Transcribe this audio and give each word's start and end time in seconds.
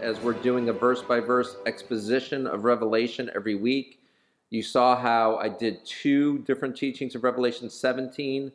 as 0.00 0.18
we're 0.20 0.32
doing 0.32 0.70
a 0.70 0.72
verse 0.72 1.02
by 1.02 1.20
verse 1.20 1.56
exposition 1.66 2.46
of 2.46 2.64
Revelation 2.64 3.30
every 3.34 3.54
week. 3.54 4.00
You 4.48 4.62
saw 4.62 4.96
how 4.96 5.36
I 5.36 5.50
did 5.50 5.84
two 5.84 6.38
different 6.40 6.76
teachings 6.76 7.14
of 7.14 7.24
Revelation 7.24 7.68
17 7.68 8.50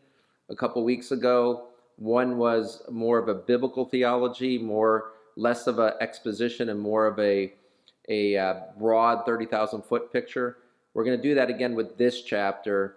a 0.50 0.56
couple 0.56 0.84
weeks 0.84 1.12
ago. 1.12 1.68
One 1.98 2.38
was 2.38 2.82
more 2.90 3.20
of 3.20 3.28
a 3.28 3.36
biblical 3.36 3.86
theology, 3.86 4.58
more 4.58 5.12
less 5.36 5.68
of 5.68 5.78
an 5.78 5.94
exposition 6.02 6.70
and 6.70 6.80
more 6.80 7.06
of 7.06 7.20
a 7.20 7.54
a 8.10 8.36
uh, 8.36 8.56
broad 8.80 9.24
30,000 9.24 9.84
foot 9.84 10.12
picture. 10.12 10.58
We're 10.96 11.04
going 11.04 11.18
to 11.18 11.24
do 11.24 11.36
that 11.36 11.52
again 11.52 11.76
with 11.76 11.98
this 12.00 12.24
chapter, 12.24 12.96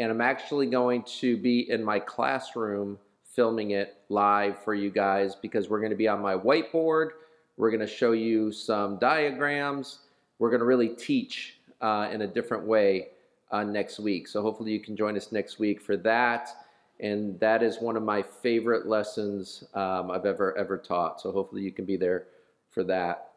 and 0.00 0.10
I'm 0.10 0.20
actually 0.20 0.66
going 0.66 1.04
to 1.20 1.36
be 1.36 1.70
in 1.70 1.84
my 1.84 2.00
classroom 2.00 2.98
filming 3.22 3.70
it 3.70 3.98
live 4.08 4.58
for 4.64 4.74
you 4.74 4.90
guys 4.90 5.36
because 5.36 5.68
we're 5.68 5.78
going 5.78 5.90
to 5.90 5.96
be 5.96 6.08
on 6.08 6.20
my 6.20 6.34
whiteboard. 6.34 7.10
We're 7.60 7.70
going 7.70 7.80
to 7.80 7.86
show 7.86 8.12
you 8.12 8.52
some 8.52 8.98
diagrams. 8.98 9.98
We're 10.38 10.48
going 10.48 10.60
to 10.60 10.66
really 10.66 10.88
teach 10.88 11.58
uh, 11.82 12.08
in 12.10 12.22
a 12.22 12.26
different 12.26 12.64
way 12.64 13.08
uh, 13.50 13.64
next 13.64 14.00
week. 14.00 14.28
So 14.28 14.40
hopefully 14.40 14.72
you 14.72 14.80
can 14.80 14.96
join 14.96 15.14
us 15.14 15.30
next 15.30 15.58
week 15.58 15.82
for 15.82 15.98
that. 15.98 16.48
And 17.00 17.38
that 17.38 17.62
is 17.62 17.78
one 17.78 17.98
of 17.98 18.02
my 18.02 18.22
favorite 18.22 18.86
lessons 18.86 19.62
um, 19.74 20.10
I've 20.10 20.24
ever 20.24 20.56
ever 20.56 20.78
taught. 20.78 21.20
So 21.20 21.32
hopefully 21.32 21.60
you 21.60 21.70
can 21.70 21.84
be 21.84 21.98
there 21.98 22.28
for 22.70 22.82
that. 22.84 23.32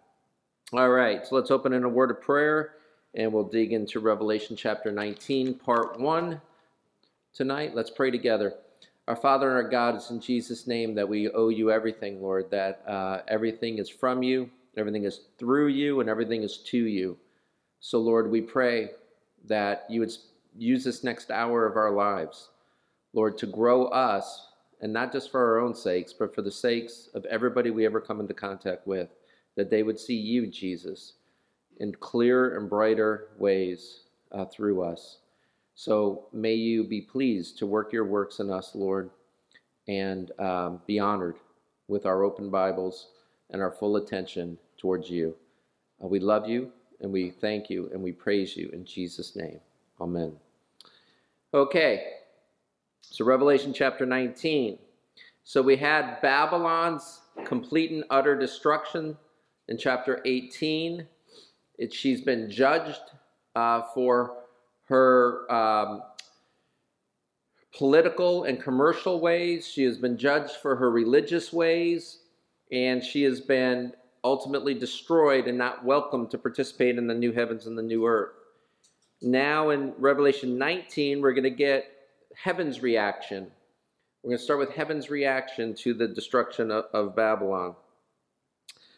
All 0.72 0.90
right, 0.90 1.28
so 1.28 1.36
let's 1.36 1.52
open 1.52 1.74
in 1.74 1.84
a 1.84 1.90
word 1.90 2.10
of 2.10 2.22
prayer 2.22 2.76
and 3.16 3.32
we'll 3.32 3.44
dig 3.44 3.74
into 3.74 4.00
Revelation 4.00 4.56
chapter 4.56 4.90
19, 4.90 5.56
part 5.56 6.00
1 6.00 6.42
tonight. 7.34 7.76
Let's 7.76 7.90
pray 7.90 8.10
together. 8.10 8.54
Our 9.08 9.18
Father 9.18 9.50
and 9.50 9.58
our 9.58 9.70
God, 9.70 9.96
it's 9.96 10.12
in 10.12 10.22
Jesus' 10.22 10.66
name 10.66 10.96
that 10.96 11.10
we 11.10 11.30
owe 11.30 11.50
you 11.50 11.72
everything, 11.72 12.22
Lord, 12.22 12.50
that 12.52 12.84
uh, 12.88 13.22
everything 13.28 13.78
is 13.78 13.90
from 13.90 14.24
you, 14.24 14.50
everything 14.78 15.04
is 15.04 15.22
through 15.38 15.68
you, 15.68 16.00
and 16.00 16.10
everything 16.10 16.42
is 16.42 16.58
to 16.58 16.78
you. 16.78 17.18
So, 17.82 18.00
Lord, 18.00 18.32
we 18.32 18.40
pray 18.40 18.92
that 19.46 19.86
you 19.90 20.00
would 20.00 20.14
use 20.58 20.86
this 20.86 21.04
next 21.04 21.32
hour 21.32 21.66
of 21.66 21.76
our 21.76 21.92
lives, 21.92 22.50
Lord, 23.12 23.38
to 23.40 23.46
grow 23.46 23.88
us, 23.88 24.48
and 24.80 24.94
not 24.94 25.12
just 25.12 25.32
for 25.32 25.44
our 25.44 25.60
own 25.60 25.76
sakes, 25.76 26.14
but 26.14 26.34
for 26.34 26.42
the 26.42 26.52
sakes 26.52 27.10
of 27.14 27.26
everybody 27.26 27.72
we 27.72 27.86
ever 27.86 28.00
come 28.00 28.22
into 28.22 28.34
contact 28.34 28.88
with, 28.88 29.10
that 29.58 29.70
they 29.70 29.84
would 29.84 30.00
see 30.00 30.16
you, 30.16 30.48
Jesus, 30.48 31.16
in 31.82 31.94
clearer 31.94 32.58
and 32.58 32.70
brighter 32.70 33.28
ways 33.38 34.06
uh, 34.32 34.46
through 34.46 34.82
us. 34.82 35.18
So 35.76 36.28
may 36.32 36.54
you 36.54 36.84
be 36.84 37.02
pleased 37.02 37.58
to 37.60 37.66
work 37.66 37.92
your 37.92 38.06
works 38.06 38.40
in 38.40 38.52
us, 38.52 38.76
Lord, 38.76 39.10
and 39.88 40.32
um, 40.40 40.82
be 40.86 41.00
honored 41.00 41.38
with 41.88 42.06
our 42.06 42.24
open 42.24 42.50
Bibles 42.50 43.08
and 43.50 43.62
our 43.62 43.72
full 43.72 43.98
attention 43.98 44.58
towards 44.78 45.10
you. 45.10 45.36
Uh, 46.04 46.08
we 46.08 46.20
love 46.20 46.48
you 46.48 46.72
and 47.02 47.12
we 47.12 47.32
thank 47.32 47.70
you 47.70 47.90
and 47.92 48.02
we 48.02 48.12
praise 48.12 48.56
you 48.56 48.70
in 48.70 48.86
Jesus' 48.86 49.36
name. 49.36 49.60
Amen. 50.00 50.34
Okay, 51.54 52.14
so 53.02 53.26
Revelation 53.26 53.74
chapter 53.74 54.06
19. 54.06 54.80
So 55.44 55.62
we 55.62 55.76
had 55.76 56.22
Babylon's 56.22 57.22
complete 57.46 57.92
and 57.92 58.04
utter 58.10 58.38
destruction 58.38 59.18
in 59.68 59.78
chapter 59.78 60.22
18. 60.26 61.06
It, 61.78 61.94
she's 61.94 62.22
been 62.22 62.50
judged 62.50 63.02
uh, 63.56 63.84
for 63.94 64.43
her 64.94 65.52
um, 65.52 66.04
political 67.76 68.44
and 68.44 68.62
commercial 68.62 69.20
ways. 69.20 69.68
She 69.68 69.84
has 69.86 69.98
been 69.98 70.20
judged 70.20 70.58
for 70.62 70.76
her 70.76 70.92
religious 70.92 71.52
ways, 71.52 72.20
and 72.72 73.04
she 73.04 73.24
has 73.24 73.42
been 73.42 73.94
ultimately 74.24 74.76
destroyed 74.76 75.48
and 75.48 75.58
not 75.58 75.84
welcome 75.84 76.28
to 76.28 76.38
participate 76.38 77.00
in 77.00 77.08
the 77.08 77.14
new 77.16 77.32
heavens 77.32 77.66
and 77.66 77.76
the 77.76 77.82
new 77.82 78.06
earth. 78.06 78.36
Now 79.24 79.72
in 79.72 79.94
Revelation 79.98 80.60
19, 80.60 81.22
we're 81.22 81.34
going 81.34 81.44
to 81.44 81.50
get 81.50 81.86
heaven's 82.36 82.84
reaction. 82.84 83.48
We're 84.22 84.30
going 84.30 84.38
to 84.38 84.44
start 84.44 84.60
with 84.60 84.70
heaven's 84.70 85.10
reaction 85.10 85.74
to 85.76 85.96
the 85.96 86.08
destruction 86.08 86.70
of, 86.70 86.86
of 86.94 87.16
Babylon. 87.16 87.76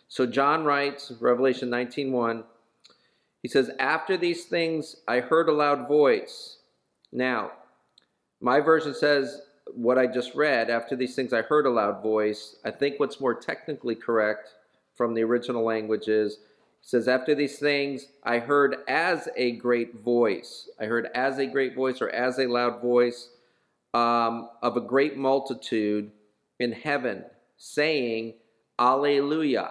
So 0.09 0.25
John 0.25 0.65
writes, 0.65 1.11
Revelation 1.21 1.69
19:1, 1.69 2.43
he 3.45 3.49
says, 3.49 3.69
After 3.77 4.17
these 4.17 4.45
things 4.45 4.95
I 5.07 5.19
heard 5.19 5.49
a 5.49 5.53
loud 5.53 5.87
voice. 5.87 6.57
Now, 7.11 7.51
my 8.41 8.59
version 8.59 8.95
says 8.95 9.39
what 9.71 9.99
I 9.99 10.07
just 10.07 10.33
read. 10.33 10.71
After 10.71 10.95
these 10.95 11.13
things 11.13 11.31
I 11.31 11.43
heard 11.43 11.67
a 11.67 11.69
loud 11.69 12.01
voice. 12.01 12.55
I 12.65 12.71
think 12.71 12.99
what's 12.99 13.21
more 13.21 13.35
technically 13.35 13.93
correct 13.93 14.55
from 14.95 15.13
the 15.13 15.21
original 15.21 15.63
language 15.63 16.07
is 16.07 16.39
says, 16.81 17.07
After 17.07 17.35
these 17.35 17.59
things 17.59 18.07
I 18.23 18.39
heard 18.39 18.77
as 18.87 19.29
a 19.37 19.51
great 19.57 19.99
voice. 20.03 20.67
I 20.81 20.85
heard 20.85 21.09
as 21.13 21.37
a 21.37 21.45
great 21.45 21.75
voice 21.75 22.01
or 22.01 22.09
as 22.09 22.39
a 22.39 22.47
loud 22.47 22.81
voice 22.81 23.29
um, 23.93 24.49
of 24.63 24.75
a 24.75 24.81
great 24.81 25.17
multitude 25.17 26.09
in 26.59 26.71
heaven 26.71 27.25
saying, 27.57 28.33
Alleluia. 28.79 29.69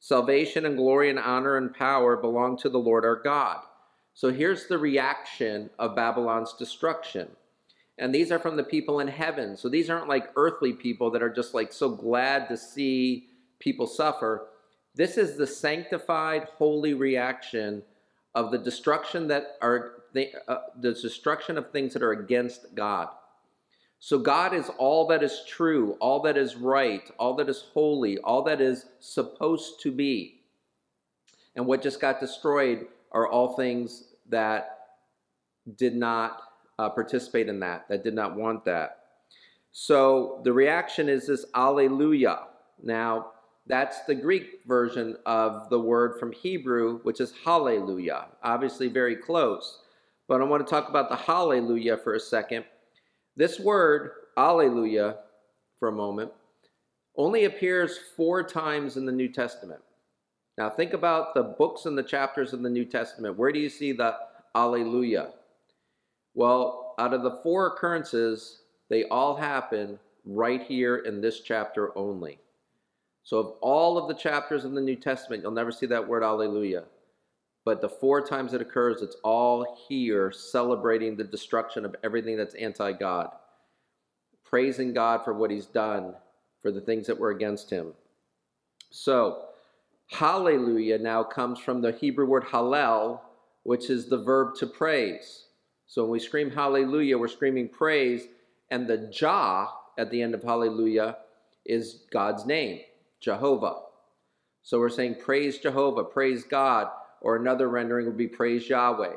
Salvation 0.00 0.66
and 0.66 0.76
glory 0.76 1.10
and 1.10 1.18
honor 1.18 1.56
and 1.56 1.74
power 1.74 2.16
belong 2.16 2.56
to 2.58 2.68
the 2.68 2.78
Lord 2.78 3.04
our 3.04 3.20
God. 3.20 3.60
So 4.14 4.32
here's 4.32 4.66
the 4.66 4.78
reaction 4.78 5.70
of 5.78 5.96
Babylon's 5.96 6.54
destruction. 6.54 7.28
And 7.98 8.14
these 8.14 8.30
are 8.30 8.38
from 8.38 8.56
the 8.56 8.64
people 8.64 9.00
in 9.00 9.08
heaven. 9.08 9.56
So 9.56 9.68
these 9.68 9.90
aren't 9.90 10.08
like 10.08 10.30
earthly 10.36 10.72
people 10.72 11.10
that 11.10 11.22
are 11.22 11.32
just 11.32 11.54
like 11.54 11.72
so 11.72 11.90
glad 11.90 12.48
to 12.48 12.56
see 12.56 13.28
people 13.58 13.86
suffer. 13.86 14.48
This 14.94 15.16
is 15.16 15.36
the 15.36 15.46
sanctified, 15.46 16.48
holy 16.56 16.94
reaction 16.94 17.82
of 18.34 18.50
the 18.50 18.58
destruction 18.58 19.28
that 19.28 19.56
are 19.62 19.92
the, 20.12 20.30
uh, 20.48 20.58
the 20.78 20.92
destruction 20.92 21.58
of 21.58 21.70
things 21.70 21.92
that 21.94 22.02
are 22.02 22.12
against 22.12 22.74
God. 22.74 23.08
So 23.98 24.18
God 24.18 24.54
is 24.54 24.70
all 24.78 25.06
that 25.08 25.22
is 25.22 25.42
true, 25.48 25.96
all 26.00 26.20
that 26.22 26.36
is 26.36 26.56
right, 26.56 27.10
all 27.18 27.34
that 27.36 27.48
is 27.48 27.64
holy, 27.72 28.18
all 28.18 28.42
that 28.42 28.60
is 28.60 28.86
supposed 29.00 29.80
to 29.82 29.90
be. 29.90 30.40
And 31.56 31.66
what 31.66 31.82
just 31.82 32.00
got 32.00 32.20
destroyed 32.20 32.86
are 33.12 33.26
all 33.26 33.56
things 33.56 34.04
that 34.28 34.78
did 35.76 35.96
not 35.96 36.42
uh, 36.78 36.90
participate 36.90 37.48
in 37.48 37.58
that, 37.60 37.88
that 37.88 38.04
did 38.04 38.14
not 38.14 38.36
want 38.36 38.64
that. 38.66 38.98
So 39.72 40.40
the 40.44 40.52
reaction 40.52 41.08
is 41.08 41.26
this 41.26 41.46
Alleluia. 41.54 42.44
Now, 42.82 43.32
that's 43.66 44.04
the 44.04 44.14
Greek 44.14 44.60
version 44.66 45.16
of 45.26 45.68
the 45.70 45.80
word 45.80 46.20
from 46.20 46.32
Hebrew, 46.32 47.00
which 47.02 47.20
is 47.20 47.32
Hallelujah. 47.44 48.26
Obviously, 48.42 48.88
very 48.88 49.16
close. 49.16 49.80
But 50.28 50.40
I 50.40 50.44
want 50.44 50.64
to 50.64 50.70
talk 50.70 50.88
about 50.88 51.08
the 51.08 51.16
Hallelujah 51.16 51.96
for 51.96 52.14
a 52.14 52.20
second 52.20 52.64
this 53.36 53.60
word, 53.60 54.10
Alleluia, 54.36 55.16
for 55.78 55.88
a 55.88 55.92
moment, 55.92 56.32
only 57.16 57.44
appears 57.44 57.98
four 58.16 58.42
times 58.42 58.96
in 58.96 59.06
the 59.06 59.12
New 59.12 59.28
Testament. 59.28 59.80
Now 60.58 60.70
think 60.70 60.94
about 60.94 61.34
the 61.34 61.42
books 61.42 61.84
and 61.84 61.96
the 61.96 62.02
chapters 62.02 62.52
of 62.52 62.62
the 62.62 62.70
New 62.70 62.84
Testament. 62.84 63.36
Where 63.36 63.52
do 63.52 63.58
you 63.58 63.68
see 63.68 63.92
the 63.92 64.16
Alleluia? 64.54 65.32
Well, 66.34 66.94
out 66.98 67.14
of 67.14 67.22
the 67.22 67.38
four 67.42 67.66
occurrences, 67.68 68.60
they 68.88 69.04
all 69.04 69.36
happen 69.36 69.98
right 70.24 70.62
here 70.62 70.96
in 70.96 71.20
this 71.20 71.40
chapter 71.40 71.96
only. 71.96 72.38
So 73.22 73.38
of 73.38 73.46
all 73.60 73.98
of 73.98 74.08
the 74.08 74.14
chapters 74.14 74.64
in 74.64 74.74
the 74.74 74.80
New 74.80 74.96
Testament, 74.96 75.42
you'll 75.42 75.52
never 75.52 75.72
see 75.72 75.86
that 75.86 76.06
word 76.06 76.22
Alleluia. 76.22 76.84
But 77.66 77.80
the 77.80 77.88
four 77.88 78.24
times 78.24 78.54
it 78.54 78.60
occurs, 78.60 79.02
it's 79.02 79.16
all 79.24 79.76
here 79.88 80.30
celebrating 80.30 81.16
the 81.16 81.24
destruction 81.24 81.84
of 81.84 81.96
everything 82.04 82.36
that's 82.36 82.54
anti 82.54 82.92
God, 82.92 83.30
praising 84.44 84.94
God 84.94 85.24
for 85.24 85.34
what 85.34 85.50
He's 85.50 85.66
done, 85.66 86.14
for 86.62 86.70
the 86.70 86.80
things 86.80 87.08
that 87.08 87.18
were 87.18 87.32
against 87.32 87.68
Him. 87.68 87.92
So, 88.90 89.46
hallelujah 90.12 90.98
now 90.98 91.24
comes 91.24 91.58
from 91.58 91.82
the 91.82 91.90
Hebrew 91.90 92.26
word 92.26 92.44
hallel, 92.44 93.20
which 93.64 93.90
is 93.90 94.08
the 94.08 94.22
verb 94.22 94.54
to 94.60 94.66
praise. 94.68 95.46
So 95.88 96.02
when 96.02 96.12
we 96.12 96.20
scream 96.20 96.52
hallelujah, 96.52 97.18
we're 97.18 97.26
screaming 97.26 97.68
praise, 97.68 98.28
and 98.70 98.86
the 98.86 99.10
Jah 99.12 99.70
at 99.98 100.12
the 100.12 100.22
end 100.22 100.34
of 100.34 100.44
hallelujah 100.44 101.16
is 101.64 102.04
God's 102.12 102.46
name, 102.46 102.82
Jehovah. 103.18 103.80
So 104.62 104.78
we're 104.78 104.88
saying 104.88 105.16
praise 105.16 105.58
Jehovah, 105.58 106.04
praise 106.04 106.44
God 106.44 106.90
or 107.26 107.34
another 107.34 107.68
rendering 107.68 108.06
would 108.06 108.16
be 108.16 108.28
praise 108.28 108.68
Yahweh. 108.68 109.16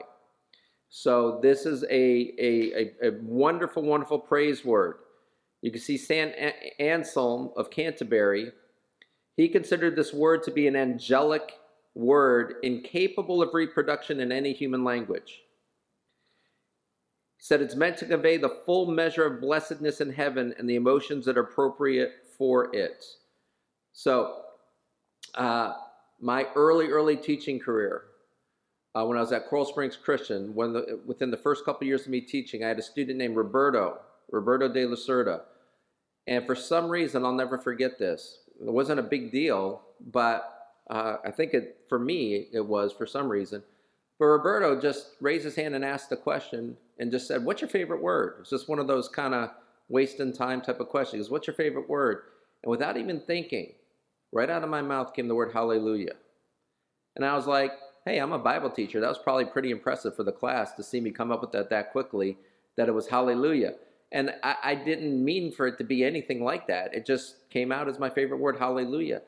So 0.90 1.40
this 1.44 1.68
is 1.68 1.84
a, 1.84 2.34
a, 2.40 2.74
a, 3.04 3.10
a 3.10 3.12
wonderful, 3.22 3.84
wonderful 3.84 4.18
praise 4.18 4.66
word. 4.66 4.96
You 5.62 5.70
can 5.70 5.80
see 5.80 5.96
St. 5.96 6.34
Anselm 6.80 7.52
of 7.56 7.70
Canterbury, 7.70 8.52
he 9.38 9.48
considered 9.48 9.96
this 9.96 10.12
word 10.12 10.42
to 10.44 10.52
be 10.52 10.66
an 10.66 10.76
angelic 10.76 11.52
word 11.94 12.56
incapable 12.64 13.44
of 13.44 13.54
reproduction 13.54 14.20
in 14.20 14.32
any 14.32 14.54
human 14.54 14.84
language. 14.84 15.44
He 17.38 17.44
said 17.44 17.62
it's 17.62 17.76
meant 17.76 17.98
to 17.98 18.08
convey 18.08 18.38
the 18.38 18.58
full 18.66 18.90
measure 18.90 19.26
of 19.26 19.40
blessedness 19.40 20.02
in 20.02 20.12
heaven 20.12 20.56
and 20.58 20.68
the 20.68 20.76
emotions 20.78 21.26
that 21.26 21.38
are 21.38 21.42
appropriate 21.42 22.14
for 22.40 22.76
it. 22.76 23.06
So 23.94 24.42
uh, 25.36 25.74
my 26.22 26.48
early, 26.56 26.88
early 26.88 27.16
teaching 27.16 27.60
career, 27.60 28.04
uh, 28.96 29.06
when 29.06 29.18
I 29.18 29.22
was 29.22 29.32
at 29.32 29.48
Coral 29.48 29.66
Springs 29.66 29.96
Christian, 29.96 30.54
when 30.56 30.74
the, 30.74 31.00
within 31.06 31.32
the 31.32 31.38
first 31.38 31.64
couple 31.66 31.88
years 31.88 32.02
of 32.02 32.10
me 32.10 32.22
teaching, 32.22 32.64
I 32.64 32.68
had 32.68 32.80
a 32.80 32.84
student 32.84 33.18
named 33.18 33.36
Roberto, 33.36 34.00
Roberto 34.32 34.68
de 34.68 34.86
la 34.86 34.96
Cerda. 34.96 35.42
And 36.28 36.46
for 36.46 36.56
some 36.56 36.90
reason, 36.90 37.26
I'll 37.26 37.34
never 37.34 37.58
forget 37.58 37.98
this. 38.00 38.40
It 38.60 38.72
wasn't 38.72 39.00
a 39.00 39.04
big 39.04 39.32
deal, 39.32 39.82
but 40.12 40.76
uh, 40.90 41.18
I 41.24 41.32
think 41.32 41.54
it, 41.54 41.82
for 41.88 42.00
me, 42.00 42.48
it 42.52 42.66
was 42.66 42.92
for 42.92 43.06
some 43.06 43.30
reason. 43.30 43.64
But 44.18 44.26
Roberto 44.26 44.80
just 44.80 45.12
raised 45.22 45.46
his 45.46 45.56
hand 45.56 45.76
and 45.76 45.86
asked 45.86 46.12
a 46.12 46.18
question 46.18 46.76
and 47.00 47.12
just 47.12 47.28
said, 47.28 47.46
What's 47.46 47.62
your 47.62 47.70
favorite 47.70 48.02
word? 48.02 48.38
It's 48.42 48.50
just 48.50 48.68
one 48.68 48.80
of 48.80 48.88
those 48.88 49.08
kind 49.08 49.34
of 49.34 49.52
wasting 49.88 50.34
time 50.34 50.62
type 50.62 50.80
of 50.80 50.90
questions. 50.90 51.30
What's 51.30 51.48
your 51.48 51.56
favorite 51.56 51.90
word? 51.90 52.24
And 52.64 52.70
without 52.70 52.98
even 52.98 53.22
thinking, 53.22 53.74
right 54.32 54.50
out 54.50 54.64
of 54.64 54.70
my 54.70 54.82
mouth 54.82 55.14
came 55.14 55.28
the 55.28 55.36
word 55.36 55.52
hallelujah. 55.54 56.16
And 57.16 57.26
I 57.26 57.36
was 57.36 57.48
like, 57.48 57.72
hey, 58.06 58.20
I'm 58.20 58.32
a 58.32 58.40
Bible 58.40 58.70
teacher. 58.70 59.00
That 59.00 59.10
was 59.10 59.18
probably 59.18 59.46
pretty 59.46 59.72
impressive 59.72 60.16
for 60.16 60.24
the 60.24 60.32
class 60.32 60.74
to 60.74 60.84
see 60.84 61.02
me 61.02 61.12
come 61.12 61.32
up 61.32 61.42
with 61.42 61.52
that 61.52 61.70
that 61.70 61.92
quickly, 61.92 62.38
that 62.78 62.88
it 62.88 62.94
was 62.94 63.08
hallelujah. 63.08 63.74
And 64.12 64.34
I, 64.44 64.56
I 64.64 64.76
didn't 64.76 65.24
mean 65.24 65.52
for 65.52 65.68
it 65.68 65.78
to 65.78 65.84
be 65.84 66.04
anything 66.04 66.44
like 66.44 66.68
that. 66.68 66.94
It 66.94 67.06
just 67.06 67.50
came 67.50 67.72
out 67.72 67.88
as 67.88 68.00
my 68.00 68.10
favorite 68.10 68.40
word, 68.40 68.58
hallelujah. 68.58 69.22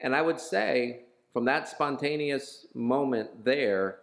And 0.00 0.14
I 0.14 0.22
would 0.22 0.38
say 0.38 1.00
from 1.32 1.44
that 1.46 1.68
spontaneous 1.68 2.66
moment 2.74 3.44
there, 3.44 3.98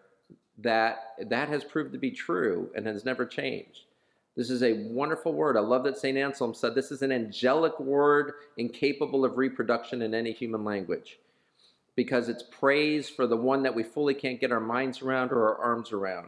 that 0.57 1.16
that 1.30 1.50
has 1.50 1.63
proved 1.63 1.92
to 1.92 2.00
be 2.00 2.12
true 2.12 2.69
and 2.75 2.86
has 2.86 3.04
never 3.04 3.25
changed. 3.25 3.84
This 4.35 4.49
is 4.49 4.63
a 4.63 4.73
wonderful 4.89 5.33
word. 5.33 5.55
I 5.55 5.61
love 5.61 5.83
that 5.85 5.97
St. 5.97 6.17
Anselm 6.17 6.53
said 6.53 6.75
this 6.75 6.91
is 6.91 7.01
an 7.01 7.11
angelic 7.11 7.79
word 7.79 8.33
incapable 8.57 9.23
of 9.23 9.37
reproduction 9.37 10.01
in 10.01 10.13
any 10.13 10.33
human 10.33 10.63
language 10.65 11.19
because 11.95 12.27
it's 12.27 12.43
praise 12.43 13.09
for 13.09 13.27
the 13.27 13.37
one 13.37 13.63
that 13.63 13.73
we 13.73 13.83
fully 13.83 14.13
can't 14.13 14.41
get 14.41 14.51
our 14.51 14.59
minds 14.59 15.01
around 15.01 15.31
or 15.31 15.47
our 15.47 15.57
arms 15.63 15.93
around. 15.93 16.27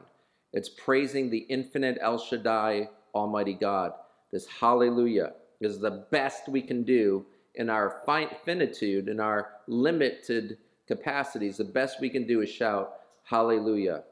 It's 0.53 0.69
praising 0.69 1.29
the 1.29 1.45
infinite 1.49 1.97
El 1.99 2.17
Shaddai, 2.17 2.89
Almighty 3.13 3.53
God. 3.53 3.91
This 4.31 4.47
hallelujah 4.47 5.33
is 5.59 5.79
the 5.79 6.05
best 6.09 6.47
we 6.47 6.61
can 6.61 6.83
do 6.83 7.25
in 7.55 7.69
our 7.69 8.01
finitude, 8.45 9.09
in 9.09 9.19
our 9.19 9.49
limited 9.67 10.57
capacities. 10.87 11.57
The 11.57 11.65
best 11.65 11.99
we 11.99 12.09
can 12.09 12.25
do 12.25 12.41
is 12.41 12.49
shout 12.49 12.93
hallelujah 13.23 14.03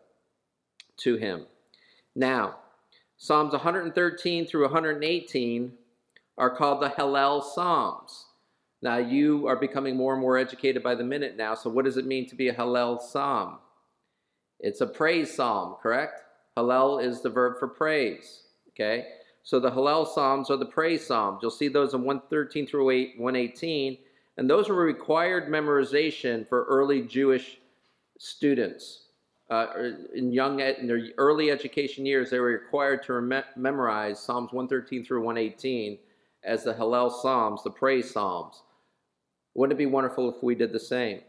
to 0.97 1.15
Him. 1.15 1.45
Now, 2.15 2.57
Psalms 3.18 3.54
113 3.54 4.46
through 4.46 4.64
118 4.64 5.74
are 6.38 6.56
called 6.56 6.82
the 6.82 6.90
Hallel 6.90 7.42
Psalms. 7.42 8.26
Now, 8.82 8.98
you 8.98 9.48
are 9.48 9.56
becoming 9.56 9.96
more 9.96 10.14
and 10.14 10.22
more 10.22 10.38
educated 10.38 10.84
by 10.84 10.96
the 10.96 11.04
minute 11.04 11.38
now, 11.38 11.56
so 11.56 11.70
what 11.70 11.86
does 11.86 11.96
it 11.96 12.06
mean 12.06 12.28
to 12.28 12.36
be 12.36 12.50
a 12.50 12.54
Hallel 12.54 13.02
Psalm? 13.02 13.60
It's 14.60 14.82
a 14.82 14.88
praise 14.88 15.34
psalm, 15.34 15.78
correct? 15.82 16.22
Hallel 16.58 17.04
is 17.04 17.22
the 17.22 17.30
verb 17.30 17.58
for 17.58 17.70
praise, 17.70 18.44
okay? 18.70 19.08
So 19.44 19.60
the 19.60 19.72
Hallel 19.72 20.06
Psalms 20.06 20.50
are 20.50 20.58
the 20.58 20.66
praise 20.66 21.08
psalms. 21.08 21.40
You'll 21.42 21.52
see 21.52 21.70
those 21.70 21.94
in 21.94 22.04
113 22.04 22.68
through 22.68 22.86
118, 22.86 23.98
and 24.38 24.50
those 24.50 24.68
were 24.68 24.76
required 24.76 25.48
memorization 25.48 26.48
for 26.48 26.66
early 26.66 27.02
Jewish 27.02 27.60
students 28.20 29.05
uh, 29.50 29.68
in 30.13 30.31
young 30.31 30.59
in 30.59 30.88
their 30.88 31.09
early 31.18 31.51
education 31.51 32.06
years, 32.06 32.30
they 32.30 32.39
were 32.39 32.47
required 32.47 33.03
to 33.03 33.13
rem- 33.13 33.44
memorize 33.56 34.19
Psalms 34.19 34.51
113 34.51 35.06
through 35.06 35.21
118 35.24 36.00
as 36.44 36.63
the 36.63 36.74
Hallel 36.74 37.12
Psalms, 37.12 37.63
the 37.63 37.69
praise 37.69 38.12
Psalms. 38.12 38.63
Wouldn't 39.53 39.80
it 39.80 39.83
be 39.83 39.86
wonderful 39.86 40.30
if 40.30 40.42
we 40.42 40.56
did 40.56 40.74
the 40.74 40.80
same? 40.80 41.21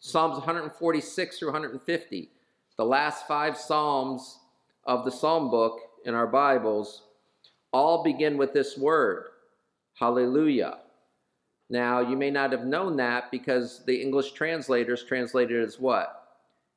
Psalms 0.00 0.34
146 0.38 1.38
through 1.38 1.48
150, 1.48 2.30
the 2.76 2.84
last 2.84 3.26
five 3.26 3.56
Psalms 3.56 4.38
of 4.84 5.04
the 5.04 5.10
Psalm 5.10 5.50
book 5.50 5.78
in 6.04 6.14
our 6.14 6.26
Bibles, 6.26 7.02
all 7.72 8.02
begin 8.02 8.36
with 8.36 8.52
this 8.52 8.76
word, 8.76 9.26
Hallelujah. 9.94 10.78
Now, 11.68 12.00
you 12.00 12.16
may 12.16 12.30
not 12.30 12.52
have 12.52 12.64
known 12.64 12.96
that 12.96 13.30
because 13.30 13.84
the 13.84 14.00
English 14.00 14.32
translators 14.32 15.04
translated 15.04 15.62
it 15.62 15.64
as 15.64 15.78
what? 15.78 16.21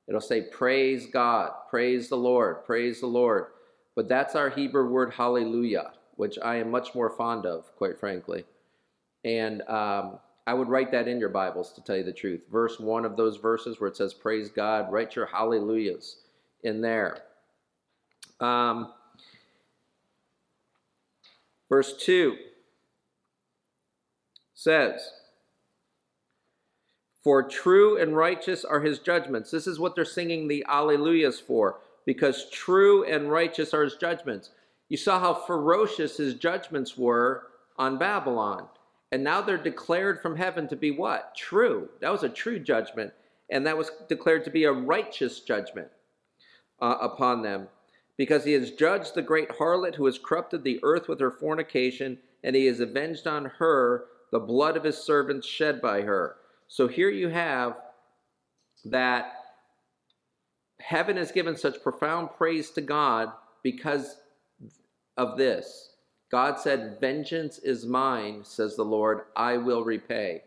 It'll 0.07 0.21
say, 0.21 0.41
Praise 0.41 1.07
God, 1.07 1.51
praise 1.69 2.09
the 2.09 2.17
Lord, 2.17 2.65
praise 2.65 2.99
the 2.99 3.07
Lord. 3.07 3.47
But 3.95 4.07
that's 4.09 4.35
our 4.35 4.49
Hebrew 4.49 4.89
word 4.89 5.13
hallelujah, 5.13 5.91
which 6.15 6.37
I 6.43 6.57
am 6.57 6.69
much 6.69 6.93
more 6.93 7.09
fond 7.09 7.45
of, 7.45 7.75
quite 7.77 7.97
frankly. 7.97 8.45
And 9.23 9.61
um, 9.63 10.19
I 10.45 10.53
would 10.53 10.69
write 10.69 10.91
that 10.91 11.07
in 11.07 11.19
your 11.19 11.29
Bibles 11.29 11.73
to 11.73 11.81
tell 11.81 11.97
you 11.97 12.03
the 12.03 12.13
truth. 12.13 12.41
Verse 12.51 12.79
one 12.79 13.05
of 13.05 13.17
those 13.17 13.37
verses 13.37 13.79
where 13.79 13.89
it 13.89 13.97
says, 13.97 14.13
Praise 14.13 14.49
God, 14.49 14.91
write 14.91 15.15
your 15.15 15.25
hallelujahs 15.25 16.17
in 16.63 16.81
there. 16.81 17.23
Um, 18.39 18.91
verse 21.69 21.95
2 21.97 22.35
says, 24.53 25.09
for 27.25 27.41
true 27.41 27.99
and 27.99 28.15
righteous 28.15 28.63
are 28.63 28.81
his 28.81 28.99
judgments. 28.99 29.49
This 29.49 29.65
is 29.65 29.79
what 29.79 29.95
they're 29.95 30.05
singing 30.05 30.47
the 30.47 30.63
Alleluias 30.69 31.41
for, 31.41 31.79
because 32.05 32.51
true 32.51 33.03
and 33.03 33.31
righteous 33.31 33.73
are 33.73 33.83
his 33.83 33.95
judgments. 33.95 34.51
You 34.89 34.97
saw 34.97 35.19
how 35.19 35.33
ferocious 35.33 36.17
his 36.17 36.35
judgments 36.35 36.95
were 36.95 37.47
on 37.79 37.97
Babylon. 37.97 38.67
And 39.11 39.23
now 39.23 39.41
they're 39.41 39.57
declared 39.57 40.21
from 40.21 40.35
heaven 40.35 40.67
to 40.67 40.75
be 40.75 40.91
what? 40.91 41.33
True. 41.35 41.89
That 41.99 42.11
was 42.11 42.21
a 42.21 42.29
true 42.29 42.59
judgment. 42.59 43.11
And 43.49 43.65
that 43.65 43.77
was 43.77 43.89
declared 44.07 44.43
to 44.43 44.51
be 44.51 44.65
a 44.65 44.71
righteous 44.71 45.39
judgment 45.39 45.87
uh, 46.79 46.97
upon 47.01 47.41
them. 47.41 47.69
Because 48.17 48.45
he 48.45 48.53
has 48.53 48.69
judged 48.69 49.15
the 49.15 49.23
great 49.23 49.49
harlot 49.49 49.95
who 49.95 50.05
has 50.05 50.19
corrupted 50.19 50.63
the 50.63 50.79
earth 50.83 51.07
with 51.07 51.19
her 51.19 51.31
fornication, 51.31 52.19
and 52.43 52.55
he 52.55 52.67
has 52.67 52.79
avenged 52.79 53.25
on 53.25 53.45
her 53.57 54.05
the 54.31 54.39
blood 54.39 54.77
of 54.77 54.83
his 54.83 54.99
servants 54.99 55.47
shed 55.47 55.81
by 55.81 56.01
her. 56.01 56.35
So 56.75 56.89
here 56.89 57.09
you 57.09 57.29
have 57.29 57.77
that 58.83 59.31
heaven 60.81 61.15
has 61.15 61.31
given 61.31 61.55
such 61.55 61.81
profound 61.81 62.31
praise 62.35 62.69
to 62.71 62.81
God 62.81 63.31
because 63.63 64.17
of 65.15 65.37
this. 65.37 65.93
God 66.29 66.59
said, 66.59 66.97
Vengeance 66.99 67.59
is 67.59 67.85
mine, 67.85 68.43
says 68.43 68.75
the 68.75 68.83
Lord, 68.83 69.21
I 69.37 69.55
will 69.55 69.85
repay. 69.85 70.41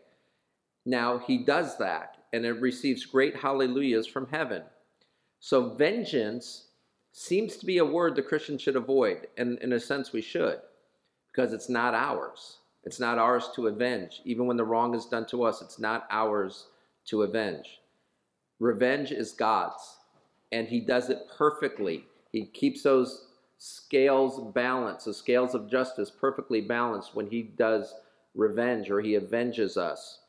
Now 0.84 1.16
he 1.16 1.38
does 1.38 1.78
that, 1.78 2.19
and 2.34 2.44
it 2.44 2.60
receives 2.60 3.06
great 3.06 3.36
hallelujahs 3.36 4.06
from 4.06 4.28
heaven. 4.28 4.64
So 5.40 5.76
vengeance 5.76 6.66
seems 7.11 7.56
to 7.56 7.64
be 7.64 7.78
a 7.78 7.87
word 7.87 8.16
the 8.16 8.23
Christian 8.23 8.58
should 8.58 8.76
avoid, 8.76 9.28
and 9.38 9.58
in 9.61 9.73
a 9.73 9.80
sense 9.80 10.12
we 10.12 10.20
should, 10.20 10.61
because 11.32 11.54
it's 11.54 11.70
not 11.70 11.94
ours. 11.94 12.58
It's 12.85 13.00
not 13.00 13.18
ours 13.18 13.50
to 13.54 13.66
avenge. 13.66 14.23
Even 14.25 14.47
when 14.47 14.56
the 14.56 14.64
wrong 14.64 14.94
is 14.94 15.06
done 15.06 15.26
to 15.26 15.44
us, 15.44 15.61
it's 15.61 15.78
not 15.78 16.06
ours 16.11 16.66
to 17.06 17.23
avenge. 17.23 17.80
Revenge 18.61 19.12
is 19.12 19.32
God's, 19.32 19.99
and 20.52 20.66
He 20.68 20.80
does 20.80 21.11
it 21.11 21.26
perfectly. 21.37 22.04
He 22.32 22.47
keeps 22.47 22.82
those 22.82 23.26
scales 23.58 24.52
balanced, 24.54 25.06
the 25.06 25.14
scales 25.14 25.54
of 25.54 25.70
justice 25.70 26.11
perfectly 26.11 26.61
balanced 26.61 27.14
when 27.14 27.28
He 27.28 27.42
does 27.42 27.94
revenge 28.35 28.90
or 28.90 29.00
He 29.00 29.16
avenges 29.16 29.76
us. 29.76 30.20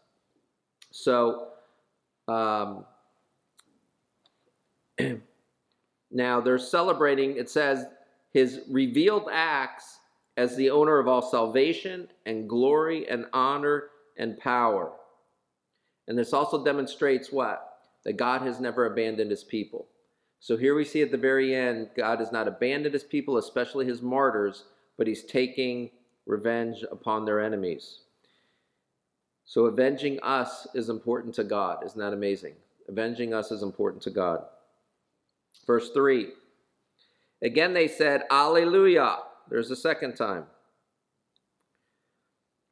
So, 0.91 1.49
um, 2.27 2.85
now 6.11 6.41
they're 6.41 6.57
celebrating, 6.57 7.37
it 7.37 7.49
says, 7.49 7.85
His 8.31 8.61
revealed 8.69 9.29
acts 9.31 9.98
as 10.37 10.55
the 10.55 10.69
owner 10.69 10.99
of 10.99 11.07
all 11.07 11.21
salvation 11.21 12.07
and 12.25 12.49
glory 12.49 13.07
and 13.09 13.25
honor 13.33 13.85
and 14.17 14.39
power. 14.39 14.91
And 16.07 16.17
this 16.17 16.33
also 16.33 16.63
demonstrates 16.63 17.31
what? 17.31 17.77
That 18.05 18.17
God 18.17 18.41
has 18.41 18.59
never 18.59 18.85
abandoned 18.85 19.31
his 19.31 19.43
people. 19.43 19.87
So 20.39 20.55
here 20.55 20.73
we 20.73 20.85
see 20.85 21.01
at 21.01 21.11
the 21.11 21.17
very 21.17 21.53
end, 21.53 21.89
God 21.95 22.19
has 22.19 22.31
not 22.31 22.47
abandoned 22.47 22.93
his 22.93 23.03
people, 23.03 23.37
especially 23.37 23.85
his 23.85 24.01
martyrs, 24.01 24.63
but 24.97 25.07
he's 25.07 25.23
taking 25.23 25.91
revenge 26.25 26.83
upon 26.91 27.25
their 27.25 27.41
enemies. 27.41 27.99
So 29.45 29.65
avenging 29.65 30.19
us 30.21 30.67
is 30.73 30.89
important 30.89 31.35
to 31.35 31.43
God. 31.43 31.83
Isn't 31.85 31.99
that 31.99 32.13
amazing? 32.13 32.53
Avenging 32.87 33.33
us 33.33 33.51
is 33.51 33.63
important 33.63 34.03
to 34.03 34.11
God. 34.11 34.43
Verse 35.65 35.89
3 35.91 36.29
Again 37.41 37.73
they 37.73 37.87
said, 37.87 38.23
Alleluia. 38.29 39.17
There's 39.49 39.71
a 39.71 39.75
second 39.75 40.15
time. 40.15 40.45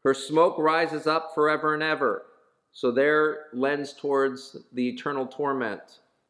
Her 0.03 0.13
smoke 0.13 0.57
rises 0.57 1.07
up 1.07 1.31
forever 1.34 1.74
and 1.74 1.84
ever. 1.84 2.24
So 2.72 2.91
there 2.91 3.48
lends 3.53 3.93
towards 3.93 4.55
the 4.74 4.89
eternal 4.89 5.25
torment 5.25 5.81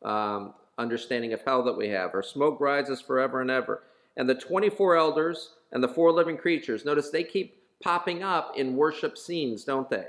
um, 0.04 0.54
understanding 0.78 1.34
of 1.34 1.42
hell 1.42 1.64
that 1.64 1.78
we 1.78 1.90
have. 1.90 2.12
Her 2.12 2.24
smoke 2.24 2.60
rises 2.60 3.02
forever 3.02 3.42
and 3.42 3.52
ever. 3.52 3.84
And 4.16 4.30
the 4.30 4.36
24 4.36 4.96
elders 4.96 5.52
and 5.72 5.84
the 5.84 5.88
four 5.88 6.12
living 6.12 6.38
creatures, 6.38 6.86
notice 6.86 7.10
they 7.10 7.24
keep 7.24 7.58
popping 7.84 8.24
up 8.24 8.54
in 8.56 8.76
worship 8.76 9.18
scenes, 9.18 9.64
don't 9.64 9.90
they? 9.90 10.08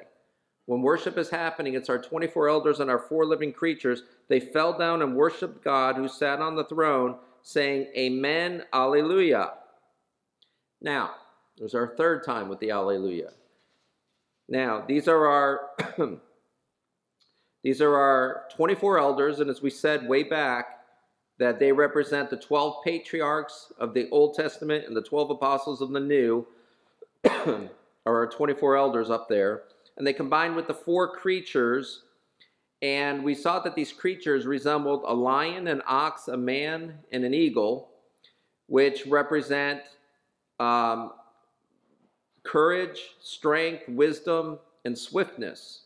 when 0.68 0.82
worship 0.82 1.16
is 1.16 1.30
happening, 1.30 1.72
it's 1.72 1.88
our 1.88 1.96
24 1.96 2.50
elders 2.50 2.80
and 2.80 2.90
our 2.90 2.98
four 2.98 3.24
living 3.24 3.54
creatures. 3.54 4.02
They 4.28 4.38
fell 4.38 4.76
down 4.76 5.00
and 5.00 5.16
worshiped 5.16 5.64
God 5.64 5.96
who 5.96 6.08
sat 6.08 6.40
on 6.40 6.56
the 6.56 6.64
throne, 6.64 7.16
saying, 7.42 7.86
Amen, 7.96 8.64
Alleluia. 8.74 9.52
Now, 10.80 11.12
there's 11.56 11.74
our 11.74 11.94
third 11.96 12.24
time 12.24 12.48
with 12.48 12.60
the 12.60 12.70
Alleluia. 12.70 13.30
Now, 14.48 14.84
these 14.86 15.08
are 15.08 15.26
our 15.26 15.70
these 17.62 17.80
are 17.80 17.96
our 17.96 18.44
24 18.56 18.98
elders, 18.98 19.40
and 19.40 19.50
as 19.50 19.60
we 19.60 19.70
said 19.70 20.08
way 20.08 20.22
back, 20.22 20.80
that 21.38 21.58
they 21.58 21.72
represent 21.72 22.30
the 22.30 22.36
12 22.36 22.84
patriarchs 22.84 23.72
of 23.78 23.94
the 23.94 24.08
Old 24.10 24.34
Testament 24.34 24.86
and 24.86 24.96
the 24.96 25.02
12 25.02 25.30
apostles 25.30 25.80
of 25.80 25.90
the 25.90 26.00
New, 26.00 26.46
are 27.24 27.68
our 28.06 28.26
24 28.26 28.76
elders 28.76 29.10
up 29.10 29.28
there 29.28 29.62
and 29.98 30.06
they 30.06 30.12
combined 30.12 30.56
with 30.56 30.68
the 30.68 30.74
four 30.74 31.16
creatures. 31.16 32.04
And 32.80 33.24
we 33.24 33.34
saw 33.34 33.58
that 33.58 33.74
these 33.74 33.92
creatures 33.92 34.46
resembled 34.46 35.02
a 35.04 35.12
lion, 35.12 35.66
an 35.66 35.82
ox, 35.86 36.28
a 36.28 36.36
man, 36.36 37.00
and 37.10 37.24
an 37.24 37.34
eagle, 37.34 37.90
which 38.68 39.04
represent 39.06 39.80
um, 40.58 41.12
courage, 42.44 43.00
strength, 43.20 43.88
wisdom, 43.88 44.58
and 44.84 44.96
swiftness. 44.96 45.84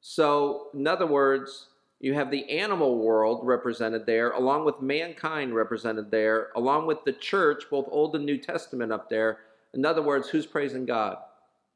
So, 0.00 0.68
in 0.74 0.86
other 0.86 1.06
words, 1.06 1.68
you 2.00 2.14
have 2.14 2.32
the 2.32 2.50
animal 2.50 2.98
world 2.98 3.40
represented 3.44 4.06
there, 4.06 4.32
along 4.32 4.64
with 4.64 4.82
mankind 4.82 5.54
represented 5.54 6.10
there, 6.10 6.48
along 6.56 6.86
with 6.86 7.04
the 7.04 7.12
church, 7.12 7.64
both 7.70 7.86
Old 7.88 8.16
and 8.16 8.26
New 8.26 8.38
Testament 8.38 8.92
up 8.92 9.08
there. 9.08 9.38
In 9.72 9.86
other 9.86 10.02
words, 10.02 10.28
who's 10.28 10.44
praising 10.44 10.84
God? 10.84 11.18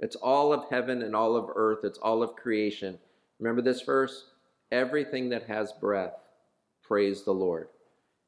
It's 0.00 0.16
all 0.16 0.52
of 0.52 0.68
heaven 0.68 1.02
and 1.02 1.14
all 1.14 1.36
of 1.36 1.50
earth. 1.54 1.84
It's 1.84 1.98
all 1.98 2.24
of 2.24 2.34
creation. 2.34 2.98
Remember 3.38 3.62
this 3.62 3.82
verse? 3.82 4.30
Everything 4.72 5.28
that 5.28 5.44
has 5.44 5.72
breath, 5.72 6.14
praise 6.82 7.22
the 7.22 7.32
Lord. 7.32 7.68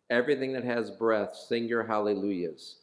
Everything 0.08 0.52
that 0.52 0.64
has 0.64 0.92
breath, 0.92 1.34
sing 1.34 1.64
your 1.64 1.82
hallelujahs. 1.82 2.76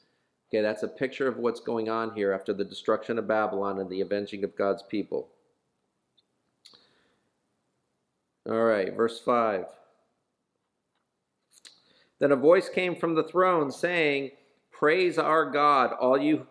Okay, 0.56 0.62
that's 0.62 0.84
a 0.84 0.88
picture 0.88 1.28
of 1.28 1.36
what's 1.36 1.60
going 1.60 1.90
on 1.90 2.16
here 2.16 2.32
after 2.32 2.54
the 2.54 2.64
destruction 2.64 3.20
of 3.20 3.28
Babylon 3.28 3.80
and 3.80 3.90
the 3.90 4.00
avenging 4.00 4.46
of 4.46 4.56
God's 4.56 4.84
people. 4.84 5.28
All 8.48 8.64
right, 8.64 8.96
verse 8.96 9.20
5. 9.20 9.66
Then 12.20 12.32
a 12.32 12.38
voice 12.38 12.70
came 12.70 12.96
from 12.96 13.16
the 13.16 13.26
throne 13.26 13.70
saying, 13.70 14.32
Praise 14.72 15.18
our 15.18 15.52
God, 15.52 15.92
all 15.92 16.18
you 16.18 16.48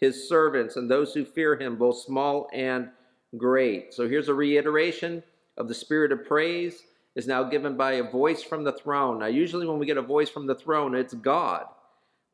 his 0.00 0.26
servants 0.26 0.76
and 0.76 0.90
those 0.90 1.12
who 1.12 1.26
fear 1.26 1.54
him, 1.54 1.76
both 1.76 1.98
small 1.98 2.48
and 2.54 2.88
great. 3.36 3.92
So 3.92 4.08
here's 4.08 4.28
a 4.30 4.34
reiteration 4.34 5.22
of 5.58 5.68
the 5.68 5.74
spirit 5.74 6.12
of 6.12 6.24
praise 6.24 6.84
is 7.14 7.26
now 7.26 7.42
given 7.42 7.76
by 7.76 7.92
a 7.92 8.10
voice 8.10 8.42
from 8.42 8.64
the 8.64 8.72
throne. 8.72 9.18
Now, 9.18 9.26
usually 9.26 9.66
when 9.66 9.78
we 9.78 9.84
get 9.84 9.98
a 9.98 10.02
voice 10.02 10.30
from 10.30 10.46
the 10.46 10.54
throne, 10.54 10.94
it's 10.94 11.12
God. 11.12 11.66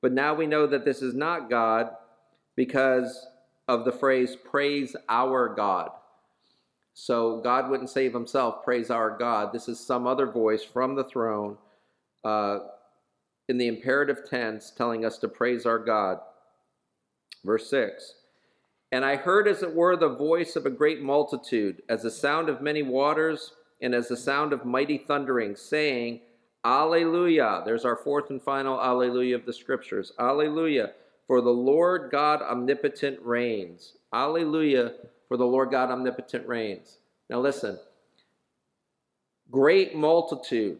But 0.02 0.12
now 0.12 0.34
we 0.34 0.46
know 0.46 0.66
that 0.66 0.84
this 0.84 1.02
is 1.02 1.14
not 1.14 1.50
God 1.50 1.90
because 2.56 3.26
of 3.68 3.84
the 3.84 3.92
phrase, 3.92 4.36
praise 4.50 4.96
our 5.08 5.48
God. 5.54 5.90
So 6.94 7.40
God 7.40 7.70
wouldn't 7.70 7.90
save 7.90 8.12
himself, 8.12 8.64
praise 8.64 8.90
our 8.90 9.16
God. 9.16 9.52
This 9.52 9.68
is 9.68 9.78
some 9.78 10.06
other 10.06 10.26
voice 10.26 10.64
from 10.64 10.94
the 10.94 11.04
throne 11.04 11.56
uh, 12.24 12.58
in 13.48 13.58
the 13.58 13.68
imperative 13.68 14.28
tense 14.28 14.70
telling 14.70 15.04
us 15.04 15.18
to 15.18 15.28
praise 15.28 15.66
our 15.66 15.78
God. 15.78 16.18
Verse 17.44 17.70
6 17.70 18.14
And 18.92 19.04
I 19.04 19.16
heard, 19.16 19.48
as 19.48 19.62
it 19.62 19.74
were, 19.74 19.96
the 19.96 20.14
voice 20.14 20.56
of 20.56 20.66
a 20.66 20.70
great 20.70 21.00
multitude, 21.00 21.82
as 21.88 22.02
the 22.02 22.10
sound 22.10 22.48
of 22.48 22.60
many 22.60 22.82
waters, 22.82 23.52
and 23.80 23.94
as 23.94 24.08
the 24.08 24.16
sound 24.16 24.52
of 24.52 24.64
mighty 24.64 24.98
thundering, 24.98 25.56
saying, 25.56 26.20
Alleluia. 26.64 27.62
There's 27.64 27.84
our 27.84 27.96
fourth 27.96 28.30
and 28.30 28.42
final 28.42 28.80
Alleluia 28.80 29.36
of 29.36 29.46
the 29.46 29.52
scriptures. 29.52 30.12
Alleluia. 30.18 30.92
For 31.26 31.40
the 31.40 31.50
Lord 31.50 32.10
God 32.10 32.42
omnipotent 32.42 33.20
reigns. 33.22 33.94
Alleluia. 34.12 34.92
For 35.28 35.36
the 35.36 35.46
Lord 35.46 35.70
God 35.70 35.90
omnipotent 35.90 36.46
reigns. 36.46 36.98
Now 37.28 37.40
listen. 37.40 37.78
Great 39.50 39.94
multitude. 39.94 40.78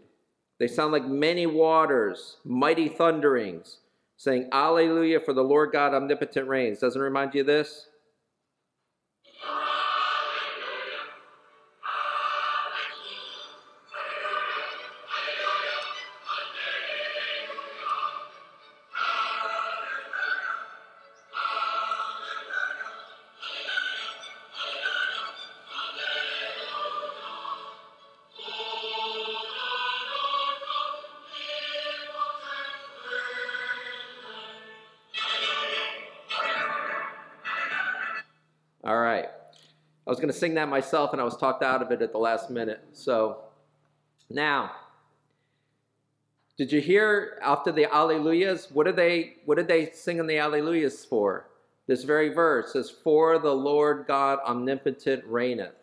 They 0.58 0.68
sound 0.68 0.92
like 0.92 1.06
many 1.06 1.46
waters, 1.46 2.36
mighty 2.44 2.88
thunderings 2.88 3.78
saying, 4.20 4.50
Alleluia, 4.52 5.18
for 5.18 5.32
the 5.32 5.42
Lord 5.42 5.72
God 5.72 5.94
omnipotent 5.94 6.46
reigns. 6.46 6.78
Doesn't 6.78 7.00
remind 7.00 7.34
you 7.34 7.40
of 7.40 7.46
this? 7.46 7.86
Sing 40.40 40.54
that 40.54 40.68
myself, 40.68 41.12
and 41.12 41.20
I 41.20 41.24
was 41.24 41.36
talked 41.36 41.62
out 41.62 41.82
of 41.82 41.92
it 41.92 42.02
at 42.02 42.12
the 42.12 42.18
last 42.18 42.50
minute. 42.50 42.80
So 42.92 43.44
now, 44.30 44.72
did 46.56 46.72
you 46.72 46.80
hear 46.80 47.38
after 47.42 47.70
the 47.72 47.86
Alleluias? 47.86 48.72
What 48.72 48.86
did 48.86 48.96
they 48.96 49.36
What 49.44 49.56
did 49.56 49.68
they 49.68 49.90
sing 49.90 50.18
in 50.18 50.26
the 50.26 50.38
Alleluias 50.38 51.06
for? 51.06 51.46
This 51.86 52.04
very 52.04 52.30
verse 52.30 52.72
says, 52.72 52.90
"For 52.90 53.38
the 53.38 53.54
Lord 53.54 54.06
God 54.06 54.38
omnipotent 54.46 55.24
reigneth." 55.26 55.74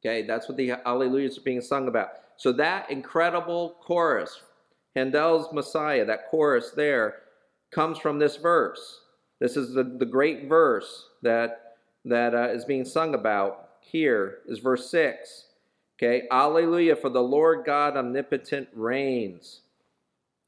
Okay, 0.00 0.26
that's 0.26 0.48
what 0.48 0.56
the 0.56 0.72
Alleluias 0.86 1.38
are 1.38 1.42
being 1.42 1.60
sung 1.60 1.88
about. 1.88 2.08
So 2.36 2.52
that 2.52 2.90
incredible 2.90 3.76
chorus, 3.82 4.42
Handel's 4.96 5.52
Messiah, 5.52 6.04
that 6.06 6.28
chorus 6.30 6.70
there, 6.70 7.22
comes 7.70 7.98
from 7.98 8.18
this 8.18 8.36
verse. 8.36 9.02
This 9.40 9.56
is 9.56 9.74
the, 9.74 9.84
the 9.84 10.06
great 10.06 10.48
verse 10.48 11.08
that 11.22 11.76
that 12.04 12.34
uh, 12.34 12.48
is 12.48 12.64
being 12.64 12.84
sung 12.84 13.14
about 13.14 13.69
here 13.90 14.38
is 14.46 14.58
verse 14.58 14.90
6. 14.90 15.46
Okay, 15.98 16.26
Alleluia, 16.30 16.96
for 16.96 17.10
the 17.10 17.22
Lord 17.22 17.64
God 17.66 17.96
omnipotent 17.96 18.68
reigns. 18.74 19.60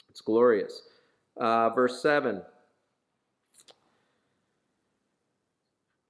It's 0.08 0.20
glorious. 0.20 0.82
Uh, 1.37 1.70
verse 1.70 2.00
7. 2.00 2.42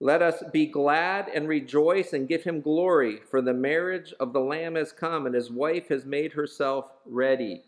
Let 0.01 0.21
us 0.21 0.43
be 0.53 0.67
glad 0.67 1.29
and 1.29 1.49
rejoice 1.49 2.13
and 2.13 2.27
give 2.27 2.43
him 2.43 2.61
glory, 2.61 3.21
for 3.31 3.41
the 3.41 3.55
marriage 3.55 4.13
of 4.19 4.33
the 4.33 4.41
Lamb 4.41 4.75
has 4.75 4.91
come, 4.91 5.27
and 5.27 5.35
his 5.35 5.49
wife 5.51 5.89
has 5.89 6.05
made 6.05 6.33
herself 6.33 6.87
ready. 7.07 7.63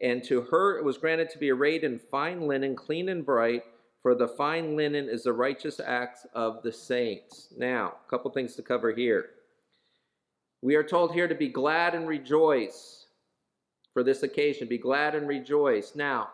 And 0.00 0.24
to 0.24 0.40
her 0.50 0.78
it 0.78 0.84
was 0.84 0.96
granted 0.96 1.28
to 1.30 1.38
be 1.38 1.50
arrayed 1.50 1.84
in 1.84 1.98
fine 1.98 2.48
linen, 2.48 2.74
clean 2.74 3.10
and 3.10 3.24
bright. 3.24 3.64
For 4.02 4.16
the 4.16 4.28
fine 4.28 4.76
linen 4.76 5.08
is 5.08 5.22
the 5.22 5.32
righteous 5.32 5.78
acts 5.78 6.26
of 6.34 6.62
the 6.62 6.72
saints. 6.72 7.54
Now, 7.56 7.94
a 8.04 8.10
couple 8.10 8.30
things 8.32 8.56
to 8.56 8.62
cover 8.62 8.92
here. 8.92 9.30
We 10.60 10.74
are 10.74 10.82
told 10.82 11.12
here 11.12 11.28
to 11.28 11.34
be 11.34 11.48
glad 11.48 11.94
and 11.94 12.08
rejoice 12.08 13.06
for 13.92 14.02
this 14.02 14.24
occasion. 14.24 14.68
Be 14.68 14.78
glad 14.78 15.14
and 15.14 15.28
rejoice. 15.28 15.94
Now, 15.94 16.30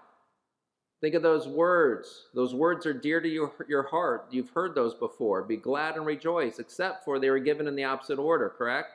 think 1.02 1.14
of 1.14 1.22
those 1.22 1.46
words. 1.46 2.28
Those 2.34 2.54
words 2.54 2.86
are 2.86 2.94
dear 2.94 3.20
to 3.20 3.28
your, 3.28 3.52
your 3.68 3.84
heart. 3.84 4.28
You've 4.30 4.50
heard 4.50 4.74
those 4.74 4.94
before. 4.94 5.42
Be 5.42 5.56
glad 5.56 5.96
and 5.96 6.06
rejoice, 6.06 6.58
except 6.58 7.04
for 7.04 7.18
they 7.18 7.30
were 7.30 7.38
given 7.38 7.68
in 7.68 7.76
the 7.76 7.84
opposite 7.84 8.18
order, 8.18 8.48
correct? 8.56 8.92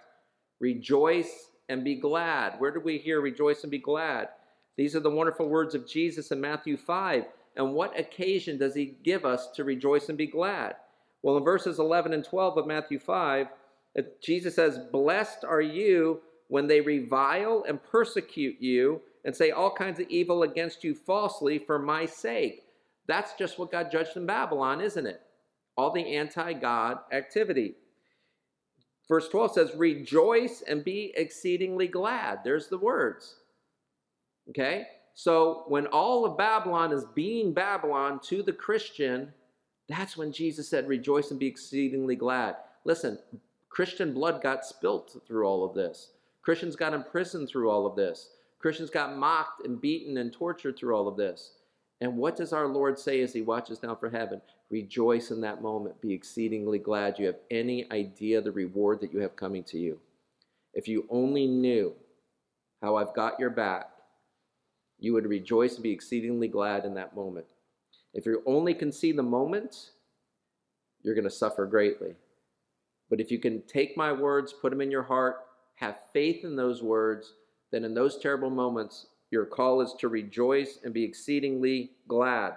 Rejoice 0.59 1.49
and 1.69 1.83
be 1.83 1.95
glad. 1.95 2.59
Where 2.59 2.71
do 2.71 2.79
we 2.79 2.97
hear 2.97 3.21
rejoice 3.21 3.63
and 3.63 3.71
be 3.71 3.79
glad? 3.79 4.29
These 4.77 4.95
are 4.95 4.99
the 4.99 5.11
wonderful 5.11 5.47
words 5.47 5.75
of 5.75 5.87
Jesus 5.87 6.31
in 6.31 6.41
Matthew 6.41 6.77
5. 6.77 7.25
And 7.55 7.73
what 7.73 7.97
occasion 7.99 8.57
does 8.57 8.75
he 8.75 8.97
give 9.03 9.25
us 9.25 9.49
to 9.55 9.63
rejoice 9.63 10.09
and 10.09 10.17
be 10.17 10.27
glad? 10.27 10.75
Well, 11.21 11.37
in 11.37 11.43
verses 11.43 11.79
11 11.79 12.13
and 12.13 12.23
12 12.23 12.57
of 12.57 12.67
Matthew 12.67 12.99
5, 12.99 13.47
uh, 13.97 14.01
Jesus 14.21 14.55
says, 14.55 14.79
Blessed 14.91 15.43
are 15.43 15.61
you 15.61 16.21
when 16.47 16.67
they 16.67 16.81
revile 16.81 17.63
and 17.67 17.83
persecute 17.83 18.57
you 18.59 19.01
and 19.25 19.35
say 19.35 19.51
all 19.51 19.71
kinds 19.71 19.99
of 19.99 20.09
evil 20.09 20.43
against 20.43 20.83
you 20.83 20.93
falsely 20.93 21.57
for 21.59 21.79
my 21.79 22.05
sake. 22.05 22.63
That's 23.07 23.33
just 23.33 23.57
what 23.57 23.71
God 23.71 23.91
judged 23.91 24.17
in 24.17 24.25
Babylon, 24.25 24.81
isn't 24.81 25.05
it? 25.05 25.21
All 25.77 25.91
the 25.91 26.15
anti 26.15 26.53
God 26.53 26.99
activity. 27.11 27.75
Verse 29.07 29.27
12 29.29 29.53
says, 29.53 29.75
Rejoice 29.75 30.63
and 30.67 30.83
be 30.83 31.13
exceedingly 31.15 31.87
glad. 31.87 32.39
There's 32.43 32.67
the 32.67 32.77
words. 32.77 33.35
Okay? 34.49 34.85
So 35.13 35.63
when 35.67 35.85
all 35.87 36.25
of 36.25 36.37
Babylon 36.37 36.91
is 36.91 37.05
being 37.13 37.53
Babylon 37.53 38.19
to 38.23 38.41
the 38.41 38.53
Christian, 38.53 39.31
that's 39.87 40.17
when 40.17 40.31
Jesus 40.31 40.67
said, 40.67 40.87
Rejoice 40.87 41.31
and 41.31 41.39
be 41.39 41.47
exceedingly 41.47 42.15
glad. 42.15 42.55
Listen, 42.83 43.19
Christian 43.69 44.13
blood 44.13 44.41
got 44.41 44.65
spilt 44.65 45.21
through 45.27 45.45
all 45.45 45.63
of 45.63 45.75
this. 45.75 46.11
Christians 46.41 46.75
got 46.75 46.93
imprisoned 46.93 47.49
through 47.49 47.69
all 47.69 47.85
of 47.85 47.95
this. 47.95 48.29
Christians 48.59 48.89
got 48.89 49.17
mocked 49.17 49.65
and 49.65 49.79
beaten 49.79 50.17
and 50.17 50.31
tortured 50.31 50.77
through 50.77 50.95
all 50.95 51.07
of 51.07 51.17
this. 51.17 51.53
And 52.01 52.17
what 52.17 52.35
does 52.35 52.53
our 52.53 52.67
Lord 52.67 52.99
say 52.99 53.21
as 53.21 53.33
he 53.33 53.41
watches 53.41 53.79
down 53.79 53.97
for 53.97 54.09
heaven? 54.09 54.41
Rejoice 54.69 55.31
in 55.31 55.41
that 55.41 55.61
moment. 55.61 56.01
Be 56.01 56.13
exceedingly 56.13 56.79
glad 56.79 57.19
you 57.19 57.27
have 57.27 57.39
any 57.51 57.89
idea 57.91 58.41
the 58.41 58.51
reward 58.51 58.99
that 59.01 59.13
you 59.13 59.19
have 59.19 59.35
coming 59.35 59.63
to 59.65 59.77
you. 59.77 59.99
If 60.73 60.87
you 60.87 61.05
only 61.09 61.47
knew 61.47 61.93
how 62.81 62.95
I've 62.95 63.13
got 63.13 63.39
your 63.39 63.51
back, 63.51 63.92
you 65.03 65.11
would 65.11 65.27
rejoice 65.27 65.73
and 65.73 65.83
be 65.83 65.91
exceedingly 65.91 66.47
glad 66.47 66.85
in 66.85 66.93
that 66.93 67.13
moment. 67.13 67.45
If 68.13 68.25
you 68.25 68.41
only 68.45 68.73
can 68.73 68.89
see 68.89 69.11
the 69.11 69.21
moment, 69.21 69.89
you're 71.01 71.13
going 71.13 71.25
to 71.25 71.29
suffer 71.29 71.65
greatly. 71.65 72.13
But 73.09 73.19
if 73.19 73.29
you 73.29 73.37
can 73.37 73.63
take 73.63 73.97
my 73.97 74.13
words, 74.13 74.53
put 74.53 74.69
them 74.69 74.79
in 74.79 74.89
your 74.89 75.03
heart, 75.03 75.41
have 75.75 75.97
faith 76.13 76.45
in 76.45 76.55
those 76.55 76.81
words, 76.81 77.33
then 77.69 77.83
in 77.83 77.93
those 77.93 78.17
terrible 78.17 78.49
moments, 78.49 79.07
your 79.29 79.45
call 79.45 79.81
is 79.81 79.93
to 79.99 80.07
rejoice 80.07 80.79
and 80.85 80.93
be 80.93 81.03
exceedingly 81.03 81.91
glad. 82.07 82.53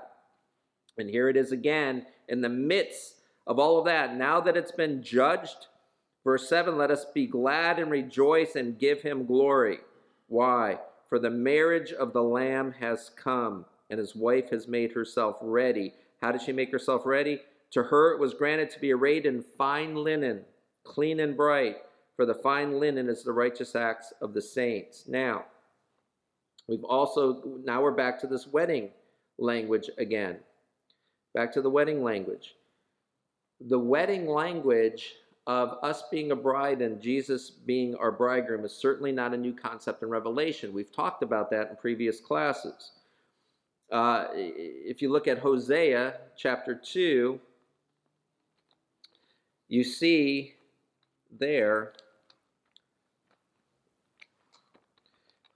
And 0.99 1.11
here 1.11 1.29
it 1.29 1.37
is 1.37 1.51
again 1.51 2.07
in 2.29 2.43
the 2.43 2.49
midst 2.49 3.17
of 3.49 3.59
all 3.59 3.77
of 3.77 3.87
that. 3.87 4.15
Now 4.15 4.41
that 4.43 4.57
it's 4.57 4.71
been 4.71 5.03
judged, 5.03 5.67
verse 6.23 6.49
7 6.49 6.79
let 6.79 6.93
us 6.93 7.07
be 7.13 7.27
glad 7.27 7.81
and 7.81 7.91
rejoice 7.91 8.55
and 8.55 8.79
give 8.79 9.03
him 9.03 9.27
glory. 9.27 9.81
Why? 10.29 10.79
For 11.09 11.19
the 11.19 11.31
marriage 11.31 11.93
of 11.93 12.13
the 12.13 12.23
Lamb 12.23 12.73
has 12.81 13.11
come, 13.17 13.65
and 13.91 13.99
his 13.99 14.17
wife 14.17 14.51
has 14.51 14.67
made 14.67 14.93
herself 14.93 15.37
ready. 15.41 15.95
How 16.21 16.33
did 16.33 16.43
she 16.43 16.53
make 16.53 16.73
herself 16.73 17.07
ready? 17.07 17.41
To 17.73 17.85
her 17.85 18.13
it 18.13 18.21
was 18.21 18.35
granted 18.35 18.71
to 18.71 18.81
be 18.81 18.93
arrayed 18.93 19.27
in 19.27 19.45
fine 19.57 19.95
linen, 19.95 20.45
clean 20.85 21.21
and 21.21 21.37
bright, 21.37 21.77
for 22.17 22.27
the 22.27 22.35
fine 22.35 22.81
linen 22.81 23.09
is 23.09 23.23
the 23.23 23.33
righteous 23.33 23.77
acts 23.77 24.13
of 24.21 24.35
the 24.35 24.43
saints. 24.43 25.05
Now, 25.07 25.45
we've 26.67 26.85
also, 26.85 27.43
now 27.65 27.83
we're 27.83 27.91
back 27.91 28.19
to 28.21 28.27
this 28.27 28.47
wedding 28.47 28.91
language 29.39 29.91
again. 29.99 30.39
Back 31.35 31.53
to 31.53 31.63
the 31.63 31.71
wedding 31.71 32.03
language. 32.03 32.55
The 33.61 33.79
wedding 33.79 34.27
language 34.27 35.15
of 35.47 35.79
us 35.83 36.03
being 36.11 36.33
a 36.33 36.37
bride 36.37 36.83
and 36.83 37.01
Jesus 37.01 37.51
being 37.51 37.95
our 37.97 38.11
bridegroom 38.11 38.65
is 38.65 38.73
certainly 38.73 39.13
not 39.13 39.33
a 39.33 39.37
new 39.37 39.53
concept 39.53 40.03
in 40.03 40.09
Revelation. 40.09 40.73
We've 40.73 40.93
talked 40.93 41.23
about 41.23 41.51
that 41.51 41.71
in 41.71 41.77
previous 41.77 42.21
classes. 42.21 42.91
Uh, 43.91 44.27
if 44.33 45.01
you 45.01 45.13
look 45.13 45.29
at 45.29 45.39
Hosea 45.39 46.15
chapter 46.37 46.75
2, 46.75 47.39
you 49.69 49.85
see 49.85 50.55
there, 51.39 51.93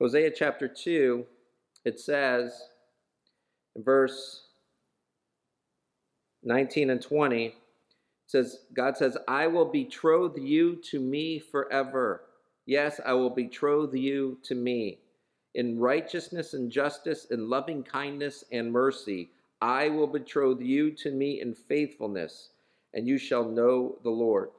Hosea 0.01 0.31
chapter 0.31 0.69
2, 0.69 1.27
it 1.85 1.99
says 1.99 2.69
in 3.75 3.83
verse 3.83 4.45
19 6.45 6.91
and 6.91 7.03
20, 7.03 7.47
it 7.47 7.55
says, 8.31 8.61
God 8.75 8.97
says, 8.97 9.17
I 9.27 9.49
will 9.49 9.65
betroth 9.65 10.39
you 10.39 10.77
to 10.91 11.01
me 11.01 11.41
forever. 11.41 12.23
Yes, 12.65 13.01
I 13.05 13.15
will 13.15 13.31
betroth 13.31 13.93
you 13.93 14.39
to 14.45 14.55
me. 14.55 14.99
In 15.55 15.81
righteousness 15.81 16.55
and 16.55 16.71
justice, 16.71 17.27
in 17.33 17.49
loving 17.49 17.83
kindness 17.83 18.45
and 18.53 18.71
mercy, 18.71 19.31
I 19.61 19.89
will 19.89 20.07
betroth 20.07 20.61
you 20.61 20.93
to 20.93 21.11
me 21.11 21.41
in 21.41 21.55
faithfulness 21.55 22.51
and 22.95 23.09
you 23.09 23.19
shall 23.19 23.45
know 23.45 23.99
the 24.05 24.11
Lord. 24.11 24.51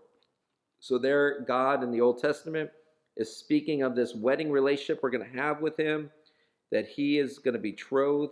So, 0.79 0.97
there, 0.97 1.41
God 1.41 1.81
in 1.81 1.91
the 1.91 2.01
Old 2.01 2.21
Testament 2.21 2.69
is 3.15 3.35
speaking 3.35 3.83
of 3.83 3.95
this 3.95 4.15
wedding 4.15 4.51
relationship 4.51 4.99
we're 5.01 5.11
going 5.11 5.29
to 5.29 5.37
have 5.37 5.61
with 5.61 5.77
Him, 5.77 6.09
that 6.71 6.87
He 6.87 7.19
is 7.19 7.39
going 7.39 7.53
to 7.53 7.59
betroth 7.59 8.31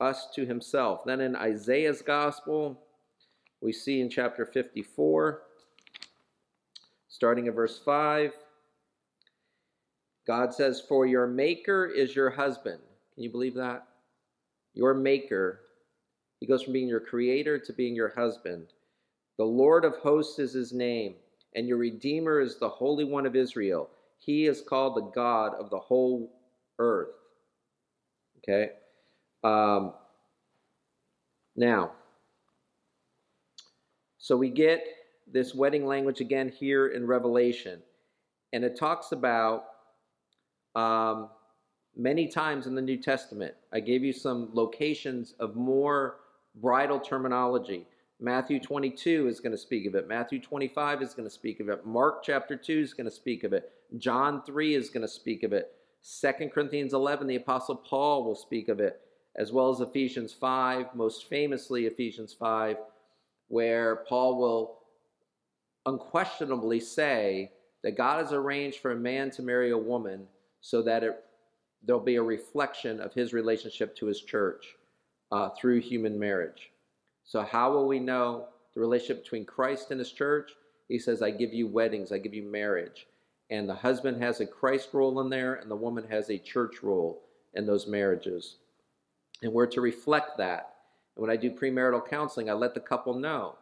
us 0.00 0.28
to 0.34 0.46
Himself. 0.46 1.00
Then 1.04 1.20
in 1.20 1.36
Isaiah's 1.36 2.02
Gospel, 2.02 2.80
we 3.62 3.72
see 3.72 4.00
in 4.00 4.10
chapter 4.10 4.44
54, 4.44 5.42
starting 7.08 7.46
at 7.46 7.54
verse 7.54 7.78
5, 7.84 8.32
God 10.26 10.52
says, 10.52 10.82
For 10.88 11.06
your 11.06 11.26
Maker 11.26 11.86
is 11.86 12.14
your 12.16 12.30
husband. 12.30 12.80
Can 13.14 13.22
you 13.22 13.30
believe 13.30 13.54
that? 13.54 13.86
Your 14.74 14.94
Maker. 14.94 15.60
He 16.40 16.46
goes 16.46 16.64
from 16.64 16.72
being 16.72 16.88
your 16.88 17.00
creator 17.00 17.58
to 17.58 17.72
being 17.72 17.94
your 17.94 18.12
husband. 18.14 18.66
The 19.38 19.44
Lord 19.44 19.84
of 19.84 19.96
hosts 19.96 20.40
is 20.40 20.52
his 20.52 20.72
name, 20.72 21.14
and 21.54 21.68
your 21.68 21.78
Redeemer 21.78 22.40
is 22.40 22.58
the 22.58 22.68
Holy 22.68 23.04
One 23.04 23.26
of 23.26 23.36
Israel. 23.36 23.88
He 24.18 24.46
is 24.46 24.60
called 24.60 24.96
the 24.96 25.10
God 25.14 25.54
of 25.54 25.70
the 25.70 25.78
whole 25.78 26.32
earth. 26.78 27.14
Okay? 28.38 28.70
Um, 29.44 29.94
now, 31.56 31.92
so 34.22 34.36
we 34.36 34.50
get 34.50 34.86
this 35.26 35.52
wedding 35.52 35.84
language 35.84 36.20
again 36.20 36.48
here 36.48 36.86
in 36.86 37.08
Revelation, 37.08 37.82
and 38.52 38.62
it 38.62 38.78
talks 38.78 39.10
about 39.10 39.64
um, 40.76 41.28
many 41.96 42.28
times 42.28 42.68
in 42.68 42.76
the 42.76 42.82
New 42.82 42.98
Testament. 42.98 43.52
I 43.72 43.80
gave 43.80 44.04
you 44.04 44.12
some 44.12 44.50
locations 44.52 45.34
of 45.40 45.56
more 45.56 46.18
bridal 46.54 47.00
terminology. 47.00 47.84
Matthew 48.20 48.60
22 48.60 49.26
is 49.26 49.40
going 49.40 49.50
to 49.50 49.58
speak 49.58 49.88
of 49.88 49.96
it. 49.96 50.06
Matthew 50.06 50.40
25 50.40 51.02
is 51.02 51.14
going 51.14 51.28
to 51.28 51.34
speak 51.34 51.58
of 51.58 51.68
it. 51.68 51.84
Mark 51.84 52.22
chapter 52.22 52.54
2 52.54 52.78
is 52.78 52.94
going 52.94 53.06
to 53.06 53.10
speak 53.10 53.42
of 53.42 53.52
it. 53.52 53.72
John 53.98 54.44
3 54.46 54.76
is 54.76 54.88
going 54.88 55.02
to 55.02 55.08
speak 55.08 55.42
of 55.42 55.52
it. 55.52 55.72
2 56.20 56.48
Corinthians 56.54 56.94
11, 56.94 57.26
the 57.26 57.34
Apostle 57.34 57.74
Paul 57.74 58.22
will 58.22 58.36
speak 58.36 58.68
of 58.68 58.78
it, 58.78 59.00
as 59.34 59.50
well 59.50 59.68
as 59.70 59.80
Ephesians 59.80 60.32
5, 60.32 60.94
most 60.94 61.28
famously 61.28 61.86
Ephesians 61.86 62.32
5, 62.32 62.76
where 63.48 64.04
Paul 64.08 64.38
will 64.38 64.78
unquestionably 65.86 66.80
say 66.80 67.50
that 67.82 67.96
God 67.96 68.20
has 68.20 68.32
arranged 68.32 68.78
for 68.78 68.92
a 68.92 68.96
man 68.96 69.30
to 69.32 69.42
marry 69.42 69.70
a 69.70 69.78
woman 69.78 70.26
so 70.60 70.82
that 70.82 71.02
it, 71.02 71.24
there'll 71.84 72.00
be 72.00 72.16
a 72.16 72.22
reflection 72.22 73.00
of 73.00 73.12
his 73.12 73.32
relationship 73.32 73.96
to 73.96 74.06
his 74.06 74.20
church 74.20 74.76
uh, 75.32 75.48
through 75.50 75.80
human 75.80 76.18
marriage. 76.18 76.70
So, 77.24 77.42
how 77.42 77.72
will 77.72 77.86
we 77.86 77.98
know 77.98 78.46
the 78.74 78.80
relationship 78.80 79.24
between 79.24 79.44
Christ 79.44 79.90
and 79.90 79.98
his 79.98 80.12
church? 80.12 80.52
He 80.88 80.98
says, 80.98 81.22
I 81.22 81.30
give 81.30 81.52
you 81.52 81.66
weddings, 81.66 82.12
I 82.12 82.18
give 82.18 82.34
you 82.34 82.42
marriage. 82.42 83.06
And 83.50 83.68
the 83.68 83.74
husband 83.74 84.22
has 84.22 84.40
a 84.40 84.46
Christ 84.46 84.90
role 84.92 85.20
in 85.20 85.28
there, 85.28 85.54
and 85.54 85.70
the 85.70 85.76
woman 85.76 86.04
has 86.08 86.30
a 86.30 86.38
church 86.38 86.82
role 86.82 87.22
in 87.54 87.66
those 87.66 87.86
marriages. 87.86 88.56
And 89.42 89.52
we're 89.52 89.66
to 89.66 89.80
reflect 89.80 90.38
that. 90.38 90.71
And 91.16 91.22
when 91.22 91.30
I 91.30 91.36
do 91.36 91.50
premarital 91.50 92.08
counseling, 92.08 92.50
I 92.50 92.54
let 92.54 92.74
the 92.74 92.80
couple 92.80 93.14
know 93.14 93.56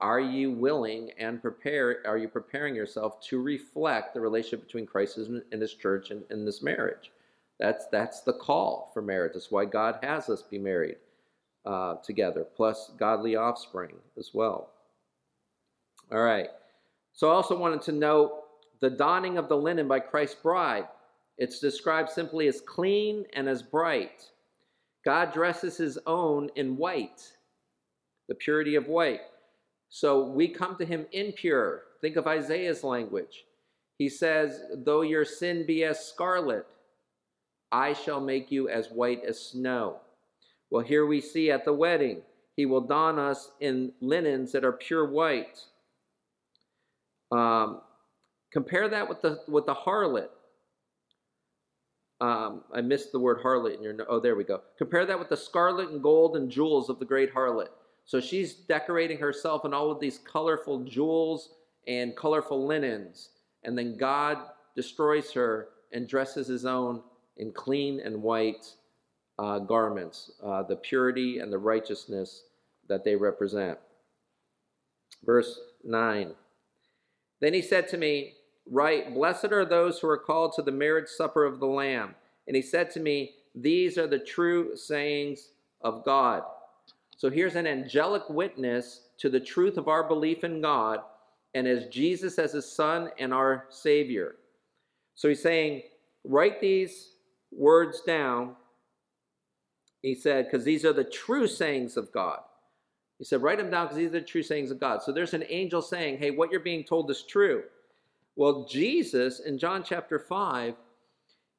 are 0.00 0.20
you 0.20 0.50
willing 0.50 1.10
and 1.18 1.40
prepare 1.40 2.02
are 2.06 2.18
you 2.18 2.26
preparing 2.26 2.74
yourself 2.74 3.20
to 3.20 3.40
reflect 3.40 4.14
the 4.14 4.20
relationship 4.20 4.66
between 4.66 4.84
christ 4.84 5.16
and 5.16 5.62
his 5.62 5.74
church 5.74 6.10
and 6.10 6.24
in 6.28 6.44
this 6.44 6.60
marriage 6.60 7.12
that's 7.60 7.86
that's 7.92 8.22
the 8.22 8.32
call 8.32 8.90
for 8.92 9.00
marriage 9.00 9.34
that's 9.34 9.52
why 9.52 9.64
god 9.64 10.00
has 10.02 10.28
us 10.28 10.42
be 10.42 10.58
married 10.58 10.96
uh, 11.64 11.96
together, 12.04 12.44
plus 12.56 12.90
godly 12.98 13.36
offspring 13.36 13.94
as 14.18 14.30
well. 14.34 14.70
All 16.10 16.22
right. 16.22 16.48
So 17.12 17.30
I 17.30 17.34
also 17.34 17.56
wanted 17.56 17.82
to 17.82 17.92
note 17.92 18.42
the 18.80 18.90
donning 18.90 19.38
of 19.38 19.48
the 19.48 19.56
linen 19.56 19.88
by 19.88 20.00
Christ's 20.00 20.36
bride. 20.36 20.88
It's 21.38 21.60
described 21.60 22.10
simply 22.10 22.48
as 22.48 22.60
clean 22.60 23.24
and 23.34 23.48
as 23.48 23.62
bright. 23.62 24.28
God 25.04 25.32
dresses 25.32 25.76
his 25.76 25.98
own 26.06 26.48
in 26.56 26.76
white, 26.76 27.32
the 28.28 28.34
purity 28.34 28.76
of 28.76 28.86
white. 28.86 29.20
So 29.88 30.24
we 30.24 30.48
come 30.48 30.76
to 30.76 30.86
him 30.86 31.06
impure. 31.12 31.82
Think 32.00 32.16
of 32.16 32.26
Isaiah's 32.26 32.84
language. 32.84 33.44
He 33.98 34.08
says, 34.08 34.60
Though 34.84 35.02
your 35.02 35.24
sin 35.24 35.66
be 35.66 35.84
as 35.84 36.04
scarlet, 36.04 36.66
I 37.70 37.92
shall 37.92 38.20
make 38.20 38.50
you 38.50 38.68
as 38.68 38.88
white 38.88 39.22
as 39.24 39.40
snow. 39.40 40.00
Well, 40.70 40.84
here 40.84 41.06
we 41.06 41.20
see 41.20 41.50
at 41.50 41.64
the 41.64 41.72
wedding, 41.72 42.22
he 42.56 42.66
will 42.66 42.80
don 42.80 43.18
us 43.18 43.50
in 43.60 43.92
linens 44.00 44.52
that 44.52 44.64
are 44.64 44.72
pure 44.72 45.06
white. 45.06 45.58
Um, 47.30 47.80
compare 48.52 48.88
that 48.88 49.08
with 49.08 49.22
the 49.22 49.40
with 49.48 49.66
the 49.66 49.74
harlot. 49.74 50.28
Um, 52.22 52.62
I 52.72 52.80
missed 52.80 53.10
the 53.10 53.18
word 53.18 53.42
harlot 53.42 53.74
in 53.74 53.82
your. 53.82 53.96
Oh, 54.08 54.20
there 54.20 54.36
we 54.36 54.44
go. 54.44 54.62
Compare 54.78 55.06
that 55.06 55.18
with 55.18 55.28
the 55.28 55.36
scarlet 55.36 55.90
and 55.90 56.00
gold 56.00 56.36
and 56.36 56.48
jewels 56.48 56.88
of 56.88 57.00
the 57.00 57.04
great 57.04 57.34
harlot. 57.34 57.70
So 58.04 58.20
she's 58.20 58.54
decorating 58.54 59.18
herself 59.18 59.64
in 59.64 59.74
all 59.74 59.90
of 59.90 59.98
these 59.98 60.18
colorful 60.18 60.84
jewels 60.84 61.48
and 61.88 62.16
colorful 62.16 62.64
linens, 62.64 63.30
and 63.64 63.76
then 63.76 63.96
God 63.96 64.38
destroys 64.76 65.32
her 65.32 65.70
and 65.92 66.06
dresses 66.06 66.46
his 66.46 66.64
own 66.64 67.02
in 67.38 67.50
clean 67.50 67.98
and 67.98 68.22
white 68.22 68.66
uh, 69.40 69.58
garments, 69.58 70.30
uh, 70.44 70.62
the 70.62 70.76
purity 70.76 71.40
and 71.40 71.52
the 71.52 71.58
righteousness 71.58 72.44
that 72.88 73.02
they 73.02 73.16
represent. 73.16 73.78
Verse 75.24 75.58
9 75.82 76.34
Then 77.40 77.52
he 77.52 77.62
said 77.62 77.88
to 77.88 77.96
me, 77.96 78.34
Write, 78.70 79.14
blessed 79.14 79.52
are 79.52 79.64
those 79.64 79.98
who 79.98 80.08
are 80.08 80.18
called 80.18 80.52
to 80.54 80.62
the 80.62 80.70
marriage 80.70 81.08
supper 81.08 81.44
of 81.44 81.60
the 81.60 81.66
Lamb. 81.66 82.14
And 82.46 82.56
he 82.56 82.62
said 82.62 82.90
to 82.92 83.00
me, 83.00 83.32
These 83.54 83.98
are 83.98 84.06
the 84.06 84.18
true 84.18 84.76
sayings 84.76 85.50
of 85.80 86.04
God. 86.04 86.42
So 87.16 87.30
here's 87.30 87.56
an 87.56 87.66
angelic 87.66 88.28
witness 88.28 89.02
to 89.18 89.28
the 89.28 89.40
truth 89.40 89.76
of 89.76 89.88
our 89.88 90.06
belief 90.06 90.44
in 90.44 90.60
God 90.60 91.00
and 91.54 91.66
as 91.66 91.86
Jesus 91.86 92.38
as 92.38 92.52
his 92.52 92.70
Son 92.70 93.10
and 93.18 93.32
our 93.32 93.66
Savior. 93.68 94.36
So 95.14 95.28
he's 95.28 95.42
saying, 95.42 95.82
Write 96.24 96.60
these 96.60 97.10
words 97.50 98.00
down. 98.00 98.54
He 100.02 100.14
said, 100.14 100.46
because 100.46 100.64
these 100.64 100.84
are 100.84 100.92
the 100.92 101.04
true 101.04 101.46
sayings 101.46 101.96
of 101.96 102.10
God. 102.12 102.40
He 103.18 103.24
said, 103.24 103.42
Write 103.42 103.58
them 103.58 103.70
down 103.70 103.86
because 103.86 103.98
these 103.98 104.08
are 104.08 104.20
the 104.20 104.20
true 104.22 104.42
sayings 104.42 104.70
of 104.70 104.80
God. 104.80 105.02
So 105.02 105.12
there's 105.12 105.34
an 105.34 105.44
angel 105.48 105.82
saying, 105.82 106.18
Hey, 106.18 106.30
what 106.30 106.50
you're 106.50 106.60
being 106.60 106.84
told 106.84 107.10
is 107.10 107.22
true. 107.22 107.62
Well, 108.34 108.64
Jesus 108.64 109.40
in 109.40 109.58
John 109.58 109.82
chapter 109.84 110.18
5, 110.18 110.74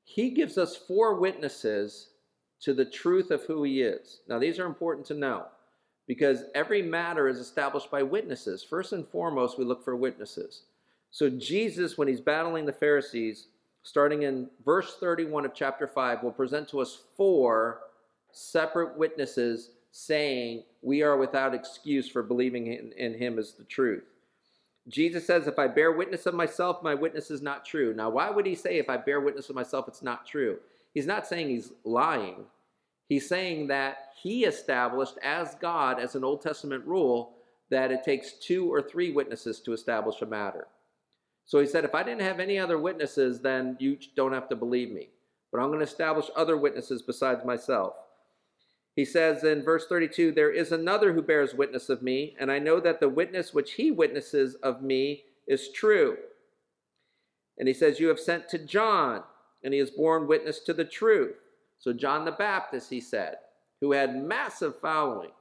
he 0.04 0.32
gives 0.32 0.58
us 0.58 0.76
four 0.76 1.20
witnesses 1.20 2.10
to 2.62 2.74
the 2.74 2.86
truth 2.86 3.30
of 3.32 3.44
who 3.44 3.64
he 3.64 3.82
is. 3.82 4.22
Now, 4.28 4.40
these 4.40 4.60
are 4.60 4.66
important 4.66 5.06
to 5.08 5.14
know 5.14 5.46
because 6.08 6.44
every 6.56 6.82
matter 6.82 7.28
is 7.28 7.38
established 7.38 7.92
by 7.92 8.04
witnesses. 8.04 8.64
First 8.64 8.94
and 8.94 9.08
foremost, 9.08 9.58
we 9.58 9.66
look 9.66 9.84
for 9.84 9.96
witnesses. 9.96 10.64
So, 11.12 11.30
Jesus, 11.30 11.98
when 11.98 12.08
he's 12.08 12.22
battling 12.22 12.66
the 12.66 12.74
Pharisees, 12.74 13.48
starting 13.84 14.24
in 14.24 14.50
verse 14.66 14.96
31 15.00 15.46
of 15.46 15.54
chapter 15.54 15.88
5, 15.88 16.24
will 16.24 16.32
present 16.32 16.68
to 16.70 16.80
us 16.80 17.04
four 17.16 17.82
separate 18.32 18.98
witnesses 18.98 19.72
saying 19.92 20.64
we 20.82 21.04
are 21.04 21.18
without 21.18 21.54
excuse 21.54 22.10
for 22.10 22.24
believing 22.24 22.68
in, 22.68 22.92
in 22.98 23.14
him 23.14 23.38
as 23.38 23.54
the 23.54 23.64
truth. 23.64 24.13
Jesus 24.90 25.26
says, 25.26 25.48
If 25.48 25.60
I 25.60 25.68
bear 25.68 25.92
witness 25.92 26.26
of 26.26 26.34
myself, 26.34 26.84
my 26.84 26.94
witness 26.94 27.32
is 27.32 27.42
not 27.42 27.66
true. 27.66 27.94
Now, 27.94 28.10
why 28.10 28.30
would 28.30 28.46
he 28.46 28.56
say, 28.56 28.78
If 28.78 28.90
I 28.90 28.98
bear 28.98 29.22
witness 29.22 29.50
of 29.50 29.56
myself, 29.56 29.88
it's 29.88 30.04
not 30.04 30.26
true? 30.26 30.58
He's 30.94 31.08
not 31.08 31.26
saying 31.26 31.50
he's 31.50 31.72
lying. 31.84 32.46
He's 33.08 33.28
saying 33.28 33.68
that 33.68 33.98
he 34.22 34.46
established 34.46 35.18
as 35.24 35.56
God, 35.56 36.00
as 36.00 36.16
an 36.16 36.24
Old 36.24 36.42
Testament 36.42 36.86
rule, 36.86 37.34
that 37.70 37.92
it 37.92 38.04
takes 38.04 38.34
two 38.34 38.72
or 38.72 38.82
three 38.82 39.12
witnesses 39.12 39.60
to 39.62 39.74
establish 39.74 40.22
a 40.22 40.26
matter. 40.26 40.68
So 41.46 41.60
he 41.60 41.68
said, 41.68 41.86
If 41.86 41.96
I 41.96 42.04
didn't 42.04 42.22
have 42.22 42.40
any 42.40 42.60
other 42.60 42.78
witnesses, 42.78 43.40
then 43.40 43.78
you 43.80 43.98
don't 44.16 44.34
have 44.34 44.50
to 44.50 44.56
believe 44.56 44.92
me. 44.92 45.10
But 45.52 45.62
I'm 45.62 45.68
going 45.68 45.80
to 45.80 45.86
establish 45.86 46.30
other 46.36 46.58
witnesses 46.58 47.02
besides 47.02 47.46
myself. 47.46 47.94
He 48.96 49.06
says 49.06 49.44
in 49.44 49.64
verse 49.64 49.88
32 49.88 50.32
There 50.32 50.52
is 50.52 50.72
another 50.72 51.14
who 51.14 51.22
bears 51.22 51.54
witness 51.54 51.90
of 51.90 52.02
me, 52.02 52.36
and 52.40 52.52
I 52.52 52.60
know 52.60 52.80
that 52.80 53.00
the 53.00 53.10
witness 53.10 53.54
which 53.54 53.74
he 53.74 53.92
witnesses 53.92 54.56
of 54.56 54.82
me 54.82 55.24
is 55.48 55.72
true. 55.72 56.18
And 57.58 57.68
he 57.68 57.74
says, 57.74 58.00
You 58.00 58.08
have 58.10 58.20
sent 58.20 58.50
to 58.50 58.58
John, 58.58 59.24
and 59.64 59.74
he 59.74 59.80
has 59.80 59.90
borne 59.90 60.28
witness 60.28 60.60
to 60.62 60.74
the 60.74 60.86
truth. 60.86 61.36
So, 61.80 61.92
John 61.92 62.26
the 62.26 62.32
Baptist, 62.32 62.90
he 62.90 63.02
said, 63.02 63.38
who 63.84 63.92
had 63.92 64.16
massive 64.16 64.80
following. 64.80 65.32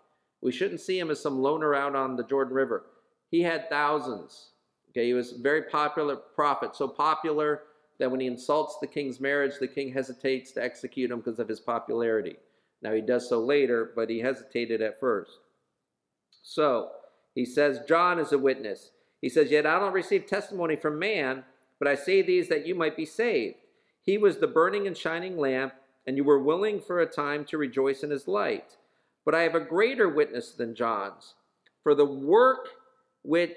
We 0.41 0.51
shouldn't 0.51 0.81
see 0.81 0.99
him 0.99 1.13
as 1.13 1.21
some 1.21 1.41
loner 1.41 1.77
out 1.77 1.95
on 1.95 2.17
the 2.17 2.25
Jordan 2.25 2.55
River. 2.55 2.87
He 3.31 3.41
had 3.41 3.69
thousands. 3.69 4.49
Okay, 4.91 5.07
he 5.07 5.15
was 5.15 5.31
a 5.31 5.39
very 5.39 5.63
popular 5.63 6.17
prophet, 6.17 6.75
so 6.75 6.89
popular 6.89 7.63
that 8.01 8.11
when 8.11 8.19
he 8.19 8.27
insults 8.27 8.79
the 8.81 8.89
king's 8.89 9.21
marriage, 9.21 9.53
the 9.61 9.69
king 9.69 9.93
hesitates 9.93 10.51
to 10.53 10.65
execute 10.65 11.13
him 11.13 11.19
because 11.19 11.39
of 11.39 11.47
his 11.47 11.61
popularity. 11.61 12.35
Now, 12.83 12.93
he 12.93 13.01
does 13.01 13.29
so 13.29 13.41
later, 13.41 13.93
but 13.95 14.11
he 14.11 14.21
hesitated 14.21 14.83
at 14.83 14.99
first. 14.99 15.39
So, 16.43 16.91
he 17.35 17.45
says, 17.45 17.81
John 17.89 18.19
is 18.19 18.33
a 18.33 18.39
witness. 18.39 18.91
He 19.21 19.29
says, 19.29 19.51
Yet 19.51 19.67
I 19.67 19.79
don't 19.79 19.93
receive 19.93 20.27
testimony 20.27 20.77
from 20.77 20.99
man, 20.99 21.45
but 21.79 21.89
I 21.89 21.95
say 21.95 22.23
these 22.23 22.49
that 22.49 22.67
you 22.67 22.75
might 22.75 22.97
be 22.97 23.07
saved. 23.07 23.57
He 24.03 24.19
was 24.19 24.39
the 24.39 24.49
burning 24.49 24.87
and 24.87 24.97
shining 24.97 25.39
lamp, 25.39 25.75
and 26.07 26.17
you 26.17 26.25
were 26.25 26.43
willing 26.43 26.81
for 26.81 27.01
a 27.01 27.07
time 27.07 27.45
to 27.47 27.59
rejoice 27.59 28.03
in 28.03 28.11
his 28.11 28.27
light. 28.27 28.77
But 29.25 29.37
I 29.37 29.43
have 29.43 29.55
a 29.55 29.61
greater 29.61 30.09
witness 30.09 30.51
than 30.53 30.75
John's. 30.75 31.35
For 31.85 31.95
the 31.95 32.05
work 32.05 32.69
which 33.23 33.53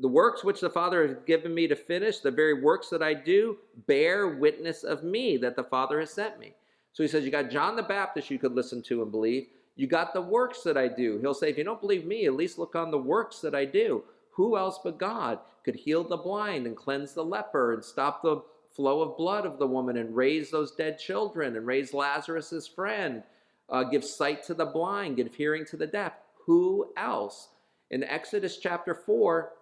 the 0.00 0.08
works 0.08 0.44
which 0.44 0.60
the 0.60 0.70
Father 0.70 1.06
has 1.06 1.16
given 1.26 1.52
me 1.52 1.66
to 1.66 1.74
finish, 1.74 2.18
the 2.18 2.30
very 2.30 2.62
works 2.62 2.88
that 2.90 3.02
I 3.02 3.12
do, 3.12 3.58
bear 3.86 4.28
witness 4.28 4.84
of 4.84 5.02
me 5.02 5.36
that 5.38 5.56
the 5.56 5.64
Father 5.64 5.98
has 5.98 6.12
sent 6.12 6.38
me. 6.38 6.54
So 6.92 7.02
he 7.02 7.08
says, 7.08 7.24
You 7.24 7.30
got 7.30 7.50
John 7.50 7.76
the 7.76 7.82
Baptist 7.82 8.30
you 8.30 8.38
could 8.38 8.54
listen 8.54 8.82
to 8.84 9.02
and 9.02 9.10
believe. 9.10 9.46
You 9.76 9.86
got 9.86 10.12
the 10.12 10.20
works 10.20 10.62
that 10.62 10.76
I 10.76 10.88
do. 10.88 11.18
He'll 11.20 11.34
say, 11.34 11.50
If 11.50 11.58
you 11.58 11.64
don't 11.64 11.80
believe 11.80 12.04
me, 12.04 12.26
at 12.26 12.34
least 12.34 12.58
look 12.58 12.74
on 12.74 12.90
the 12.90 12.98
works 12.98 13.40
that 13.40 13.54
I 13.54 13.64
do. 13.64 14.04
Who 14.32 14.56
else 14.56 14.78
but 14.82 14.98
God 14.98 15.38
could 15.64 15.74
heal 15.74 16.04
the 16.04 16.16
blind 16.16 16.66
and 16.66 16.76
cleanse 16.76 17.12
the 17.12 17.24
leper 17.24 17.74
and 17.74 17.84
stop 17.84 18.22
the 18.22 18.42
flow 18.74 19.02
of 19.02 19.16
blood 19.16 19.44
of 19.44 19.58
the 19.58 19.66
woman 19.66 19.96
and 19.96 20.14
raise 20.14 20.50
those 20.50 20.72
dead 20.72 20.98
children 20.98 21.56
and 21.56 21.66
raise 21.66 21.92
Lazarus' 21.92 22.66
friend, 22.66 23.22
uh, 23.68 23.84
give 23.84 24.04
sight 24.04 24.42
to 24.44 24.54
the 24.54 24.66
blind, 24.66 25.16
give 25.16 25.34
hearing 25.34 25.64
to 25.66 25.76
the 25.76 25.86
deaf? 25.86 26.12
Who 26.46 26.92
else? 26.96 27.48
In 27.90 28.04
Exodus 28.04 28.58
chapter 28.58 28.94
4, 28.94 29.52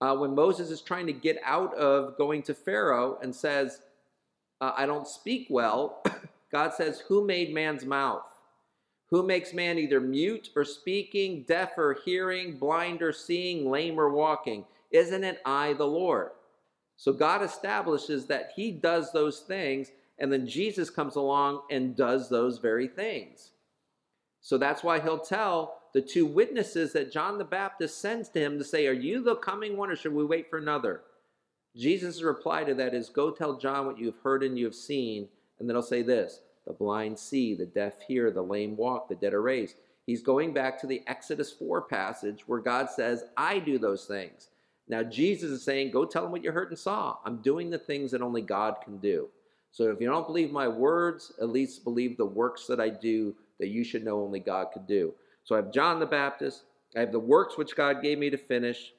uh, 0.00 0.16
when 0.16 0.34
Moses 0.34 0.70
is 0.70 0.82
trying 0.82 1.06
to 1.06 1.12
get 1.12 1.38
out 1.44 1.74
of 1.74 2.16
going 2.18 2.42
to 2.42 2.54
Pharaoh 2.54 3.18
and 3.22 3.34
says, 3.34 3.80
uh, 4.60 4.72
I 4.76 4.86
don't 4.86 5.06
speak 5.06 5.46
well, 5.50 6.02
God 6.52 6.74
says, 6.74 7.00
Who 7.08 7.24
made 7.26 7.52
man's 7.52 7.84
mouth? 7.84 8.24
Who 9.10 9.22
makes 9.22 9.52
man 9.52 9.78
either 9.78 10.00
mute 10.00 10.50
or 10.56 10.64
speaking, 10.64 11.44
deaf 11.46 11.78
or 11.78 11.98
hearing, 12.04 12.58
blind 12.58 13.02
or 13.02 13.12
seeing, 13.12 13.70
lame 13.70 14.00
or 14.00 14.10
walking? 14.10 14.64
Isn't 14.90 15.24
it 15.24 15.40
I, 15.44 15.74
the 15.74 15.86
Lord? 15.86 16.30
So 16.96 17.12
God 17.12 17.42
establishes 17.42 18.26
that 18.26 18.52
He 18.56 18.70
does 18.70 19.12
those 19.12 19.40
things, 19.40 19.92
and 20.18 20.32
then 20.32 20.46
Jesus 20.46 20.90
comes 20.90 21.16
along 21.16 21.62
and 21.70 21.94
does 21.94 22.28
those 22.28 22.58
very 22.58 22.88
things. 22.88 23.50
So 24.40 24.58
that's 24.58 24.82
why 24.82 25.00
He'll 25.00 25.18
tell 25.18 25.76
the 25.96 26.02
two 26.02 26.26
witnesses 26.26 26.92
that 26.92 27.10
John 27.10 27.38
the 27.38 27.44
Baptist 27.44 28.02
sends 28.02 28.28
to 28.28 28.38
him 28.38 28.58
to 28.58 28.64
say, 28.64 28.86
Are 28.86 28.92
you 28.92 29.22
the 29.22 29.36
coming 29.36 29.78
one, 29.78 29.90
or 29.90 29.96
should 29.96 30.12
we 30.12 30.26
wait 30.26 30.50
for 30.50 30.58
another? 30.58 31.00
Jesus' 31.76 32.22
reply 32.22 32.64
to 32.64 32.74
that 32.74 32.94
is, 32.94 33.08
Go 33.08 33.30
tell 33.30 33.58
John 33.58 33.86
what 33.86 33.98
you 33.98 34.06
have 34.06 34.18
heard 34.22 34.42
and 34.42 34.58
you 34.58 34.64
have 34.64 34.74
seen. 34.74 35.28
And 35.58 35.68
then 35.68 35.76
I'll 35.76 35.82
say 35.82 36.02
this 36.02 36.40
The 36.66 36.72
blind 36.72 37.18
see, 37.18 37.54
the 37.54 37.66
deaf 37.66 38.00
hear, 38.06 38.30
the 38.30 38.42
lame 38.42 38.76
walk, 38.76 39.08
the 39.08 39.14
dead 39.14 39.34
are 39.34 39.42
raised. 39.42 39.76
He's 40.06 40.22
going 40.22 40.54
back 40.54 40.80
to 40.80 40.86
the 40.86 41.02
Exodus 41.08 41.50
4 41.52 41.82
passage 41.82 42.44
where 42.46 42.60
God 42.60 42.88
says, 42.88 43.24
I 43.36 43.58
do 43.58 43.76
those 43.76 44.04
things. 44.04 44.50
Now, 44.88 45.02
Jesus 45.02 45.50
is 45.50 45.64
saying, 45.64 45.90
Go 45.90 46.04
tell 46.04 46.22
them 46.22 46.32
what 46.32 46.44
you 46.44 46.52
heard 46.52 46.70
and 46.70 46.78
saw. 46.78 47.18
I'm 47.24 47.42
doing 47.42 47.70
the 47.70 47.78
things 47.78 48.10
that 48.12 48.22
only 48.22 48.42
God 48.42 48.76
can 48.84 48.98
do. 48.98 49.28
So 49.72 49.90
if 49.90 50.00
you 50.00 50.06
don't 50.06 50.26
believe 50.26 50.52
my 50.52 50.68
words, 50.68 51.32
at 51.40 51.50
least 51.50 51.84
believe 51.84 52.16
the 52.16 52.24
works 52.24 52.66
that 52.66 52.80
I 52.80 52.88
do 52.88 53.34
that 53.58 53.68
you 53.68 53.84
should 53.84 54.04
know 54.04 54.22
only 54.22 54.40
God 54.40 54.68
could 54.72 54.86
do. 54.86 55.12
So 55.44 55.54
I 55.54 55.58
have 55.58 55.72
John 55.72 56.00
the 56.00 56.06
Baptist. 56.06 56.62
I 56.96 57.00
have 57.00 57.12
the 57.12 57.18
works 57.18 57.58
which 57.58 57.76
God 57.76 58.02
gave 58.02 58.18
me 58.18 58.30
to 58.30 58.38
finish. 58.38 58.92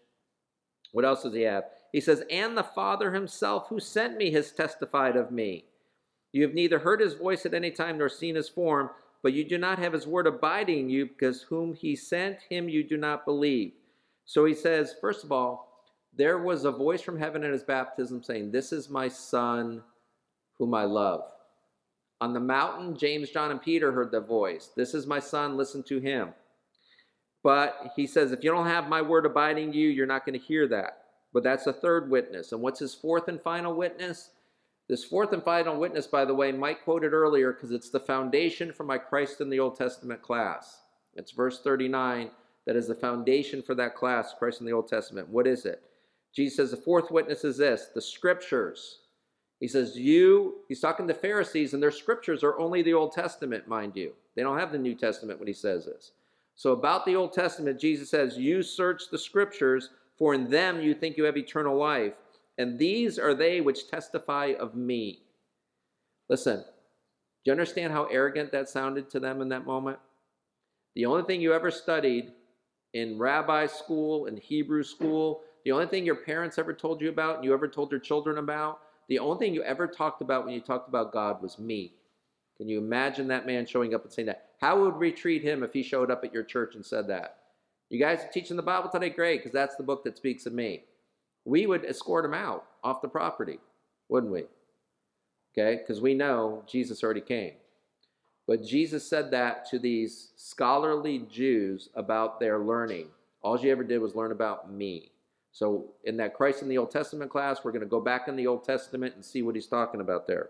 What 0.92 1.06
else 1.06 1.24
does 1.24 1.34
he 1.34 1.42
have? 1.42 1.64
He 1.92 2.02
says, 2.02 2.24
And 2.30 2.58
the 2.58 2.64
Father 2.64 3.12
himself 3.12 3.68
who 3.70 3.80
sent 3.80 4.18
me 4.18 4.32
has 4.32 4.52
testified 4.52 5.16
of 5.16 5.32
me. 5.32 5.66
You 6.32 6.44
have 6.44 6.54
neither 6.54 6.80
heard 6.80 7.00
his 7.00 7.14
voice 7.14 7.46
at 7.46 7.54
any 7.54 7.72
time 7.72 7.98
nor 7.98 8.10
seen 8.10 8.36
his 8.36 8.50
form, 8.50 8.90
but 9.24 9.34
you 9.34 9.44
do 9.44 9.58
not 9.58 9.80
have 9.80 9.94
his 9.94 10.06
word 10.06 10.28
abiding 10.28 10.80
in 10.80 10.90
you, 10.90 11.08
because 11.08 11.42
whom 11.42 11.74
he 11.74 11.96
sent, 11.96 12.38
him 12.50 12.70
you 12.70 12.84
do 12.84 12.98
not 12.98 13.26
believe. 13.26 13.72
So 14.26 14.46
he 14.46 14.54
says, 14.54 14.96
first 15.00 15.24
of 15.24 15.32
all, 15.32 15.84
there 16.16 16.40
was 16.40 16.66
a 16.66 16.72
voice 16.72 17.02
from 17.02 17.18
heaven 17.18 17.44
at 17.44 17.52
his 17.52 17.64
baptism 17.64 18.24
saying, 18.24 18.52
This 18.52 18.72
is 18.72 18.90
my 18.90 19.08
son 19.08 19.82
whom 20.58 20.74
I 20.74 20.84
love. 20.84 21.22
On 22.20 22.34
the 22.34 22.40
mountain, 22.40 22.98
James, 22.98 23.30
John, 23.30 23.52
and 23.52 23.62
Peter 23.62 23.92
heard 23.92 24.12
the 24.12 24.20
voice. 24.20 24.72
This 24.76 24.96
is 24.96 25.06
my 25.06 25.20
son, 25.20 25.56
listen 25.56 25.84
to 25.84 26.00
him. 26.00 26.30
But 27.44 27.92
he 27.96 28.08
says, 28.08 28.32
if 28.32 28.44
you 28.44 28.52
don't 28.52 28.66
have 28.66 28.90
my 28.90 29.02
word 29.02 29.26
abiding 29.26 29.72
you, 29.72 29.90
you're 29.90 30.08
not 30.08 30.26
going 30.26 30.38
to 30.38 30.46
hear 30.46 30.68
that. 30.68 31.04
But 31.34 31.44
that's 31.44 31.68
a 31.68 31.74
third 31.74 32.10
witness. 32.10 32.52
And 32.52 32.62
what's 32.62 32.80
his 32.80 32.96
fourth 32.96 33.28
and 33.28 33.42
final 33.42 33.76
witness? 33.76 34.32
This 34.88 35.04
fourth 35.04 35.34
and 35.34 35.44
final 35.44 35.78
witness, 35.78 36.08
by 36.08 36.24
the 36.24 36.34
way, 36.34 36.52
Mike 36.52 36.84
quoted 36.84 37.14
earlier 37.14 37.52
because 37.52 37.72
it's 37.72 37.90
the 37.90 38.00
foundation 38.00 38.72
for 38.72 38.86
my 38.86 38.98
Christ 38.98 39.42
in 39.42 39.50
the 39.50 39.60
Old 39.60 39.78
Testament 39.78 40.22
class. 40.22 40.82
It's 41.14 41.32
verse 41.32 41.62
39 41.62 42.32
that 42.68 42.76
is 42.76 42.88
the 42.88 42.96
foundation 42.96 43.64
for 43.64 43.74
that 43.76 43.96
class, 43.96 44.36
Christ 44.38 44.60
in 44.60 44.68
the 44.68 44.74
Old 44.74 44.90
Testament. 44.90 45.30
What 45.30 45.48
is 45.48 45.66
it? 45.66 45.82
Jesus 46.36 46.58
says 46.58 46.72
the 46.72 46.78
fourth 46.78 47.10
witness 47.10 47.44
is 47.44 47.58
this 47.58 47.88
the 47.96 48.02
scriptures. 48.02 49.00
He 49.60 49.68
says, 49.68 49.98
You, 49.98 50.58
he's 50.68 50.82
talking 50.82 51.08
to 51.08 51.14
Pharisees, 51.14 51.74
and 51.74 51.82
their 51.82 51.92
scriptures 51.92 52.44
are 52.44 52.60
only 52.60 52.84
the 52.84 52.94
Old 52.94 53.14
Testament, 53.14 53.68
mind 53.68 53.96
you. 53.96 54.14
They 54.36 54.44
don't 54.44 54.60
have 54.60 54.72
the 54.72 54.78
New 54.78 54.94
Testament 54.96 55.40
when 55.40 55.48
he 55.48 55.54
says 55.54 55.86
this. 55.86 56.12
So, 56.56 56.74
about 56.74 57.06
the 57.06 57.16
Old 57.16 57.34
Testament, 57.34 57.80
Jesus 57.80 58.10
says, 58.10 58.38
You 58.38 58.62
search 58.62 59.10
the 59.10 59.18
scriptures, 59.18 59.90
for 60.18 60.34
in 60.34 60.50
them 60.50 60.82
you 60.82 60.94
think 60.94 61.18
you 61.18 61.26
have 61.26 61.38
eternal 61.38 61.78
life, 61.78 62.14
and 62.58 62.80
these 62.80 63.20
are 63.20 63.34
they 63.34 63.62
which 63.62 63.90
testify 63.90 64.54
of 64.60 64.76
me. 64.76 65.22
Listen, 66.30 66.58
do 66.58 66.64
you 67.46 67.52
understand 67.52 67.94
how 67.94 68.06
arrogant 68.06 68.52
that 68.52 68.68
sounded 68.68 69.10
to 69.12 69.20
them 69.20 69.42
in 69.42 69.50
that 69.50 69.66
moment? 69.66 70.00
The 70.96 71.06
only 71.06 71.24
thing 71.24 71.40
you 71.42 71.54
ever 71.54 71.72
studied 71.72 72.32
in 72.94 73.20
rabbi 73.20 73.68
school 73.68 74.26
and 74.26 74.40
Hebrew 74.40 74.84
school, 74.84 75.44
The 75.68 75.74
only 75.74 75.88
thing 75.88 76.06
your 76.06 76.16
parents 76.16 76.58
ever 76.58 76.74
told 76.74 77.02
you 77.02 77.10
about 77.10 77.36
and 77.36 77.44
you 77.44 77.54
ever 77.54 77.68
told 77.68 77.92
your 77.92 78.00
children 78.00 78.38
about, 78.38 78.80
the 79.10 79.20
only 79.20 79.38
thing 79.38 79.54
you 79.54 79.64
ever 79.64 79.86
talked 79.86 80.22
about 80.22 80.46
when 80.46 80.54
you 80.54 80.62
talked 80.62 80.88
about 80.88 81.12
God 81.12 81.42
was 81.42 81.60
me. 81.60 81.92
Can 82.56 82.70
you 82.70 82.78
imagine 82.78 83.28
that 83.28 83.46
man 83.46 83.66
showing 83.66 83.94
up 83.94 84.06
and 84.06 84.14
saying 84.14 84.28
that? 84.28 84.52
How 84.62 84.82
would 84.82 84.96
we 84.96 85.12
treat 85.12 85.44
him 85.44 85.64
if 85.64 85.74
he 85.74 85.84
showed 85.84 86.10
up 86.10 86.24
at 86.24 86.34
your 86.34 86.44
church 86.44 86.76
and 86.76 86.86
said 86.86 87.08
that? 87.10 87.40
You 87.90 88.00
guys 88.00 88.24
are 88.24 88.32
teaching 88.32 88.58
the 88.58 88.64
Bible 88.64 88.90
today? 88.90 89.10
Great, 89.10 89.40
because 89.40 89.54
that's 89.54 89.76
the 89.76 89.84
book 89.84 90.04
that 90.04 90.18
speaks 90.18 90.46
of 90.46 90.54
me. 90.54 90.84
We 91.46 91.66
would 91.66 91.86
escort 91.86 92.26
him 92.26 92.34
out 92.34 92.66
off 92.84 93.02
the 93.02 93.08
property, 93.08 93.60
wouldn't 94.10 94.34
we? 94.34 94.44
Okay, 95.58 95.78
because 95.78 96.02
we 96.02 96.14
know 96.14 96.64
Jesus 96.68 97.04
already 97.04 97.22
came. 97.22 97.54
But 98.46 98.64
Jesus 98.64 99.08
said 99.08 99.32
that 99.32 99.70
to 99.70 99.80
these 99.80 100.32
scholarly 100.36 101.26
Jews 101.32 101.90
about 101.96 102.40
their 102.40 102.60
learning. 102.60 103.08
All 103.42 103.58
she 103.58 103.70
ever 103.70 103.84
did 103.84 104.00
was 104.00 104.16
learn 104.16 104.32
about 104.32 104.72
me. 104.72 105.12
So, 105.52 105.86
in 106.04 106.18
that 106.18 106.34
Christ 106.34 106.62
in 106.62 106.70
the 106.70 106.78
Old 106.78 106.92
Testament 106.92 107.32
class, 107.32 107.64
we're 107.64 107.72
going 107.72 107.82
to 107.82 107.88
go 107.88 108.00
back 108.00 108.28
in 108.28 108.36
the 108.36 108.48
Old 108.48 108.64
Testament 108.64 109.16
and 109.16 109.26
see 109.26 109.42
what 109.42 109.56
he's 109.56 109.68
talking 109.68 110.02
about 110.02 110.28
there. 110.28 110.50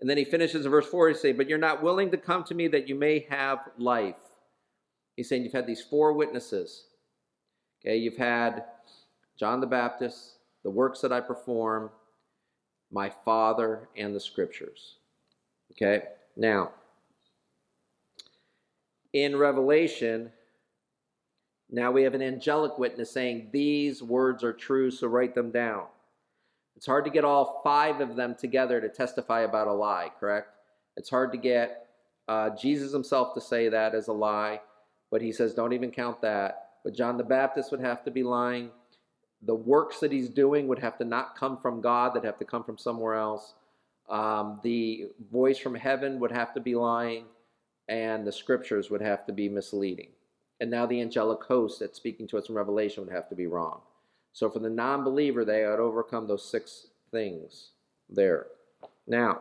And 0.00 0.08
then 0.08 0.16
he 0.16 0.24
finishes 0.24 0.64
in 0.64 0.70
verse 0.70 0.86
4, 0.86 1.08
he 1.08 1.14
says, 1.14 1.36
But 1.36 1.48
you're 1.48 1.58
not 1.58 1.82
willing 1.82 2.10
to 2.12 2.16
come 2.16 2.44
to 2.44 2.54
me 2.54 2.68
that 2.68 2.88
you 2.88 2.94
may 2.94 3.26
have 3.28 3.58
life. 3.78 4.14
He's 5.16 5.28
saying 5.28 5.44
you've 5.44 5.52
had 5.52 5.66
these 5.66 5.82
four 5.82 6.12
witnesses. 6.12 6.84
Okay, 7.80 7.96
you've 7.96 8.16
had 8.16 8.64
John 9.38 9.60
the 9.60 9.66
Baptist, 9.66 10.36
the 10.62 10.70
works 10.70 11.00
that 11.00 11.12
I 11.12 11.20
perform, 11.20 11.90
my 12.90 13.10
Father, 13.24 13.88
and 13.96 14.14
the 14.14 14.20
scriptures. 14.20 14.96
Okay, 15.72 16.04
now, 16.36 16.70
in 19.12 19.36
Revelation, 19.36 20.30
now 21.70 21.90
we 21.90 22.02
have 22.02 22.14
an 22.14 22.22
angelic 22.22 22.78
witness 22.78 23.10
saying, 23.10 23.48
These 23.52 24.02
words 24.02 24.44
are 24.44 24.52
true, 24.52 24.90
so 24.90 25.06
write 25.06 25.34
them 25.34 25.50
down. 25.50 25.86
It's 26.76 26.86
hard 26.86 27.04
to 27.06 27.10
get 27.10 27.24
all 27.24 27.62
five 27.64 28.00
of 28.00 28.16
them 28.16 28.34
together 28.34 28.80
to 28.80 28.88
testify 28.88 29.40
about 29.40 29.66
a 29.66 29.72
lie, 29.72 30.10
correct? 30.20 30.48
It's 30.96 31.08
hard 31.08 31.32
to 31.32 31.38
get 31.38 31.88
uh, 32.28 32.50
Jesus 32.50 32.92
himself 32.92 33.34
to 33.34 33.40
say 33.40 33.68
that 33.70 33.94
as 33.94 34.08
a 34.08 34.12
lie, 34.12 34.60
but 35.10 35.22
he 35.22 35.32
says, 35.32 35.54
don't 35.54 35.72
even 35.72 35.90
count 35.90 36.20
that. 36.22 36.70
But 36.84 36.94
John 36.94 37.16
the 37.16 37.24
Baptist 37.24 37.70
would 37.70 37.80
have 37.80 38.04
to 38.04 38.10
be 38.10 38.22
lying. 38.22 38.70
The 39.42 39.54
works 39.54 40.00
that 40.00 40.12
he's 40.12 40.28
doing 40.28 40.66
would 40.68 40.78
have 40.78 40.98
to 40.98 41.04
not 41.04 41.36
come 41.36 41.58
from 41.58 41.80
God, 41.80 42.14
that 42.14 42.24
have 42.24 42.38
to 42.38 42.44
come 42.44 42.64
from 42.64 42.78
somewhere 42.78 43.14
else. 43.14 43.54
Um, 44.08 44.60
the 44.62 45.08
voice 45.32 45.58
from 45.58 45.74
heaven 45.74 46.20
would 46.20 46.30
have 46.32 46.54
to 46.54 46.60
be 46.60 46.74
lying, 46.74 47.24
and 47.88 48.26
the 48.26 48.32
scriptures 48.32 48.90
would 48.90 49.02
have 49.02 49.26
to 49.26 49.32
be 49.32 49.48
misleading. 49.48 50.10
And 50.60 50.70
now 50.70 50.86
the 50.86 51.00
angelic 51.00 51.42
host 51.44 51.80
that's 51.80 51.96
speaking 51.96 52.26
to 52.28 52.38
us 52.38 52.48
in 52.48 52.54
Revelation 52.54 53.04
would 53.04 53.12
have 53.12 53.28
to 53.28 53.34
be 53.34 53.46
wrong. 53.46 53.80
So 54.32 54.50
for 54.50 54.58
the 54.58 54.70
non 54.70 55.04
believer, 55.04 55.44
they 55.44 55.60
had 55.60 55.80
overcome 55.80 56.26
those 56.26 56.48
six 56.48 56.88
things 57.10 57.70
there. 58.08 58.46
Now, 59.06 59.40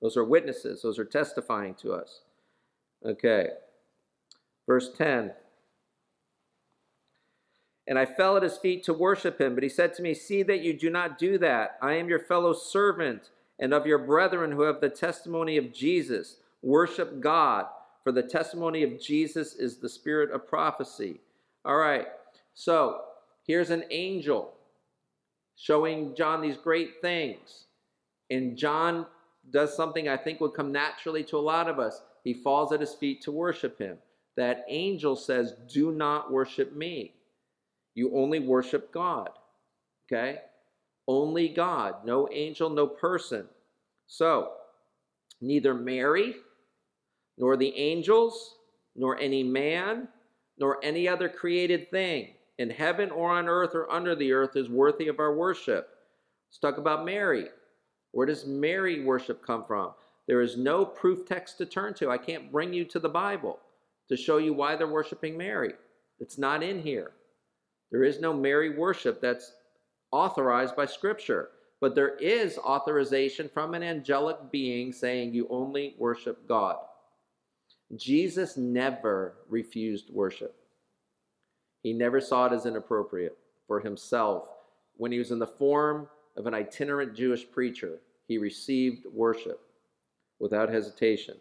those 0.00 0.16
are 0.16 0.24
witnesses, 0.24 0.82
those 0.82 0.98
are 0.98 1.04
testifying 1.04 1.74
to 1.76 1.92
us. 1.92 2.22
Okay. 3.04 3.50
Verse 4.66 4.90
10 4.96 5.32
And 7.86 7.98
I 7.98 8.04
fell 8.04 8.36
at 8.36 8.42
his 8.42 8.58
feet 8.58 8.84
to 8.84 8.92
worship 8.92 9.40
him, 9.40 9.54
but 9.54 9.62
he 9.62 9.68
said 9.68 9.94
to 9.94 10.02
me, 10.02 10.14
See 10.14 10.42
that 10.42 10.60
you 10.60 10.72
do 10.72 10.90
not 10.90 11.18
do 11.18 11.38
that. 11.38 11.78
I 11.80 11.94
am 11.94 12.08
your 12.08 12.18
fellow 12.18 12.52
servant 12.52 13.30
and 13.58 13.72
of 13.72 13.86
your 13.86 13.98
brethren 13.98 14.52
who 14.52 14.62
have 14.62 14.80
the 14.80 14.88
testimony 14.88 15.56
of 15.56 15.72
Jesus. 15.72 16.36
Worship 16.62 17.20
God, 17.20 17.66
for 18.02 18.12
the 18.12 18.22
testimony 18.22 18.82
of 18.82 19.00
Jesus 19.00 19.54
is 19.54 19.76
the 19.76 19.88
spirit 19.88 20.30
of 20.30 20.48
prophecy. 20.48 21.20
All 21.64 21.76
right, 21.76 22.06
so 22.54 23.02
here's 23.46 23.70
an 23.70 23.84
angel 23.90 24.52
showing 25.56 26.14
John 26.14 26.40
these 26.40 26.56
great 26.56 27.00
things. 27.00 27.64
And 28.30 28.56
John 28.56 29.06
does 29.50 29.74
something 29.76 30.08
I 30.08 30.16
think 30.16 30.40
would 30.40 30.54
come 30.54 30.72
naturally 30.72 31.24
to 31.24 31.36
a 31.36 31.38
lot 31.38 31.68
of 31.68 31.78
us. 31.78 32.02
He 32.24 32.34
falls 32.34 32.72
at 32.72 32.80
his 32.80 32.94
feet 32.94 33.22
to 33.22 33.32
worship 33.32 33.78
him. 33.78 33.98
That 34.36 34.64
angel 34.68 35.16
says, 35.16 35.54
Do 35.72 35.92
not 35.92 36.30
worship 36.30 36.74
me. 36.74 37.14
You 37.94 38.14
only 38.14 38.38
worship 38.38 38.92
God. 38.92 39.30
Okay? 40.06 40.38
Only 41.08 41.48
God. 41.48 42.04
No 42.04 42.28
angel, 42.30 42.68
no 42.68 42.86
person. 42.86 43.46
So, 44.06 44.52
neither 45.40 45.74
Mary, 45.74 46.36
nor 47.38 47.56
the 47.56 47.74
angels, 47.76 48.56
nor 48.94 49.18
any 49.18 49.42
man, 49.42 50.08
nor 50.58 50.78
any 50.82 51.08
other 51.08 51.28
created 51.28 51.90
thing 51.90 52.28
in 52.58 52.70
heaven 52.70 53.10
or 53.10 53.30
on 53.30 53.48
earth 53.48 53.74
or 53.74 53.90
under 53.90 54.14
the 54.14 54.32
earth 54.32 54.56
is 54.56 54.68
worthy 54.68 55.08
of 55.08 55.18
our 55.18 55.34
worship. 55.34 55.88
Let's 56.48 56.58
talk 56.58 56.78
about 56.78 57.04
Mary. 57.04 57.46
Where 58.12 58.26
does 58.26 58.46
Mary 58.46 59.04
worship 59.04 59.44
come 59.44 59.64
from? 59.64 59.92
There 60.26 60.40
is 60.40 60.56
no 60.56 60.84
proof 60.84 61.26
text 61.26 61.58
to 61.58 61.66
turn 61.66 61.94
to. 61.94 62.10
I 62.10 62.18
can't 62.18 62.50
bring 62.50 62.72
you 62.72 62.84
to 62.86 62.98
the 62.98 63.08
Bible 63.08 63.58
to 64.08 64.16
show 64.16 64.38
you 64.38 64.52
why 64.52 64.76
they're 64.76 64.86
worshiping 64.86 65.36
Mary. 65.36 65.74
It's 66.18 66.38
not 66.38 66.62
in 66.62 66.80
here. 66.80 67.12
There 67.90 68.04
is 68.04 68.20
no 68.20 68.32
Mary 68.32 68.76
worship 68.76 69.20
that's 69.20 69.52
authorized 70.12 70.76
by 70.76 70.86
Scripture. 70.86 71.50
But 71.80 71.94
there 71.94 72.16
is 72.16 72.58
authorization 72.58 73.50
from 73.52 73.74
an 73.74 73.82
angelic 73.82 74.50
being 74.50 74.92
saying 74.92 75.34
you 75.34 75.46
only 75.50 75.94
worship 75.98 76.48
God. 76.48 76.76
Jesus 77.94 78.56
never 78.56 79.34
refused 79.48 80.10
worship. 80.10 80.54
He 81.82 81.92
never 81.92 82.20
saw 82.20 82.46
it 82.46 82.52
as 82.52 82.66
inappropriate 82.66 83.36
for 83.66 83.80
himself. 83.80 84.48
When 84.96 85.12
he 85.12 85.18
was 85.18 85.30
in 85.30 85.38
the 85.38 85.46
form 85.46 86.08
of 86.36 86.46
an 86.46 86.54
itinerant 86.54 87.14
Jewish 87.14 87.48
preacher, 87.48 88.00
he 88.26 88.38
received 88.38 89.06
worship 89.12 89.60
without 90.40 90.70
hesitation. 90.70 91.36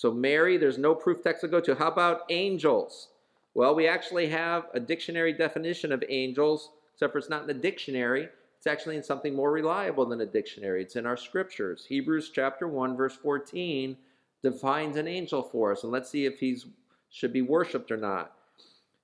So, 0.00 0.10
Mary, 0.10 0.56
there's 0.56 0.78
no 0.78 0.94
proof 0.94 1.22
text 1.22 1.42
to 1.42 1.48
go 1.48 1.60
to. 1.60 1.74
How 1.74 1.88
about 1.88 2.22
angels? 2.30 3.08
Well, 3.52 3.74
we 3.74 3.86
actually 3.86 4.28
have 4.28 4.64
a 4.72 4.80
dictionary 4.80 5.34
definition 5.34 5.92
of 5.92 6.02
angels, 6.08 6.70
except 6.94 7.12
for 7.12 7.18
it's 7.18 7.28
not 7.28 7.42
in 7.42 7.48
the 7.48 7.52
dictionary. 7.52 8.26
It's 8.56 8.66
actually 8.66 8.96
in 8.96 9.02
something 9.02 9.36
more 9.36 9.52
reliable 9.52 10.06
than 10.06 10.22
a 10.22 10.26
dictionary. 10.26 10.80
It's 10.80 10.96
in 10.96 11.04
our 11.04 11.18
scriptures. 11.18 11.84
Hebrews 11.86 12.30
chapter 12.34 12.66
1, 12.66 12.96
verse 12.96 13.14
14 13.14 13.94
defines 14.42 14.96
an 14.96 15.06
angel 15.06 15.42
for 15.42 15.70
us. 15.70 15.82
And 15.82 15.92
let's 15.92 16.08
see 16.08 16.24
if 16.24 16.38
he's 16.38 16.64
should 17.10 17.34
be 17.34 17.42
worshipped 17.42 17.90
or 17.90 17.98
not. 17.98 18.32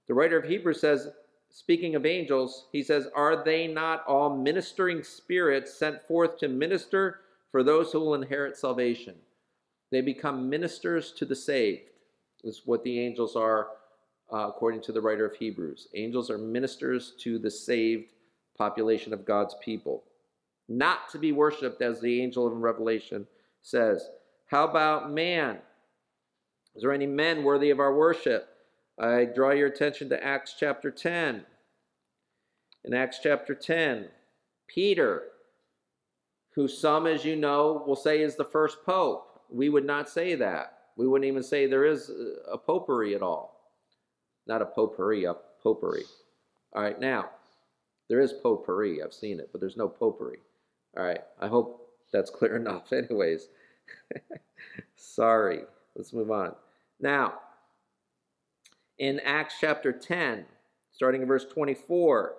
The 0.08 0.14
writer 0.14 0.38
of 0.38 0.48
Hebrews 0.48 0.80
says, 0.80 1.10
speaking 1.50 1.94
of 1.94 2.06
angels, 2.06 2.68
he 2.72 2.82
says, 2.82 3.06
Are 3.14 3.44
they 3.44 3.66
not 3.66 4.02
all 4.06 4.34
ministering 4.34 5.02
spirits 5.02 5.74
sent 5.74 6.06
forth 6.06 6.38
to 6.38 6.48
minister 6.48 7.20
for 7.52 7.62
those 7.62 7.92
who 7.92 8.00
will 8.00 8.14
inherit 8.14 8.56
salvation? 8.56 9.16
They 9.90 10.00
become 10.00 10.50
ministers 10.50 11.12
to 11.12 11.24
the 11.24 11.36
saved, 11.36 11.90
is 12.42 12.62
what 12.64 12.82
the 12.82 13.00
angels 13.00 13.36
are, 13.36 13.68
uh, 14.32 14.48
according 14.48 14.82
to 14.82 14.92
the 14.92 15.00
writer 15.00 15.24
of 15.24 15.36
Hebrews. 15.36 15.88
Angels 15.94 16.30
are 16.30 16.38
ministers 16.38 17.14
to 17.20 17.38
the 17.38 17.50
saved 17.50 18.12
population 18.56 19.12
of 19.12 19.24
God's 19.24 19.54
people, 19.62 20.02
not 20.68 21.08
to 21.10 21.18
be 21.18 21.32
worshiped 21.32 21.82
as 21.82 22.00
the 22.00 22.20
angel 22.20 22.48
in 22.48 22.60
Revelation 22.60 23.26
says. 23.62 24.08
How 24.46 24.64
about 24.64 25.12
man? 25.12 25.58
Is 26.74 26.82
there 26.82 26.92
any 26.92 27.06
men 27.06 27.42
worthy 27.42 27.70
of 27.70 27.80
our 27.80 27.94
worship? 27.94 28.48
I 28.98 29.24
draw 29.24 29.50
your 29.50 29.68
attention 29.68 30.08
to 30.08 30.24
Acts 30.24 30.54
chapter 30.58 30.90
10. 30.90 31.44
In 32.84 32.94
Acts 32.94 33.18
chapter 33.22 33.54
10, 33.54 34.08
Peter, 34.68 35.24
who 36.54 36.68
some, 36.68 37.06
as 37.06 37.24
you 37.24 37.36
know, 37.36 37.84
will 37.86 37.96
say 37.96 38.22
is 38.22 38.36
the 38.36 38.44
first 38.44 38.84
pope. 38.84 39.35
We 39.50 39.68
would 39.68 39.84
not 39.84 40.08
say 40.08 40.34
that. 40.36 40.78
We 40.96 41.06
wouldn't 41.06 41.28
even 41.28 41.42
say 41.42 41.66
there 41.66 41.84
is 41.84 42.10
a 42.50 42.58
popery 42.58 43.14
at 43.14 43.22
all. 43.22 43.60
Not 44.46 44.62
a 44.62 44.66
potpourri, 44.66 45.24
a 45.24 45.34
popery. 45.62 46.04
All 46.72 46.82
right, 46.82 46.98
now, 46.98 47.30
there 48.08 48.20
is 48.20 48.32
potpourri. 48.32 49.02
I've 49.02 49.12
seen 49.12 49.40
it, 49.40 49.50
but 49.52 49.60
there's 49.60 49.76
no 49.76 49.88
popery. 49.88 50.38
All 50.96 51.04
right, 51.04 51.20
I 51.40 51.48
hope 51.48 51.88
that's 52.12 52.30
clear 52.30 52.56
enough. 52.62 52.92
Anyways, 52.92 53.48
sorry. 54.96 55.62
Let's 55.94 56.12
move 56.12 56.30
on. 56.30 56.54
Now, 57.00 57.34
in 58.98 59.20
Acts 59.20 59.56
chapter 59.60 59.92
10, 59.92 60.44
starting 60.92 61.22
in 61.22 61.28
verse 61.28 61.44
24. 61.44 62.34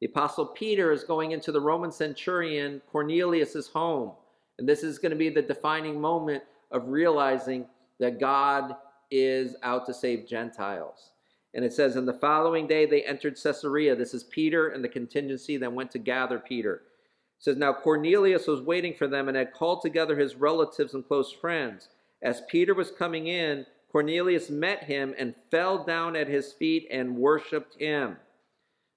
The 0.00 0.06
Apostle 0.06 0.46
Peter 0.46 0.92
is 0.92 1.04
going 1.04 1.32
into 1.32 1.50
the 1.50 1.60
Roman 1.60 1.90
centurion 1.90 2.82
Cornelius's 2.92 3.68
home. 3.68 4.12
And 4.58 4.68
this 4.68 4.82
is 4.82 4.98
going 4.98 5.10
to 5.10 5.16
be 5.16 5.28
the 5.28 5.42
defining 5.42 6.00
moment 6.00 6.42
of 6.70 6.88
realizing 6.88 7.66
that 8.00 8.20
God 8.20 8.74
is 9.10 9.54
out 9.62 9.86
to 9.86 9.94
save 9.94 10.26
Gentiles. 10.26 11.10
And 11.54 11.64
it 11.64 11.72
says, 11.72 11.96
In 11.96 12.06
the 12.06 12.14
following 12.14 12.66
day 12.66 12.86
they 12.86 13.02
entered 13.02 13.38
Caesarea. 13.42 13.96
This 13.96 14.14
is 14.14 14.24
Peter 14.24 14.68
and 14.68 14.84
the 14.84 14.88
contingency 14.88 15.56
that 15.56 15.72
went 15.72 15.90
to 15.92 15.98
gather 15.98 16.38
Peter. 16.38 16.74
It 16.74 17.44
says, 17.44 17.56
Now 17.56 17.72
Cornelius 17.72 18.46
was 18.46 18.60
waiting 18.60 18.94
for 18.94 19.06
them 19.06 19.28
and 19.28 19.36
had 19.36 19.52
called 19.52 19.82
together 19.82 20.18
his 20.18 20.36
relatives 20.36 20.94
and 20.94 21.06
close 21.06 21.32
friends. 21.32 21.88
As 22.22 22.42
Peter 22.48 22.74
was 22.74 22.90
coming 22.90 23.26
in, 23.26 23.66
Cornelius 23.90 24.50
met 24.50 24.84
him 24.84 25.14
and 25.18 25.34
fell 25.50 25.84
down 25.84 26.16
at 26.16 26.28
his 26.28 26.52
feet 26.52 26.88
and 26.90 27.16
worshiped 27.16 27.80
him. 27.80 28.16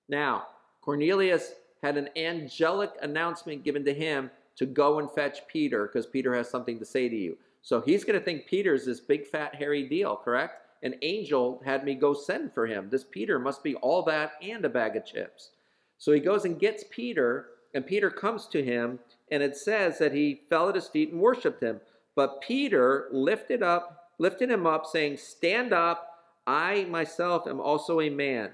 Now, 0.09 0.47
Cornelius 0.81 1.53
had 1.81 1.95
an 1.95 2.09
angelic 2.17 2.91
announcement 3.01 3.63
given 3.63 3.85
to 3.85 3.93
him 3.93 4.31
to 4.59 4.65
go 4.65 4.99
and 4.99 5.09
fetch 5.09 5.47
Peter 5.47 5.87
because 5.87 6.05
Peter 6.05 6.35
has 6.35 6.49
something 6.49 6.77
to 6.77 6.85
say 6.85 7.07
to 7.07 7.15
you. 7.15 7.37
So 7.61 7.79
he's 7.79 8.03
going 8.03 8.19
to 8.19 8.23
think 8.23 8.45
Peter's 8.45 8.85
this 8.85 8.99
big, 8.99 9.25
fat, 9.25 9.55
hairy 9.55 9.87
deal, 9.87 10.17
correct? 10.17 10.67
An 10.83 10.95
angel 11.01 11.61
had 11.65 11.85
me 11.85 11.95
go 11.95 12.13
send 12.13 12.53
for 12.53 12.67
him. 12.67 12.89
This 12.89 13.05
Peter 13.05 13.39
must 13.39 13.63
be 13.63 13.75
all 13.75 14.03
that 14.03 14.33
and 14.41 14.63
a 14.65 14.69
bag 14.69 14.97
of 14.97 15.05
chips. 15.05 15.51
So 15.97 16.11
he 16.11 16.19
goes 16.19 16.43
and 16.43 16.59
gets 16.59 16.83
Peter, 16.89 17.47
and 17.73 17.85
Peter 17.85 18.11
comes 18.11 18.47
to 18.47 18.63
him, 18.63 18.99
and 19.31 19.41
it 19.41 19.55
says 19.55 19.97
that 19.99 20.13
he 20.13 20.41
fell 20.49 20.69
at 20.69 20.75
his 20.75 20.87
feet 20.87 21.11
and 21.11 21.21
worshiped 21.21 21.63
him. 21.63 21.79
But 22.15 22.41
Peter 22.41 23.07
lifted 23.11 23.63
up, 23.63 24.09
lifted 24.17 24.51
him 24.51 24.67
up, 24.67 24.85
saying, 24.85 25.17
Stand 25.17 25.71
up, 25.71 26.05
I 26.45 26.85
myself 26.85 27.47
am 27.47 27.61
also 27.61 28.01
a 28.01 28.09
man. 28.09 28.51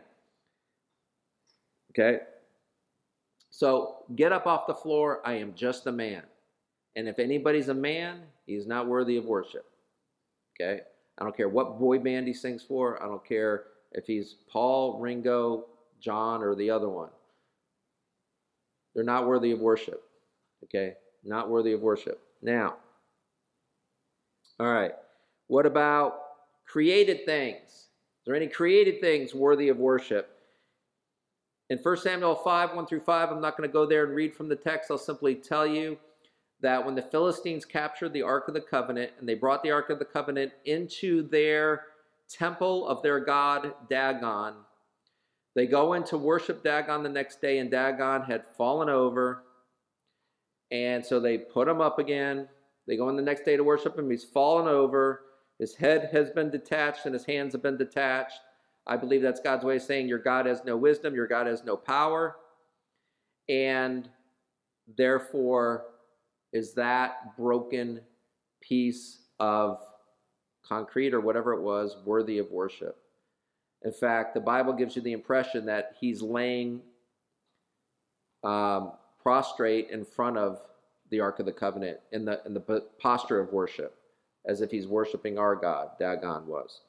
Okay? 1.92 2.20
So 3.56 4.00
get 4.18 4.34
up 4.34 4.48
off 4.48 4.68
the 4.68 4.76
floor, 4.76 5.22
I 5.24 5.36
am 5.36 5.54
just 5.56 5.88
a 5.88 5.92
man. 5.92 6.24
And 6.98 7.08
if 7.08 7.20
anybody's 7.20 7.70
a 7.70 7.74
man, 7.74 8.24
he's 8.46 8.68
not 8.68 8.86
worthy 8.86 9.16
of 9.16 9.24
worship. 9.24 9.66
Okay? 10.60 10.82
I 11.18 11.24
don't 11.24 11.38
care 11.38 11.48
what 11.48 11.80
boy 11.80 12.00
band 12.00 12.28
he 12.28 12.34
sings 12.34 12.64
for. 12.64 13.02
I 13.02 13.06
don't 13.06 13.26
care 13.26 13.68
if 13.94 14.06
he's 14.06 14.36
Paul, 14.52 15.00
Ringo, 15.00 15.68
John, 16.02 16.44
or 16.44 16.54
the 16.54 16.70
other 16.70 16.90
one. 16.90 17.12
They're 18.94 19.06
not 19.06 19.26
worthy 19.26 19.54
of 19.54 19.62
worship. 19.62 20.04
Okay? 20.66 20.96
Not 21.24 21.50
worthy 21.50 21.72
of 21.72 21.80
worship. 21.80 22.20
Now, 22.42 22.76
all 24.60 24.68
right. 24.68 24.92
What 25.48 25.66
about 25.66 26.20
created 26.68 27.26
things? 27.26 27.70
Is 27.70 27.88
there 28.26 28.36
any 28.36 28.48
created 28.48 29.00
things 29.00 29.34
worthy 29.34 29.70
of 29.70 29.78
worship? 29.78 30.35
In 31.70 31.80
1 31.80 31.98
Samuel 31.98 32.36
5, 32.36 32.76
1 32.76 32.86
through 32.86 33.00
5, 33.00 33.32
I'm 33.32 33.42
not 33.42 33.58
going 33.58 33.68
to 33.68 33.74
go 33.74 33.86
there 33.86 34.06
and 34.06 34.16
read 34.16 34.36
from 34.36 34.50
the 34.50 34.56
text. 34.56 34.92
I'll 34.92 34.98
simply 34.98 35.34
tell 35.36 35.66
you 35.66 35.98
that 36.62 36.86
when 36.86 36.96
the 36.96 37.02
Philistines 37.02 37.66
captured 37.66 38.14
the 38.14 38.22
Ark 38.22 38.48
of 38.48 38.54
the 38.54 38.62
Covenant 38.62 39.12
and 39.20 39.28
they 39.28 39.34
brought 39.34 39.64
the 39.64 39.72
Ark 39.72 39.90
of 39.90 40.00
the 40.00 40.06
Covenant 40.06 40.52
into 40.66 41.28
their 41.28 41.84
temple 42.30 42.88
of 42.88 43.02
their 43.02 43.20
god 43.20 43.74
Dagon, 43.90 44.54
they 45.56 45.66
go 45.66 45.94
in 45.94 46.04
to 46.06 46.18
worship 46.18 46.64
Dagon 46.64 47.02
the 47.02 47.10
next 47.10 47.42
day, 47.42 47.60
and 47.60 47.72
Dagon 47.72 48.22
had 48.24 48.46
fallen 48.58 48.90
over. 48.90 49.44
And 50.70 51.04
so 51.04 51.20
they 51.20 51.38
put 51.38 51.68
him 51.68 51.82
up 51.82 51.98
again. 51.98 52.48
They 52.88 52.98
go 52.98 53.10
in 53.10 53.16
the 53.16 53.22
next 53.22 53.46
day 53.46 53.56
to 53.56 53.64
worship 53.64 53.98
him. 53.98 54.10
He's 54.12 54.26
fallen 54.26 54.68
over. 54.68 55.22
His 55.58 55.76
head 55.76 56.10
has 56.12 56.30
been 56.30 56.50
detached 56.50 57.06
and 57.06 57.14
his 57.14 57.26
hands 57.26 57.54
have 57.54 57.64
been 57.64 57.78
detached. 57.78 58.40
I 58.88 58.98
believe 58.98 59.22
that's 59.22 59.40
God's 59.40 59.66
way 59.66 59.78
of 59.78 59.82
saying 59.82 60.08
your 60.08 60.20
God 60.20 60.46
has 60.46 60.64
no 60.64 60.78
wisdom, 60.78 61.16
your 61.16 61.28
God 61.28 61.48
has 61.48 61.64
no 61.64 61.76
power. 61.76 62.36
And 63.50 64.10
therefore, 64.98 65.86
is 66.54 66.74
that 66.74 67.36
broken 67.38 68.02
piece 68.62 69.20
of 69.40 69.80
concrete 70.64 71.14
or 71.14 71.22
whatever 71.22 71.54
it 71.54 71.62
was 71.62 71.98
worthy 72.06 72.38
of 72.38 72.50
worship? 72.52 72.98
In 73.84 73.92
fact, 73.92 74.34
the 74.34 74.40
Bible 74.40 74.74
gives 74.74 74.96
you 74.96 75.02
the 75.02 75.14
impression 75.14 75.66
that 75.66 75.96
he's 76.00 76.22
laying 76.22 76.82
um, 78.44 78.94
prostrate 79.22 79.90
in 79.90 80.06
front 80.06 80.38
of 80.38 80.62
the 81.10 81.20
Ark 81.20 81.40
of 81.40 81.46
the 81.46 81.52
Covenant 81.52 82.00
in 82.12 82.26
the, 82.26 82.42
in 82.46 82.54
the 82.54 82.84
posture 83.00 83.40
of 83.40 83.52
worship, 83.52 83.98
as 84.46 84.62
if 84.62 84.72
he's 84.72 84.88
worshiping 84.88 85.38
our 85.38 85.56
God, 85.56 85.90
Dagon 86.00 86.48
was. 86.48 86.82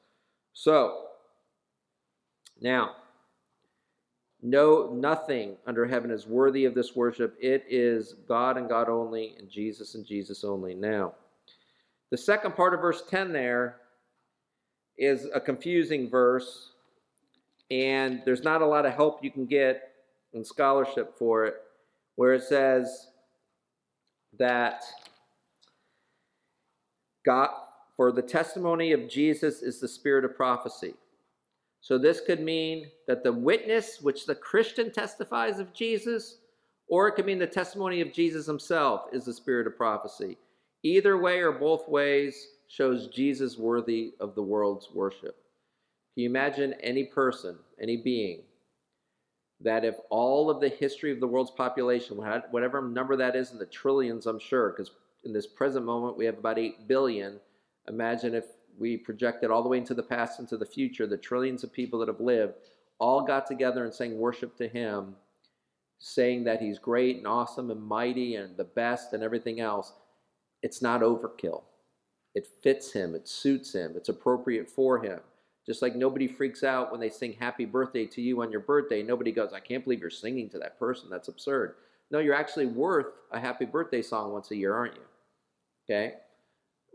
So, 0.53 1.06
now, 2.61 2.95
no, 4.41 4.93
nothing 4.93 5.55
under 5.65 5.85
heaven 5.85 6.11
is 6.11 6.27
worthy 6.27 6.65
of 6.65 6.75
this 6.75 6.95
worship. 6.95 7.35
It 7.41 7.65
is 7.69 8.15
God 8.27 8.57
and 8.57 8.69
God 8.69 8.87
only, 8.87 9.35
and 9.39 9.49
Jesus 9.49 9.95
and 9.95 10.05
Jesus 10.05 10.43
only. 10.43 10.75
Now, 10.75 11.13
the 12.11 12.17
second 12.17 12.55
part 12.55 12.73
of 12.73 12.81
verse 12.81 13.03
10 13.09 13.33
there 13.33 13.77
is 14.97 15.27
a 15.33 15.39
confusing 15.39 16.09
verse, 16.09 16.71
and 17.71 18.21
there's 18.25 18.43
not 18.43 18.61
a 18.61 18.65
lot 18.65 18.85
of 18.85 18.93
help 18.93 19.23
you 19.23 19.31
can 19.31 19.45
get 19.45 19.91
in 20.33 20.43
scholarship 20.43 21.17
for 21.17 21.45
it, 21.45 21.55
where 22.15 22.33
it 22.33 22.43
says 22.43 23.07
that 24.37 24.83
God, 27.25 27.49
for 27.95 28.11
the 28.11 28.21
testimony 28.21 28.91
of 28.91 29.09
Jesus 29.09 29.61
is 29.61 29.79
the 29.79 29.87
spirit 29.87 30.23
of 30.23 30.35
prophecy. 30.35 30.93
So 31.87 31.97
this 31.97 32.19
could 32.19 32.41
mean 32.41 32.87
that 33.07 33.23
the 33.23 33.31
witness 33.31 34.01
which 34.01 34.25
the 34.25 34.35
Christian 34.35 34.91
testifies 34.91 35.57
of 35.57 35.71
Jesus, 35.71 36.39
or 36.89 37.07
it 37.07 37.13
could 37.13 37.25
mean 37.25 37.39
the 37.39 37.47
testimony 37.47 38.01
of 38.01 38.11
Jesus 38.11 38.45
himself 38.45 39.05
is 39.13 39.23
the 39.23 39.31
spirit 39.31 39.67
of 39.67 39.77
prophecy. 39.77 40.37
Either 40.83 41.17
way 41.17 41.39
or 41.39 41.53
both 41.53 41.87
ways 41.87 42.45
shows 42.67 43.07
Jesus 43.07 43.57
worthy 43.57 44.11
of 44.19 44.35
the 44.35 44.43
world's 44.43 44.89
worship. 44.93 45.37
Can 46.13 46.23
you 46.23 46.29
imagine 46.29 46.73
any 46.83 47.05
person, 47.05 47.55
any 47.81 47.95
being, 47.95 48.41
that 49.61 49.85
if 49.85 49.95
all 50.09 50.49
of 50.49 50.59
the 50.59 50.67
history 50.67 51.13
of 51.13 51.21
the 51.21 51.27
world's 51.27 51.51
population, 51.51 52.17
whatever 52.51 52.81
number 52.81 53.15
that 53.15 53.37
is 53.37 53.53
in 53.53 53.59
the 53.59 53.65
trillions, 53.65 54.25
I'm 54.25 54.39
sure, 54.39 54.71
because 54.71 54.91
in 55.23 55.31
this 55.31 55.47
present 55.47 55.85
moment 55.85 56.17
we 56.17 56.25
have 56.25 56.37
about 56.37 56.59
8 56.59 56.85
billion, 56.85 57.39
imagine 57.87 58.35
if 58.35 58.43
we 58.77 58.97
projected 58.97 59.51
all 59.51 59.63
the 59.63 59.69
way 59.69 59.77
into 59.77 59.93
the 59.93 60.03
past, 60.03 60.39
into 60.39 60.57
the 60.57 60.65
future, 60.65 61.07
the 61.07 61.17
trillions 61.17 61.63
of 61.63 61.71
people 61.71 61.99
that 61.99 62.07
have 62.07 62.19
lived, 62.19 62.53
all 62.99 63.21
got 63.21 63.45
together 63.45 63.83
and 63.83 63.93
sang 63.93 64.17
worship 64.17 64.55
to 64.57 64.67
him, 64.67 65.15
saying 65.99 66.43
that 66.43 66.61
he's 66.61 66.79
great 66.79 67.17
and 67.17 67.27
awesome 67.27 67.71
and 67.71 67.81
mighty 67.81 68.35
and 68.35 68.55
the 68.57 68.63
best 68.63 69.13
and 69.13 69.23
everything 69.23 69.59
else, 69.59 69.93
it's 70.61 70.81
not 70.81 71.01
overkill. 71.01 71.63
It 72.35 72.47
fits 72.61 72.91
him, 72.91 73.15
it 73.15 73.27
suits 73.27 73.73
him, 73.73 73.93
it's 73.95 74.09
appropriate 74.09 74.69
for 74.69 75.03
him. 75.03 75.19
Just 75.65 75.81
like 75.81 75.95
nobody 75.95 76.27
freaks 76.27 76.63
out 76.63 76.91
when 76.91 77.01
they 77.01 77.09
sing 77.09 77.33
happy 77.33 77.65
birthday 77.65 78.05
to 78.05 78.21
you 78.21 78.41
on 78.41 78.51
your 78.51 78.61
birthday. 78.61 79.03
Nobody 79.03 79.31
goes, 79.31 79.51
I 79.53 79.59
can't 79.59 79.83
believe 79.83 79.99
you're 79.99 80.09
singing 80.09 80.49
to 80.51 80.59
that 80.59 80.79
person. 80.79 81.09
That's 81.09 81.27
absurd. 81.27 81.75
No, 82.09 82.19
you're 82.19 82.33
actually 82.33 82.67
worth 82.67 83.07
a 83.31 83.39
happy 83.39 83.65
birthday 83.65 84.01
song 84.01 84.31
once 84.31 84.51
a 84.51 84.55
year, 84.55 84.73
aren't 84.73 84.95
you? 84.95 85.01
Okay? 85.89 86.13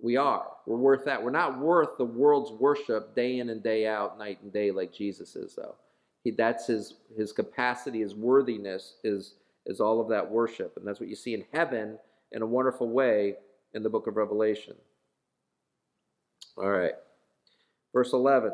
We 0.02 0.16
are. 0.16 0.48
We're 0.66 0.78
worth 0.78 1.04
that. 1.04 1.22
We're 1.22 1.30
not 1.30 1.60
worth 1.60 1.96
the 1.96 2.04
world's 2.04 2.50
worship 2.50 3.14
day 3.14 3.38
in 3.38 3.50
and 3.50 3.62
day 3.62 3.86
out, 3.86 4.18
night 4.18 4.40
and 4.42 4.52
day, 4.52 4.72
like 4.72 4.92
Jesus 4.92 5.36
is, 5.36 5.54
though. 5.54 5.76
He, 6.24 6.32
that's 6.32 6.66
his 6.66 6.94
his 7.16 7.32
capacity, 7.32 8.00
his 8.00 8.14
worthiness 8.14 8.96
is 9.04 9.34
is 9.64 9.80
all 9.80 10.00
of 10.00 10.08
that 10.08 10.28
worship, 10.28 10.76
and 10.76 10.86
that's 10.86 10.98
what 10.98 11.08
you 11.08 11.14
see 11.14 11.34
in 11.34 11.44
heaven 11.52 11.98
in 12.32 12.42
a 12.42 12.46
wonderful 12.46 12.88
way 12.88 13.36
in 13.74 13.84
the 13.84 13.90
book 13.90 14.08
of 14.08 14.16
Revelation. 14.16 14.74
All 16.56 16.70
right, 16.70 16.94
verse 17.92 18.12
eleven. 18.12 18.52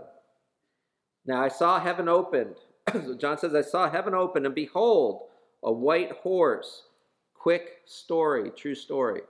Now 1.26 1.42
I 1.42 1.48
saw 1.48 1.80
heaven 1.80 2.08
opened. 2.08 2.56
John 3.18 3.38
says, 3.38 3.54
I 3.54 3.62
saw 3.62 3.90
heaven 3.90 4.14
open, 4.14 4.46
and 4.46 4.54
behold, 4.54 5.28
a 5.62 5.72
white 5.72 6.12
horse. 6.12 6.84
Quick 7.34 7.78
story, 7.86 8.50
true 8.50 8.74
story. 8.74 9.22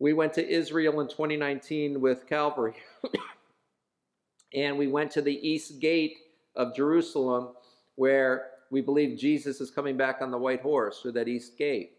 We 0.00 0.14
went 0.14 0.32
to 0.34 0.48
Israel 0.48 1.00
in 1.00 1.08
2019 1.08 2.00
with 2.00 2.26
Calvary. 2.26 2.72
and 4.54 4.78
we 4.78 4.88
went 4.88 5.10
to 5.12 5.22
the 5.22 5.46
east 5.46 5.78
gate 5.78 6.16
of 6.56 6.74
Jerusalem 6.74 7.50
where 7.96 8.46
we 8.70 8.80
believe 8.80 9.18
Jesus 9.18 9.60
is 9.60 9.70
coming 9.70 9.98
back 9.98 10.22
on 10.22 10.30
the 10.30 10.38
white 10.38 10.62
horse 10.62 11.00
through 11.00 11.12
that 11.12 11.28
east 11.28 11.58
gate. 11.58 11.92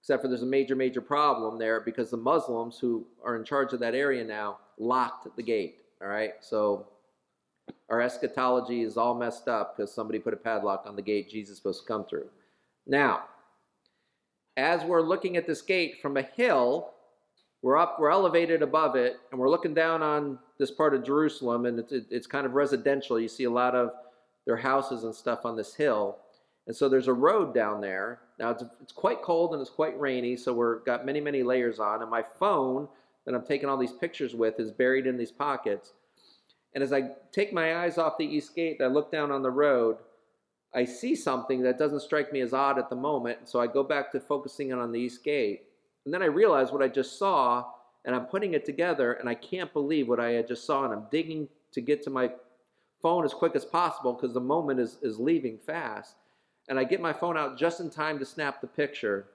Except 0.00 0.22
for 0.22 0.28
there's 0.28 0.44
a 0.44 0.46
major, 0.46 0.76
major 0.76 1.00
problem 1.00 1.58
there 1.58 1.80
because 1.80 2.08
the 2.08 2.16
Muslims 2.16 2.78
who 2.78 3.04
are 3.24 3.34
in 3.34 3.44
charge 3.44 3.72
of 3.72 3.80
that 3.80 3.96
area 3.96 4.22
now 4.22 4.58
locked 4.78 5.34
the 5.34 5.42
gate. 5.42 5.80
All 6.00 6.06
right, 6.06 6.34
so 6.40 6.86
our 7.90 8.00
eschatology 8.00 8.82
is 8.82 8.96
all 8.96 9.16
messed 9.16 9.48
up 9.48 9.76
because 9.76 9.92
somebody 9.92 10.20
put 10.20 10.34
a 10.34 10.36
padlock 10.36 10.84
on 10.86 10.94
the 10.94 11.02
gate 11.02 11.28
Jesus 11.28 11.52
is 11.52 11.56
supposed 11.56 11.80
to 11.80 11.88
come 11.88 12.04
through. 12.04 12.28
Now, 12.86 13.24
as 14.56 14.84
we're 14.84 15.02
looking 15.02 15.36
at 15.36 15.48
this 15.48 15.62
gate 15.62 15.96
from 16.00 16.16
a 16.16 16.22
hill, 16.22 16.92
we're 17.62 17.76
up, 17.76 17.98
we're 17.98 18.10
elevated 18.10 18.62
above 18.62 18.96
it, 18.96 19.16
and 19.30 19.40
we're 19.40 19.50
looking 19.50 19.74
down 19.74 20.02
on 20.02 20.38
this 20.58 20.70
part 20.70 20.94
of 20.94 21.04
Jerusalem, 21.04 21.66
and 21.66 21.78
it's, 21.78 21.92
it's 22.10 22.26
kind 22.26 22.46
of 22.46 22.52
residential. 22.52 23.18
You 23.18 23.28
see 23.28 23.44
a 23.44 23.50
lot 23.50 23.74
of 23.74 23.90
their 24.46 24.56
houses 24.56 25.04
and 25.04 25.14
stuff 25.14 25.44
on 25.44 25.56
this 25.56 25.74
hill. 25.74 26.18
And 26.66 26.76
so 26.76 26.88
there's 26.88 27.08
a 27.08 27.12
road 27.12 27.54
down 27.54 27.80
there. 27.80 28.20
Now 28.38 28.50
it's, 28.50 28.62
it's 28.80 28.92
quite 28.92 29.22
cold 29.22 29.52
and 29.52 29.60
it's 29.60 29.70
quite 29.70 29.98
rainy, 29.98 30.36
so 30.36 30.52
we've 30.52 30.84
got 30.84 31.04
many, 31.04 31.20
many 31.20 31.42
layers 31.42 31.78
on. 31.78 32.02
And 32.02 32.10
my 32.10 32.22
phone 32.38 32.88
that 33.24 33.34
I'm 33.34 33.44
taking 33.44 33.68
all 33.68 33.76
these 33.76 33.92
pictures 33.92 34.34
with 34.34 34.60
is 34.60 34.70
buried 34.70 35.06
in 35.06 35.16
these 35.16 35.32
pockets. 35.32 35.92
And 36.74 36.84
as 36.84 36.92
I 36.92 37.10
take 37.32 37.52
my 37.52 37.82
eyes 37.82 37.98
off 37.98 38.18
the 38.18 38.24
east 38.24 38.54
gate, 38.54 38.76
and 38.78 38.88
I 38.88 38.92
look 38.92 39.10
down 39.10 39.32
on 39.32 39.42
the 39.42 39.50
road, 39.50 39.96
I 40.74 40.84
see 40.84 41.16
something 41.16 41.62
that 41.62 41.78
doesn't 41.78 42.00
strike 42.00 42.32
me 42.32 42.40
as 42.40 42.52
odd 42.52 42.78
at 42.78 42.90
the 42.90 42.96
moment. 42.96 43.48
So 43.48 43.60
I 43.60 43.66
go 43.66 43.82
back 43.82 44.12
to 44.12 44.20
focusing 44.20 44.72
on 44.72 44.92
the 44.92 45.00
east 45.00 45.24
gate. 45.24 45.62
And 46.08 46.14
then 46.14 46.22
I 46.22 46.32
realized 46.32 46.72
what 46.72 46.82
I 46.82 46.88
just 46.88 47.18
saw, 47.18 47.66
and 48.06 48.16
I'm 48.16 48.24
putting 48.24 48.54
it 48.54 48.64
together, 48.64 49.12
and 49.12 49.28
I 49.28 49.34
can't 49.34 49.70
believe 49.74 50.08
what 50.08 50.18
I 50.18 50.30
had 50.30 50.48
just 50.48 50.64
saw, 50.64 50.84
and 50.84 50.94
I'm 50.94 51.04
digging 51.10 51.46
to 51.72 51.82
get 51.82 52.02
to 52.04 52.08
my 52.08 52.30
phone 53.02 53.26
as 53.26 53.34
quick 53.34 53.54
as 53.54 53.66
possible 53.66 54.14
because 54.14 54.32
the 54.32 54.40
moment 54.40 54.80
is, 54.80 54.96
is 55.02 55.20
leaving 55.20 55.58
fast. 55.58 56.16
And 56.70 56.78
I 56.78 56.84
get 56.84 57.02
my 57.02 57.12
phone 57.12 57.36
out 57.36 57.58
just 57.58 57.80
in 57.80 57.90
time 57.90 58.18
to 58.20 58.24
snap 58.24 58.62
the 58.62 58.66
picture 58.66 59.26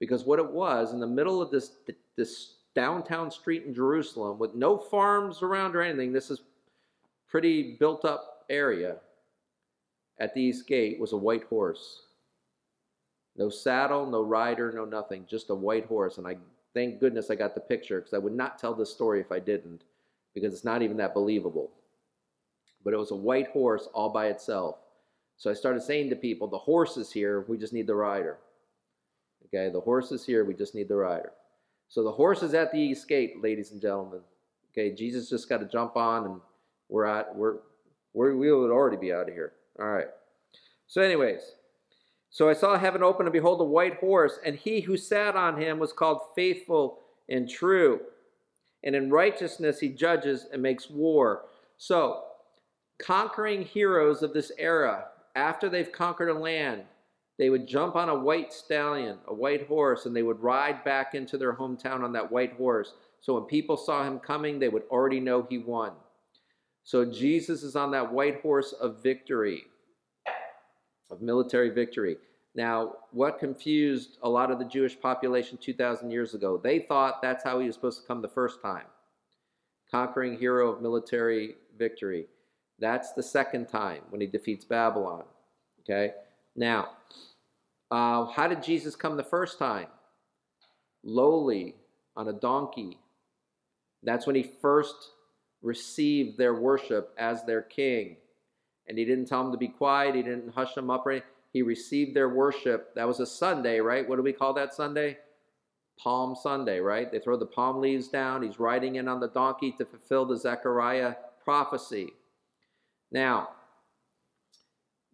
because 0.00 0.24
what 0.24 0.40
it 0.40 0.50
was 0.50 0.92
in 0.92 0.98
the 0.98 1.06
middle 1.06 1.40
of 1.40 1.52
this 1.52 1.76
this 2.16 2.56
downtown 2.74 3.30
street 3.30 3.62
in 3.64 3.72
Jerusalem 3.72 4.36
with 4.36 4.56
no 4.56 4.76
farms 4.76 5.42
around 5.42 5.76
or 5.76 5.82
anything. 5.82 6.12
This 6.12 6.28
is 6.28 6.40
pretty 7.28 7.76
built 7.78 8.04
up 8.04 8.44
area. 8.50 8.96
At 10.18 10.34
the 10.34 10.42
east 10.42 10.66
gate 10.66 10.98
was 10.98 11.12
a 11.12 11.16
white 11.16 11.44
horse. 11.44 12.03
No 13.36 13.48
saddle, 13.48 14.06
no 14.06 14.22
rider, 14.22 14.72
no 14.72 14.84
nothing, 14.84 15.26
just 15.28 15.50
a 15.50 15.54
white 15.54 15.86
horse. 15.86 16.18
And 16.18 16.26
I 16.26 16.36
thank 16.72 17.00
goodness 17.00 17.30
I 17.30 17.34
got 17.34 17.54
the 17.54 17.60
picture 17.60 18.00
because 18.00 18.14
I 18.14 18.18
would 18.18 18.34
not 18.34 18.58
tell 18.58 18.74
this 18.74 18.92
story 18.92 19.20
if 19.20 19.32
I 19.32 19.40
didn't, 19.40 19.82
because 20.34 20.54
it's 20.54 20.64
not 20.64 20.82
even 20.82 20.96
that 20.98 21.14
believable. 21.14 21.70
But 22.84 22.94
it 22.94 22.98
was 22.98 23.10
a 23.10 23.16
white 23.16 23.48
horse 23.48 23.88
all 23.92 24.10
by 24.10 24.26
itself. 24.26 24.76
So 25.36 25.50
I 25.50 25.54
started 25.54 25.82
saying 25.82 26.10
to 26.10 26.16
people, 26.16 26.46
the 26.46 26.58
horse 26.58 26.96
is 26.96 27.10
here, 27.10 27.44
we 27.48 27.58
just 27.58 27.72
need 27.72 27.86
the 27.86 27.94
rider. 27.94 28.38
Okay, 29.46 29.68
the 29.70 29.80
horse 29.80 30.12
is 30.12 30.24
here, 30.24 30.44
we 30.44 30.54
just 30.54 30.74
need 30.74 30.88
the 30.88 30.96
rider. 30.96 31.32
So 31.88 32.02
the 32.02 32.12
horse 32.12 32.42
is 32.42 32.54
at 32.54 32.72
the 32.72 32.78
east 32.78 33.08
gate, 33.08 33.42
ladies 33.42 33.72
and 33.72 33.80
gentlemen. 33.80 34.20
Okay, 34.72 34.94
Jesus 34.94 35.28
just 35.28 35.48
got 35.48 35.58
to 35.58 35.66
jump 35.66 35.96
on, 35.96 36.24
and 36.24 36.40
we're 36.88 37.04
at 37.04 37.34
we're, 37.34 37.58
we're 38.12 38.34
we 38.34 38.52
would 38.52 38.70
already 38.70 38.96
be 38.96 39.12
out 39.12 39.28
of 39.28 39.34
here. 39.34 39.52
All 39.78 39.86
right. 39.86 40.08
So, 40.86 41.00
anyways, 41.00 41.40
so 42.34 42.48
I 42.48 42.52
saw 42.52 42.76
heaven 42.76 43.04
open, 43.04 43.26
and 43.26 43.32
behold, 43.32 43.60
a 43.60 43.64
white 43.64 44.00
horse, 44.00 44.40
and 44.44 44.56
he 44.56 44.80
who 44.80 44.96
sat 44.96 45.36
on 45.36 45.56
him 45.56 45.78
was 45.78 45.92
called 45.92 46.20
faithful 46.34 46.98
and 47.28 47.48
true, 47.48 48.00
and 48.82 48.96
in 48.96 49.08
righteousness 49.08 49.78
he 49.78 49.88
judges 49.88 50.46
and 50.52 50.60
makes 50.60 50.90
war. 50.90 51.44
So, 51.76 52.24
conquering 52.98 53.62
heroes 53.62 54.24
of 54.24 54.32
this 54.32 54.50
era, 54.58 55.04
after 55.36 55.68
they've 55.68 55.92
conquered 55.92 56.28
a 56.28 56.34
land, 56.34 56.82
they 57.38 57.50
would 57.50 57.68
jump 57.68 57.94
on 57.94 58.08
a 58.08 58.18
white 58.18 58.52
stallion, 58.52 59.18
a 59.28 59.32
white 59.32 59.68
horse, 59.68 60.04
and 60.04 60.16
they 60.16 60.24
would 60.24 60.42
ride 60.42 60.82
back 60.82 61.14
into 61.14 61.38
their 61.38 61.54
hometown 61.54 62.02
on 62.02 62.12
that 62.14 62.32
white 62.32 62.54
horse. 62.54 62.94
So 63.20 63.34
when 63.34 63.44
people 63.44 63.76
saw 63.76 64.02
him 64.02 64.18
coming, 64.18 64.58
they 64.58 64.68
would 64.68 64.88
already 64.90 65.20
know 65.20 65.46
he 65.48 65.58
won. 65.58 65.92
So 66.82 67.04
Jesus 67.04 67.62
is 67.62 67.76
on 67.76 67.92
that 67.92 68.12
white 68.12 68.40
horse 68.40 68.72
of 68.72 69.04
victory, 69.04 69.66
of 71.10 71.22
military 71.22 71.70
victory. 71.70 72.16
Now, 72.54 72.94
what 73.10 73.38
confused 73.38 74.18
a 74.22 74.28
lot 74.28 74.50
of 74.50 74.58
the 74.58 74.64
Jewish 74.64 75.00
population 75.00 75.58
2,000 75.60 76.10
years 76.10 76.34
ago? 76.34 76.60
They 76.62 76.80
thought 76.80 77.20
that's 77.20 77.42
how 77.42 77.58
he 77.58 77.66
was 77.66 77.74
supposed 77.74 78.00
to 78.00 78.06
come 78.06 78.22
the 78.22 78.28
first 78.28 78.62
time 78.62 78.84
conquering 79.94 80.36
hero 80.36 80.72
of 80.72 80.82
military 80.82 81.54
victory. 81.78 82.26
That's 82.80 83.12
the 83.12 83.22
second 83.22 83.68
time 83.68 84.02
when 84.10 84.20
he 84.20 84.26
defeats 84.26 84.64
Babylon. 84.64 85.22
Okay? 85.80 86.14
Now, 86.56 86.88
uh, 87.92 88.24
how 88.26 88.48
did 88.48 88.60
Jesus 88.60 88.96
come 88.96 89.16
the 89.16 89.22
first 89.22 89.56
time? 89.56 89.86
Lowly 91.04 91.76
on 92.16 92.26
a 92.26 92.32
donkey. 92.32 92.98
That's 94.02 94.26
when 94.26 94.34
he 94.34 94.50
first 94.60 94.96
received 95.62 96.38
their 96.38 96.54
worship 96.54 97.14
as 97.16 97.44
their 97.44 97.62
king. 97.62 98.16
And 98.88 98.98
he 98.98 99.04
didn't 99.04 99.26
tell 99.26 99.42
them 99.42 99.52
to 99.52 99.58
be 99.58 99.68
quiet, 99.68 100.14
he 100.14 100.22
didn't 100.22 100.54
hush 100.54 100.74
them 100.74 100.90
up. 100.90 101.06
He 101.52 101.62
received 101.62 102.14
their 102.14 102.28
worship. 102.28 102.94
That 102.94 103.06
was 103.06 103.20
a 103.20 103.26
Sunday, 103.26 103.80
right? 103.80 104.06
What 104.06 104.16
do 104.16 104.22
we 104.22 104.32
call 104.32 104.52
that 104.54 104.74
Sunday? 104.74 105.18
Palm 105.98 106.34
Sunday, 106.34 106.80
right? 106.80 107.10
They 107.10 107.20
throw 107.20 107.36
the 107.36 107.46
palm 107.46 107.80
leaves 107.80 108.08
down. 108.08 108.42
He's 108.42 108.58
riding 108.58 108.96
in 108.96 109.06
on 109.06 109.20
the 109.20 109.28
donkey 109.28 109.72
to 109.78 109.84
fulfill 109.84 110.26
the 110.26 110.36
Zechariah 110.36 111.14
prophecy. 111.44 112.08
Now, 113.12 113.50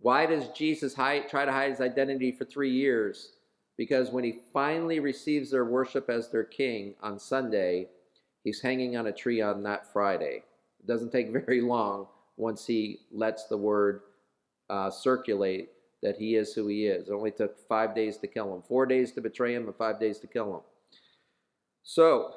why 0.01 0.25
does 0.25 0.49
Jesus 0.49 0.95
hide, 0.95 1.29
try 1.29 1.45
to 1.45 1.53
hide 1.53 1.71
his 1.71 1.83
identity 1.83 2.33
for 2.33 2.47
three 2.47 2.73
years? 2.73 3.33
Because 3.77 4.11
when 4.11 4.25
he 4.25 4.41
finally 4.53 5.01
receives 5.01 5.51
their 5.51 5.67
worship 5.67 6.09
as 6.09 6.31
their 6.31 6.45
king 6.45 6.95
on 7.03 7.19
Sunday, 7.19 7.89
he's 8.43 8.63
hanging 8.63 8.97
on 8.97 9.07
a 9.07 9.13
tree 9.13 9.43
on 9.43 9.63
that 9.65 9.93
Friday. 9.93 10.43
It 10.81 10.87
doesn't 10.87 11.13
take 11.13 11.31
very 11.47 11.61
long 11.61 12.07
once 12.41 12.67
he 12.67 13.01
lets 13.13 13.47
the 13.47 13.57
word 13.57 14.01
uh, 14.69 14.91
circulate 14.91 15.71
that 16.03 16.17
he 16.17 16.37
is 16.37 16.55
who 16.55 16.67
he 16.69 16.87
is. 16.87 17.09
It 17.09 17.13
only 17.13 17.31
took 17.31 17.59
five 17.69 17.95
days 17.95 18.17
to 18.19 18.27
kill 18.27 18.55
him, 18.55 18.63
four 18.63 18.87
days 18.87 19.13
to 19.13 19.21
betray 19.21 19.55
him, 19.55 19.67
and 19.67 19.77
five 19.77 20.01
days 20.01 20.19
to 20.21 20.27
kill 20.27 20.55
him. 20.55 20.61
So, 21.83 22.33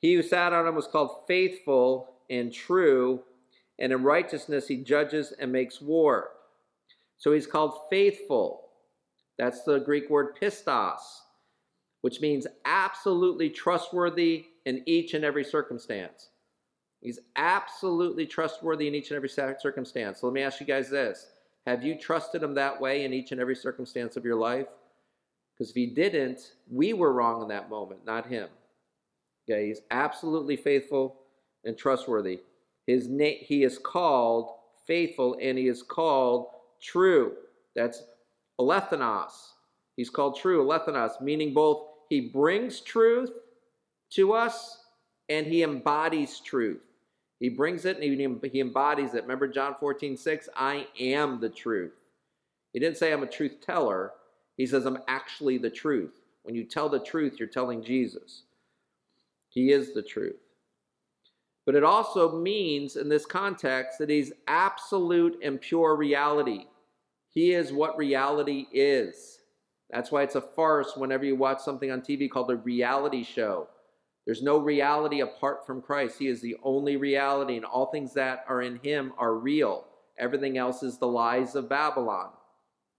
he 0.00 0.14
who 0.14 0.22
sat 0.22 0.52
on 0.52 0.66
him 0.66 0.74
was 0.74 0.86
called 0.86 1.26
faithful 1.26 2.14
and 2.30 2.52
true 2.52 3.22
and 3.78 3.92
in 3.92 4.02
righteousness 4.02 4.66
he 4.66 4.76
judges 4.76 5.32
and 5.38 5.52
makes 5.52 5.80
war. 5.80 6.30
So 7.16 7.32
he's 7.32 7.46
called 7.46 7.74
faithful. 7.90 8.70
That's 9.38 9.62
the 9.62 9.78
Greek 9.78 10.10
word 10.10 10.36
pistos, 10.40 11.00
which 12.02 12.20
means 12.20 12.46
absolutely 12.64 13.50
trustworthy 13.50 14.46
in 14.66 14.82
each 14.86 15.14
and 15.14 15.24
every 15.24 15.44
circumstance. 15.44 16.30
He's 17.00 17.20
absolutely 17.36 18.26
trustworthy 18.26 18.88
in 18.88 18.94
each 18.94 19.10
and 19.10 19.16
every 19.16 19.28
circumstance. 19.28 20.20
So 20.20 20.26
let 20.26 20.34
me 20.34 20.42
ask 20.42 20.60
you 20.60 20.66
guys 20.66 20.90
this 20.90 21.26
Have 21.66 21.84
you 21.84 21.96
trusted 21.96 22.42
him 22.42 22.54
that 22.54 22.80
way 22.80 23.04
in 23.04 23.12
each 23.12 23.32
and 23.32 23.40
every 23.40 23.56
circumstance 23.56 24.16
of 24.16 24.24
your 24.24 24.36
life? 24.36 24.66
Because 25.54 25.70
if 25.70 25.76
he 25.76 25.86
didn't, 25.86 26.52
we 26.70 26.92
were 26.92 27.12
wrong 27.12 27.42
in 27.42 27.48
that 27.48 27.70
moment, 27.70 28.04
not 28.04 28.26
him. 28.26 28.48
Okay, 29.48 29.68
he's 29.68 29.80
absolutely 29.90 30.56
faithful 30.56 31.20
and 31.64 31.76
trustworthy. 31.76 32.40
His 32.86 33.08
name, 33.08 33.38
he 33.40 33.64
is 33.64 33.78
called 33.78 34.50
faithful 34.86 35.36
and 35.40 35.58
he 35.58 35.68
is 35.68 35.82
called 35.82 36.48
true. 36.80 37.34
That's 37.74 38.02
alethinos. 38.60 39.32
He's 39.96 40.10
called 40.10 40.38
true, 40.38 40.64
alethinos, 40.64 41.20
meaning 41.20 41.52
both 41.52 41.86
he 42.08 42.20
brings 42.20 42.80
truth 42.80 43.30
to 44.10 44.32
us 44.32 44.78
and 45.28 45.46
he 45.46 45.62
embodies 45.62 46.40
truth. 46.40 46.80
He 47.40 47.48
brings 47.48 47.84
it 47.84 47.98
and 48.00 48.04
he, 48.04 48.48
he 48.50 48.60
embodies 48.60 49.14
it. 49.14 49.22
Remember 49.22 49.46
John 49.46 49.76
14, 49.78 50.16
6? 50.16 50.48
I 50.56 50.86
am 50.98 51.40
the 51.40 51.48
truth. 51.48 51.92
He 52.72 52.80
didn't 52.80 52.96
say 52.96 53.12
I'm 53.12 53.22
a 53.22 53.26
truth 53.26 53.60
teller. 53.64 54.12
He 54.56 54.66
says 54.66 54.86
I'm 54.86 54.98
actually 55.06 55.58
the 55.58 55.70
truth. 55.70 56.20
When 56.42 56.54
you 56.54 56.64
tell 56.64 56.88
the 56.88 56.98
truth, 56.98 57.38
you're 57.38 57.48
telling 57.48 57.82
Jesus. 57.82 58.42
He 59.48 59.70
is 59.70 59.94
the 59.94 60.02
truth. 60.02 60.36
But 61.64 61.74
it 61.74 61.84
also 61.84 62.40
means, 62.40 62.96
in 62.96 63.08
this 63.08 63.26
context, 63.26 63.98
that 63.98 64.08
he's 64.08 64.32
absolute 64.46 65.38
and 65.42 65.60
pure 65.60 65.96
reality. 65.96 66.64
He 67.28 67.52
is 67.52 67.72
what 67.72 67.98
reality 67.98 68.66
is. 68.72 69.40
That's 69.90 70.10
why 70.10 70.22
it's 70.22 70.34
a 70.34 70.40
farce 70.40 70.96
whenever 70.96 71.24
you 71.24 71.36
watch 71.36 71.60
something 71.60 71.90
on 71.90 72.00
TV 72.00 72.30
called 72.30 72.50
a 72.50 72.56
reality 72.56 73.22
show. 73.22 73.68
There's 74.28 74.42
no 74.42 74.58
reality 74.58 75.22
apart 75.22 75.66
from 75.66 75.82
Christ. 75.82 76.20
He 76.20 76.28
is 76.28 76.40
the 76.40 76.56
only 76.62 76.96
reality, 76.96 77.56
and 77.56 77.64
all 77.64 77.86
things 77.86 78.14
that 78.14 78.44
are 78.46 78.62
in 78.62 78.78
him 78.84 79.12
are 79.18 79.34
real. 79.34 79.86
Everything 80.18 80.56
else 80.56 80.84
is 80.84 80.98
the 80.98 81.08
lies 81.08 81.56
of 81.56 81.68
Babylon. 81.68 82.30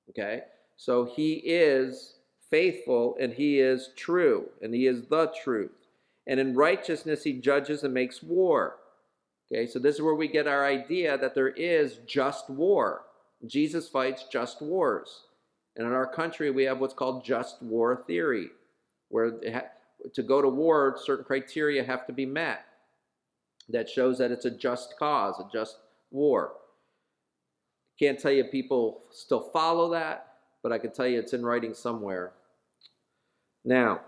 Okay? 0.10 0.42
So 0.76 1.06
he 1.06 1.36
is 1.46 2.16
faithful 2.50 3.16
and 3.20 3.32
he 3.32 3.60
is 3.60 3.92
true, 3.96 4.50
and 4.62 4.74
he 4.74 4.88
is 4.88 5.06
the 5.06 5.32
truth 5.44 5.72
and 6.30 6.40
in 6.40 6.56
righteousness 6.56 7.24
he 7.24 7.34
judges 7.34 7.84
and 7.84 7.94
makes 7.94 8.22
war. 8.22 8.76
Okay, 9.52 9.66
so 9.66 9.80
this 9.80 9.96
is 9.96 10.02
where 10.02 10.14
we 10.14 10.28
get 10.28 10.48
our 10.48 10.64
idea 10.64 11.18
that 11.18 11.34
there 11.34 11.50
is 11.50 12.00
just 12.06 12.50
war. 12.52 13.02
Jesus 13.48 13.90
fights 13.90 14.26
just 14.32 14.62
wars. 14.62 15.24
And 15.76 15.88
in 15.88 15.94
our 15.94 16.06
country, 16.06 16.52
we 16.52 16.66
have 16.66 16.80
what's 16.80 16.94
called 16.94 17.26
just 17.26 17.62
war 17.64 18.04
theory, 18.06 18.50
where 19.08 19.32
to 20.14 20.24
go 20.24 20.42
to 20.42 20.50
war, 20.50 20.98
certain 21.04 21.26
criteria 21.26 21.84
have 21.84 22.06
to 22.08 22.14
be 22.14 22.26
met 22.26 22.66
that 23.70 23.90
shows 23.90 24.18
that 24.18 24.32
it's 24.32 24.46
a 24.46 24.52
just 24.52 24.96
cause, 24.98 25.40
a 25.40 25.48
just 25.52 25.78
war. 26.12 26.54
Can't 28.00 28.20
tell 28.20 28.32
you 28.32 28.46
people 28.46 29.04
still 29.12 29.50
follow 29.52 29.92
that, 29.92 30.34
but 30.64 30.72
I 30.72 30.80
can 30.80 30.92
tell 30.92 31.08
you 31.08 31.20
it's 31.20 31.34
in 31.34 31.46
writing 31.46 31.74
somewhere. 31.74 32.34
Now, 33.66 34.02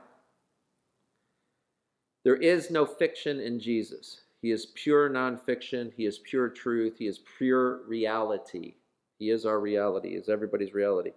there 2.24 2.38
is 2.38 2.72
no 2.72 2.86
fiction 2.86 3.40
in 3.40 3.60
Jesus. 3.60 4.22
He 4.42 4.52
is 4.52 4.68
pure 4.76 5.10
nonfiction. 5.10 5.92
He 5.96 6.06
is 6.06 6.20
pure 6.20 6.50
truth. 6.50 6.96
He 6.98 7.08
is 7.08 7.20
pure 7.38 7.82
reality. 7.88 8.76
He 9.20 9.30
is 9.30 9.46
our 9.46 9.60
reality, 9.60 10.10
is 10.10 10.30
everybody's 10.30 10.74
reality. 10.74 11.12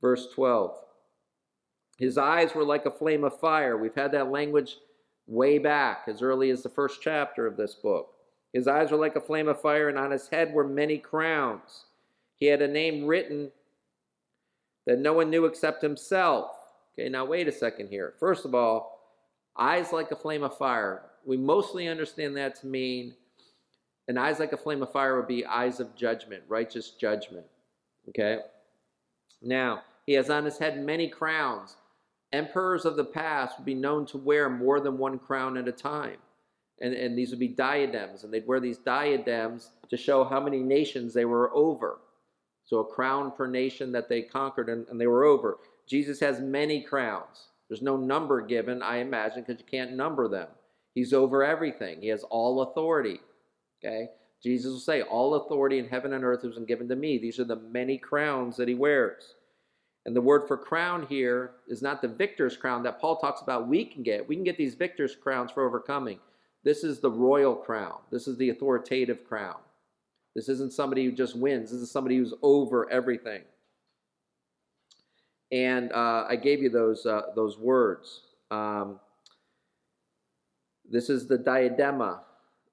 Verse 0.00 0.28
12 0.34 0.76
His 1.96 2.18
eyes 2.18 2.54
were 2.54 2.64
like 2.64 2.86
a 2.86 2.90
flame 2.90 3.24
of 3.24 3.38
fire. 3.38 3.76
We've 3.76 3.94
had 3.94 4.12
that 4.12 4.30
language 4.30 4.76
way 5.26 5.58
back, 5.58 6.04
as 6.06 6.22
early 6.22 6.50
as 6.50 6.62
the 6.62 6.68
first 6.68 7.00
chapter 7.02 7.46
of 7.46 7.56
this 7.56 7.74
book. 7.74 8.12
His 8.52 8.68
eyes 8.68 8.90
were 8.90 8.98
like 8.98 9.16
a 9.16 9.20
flame 9.20 9.48
of 9.48 9.60
fire, 9.60 9.88
and 9.88 9.98
on 9.98 10.10
his 10.10 10.28
head 10.28 10.52
were 10.52 10.66
many 10.66 10.98
crowns. 10.98 11.86
He 12.36 12.46
had 12.46 12.62
a 12.62 12.68
name 12.68 13.06
written 13.06 13.50
that 14.86 14.98
no 14.98 15.12
one 15.12 15.30
knew 15.30 15.46
except 15.46 15.82
himself. 15.82 16.50
Okay, 16.98 17.08
now 17.08 17.24
wait 17.24 17.48
a 17.48 17.52
second 17.52 17.88
here. 17.88 18.14
First 18.18 18.44
of 18.44 18.54
all, 18.54 18.96
Eyes 19.58 19.92
like 19.92 20.10
a 20.10 20.16
flame 20.16 20.42
of 20.42 20.56
fire. 20.56 21.02
We 21.24 21.36
mostly 21.36 21.88
understand 21.88 22.36
that 22.36 22.60
to 22.60 22.66
mean 22.66 23.14
and 24.08 24.18
eyes 24.18 24.38
like 24.38 24.52
a 24.52 24.56
flame 24.56 24.82
of 24.82 24.92
fire 24.92 25.16
would 25.16 25.26
be 25.26 25.44
eyes 25.44 25.80
of 25.80 25.96
judgment, 25.96 26.44
righteous 26.46 26.90
judgment. 26.90 27.46
Okay? 28.08 28.38
Now, 29.42 29.82
he 30.04 30.12
has 30.12 30.30
on 30.30 30.44
his 30.44 30.58
head 30.58 30.78
many 30.78 31.08
crowns. 31.08 31.76
Emperors 32.36 32.84
of 32.84 32.96
the 32.96 33.04
past 33.04 33.58
would 33.58 33.64
be 33.64 33.74
known 33.74 34.04
to 34.06 34.18
wear 34.18 34.50
more 34.50 34.78
than 34.78 34.98
one 34.98 35.18
crown 35.18 35.56
at 35.56 35.68
a 35.68 35.72
time. 35.72 36.18
And, 36.82 36.92
and 36.92 37.16
these 37.16 37.30
would 37.30 37.38
be 37.38 37.48
diadems, 37.48 38.24
and 38.24 38.32
they'd 38.32 38.46
wear 38.46 38.60
these 38.60 38.76
diadems 38.76 39.70
to 39.88 39.96
show 39.96 40.22
how 40.22 40.40
many 40.40 40.58
nations 40.58 41.14
they 41.14 41.24
were 41.24 41.50
over. 41.54 41.98
So 42.66 42.80
a 42.80 42.84
crown 42.84 43.32
per 43.32 43.46
nation 43.46 43.90
that 43.92 44.10
they 44.10 44.20
conquered 44.20 44.68
and, 44.68 44.86
and 44.88 45.00
they 45.00 45.06
were 45.06 45.24
over. 45.24 45.56
Jesus 45.86 46.20
has 46.20 46.38
many 46.40 46.82
crowns. 46.82 47.48
There's 47.68 47.80
no 47.80 47.96
number 47.96 48.42
given, 48.42 48.82
I 48.82 48.98
imagine, 48.98 49.42
because 49.46 49.58
you 49.58 49.66
can't 49.70 49.94
number 49.94 50.28
them. 50.28 50.48
He's 50.94 51.14
over 51.14 51.42
everything. 51.42 52.02
He 52.02 52.08
has 52.08 52.22
all 52.24 52.60
authority. 52.60 53.20
Okay? 53.82 54.10
Jesus 54.42 54.72
will 54.72 54.80
say, 54.80 55.00
All 55.00 55.34
authority 55.34 55.78
in 55.78 55.88
heaven 55.88 56.12
and 56.12 56.22
earth 56.22 56.42
has 56.42 56.54
been 56.54 56.66
given 56.66 56.88
to 56.88 56.96
me. 56.96 57.16
These 57.16 57.40
are 57.40 57.44
the 57.44 57.56
many 57.56 57.96
crowns 57.96 58.58
that 58.58 58.68
he 58.68 58.74
wears. 58.74 59.34
And 60.06 60.14
the 60.14 60.20
word 60.20 60.46
for 60.46 60.56
crown 60.56 61.04
here 61.08 61.50
is 61.66 61.82
not 61.82 62.00
the 62.00 62.06
victor's 62.06 62.56
crown 62.56 62.84
that 62.84 63.00
Paul 63.00 63.16
talks 63.16 63.42
about 63.42 63.66
we 63.66 63.84
can 63.84 64.04
get. 64.04 64.26
We 64.26 64.36
can 64.36 64.44
get 64.44 64.56
these 64.56 64.76
victor's 64.76 65.16
crowns 65.16 65.50
for 65.50 65.66
overcoming. 65.66 66.20
This 66.62 66.84
is 66.84 67.00
the 67.00 67.10
royal 67.10 67.56
crown. 67.56 67.98
This 68.12 68.28
is 68.28 68.36
the 68.38 68.50
authoritative 68.50 69.26
crown. 69.28 69.56
This 70.36 70.48
isn't 70.48 70.72
somebody 70.72 71.04
who 71.04 71.10
just 71.10 71.36
wins. 71.36 71.72
This 71.72 71.80
is 71.80 71.90
somebody 71.90 72.18
who's 72.18 72.34
over 72.40 72.88
everything. 72.88 73.42
And 75.50 75.92
uh, 75.92 76.26
I 76.28 76.36
gave 76.36 76.62
you 76.62 76.70
those 76.70 77.04
uh, 77.04 77.22
those 77.34 77.58
words. 77.58 78.22
Um, 78.52 79.00
this 80.88 81.10
is 81.10 81.26
the 81.26 81.38
diadema. 81.38 82.20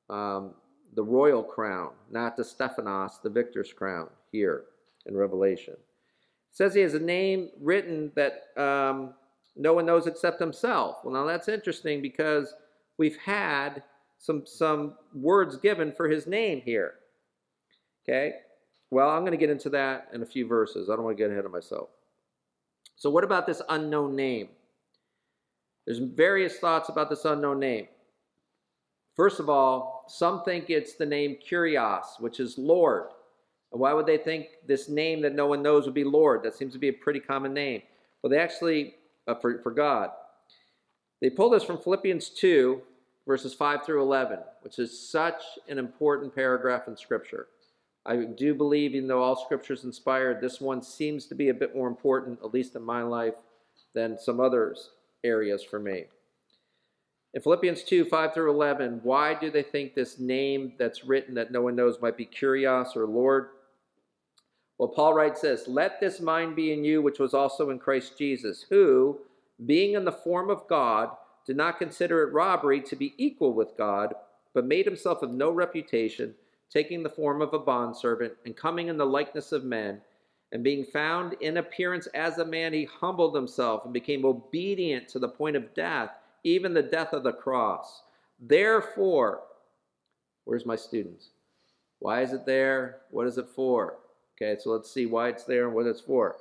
Um, 0.07 0.51
the 0.95 1.03
royal 1.03 1.41
crown, 1.41 1.91
not 2.11 2.37
the 2.37 2.43
Stephanos, 2.43 3.19
the 3.23 3.29
victor's 3.29 3.73
crown, 3.73 4.09
here 4.31 4.65
in 5.07 5.17
Revelation. 5.17 5.75
Says 6.53 6.75
he 6.75 6.81
has 6.81 6.93
a 6.93 6.99
name 6.99 7.49
written 7.59 8.11
that 8.15 8.43
um, 8.55 9.15
no 9.55 9.73
one 9.73 9.85
knows 9.85 10.07
except 10.07 10.39
himself. 10.39 10.97
Well, 11.03 11.13
now 11.13 11.25
that's 11.25 11.49
interesting 11.49 12.01
because 12.01 12.53
we've 12.97 13.17
had 13.17 13.83
some, 14.19 14.45
some 14.45 14.93
words 15.13 15.57
given 15.57 15.91
for 15.91 16.07
his 16.07 16.27
name 16.27 16.61
here. 16.61 16.93
Okay? 18.03 18.35
Well, 18.91 19.09
I'm 19.09 19.21
going 19.21 19.31
to 19.31 19.37
get 19.37 19.49
into 19.49 19.71
that 19.71 20.09
in 20.13 20.21
a 20.21 20.25
few 20.27 20.47
verses. 20.47 20.89
I 20.89 20.95
don't 20.95 21.03
want 21.03 21.17
to 21.17 21.23
get 21.23 21.31
ahead 21.31 21.45
of 21.45 21.51
myself. 21.51 21.89
So, 22.95 23.09
what 23.09 23.23
about 23.23 23.47
this 23.47 23.61
unknown 23.69 24.15
name? 24.15 24.49
There's 25.87 25.97
various 25.97 26.59
thoughts 26.59 26.89
about 26.89 27.09
this 27.09 27.25
unknown 27.25 27.59
name. 27.59 27.87
First 29.15 29.39
of 29.39 29.49
all, 29.49 30.05
some 30.07 30.43
think 30.43 30.69
it's 30.69 30.95
the 30.95 31.05
name 31.05 31.37
Kyrios, 31.49 32.19
which 32.19 32.39
is 32.39 32.57
Lord. 32.57 33.07
Why 33.73 33.91
would 33.93 34.05
they 34.05 34.17
think 34.17 34.47
this 34.67 34.87
name 34.87 35.21
that 35.21 35.33
no 35.33 35.47
one 35.47 35.63
knows 35.63 35.85
would 35.85 35.95
be 35.95 36.03
Lord? 36.03 36.43
That 36.43 36.55
seems 36.55 36.73
to 36.73 36.79
be 36.79 36.89
a 36.89 36.93
pretty 36.93 37.19
common 37.19 37.53
name. 37.53 37.81
Well, 38.21 38.29
they 38.29 38.37
actually, 38.37 38.95
uh, 39.27 39.33
for, 39.35 39.61
for 39.63 39.71
God, 39.71 40.11
they 41.21 41.31
pull 41.31 41.49
this 41.49 41.63
from 41.63 41.79
Philippians 41.79 42.29
2, 42.29 42.81
verses 43.25 43.53
5 43.53 43.83
through 43.83 44.01
11, 44.03 44.39
which 44.61 44.77
is 44.77 45.09
such 45.09 45.41
an 45.67 45.79
important 45.79 46.35
paragraph 46.35 46.87
in 46.87 46.95
Scripture. 46.95 47.47
I 48.05 48.17
do 48.17 48.53
believe, 48.53 48.93
even 48.93 49.07
though 49.07 49.23
all 49.23 49.43
Scripture 49.43 49.73
is 49.73 49.85
inspired, 49.85 50.39
this 50.39 50.61
one 50.61 50.83
seems 50.83 51.25
to 51.27 51.35
be 51.35 51.49
a 51.49 51.53
bit 51.53 51.75
more 51.75 51.87
important, 51.87 52.39
at 52.43 52.53
least 52.53 52.75
in 52.75 52.83
my 52.83 53.01
life, 53.01 53.35
than 53.95 54.19
some 54.19 54.39
others 54.39 54.91
areas 55.23 55.63
for 55.63 55.79
me. 55.79 56.05
In 57.33 57.41
Philippians 57.41 57.83
2 57.83 58.05
5 58.05 58.33
through 58.35 58.51
11, 58.51 58.99
why 59.01 59.33
do 59.33 59.49
they 59.49 59.63
think 59.63 59.95
this 59.95 60.19
name 60.19 60.73
that's 60.77 61.03
written 61.03 61.33
that 61.33 61.51
no 61.51 61.63
one 61.63 61.75
knows 61.75 61.99
might 62.01 62.17
be 62.17 62.27
Kyrios 62.27 62.95
or 62.95 63.07
Lord? 63.07 63.47
Well, 64.83 64.91
Paul 64.91 65.13
writes 65.13 65.39
this 65.39 65.65
Let 65.69 66.01
this 66.01 66.19
mind 66.19 66.57
be 66.57 66.73
in 66.73 66.83
you, 66.83 67.01
which 67.01 67.17
was 67.17 67.33
also 67.33 67.69
in 67.69 67.79
Christ 67.79 68.17
Jesus, 68.17 68.65
who, 68.69 69.17
being 69.65 69.93
in 69.93 70.03
the 70.03 70.11
form 70.11 70.49
of 70.49 70.67
God, 70.67 71.11
did 71.47 71.55
not 71.55 71.79
consider 71.79 72.21
it 72.23 72.33
robbery 72.33 72.81
to 72.81 72.95
be 72.97 73.13
equal 73.17 73.53
with 73.53 73.77
God, 73.77 74.13
but 74.53 74.65
made 74.65 74.85
himself 74.85 75.21
of 75.21 75.31
no 75.31 75.51
reputation, 75.51 76.35
taking 76.69 77.01
the 77.01 77.09
form 77.09 77.41
of 77.41 77.53
a 77.53 77.59
bondservant, 77.59 78.33
and 78.45 78.57
coming 78.57 78.89
in 78.89 78.97
the 78.97 79.05
likeness 79.05 79.53
of 79.53 79.63
men. 79.63 80.01
And 80.51 80.65
being 80.65 80.83
found 80.83 81.37
in 81.39 81.55
appearance 81.55 82.07
as 82.07 82.39
a 82.39 82.45
man, 82.45 82.73
he 82.73 82.83
humbled 82.83 83.37
himself 83.37 83.85
and 83.85 83.93
became 83.93 84.25
obedient 84.25 85.07
to 85.07 85.19
the 85.19 85.29
point 85.29 85.55
of 85.55 85.73
death 85.73 86.09
even 86.43 86.73
the 86.73 86.83
death 86.83 87.13
of 87.13 87.23
the 87.23 87.31
cross. 87.31 88.01
Therefore, 88.37 89.43
where's 90.43 90.65
my 90.65 90.75
students? 90.75 91.29
Why 91.99 92.21
is 92.21 92.33
it 92.33 92.45
there? 92.45 92.97
What 93.11 93.27
is 93.27 93.37
it 93.37 93.47
for? 93.47 93.99
Okay, 94.43 94.59
so 94.61 94.71
let's 94.71 94.91
see 94.91 95.05
why 95.05 95.29
it's 95.29 95.45
there 95.45 95.67
and 95.67 95.75
what 95.75 95.85
it's 95.85 96.01
for. 96.01 96.35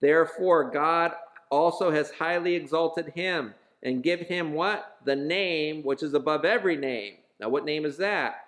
Therefore, 0.00 0.70
God 0.70 1.12
also 1.50 1.90
has 1.90 2.10
highly 2.10 2.54
exalted 2.54 3.08
him 3.14 3.54
and 3.82 4.02
given 4.02 4.26
him 4.26 4.52
what? 4.52 4.98
The 5.04 5.16
name 5.16 5.82
which 5.82 6.02
is 6.02 6.12
above 6.12 6.44
every 6.44 6.76
name. 6.76 7.14
Now, 7.38 7.48
what 7.48 7.64
name 7.64 7.86
is 7.86 7.96
that? 7.96 8.44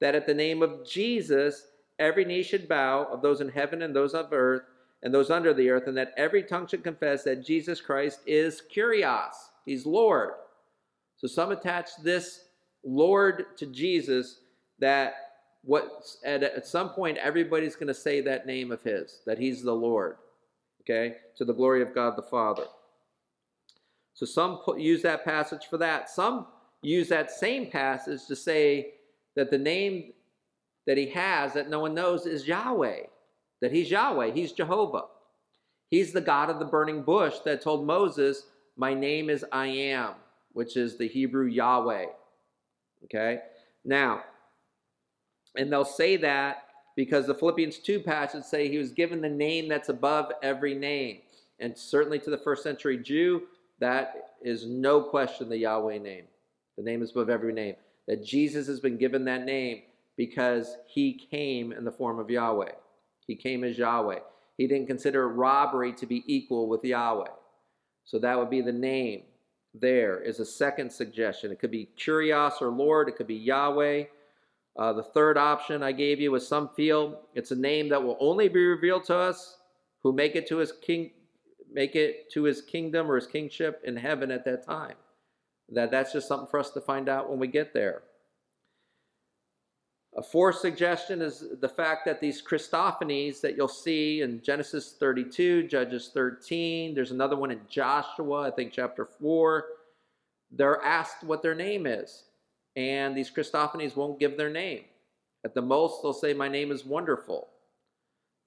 That 0.00 0.14
at 0.14 0.26
the 0.26 0.34
name 0.34 0.62
of 0.62 0.86
Jesus, 0.86 1.68
every 1.98 2.24
knee 2.24 2.42
should 2.42 2.68
bow 2.68 3.04
of 3.04 3.22
those 3.22 3.40
in 3.40 3.48
heaven 3.48 3.80
and 3.80 3.96
those 3.96 4.12
of 4.12 4.32
earth 4.32 4.62
and 5.02 5.12
those 5.12 5.30
under 5.30 5.54
the 5.54 5.68
earth, 5.68 5.86
and 5.86 5.96
that 5.96 6.14
every 6.16 6.42
tongue 6.42 6.66
should 6.66 6.82
confess 6.82 7.24
that 7.24 7.44
Jesus 7.44 7.80
Christ 7.80 8.20
is 8.26 8.62
Kyrios 8.74 9.34
He's 9.64 9.84
Lord. 9.86 10.30
So 11.16 11.26
some 11.26 11.52
attach 11.52 11.90
this 12.02 12.44
Lord 12.82 13.56
to 13.58 13.66
Jesus 13.66 14.40
that 14.78 15.23
what 15.64 16.06
at, 16.24 16.42
at 16.42 16.66
some 16.66 16.90
point 16.90 17.18
everybody's 17.18 17.76
going 17.76 17.88
to 17.88 17.94
say 17.94 18.20
that 18.20 18.46
name 18.46 18.70
of 18.70 18.82
his, 18.82 19.20
that 19.26 19.38
he's 19.38 19.62
the 19.62 19.74
Lord. 19.74 20.16
Okay? 20.82 21.16
To 21.36 21.44
the 21.44 21.54
glory 21.54 21.82
of 21.82 21.94
God 21.94 22.16
the 22.16 22.22
Father. 22.22 22.64
So 24.12 24.26
some 24.26 24.58
put, 24.58 24.78
use 24.78 25.02
that 25.02 25.24
passage 25.24 25.66
for 25.68 25.78
that. 25.78 26.10
Some 26.10 26.46
use 26.82 27.08
that 27.08 27.30
same 27.30 27.70
passage 27.70 28.26
to 28.28 28.36
say 28.36 28.94
that 29.34 29.50
the 29.50 29.58
name 29.58 30.12
that 30.86 30.98
he 30.98 31.06
has 31.10 31.54
that 31.54 31.70
no 31.70 31.80
one 31.80 31.94
knows 31.94 32.26
is 32.26 32.46
Yahweh, 32.46 33.04
that 33.60 33.72
he's 33.72 33.90
Yahweh, 33.90 34.32
he's 34.32 34.52
Jehovah. 34.52 35.04
He's 35.88 36.12
the 36.12 36.20
God 36.20 36.50
of 36.50 36.58
the 36.58 36.64
burning 36.64 37.02
bush 37.02 37.36
that 37.44 37.62
told 37.62 37.86
Moses, 37.86 38.44
my 38.76 38.94
name 38.94 39.30
is 39.30 39.44
I 39.52 39.66
am, 39.66 40.14
which 40.52 40.76
is 40.76 40.98
the 40.98 41.08
Hebrew 41.08 41.46
Yahweh. 41.46 42.06
Okay? 43.04 43.40
Now, 43.84 44.24
and 45.56 45.72
they'll 45.72 45.84
say 45.84 46.16
that 46.18 46.64
because 46.96 47.26
the 47.26 47.34
Philippians 47.34 47.78
2 47.78 48.00
passage 48.00 48.44
say 48.44 48.68
he 48.68 48.78
was 48.78 48.92
given 48.92 49.20
the 49.20 49.28
name 49.28 49.68
that's 49.68 49.88
above 49.88 50.32
every 50.42 50.74
name. 50.74 51.18
And 51.58 51.76
certainly 51.76 52.18
to 52.20 52.30
the 52.30 52.38
first 52.38 52.62
century 52.62 52.98
Jew, 52.98 53.42
that 53.80 54.34
is 54.42 54.66
no 54.66 55.02
question 55.02 55.48
the 55.48 55.58
Yahweh 55.58 55.98
name. 55.98 56.24
The 56.76 56.84
name 56.84 57.02
is 57.02 57.10
above 57.10 57.30
every 57.30 57.52
name. 57.52 57.74
That 58.06 58.24
Jesus 58.24 58.66
has 58.66 58.80
been 58.80 58.98
given 58.98 59.24
that 59.24 59.44
name 59.44 59.82
because 60.16 60.76
he 60.86 61.14
came 61.30 61.72
in 61.72 61.84
the 61.84 61.92
form 61.92 62.18
of 62.18 62.30
Yahweh. 62.30 62.72
He 63.26 63.34
came 63.34 63.64
as 63.64 63.78
Yahweh. 63.78 64.20
He 64.56 64.68
didn't 64.68 64.86
consider 64.86 65.28
robbery 65.28 65.92
to 65.94 66.06
be 66.06 66.22
equal 66.26 66.68
with 66.68 66.84
Yahweh. 66.84 67.30
So 68.04 68.18
that 68.18 68.38
would 68.38 68.50
be 68.50 68.60
the 68.60 68.72
name 68.72 69.22
there 69.74 70.20
is 70.20 70.38
a 70.38 70.44
second 70.44 70.90
suggestion. 70.90 71.50
It 71.50 71.58
could 71.58 71.70
be 71.70 71.90
Kyrios 71.98 72.62
or 72.62 72.68
Lord. 72.68 73.08
It 73.08 73.16
could 73.16 73.26
be 73.26 73.34
Yahweh. 73.34 74.04
Uh, 74.76 74.92
the 74.92 75.02
third 75.02 75.38
option 75.38 75.82
I 75.82 75.92
gave 75.92 76.20
you 76.20 76.32
was 76.32 76.46
some 76.46 76.68
feel 76.70 77.20
it's 77.34 77.52
a 77.52 77.56
name 77.56 77.88
that 77.90 78.02
will 78.02 78.16
only 78.20 78.48
be 78.48 78.64
revealed 78.64 79.04
to 79.04 79.16
us 79.16 79.58
who 80.02 80.12
make 80.12 80.34
it 80.34 80.48
to 80.48 80.56
his 80.56 80.72
king, 80.72 81.12
make 81.72 81.94
it 81.94 82.30
to 82.32 82.42
his 82.42 82.60
kingdom 82.60 83.10
or 83.10 83.14
his 83.14 83.26
kingship 83.26 83.80
in 83.84 83.96
heaven 83.96 84.30
at 84.30 84.44
that 84.44 84.66
time. 84.66 84.96
That 85.70 85.90
that's 85.90 86.12
just 86.12 86.28
something 86.28 86.48
for 86.48 86.60
us 86.60 86.70
to 86.70 86.80
find 86.80 87.08
out 87.08 87.30
when 87.30 87.38
we 87.38 87.46
get 87.46 87.72
there. 87.72 88.02
A 90.16 90.22
fourth 90.22 90.58
suggestion 90.58 91.20
is 91.20 91.44
the 91.60 91.68
fact 91.68 92.04
that 92.04 92.20
these 92.20 92.40
Christophanies 92.40 93.40
that 93.40 93.56
you'll 93.56 93.66
see 93.66 94.20
in 94.20 94.40
Genesis 94.42 94.94
32, 95.00 95.66
Judges 95.66 96.10
13, 96.14 96.94
there's 96.94 97.10
another 97.10 97.36
one 97.36 97.50
in 97.50 97.60
Joshua, 97.68 98.42
I 98.42 98.50
think 98.52 98.72
chapter 98.72 99.06
4. 99.06 99.64
They're 100.52 100.80
asked 100.84 101.24
what 101.24 101.42
their 101.42 101.56
name 101.56 101.84
is, 101.86 102.24
and 102.76 103.16
these 103.16 103.30
Christophanies 103.30 103.96
won't 103.96 104.20
give 104.20 104.36
their 104.36 104.50
name. 104.50 104.84
At 105.44 105.54
the 105.54 105.62
most, 105.62 106.02
they'll 106.02 106.12
say, 106.12 106.32
My 106.32 106.48
name 106.48 106.72
is 106.72 106.84
wonderful. 106.84 107.48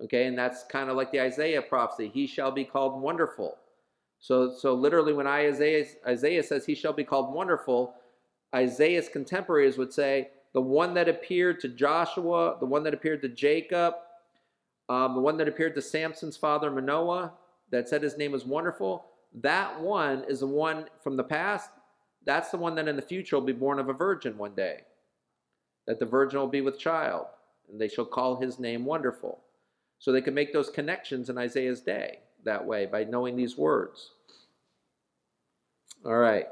Okay, 0.03 0.25
and 0.25 0.38
that's 0.38 0.63
kind 0.65 0.89
of 0.89 0.95
like 0.95 1.11
the 1.11 1.21
Isaiah 1.21 1.61
prophecy 1.61 2.09
He 2.13 2.28
shall 2.28 2.51
be 2.51 2.63
called 2.63 3.01
wonderful. 3.01 3.57
So, 4.19 4.53
so 4.53 4.73
literally, 4.73 5.13
when 5.13 5.28
Isaiah, 5.28 5.86
Isaiah 6.07 6.43
says 6.43 6.65
he 6.65 6.75
shall 6.75 6.93
be 6.93 7.03
called 7.03 7.34
wonderful, 7.34 7.93
Isaiah's 8.55 9.09
contemporaries 9.09 9.78
would 9.78 9.93
say, 9.93 10.30
the 10.53 10.61
one 10.61 10.93
that 10.95 11.07
appeared 11.07 11.59
to 11.59 11.67
Joshua, 11.67 12.57
the 12.59 12.65
one 12.65 12.84
that 12.84 12.93
appeared 12.93 13.21
to 13.21 13.30
Jacob, 13.30 13.93
um, 14.89 15.13
the 15.13 15.21
one 15.21 15.38
that 15.38 15.47
appeared 15.47 15.75
to 15.75 15.82
Samson's 15.82 16.38
father 16.38 16.71
Manoah, 16.71 17.34
that 17.69 17.88
said 17.88 18.01
his 18.01 18.17
name 18.17 18.32
was 18.32 18.45
wonderful, 18.45 19.05
that 19.36 19.80
one 19.80 20.23
is 20.28 20.39
the 20.39 20.47
one 20.47 20.86
from 21.03 21.17
the 21.17 21.23
past 21.23 21.69
that's 22.28 22.51
the 22.51 22.57
one 22.57 22.75
that 22.75 22.88
in 22.88 22.95
the 22.95 23.01
future 23.01 23.38
will 23.38 23.45
be 23.45 23.53
born 23.53 23.80
of 23.80 23.89
a 23.89 23.93
virgin 23.93 24.38
one 24.38 24.53
day. 24.53 24.82
That 25.88 25.99
the 25.99 26.05
virgin 26.05 26.39
will 26.39 26.47
be 26.47 26.61
with 26.61 26.78
child, 26.78 27.28
and 27.71 27.80
they 27.80 27.88
shall 27.88 28.05
call 28.05 28.39
his 28.39 28.59
name 28.59 28.86
wonderful. 28.86 29.39
So 29.99 30.11
they 30.11 30.21
can 30.21 30.34
make 30.34 30.53
those 30.53 30.69
connections 30.69 31.30
in 31.30 31.38
Isaiah's 31.38 31.82
day 31.82 32.19
that 32.43 32.65
way 32.65 32.86
by 32.86 33.05
knowing 33.05 33.36
these 33.36 33.57
words. 33.57 34.11
All 36.05 36.17
right. 36.17 36.47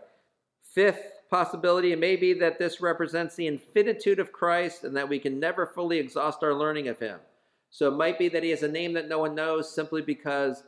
Fifth 0.73 1.11
possibility, 1.29 1.91
it 1.91 1.99
may 1.99 2.15
be 2.15 2.33
that 2.33 2.57
this 2.57 2.81
represents 2.81 3.35
the 3.35 3.47
infinitude 3.47 4.19
of 4.19 4.31
Christ 4.31 4.83
and 4.83 4.95
that 4.95 5.09
we 5.09 5.19
can 5.19 5.39
never 5.39 5.65
fully 5.65 5.99
exhaust 5.99 6.43
our 6.43 6.53
learning 6.53 6.87
of 6.87 6.99
him. 6.99 7.19
So 7.69 7.87
it 7.89 7.97
might 7.97 8.17
be 8.17 8.29
that 8.29 8.43
he 8.43 8.49
has 8.51 8.63
a 8.63 8.67
name 8.67 8.93
that 8.93 9.09
no 9.09 9.19
one 9.19 9.35
knows 9.35 9.73
simply 9.73 10.01
because 10.01 10.63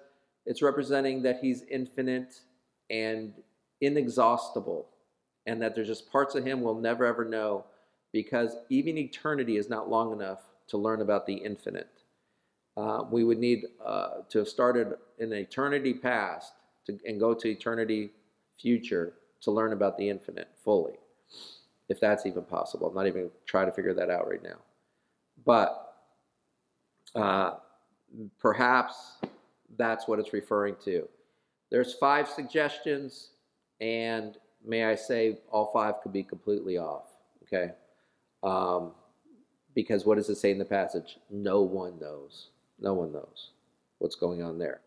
it's 0.46 0.62
representing 0.62 1.22
that 1.24 1.40
he's 1.42 1.64
infinite 1.70 2.42
and 2.90 3.34
inexhaustible, 3.82 4.88
and 5.48 5.62
that 5.62 5.74
there's 5.74 5.88
just 5.88 6.12
parts 6.12 6.36
of 6.36 6.46
him 6.46 6.62
we'll 6.62 6.76
never 6.76 7.06
ever 7.06 7.26
know 7.26 7.66
because 8.12 8.58
even 8.70 8.98
eternity 8.98 9.58
is 9.58 9.70
not 9.70 9.90
long 9.90 10.12
enough 10.12 10.42
to 10.68 10.78
learn 10.78 11.02
about 11.02 11.26
the 11.26 11.34
infinite. 11.34 11.90
Uh, 12.76 13.04
we 13.10 13.24
would 13.24 13.40
need 13.40 13.66
uh, 13.84 14.22
to 14.30 14.40
have 14.40 14.48
started 14.48 14.94
in 15.18 15.34
eternity 15.34 15.94
past 15.94 16.54
to, 16.86 17.00
and 17.08 17.20
go 17.20 17.34
to 17.34 17.48
eternity 17.50 18.12
future 18.60 19.14
to 19.42 19.52
learn 19.52 19.74
about 19.74 19.98
the 19.98 20.08
infinite 20.08 20.50
fully, 20.64 20.94
if 21.90 22.00
that's 22.00 22.26
even 22.26 22.44
possible. 22.44 22.88
I'm 22.88 22.96
not 22.96 23.08
even 23.08 23.30
trying 23.46 23.66
to 23.66 23.72
figure 23.72 23.94
that 23.94 24.10
out 24.10 24.30
right 24.30 24.44
now. 24.44 24.58
But 25.46 25.96
uh, 27.16 27.54
perhaps 28.40 29.18
that's 29.78 30.08
what 30.08 30.20
it's 30.20 30.34
referring 30.34 30.76
to. 30.86 31.08
There's 31.72 31.94
five 31.96 32.28
suggestions, 32.28 33.32
and 33.82 34.38
may 34.68 34.86
I 34.86 34.96
say, 34.96 35.38
all 35.50 35.72
five 35.74 35.96
could 36.02 36.14
be 36.14 36.24
completely 36.24 36.78
off. 36.78 37.06
Okay, 37.44 37.72
um, 38.44 38.92
because 39.74 40.06
what 40.06 40.16
does 40.16 40.30
it 40.30 40.36
say 40.36 40.52
in 40.52 40.58
the 40.58 40.66
passage? 40.66 41.18
No 41.30 41.62
one 41.62 42.00
knows. 42.00 42.50
No 42.80 42.94
one 42.94 43.12
knows 43.12 43.52
what's 44.00 44.16
going 44.16 44.44
on 44.44 44.58
there. 44.58 44.82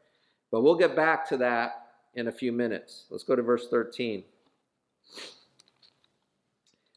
But 0.51 0.63
we'll 0.63 0.77
get 0.77 0.95
back 0.95 1.29
to 1.29 1.37
that 1.39 1.87
in 2.15 2.29
a 2.29 2.33
few 2.33 2.53
minutes. 2.53 3.05
Let's 3.11 3.25
go 3.25 3.37
to 3.37 3.43
verse 3.43 3.69
13. 3.69 4.21
It 4.21 4.25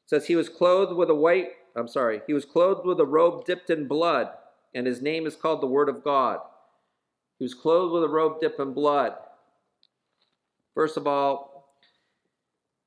says, 0.05 0.25
He 0.25 0.35
was 0.35 0.49
clothed 0.49 0.95
with 0.95 1.09
a 1.09 1.15
white, 1.15 1.51
I'm 1.75 1.87
sorry, 1.87 2.21
he 2.27 2.33
was 2.33 2.45
clothed 2.45 2.85
with 2.85 2.99
a 2.99 3.05
robe 3.05 3.45
dipped 3.45 3.69
in 3.69 3.87
blood, 3.87 4.29
and 4.73 4.85
his 4.85 5.01
name 5.01 5.25
is 5.25 5.35
called 5.35 5.61
the 5.61 5.67
Word 5.67 5.89
of 5.89 6.03
God. 6.03 6.39
He 7.39 7.45
was 7.45 7.53
clothed 7.53 7.93
with 7.93 8.03
a 8.03 8.09
robe 8.09 8.39
dipped 8.39 8.59
in 8.59 8.73
blood. 8.73 9.13
First 10.73 10.97
of 10.97 11.07
all, 11.07 11.52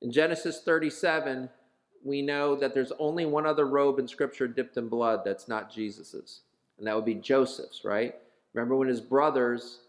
in 0.06 0.12
Genesis 0.12 0.60
37, 0.60 1.48
we 2.04 2.22
know 2.22 2.54
that 2.54 2.74
there's 2.74 2.92
only 3.00 3.26
one 3.26 3.44
other 3.44 3.66
robe 3.66 3.98
in 3.98 4.06
Scripture 4.06 4.46
dipped 4.46 4.76
in 4.76 4.88
blood 4.88 5.22
that's 5.24 5.48
not 5.48 5.68
Jesus's, 5.68 6.42
and 6.78 6.86
that 6.86 6.94
would 6.94 7.04
be 7.04 7.16
Joseph's, 7.16 7.84
right? 7.84 8.14
Remember 8.54 8.76
when 8.76 8.86
his 8.86 9.00
brothers 9.00 9.80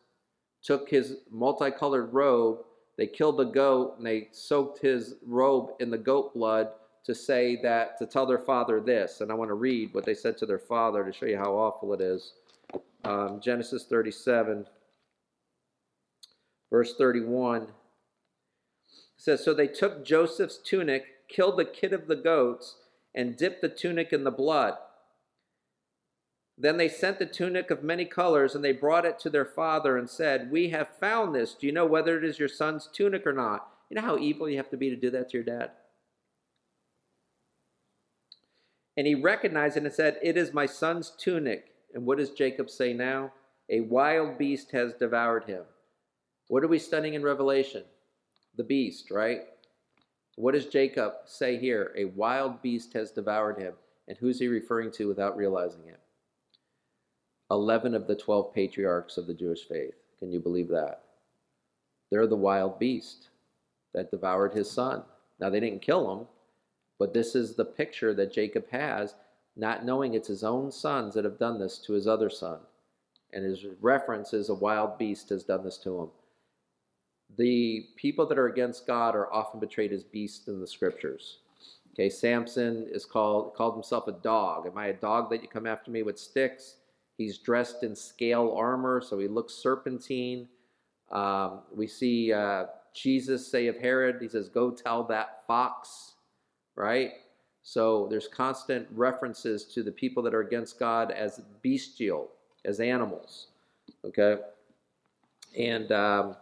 took 0.63 0.89
his 0.89 1.17
multicolored 1.29 2.11
robe, 2.11 2.61
they 2.97 3.05
killed 3.05 3.39
a 3.39 3.45
goat, 3.45 3.93
and 3.97 4.07
they 4.07 4.29
soaked 4.31 4.79
his 4.79 5.17
robe 5.23 5.73
in 5.79 5.91
the 5.91 5.99
goat 5.99 6.33
blood 6.33 6.69
to 7.03 7.13
say 7.13 7.59
that, 7.61 7.99
to 7.99 8.07
tell 8.07 8.25
their 8.25 8.39
father 8.39 8.81
this. 8.81 9.21
And 9.21 9.31
I 9.31 9.35
want 9.35 9.49
to 9.49 9.53
read 9.53 9.93
what 9.93 10.03
they 10.03 10.15
said 10.15 10.35
to 10.39 10.47
their 10.47 10.57
father 10.57 11.05
to 11.05 11.13
show 11.13 11.27
you 11.27 11.37
how 11.37 11.53
awful 11.53 11.93
it 11.93 12.01
is. 12.01 12.33
Um, 13.03 13.39
Genesis 13.39 13.85
37, 13.85 14.65
verse 16.71 16.95
31. 16.95 17.67
It 19.17 19.23
says, 19.23 19.43
So 19.43 19.53
they 19.53 19.67
took 19.67 20.05
Joseph's 20.05 20.57
tunic, 20.57 21.27
killed 21.27 21.57
the 21.57 21.65
kid 21.65 21.93
of 21.93 22.07
the 22.07 22.15
goats, 22.15 22.75
and 23.13 23.35
dipped 23.35 23.61
the 23.61 23.69
tunic 23.69 24.13
in 24.13 24.23
the 24.23 24.31
blood. 24.31 24.75
Then 26.57 26.77
they 26.77 26.89
sent 26.89 27.19
the 27.19 27.25
tunic 27.25 27.69
of 27.69 27.83
many 27.83 28.05
colors, 28.05 28.55
and 28.55 28.63
they 28.63 28.71
brought 28.71 29.05
it 29.05 29.19
to 29.19 29.29
their 29.29 29.45
father 29.45 29.97
and 29.97 30.09
said, 30.09 30.51
We 30.51 30.69
have 30.69 30.97
found 30.99 31.35
this. 31.35 31.53
Do 31.53 31.67
you 31.67 31.73
know 31.73 31.85
whether 31.85 32.17
it 32.17 32.23
is 32.23 32.39
your 32.39 32.47
son's 32.47 32.89
tunic 32.91 33.27
or 33.27 33.33
not? 33.33 33.67
You 33.89 33.95
know 33.95 34.01
how 34.01 34.17
evil 34.17 34.49
you 34.49 34.57
have 34.57 34.69
to 34.71 34.77
be 34.77 34.89
to 34.89 34.95
do 34.95 35.11
that 35.11 35.29
to 35.29 35.37
your 35.37 35.43
dad? 35.43 35.71
And 38.97 39.05
he 39.05 39.13
recognized 39.13 39.77
it 39.77 39.83
and 39.83 39.93
said, 39.93 40.17
It 40.23 40.37
is 40.37 40.53
my 40.53 40.65
son's 40.65 41.11
tunic. 41.11 41.73
And 41.93 42.05
what 42.05 42.17
does 42.17 42.31
Jacob 42.31 42.69
say 42.69 42.93
now? 42.93 43.31
A 43.69 43.81
wild 43.81 44.37
beast 44.37 44.71
has 44.71 44.93
devoured 44.93 45.45
him. 45.45 45.63
What 46.47 46.63
are 46.63 46.67
we 46.67 46.79
studying 46.79 47.13
in 47.13 47.23
Revelation? 47.23 47.83
The 48.57 48.63
beast, 48.63 49.11
right? 49.11 49.43
What 50.35 50.53
does 50.53 50.65
Jacob 50.65 51.13
say 51.25 51.57
here? 51.57 51.93
A 51.95 52.05
wild 52.05 52.61
beast 52.61 52.93
has 52.93 53.11
devoured 53.11 53.59
him. 53.59 53.73
And 54.07 54.17
who's 54.17 54.39
he 54.39 54.47
referring 54.47 54.91
to 54.93 55.07
without 55.07 55.37
realizing 55.37 55.85
it? 55.87 55.99
11 57.51 57.95
of 57.95 58.07
the 58.07 58.15
12 58.15 58.53
patriarchs 58.53 59.17
of 59.17 59.27
the 59.27 59.33
Jewish 59.33 59.67
faith. 59.67 59.95
Can 60.19 60.31
you 60.31 60.39
believe 60.39 60.67
that? 60.69 61.03
They're 62.09 62.27
the 62.27 62.35
wild 62.35 62.79
beast 62.79 63.29
that 63.93 64.11
devoured 64.11 64.53
his 64.53 64.69
son. 64.69 65.03
Now, 65.39 65.49
they 65.49 65.59
didn't 65.59 65.81
kill 65.81 66.11
him, 66.11 66.27
but 66.99 67.13
this 67.13 67.35
is 67.35 67.55
the 67.55 67.65
picture 67.65 68.13
that 68.13 68.33
Jacob 68.33 68.69
has, 68.71 69.15
not 69.55 69.85
knowing 69.85 70.13
it's 70.13 70.27
his 70.27 70.43
own 70.43 70.71
sons 70.71 71.13
that 71.13 71.25
have 71.25 71.39
done 71.39 71.59
this 71.59 71.77
to 71.79 71.93
his 71.93 72.07
other 72.07 72.29
son. 72.29 72.59
And 73.33 73.43
his 73.43 73.65
reference 73.81 74.33
is 74.33 74.49
a 74.49 74.55
wild 74.55 74.97
beast 74.97 75.29
has 75.29 75.43
done 75.43 75.63
this 75.63 75.77
to 75.79 75.99
him. 76.01 76.09
The 77.35 77.87
people 77.95 78.25
that 78.27 78.37
are 78.37 78.47
against 78.47 78.87
God 78.87 79.15
are 79.15 79.31
often 79.33 79.59
portrayed 79.59 79.91
as 79.91 80.03
beasts 80.03 80.47
in 80.47 80.59
the 80.59 80.67
scriptures. 80.67 81.39
Okay, 81.93 82.09
Samson 82.09 82.87
is 82.91 83.05
called 83.05 83.53
called 83.55 83.73
himself 83.73 84.07
a 84.07 84.11
dog. 84.13 84.67
Am 84.67 84.77
I 84.77 84.87
a 84.87 84.93
dog 84.93 85.29
that 85.31 85.41
you 85.41 85.47
come 85.47 85.67
after 85.67 85.91
me 85.91 86.03
with 86.03 86.17
sticks? 86.17 86.75
He's 87.17 87.39
dressed 87.39 87.83
in 87.83 87.95
scale 87.95 88.53
armor, 88.55 89.01
so 89.01 89.17
he 89.17 89.27
looks 89.27 89.53
serpentine. 89.53 90.47
Um, 91.11 91.61
we 91.75 91.87
see 91.87 92.31
uh, 92.31 92.65
Jesus 92.93 93.45
say 93.45 93.67
of 93.67 93.77
Herod, 93.77 94.17
he 94.21 94.27
says, 94.27 94.49
Go 94.49 94.71
tell 94.71 95.03
that 95.05 95.43
fox, 95.47 96.13
right? 96.75 97.11
So 97.61 98.07
there's 98.09 98.27
constant 98.27 98.87
references 98.91 99.65
to 99.65 99.83
the 99.83 99.91
people 99.91 100.23
that 100.23 100.33
are 100.33 100.41
against 100.41 100.79
God 100.79 101.11
as 101.11 101.41
bestial, 101.61 102.29
as 102.65 102.79
animals, 102.79 103.47
okay? 104.05 104.37
And 105.57 105.91
um, 105.91 106.35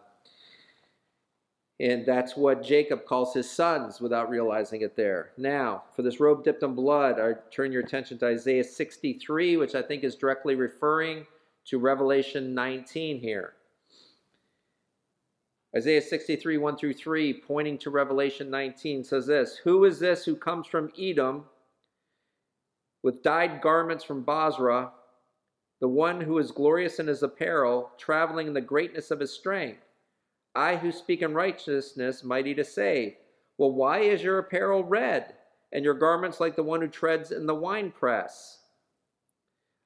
and 1.80 2.06
that's 2.06 2.38
what 2.38 2.64
Jacob 2.64 3.06
calls 3.06 3.34
his 3.34 3.50
sons 3.50 4.00
without 4.00 4.30
realizing 4.30 4.82
it 4.82 4.96
there. 4.96 5.32
Now, 5.38 5.84
for 5.94 6.04
this 6.04 6.22
robe 6.22 6.44
dipped 6.44 6.64
in 6.64 6.74
blood, 6.74 7.20
I 7.20 7.34
turn 7.52 7.72
your 7.72 7.84
attention 7.84 8.18
to 8.20 8.28
Isaiah 8.28 8.64
63, 8.64 9.58
which 9.58 9.76
I 9.76 9.82
think 9.82 10.04
is 10.04 10.16
directly 10.16 10.56
referring 10.56 11.26
to 11.66 11.78
Revelation 11.78 12.54
19 12.54 13.20
here. 13.20 13.54
Isaiah 15.76 16.02
63, 16.02 16.58
1 16.58 16.78
through 16.78 16.94
3, 16.94 17.42
pointing 17.42 17.78
to 17.80 17.90
Revelation 17.90 18.50
19, 18.50 19.04
says 19.04 19.28
this 19.28 19.58
Who 19.58 19.84
is 19.84 20.00
this 20.00 20.24
who 20.24 20.38
comes 20.38 20.68
from 20.68 20.94
Edom 20.98 21.44
with 23.04 23.22
dyed 23.22 23.62
garments 23.62 24.06
from 24.06 24.24
Bozrah, 24.24 24.92
the 25.82 25.90
one 25.90 26.22
who 26.22 26.38
is 26.38 26.52
glorious 26.52 27.00
in 27.00 27.08
his 27.08 27.24
apparel, 27.24 27.92
traveling 27.98 28.48
in 28.48 28.54
the 28.54 28.62
greatness 28.62 29.12
of 29.12 29.20
his 29.20 29.34
strength? 29.34 29.85
I 30.56 30.78
who 30.78 30.92
speak 30.92 31.22
in 31.22 31.34
righteousness, 31.34 32.24
mighty 32.24 32.56
to 32.56 32.64
save. 32.64 33.16
Well, 33.58 33.72
why 33.72 34.00
is 34.00 34.24
your 34.24 34.40
apparel 34.40 34.84
red, 34.84 35.34
and 35.72 35.84
your 35.84 35.94
garments 35.94 36.40
like 36.40 36.56
the 36.56 36.64
one 36.64 36.82
who 36.82 36.88
treads 36.88 37.32
in 37.32 37.46
the 37.46 37.56
winepress? 37.56 38.60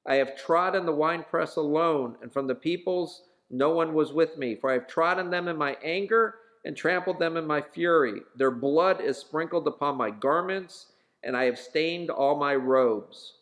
I 0.08 0.16
have 0.16 0.38
trodden 0.38 0.86
the 0.86 0.92
winepress 0.92 1.56
alone, 1.56 2.16
and 2.22 2.32
from 2.32 2.48
the 2.48 2.56
peoples 2.56 3.24
no 3.50 3.72
one 3.72 3.94
was 3.94 4.14
with 4.14 4.38
me. 4.38 4.56
For 4.56 4.70
I 4.70 4.74
have 4.74 4.88
trodden 4.88 5.30
them 5.30 5.48
in 5.48 5.58
my 5.58 5.76
anger 5.84 6.36
and 6.66 6.76
trampled 6.76 7.20
them 7.20 7.38
in 7.38 7.48
my 7.48 7.62
fury. 7.62 8.22
Their 8.36 8.52
blood 8.52 9.02
is 9.02 9.18
sprinkled 9.18 9.68
upon 9.68 9.98
my 9.98 10.12
garments, 10.12 10.88
and 11.24 11.36
I 11.36 11.46
have 11.46 11.58
stained 11.58 12.10
all 12.10 12.38
my 12.38 12.56
robes. 12.56 13.36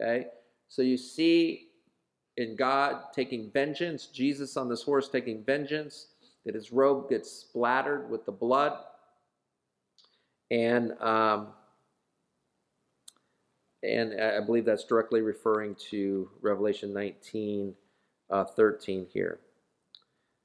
Okay? 0.00 0.26
So 0.68 0.82
you 0.82 0.96
see 0.96 1.68
in 2.36 2.56
God 2.56 3.12
taking 3.14 3.50
vengeance, 3.52 4.06
Jesus 4.06 4.56
on 4.56 4.68
this 4.68 4.82
horse 4.82 5.08
taking 5.08 5.44
vengeance 5.44 6.08
that 6.44 6.54
his 6.54 6.72
robe 6.72 7.08
gets 7.08 7.30
splattered 7.30 8.10
with 8.10 8.26
the 8.26 8.32
blood. 8.32 8.78
And 10.50 10.92
um, 11.00 11.48
and 13.84 14.20
I 14.20 14.40
believe 14.40 14.64
that's 14.64 14.84
directly 14.84 15.20
referring 15.20 15.76
to 15.90 16.30
Revelation 16.40 16.92
19, 16.94 17.74
uh, 18.30 18.44
13 18.44 19.06
here. 19.12 19.40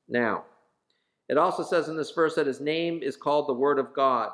Now, 0.10 0.43
it 1.30 1.38
also 1.38 1.64
says 1.64 1.88
in 1.88 1.95
this 1.95 2.12
verse 2.12 2.36
that 2.36 2.47
his 2.47 2.60
name 2.60 3.02
is 3.02 3.16
called 3.16 3.47
the 3.47 3.54
Word 3.54 3.80
of 3.80 3.93
God. 3.93 4.32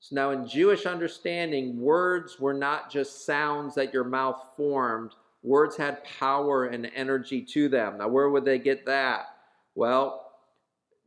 So 0.00 0.14
now, 0.14 0.30
in 0.30 0.46
Jewish 0.46 0.86
understanding, 0.86 1.78
words 1.78 2.38
were 2.38 2.54
not 2.54 2.90
just 2.90 3.26
sounds 3.26 3.74
that 3.74 3.92
your 3.92 4.04
mouth 4.04 4.40
formed, 4.56 5.12
words 5.42 5.76
had 5.76 6.04
power 6.04 6.66
and 6.66 6.90
energy 6.94 7.42
to 7.42 7.68
them. 7.68 7.98
Now, 7.98 8.08
where 8.08 8.30
would 8.30 8.44
they 8.44 8.58
get 8.58 8.86
that? 8.86 9.26
Well, 9.74 10.23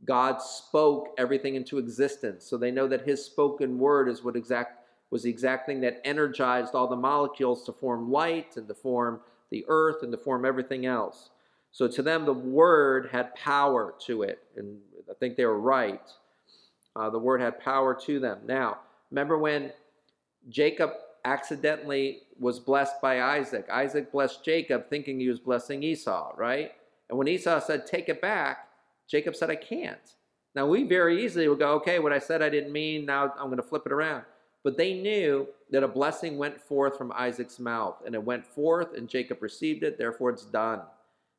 God 0.05 0.41
spoke 0.41 1.13
everything 1.17 1.55
into 1.55 1.77
existence. 1.77 2.45
So 2.45 2.57
they 2.57 2.71
know 2.71 2.87
that 2.87 3.07
his 3.07 3.23
spoken 3.23 3.77
word 3.77 4.07
is 4.07 4.23
what 4.23 4.35
exact 4.35 4.83
was 5.09 5.23
the 5.23 5.29
exact 5.29 5.65
thing 5.65 5.79
that 5.81 6.01
energized 6.03 6.75
all 6.75 6.87
the 6.87 6.95
molecules 6.95 7.63
to 7.63 7.71
form 7.71 8.11
light 8.11 8.57
and 8.57 8.67
to 8.67 8.73
form 8.73 9.21
the 9.51 9.63
earth 9.69 10.03
and 10.03 10.11
to 10.11 10.17
form 10.17 10.45
everything 10.45 10.85
else. 10.85 11.29
So 11.71 11.87
to 11.87 12.01
them, 12.01 12.25
the 12.25 12.33
word 12.33 13.09
had 13.11 13.33
power 13.35 13.93
to 14.05 14.23
it, 14.23 14.39
and 14.55 14.79
I 15.09 15.13
think 15.13 15.37
they 15.37 15.45
were 15.45 15.59
right. 15.59 16.01
Uh, 16.95 17.09
the 17.09 17.19
word 17.19 17.39
had 17.39 17.59
power 17.59 17.93
to 18.05 18.19
them. 18.19 18.39
Now, 18.45 18.79
remember 19.11 19.37
when 19.37 19.71
Jacob 20.49 20.91
accidentally 21.23 22.23
was 22.39 22.59
blessed 22.59 22.99
by 23.01 23.21
Isaac? 23.21 23.67
Isaac 23.71 24.11
blessed 24.11 24.43
Jacob 24.43 24.89
thinking 24.89 25.19
he 25.19 25.29
was 25.29 25.39
blessing 25.39 25.83
Esau, 25.83 26.33
right? 26.35 26.71
And 27.09 27.17
when 27.17 27.27
Esau 27.27 27.59
said, 27.59 27.85
Take 27.85 28.09
it 28.09 28.21
back, 28.21 28.66
Jacob 29.09 29.35
said, 29.35 29.49
I 29.49 29.55
can't. 29.55 30.15
Now, 30.55 30.65
we 30.65 30.83
very 30.83 31.23
easily 31.23 31.47
would 31.47 31.59
go, 31.59 31.73
Okay, 31.75 31.99
what 31.99 32.13
I 32.13 32.19
said 32.19 32.41
I 32.41 32.49
didn't 32.49 32.71
mean, 32.71 33.05
now 33.05 33.33
I'm 33.37 33.47
going 33.47 33.57
to 33.57 33.63
flip 33.63 33.83
it 33.85 33.91
around. 33.91 34.23
But 34.63 34.77
they 34.77 34.93
knew 34.95 35.47
that 35.71 35.83
a 35.83 35.87
blessing 35.87 36.37
went 36.37 36.59
forth 36.59 36.97
from 36.97 37.11
Isaac's 37.13 37.59
mouth, 37.59 38.01
and 38.05 38.15
it 38.15 38.23
went 38.23 38.45
forth, 38.45 38.95
and 38.97 39.07
Jacob 39.07 39.41
received 39.41 39.83
it, 39.83 39.97
therefore 39.97 40.29
it's 40.31 40.45
done. 40.45 40.81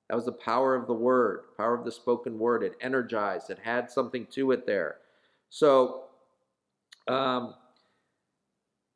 That 0.08 0.16
was 0.16 0.24
the 0.24 0.32
power 0.32 0.74
of 0.74 0.86
the 0.86 0.94
word, 0.94 1.40
power 1.56 1.74
of 1.74 1.84
the 1.84 1.92
spoken 1.92 2.38
word. 2.38 2.62
It 2.62 2.76
energized, 2.80 3.50
it 3.50 3.58
had 3.58 3.90
something 3.90 4.26
to 4.32 4.52
it 4.52 4.66
there. 4.66 4.96
So, 5.50 6.04
um, 7.06 7.54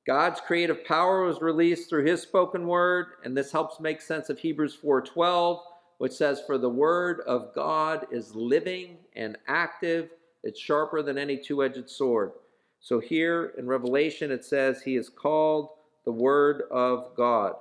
God's 0.06 0.40
creative 0.40 0.84
power 0.84 1.24
was 1.24 1.40
released 1.40 1.88
through 1.88 2.04
his 2.06 2.22
spoken 2.22 2.66
word, 2.66 3.06
and 3.24 3.36
this 3.36 3.52
helps 3.52 3.78
make 3.78 4.00
sense 4.00 4.30
of 4.30 4.38
Hebrews 4.38 4.74
4:12, 4.74 5.62
which 6.02 6.10
says, 6.10 6.42
For 6.44 6.58
the 6.58 6.68
word 6.68 7.20
of 7.28 7.54
God 7.54 8.08
is 8.10 8.34
living 8.34 8.96
and 9.14 9.38
active, 9.46 10.10
it's 10.42 10.58
sharper 10.58 11.00
than 11.00 11.16
any 11.16 11.36
two-edged 11.36 11.88
sword. 11.88 12.32
So 12.80 12.98
here 12.98 13.52
in 13.56 13.68
Revelation 13.68 14.32
it 14.32 14.44
says 14.44 14.82
he 14.82 14.96
is 14.96 15.08
called 15.08 15.68
the 16.04 16.10
word 16.10 16.62
of 16.72 17.14
God. 17.16 17.54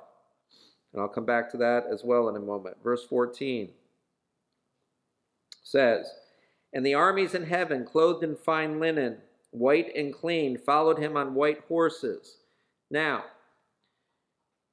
And 0.92 1.00
I'll 1.00 1.08
come 1.08 1.24
back 1.24 1.52
to 1.52 1.58
that 1.58 1.84
as 1.94 2.04
well 2.04 2.30
in 2.30 2.36
a 2.36 2.40
moment. 2.40 2.78
Verse 2.84 3.06
14 3.06 3.70
says, 5.62 6.12
And 6.74 6.84
the 6.84 6.96
armies 6.96 7.36
in 7.36 7.44
heaven, 7.44 7.86
clothed 7.86 8.24
in 8.24 8.36
fine 8.36 8.80
linen, 8.80 9.18
white 9.52 9.96
and 9.96 10.12
clean, 10.12 10.58
followed 10.58 10.98
him 10.98 11.16
on 11.16 11.36
white 11.36 11.62
horses. 11.68 12.38
Now, 12.90 13.24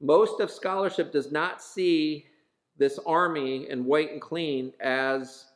most 0.00 0.40
of 0.40 0.50
scholarship 0.50 1.12
does 1.12 1.30
not 1.30 1.62
see 1.62 2.24
this 2.78 2.98
army 3.06 3.68
in 3.68 3.84
white 3.84 4.12
and 4.12 4.20
clean 4.20 4.72
as 4.80 5.46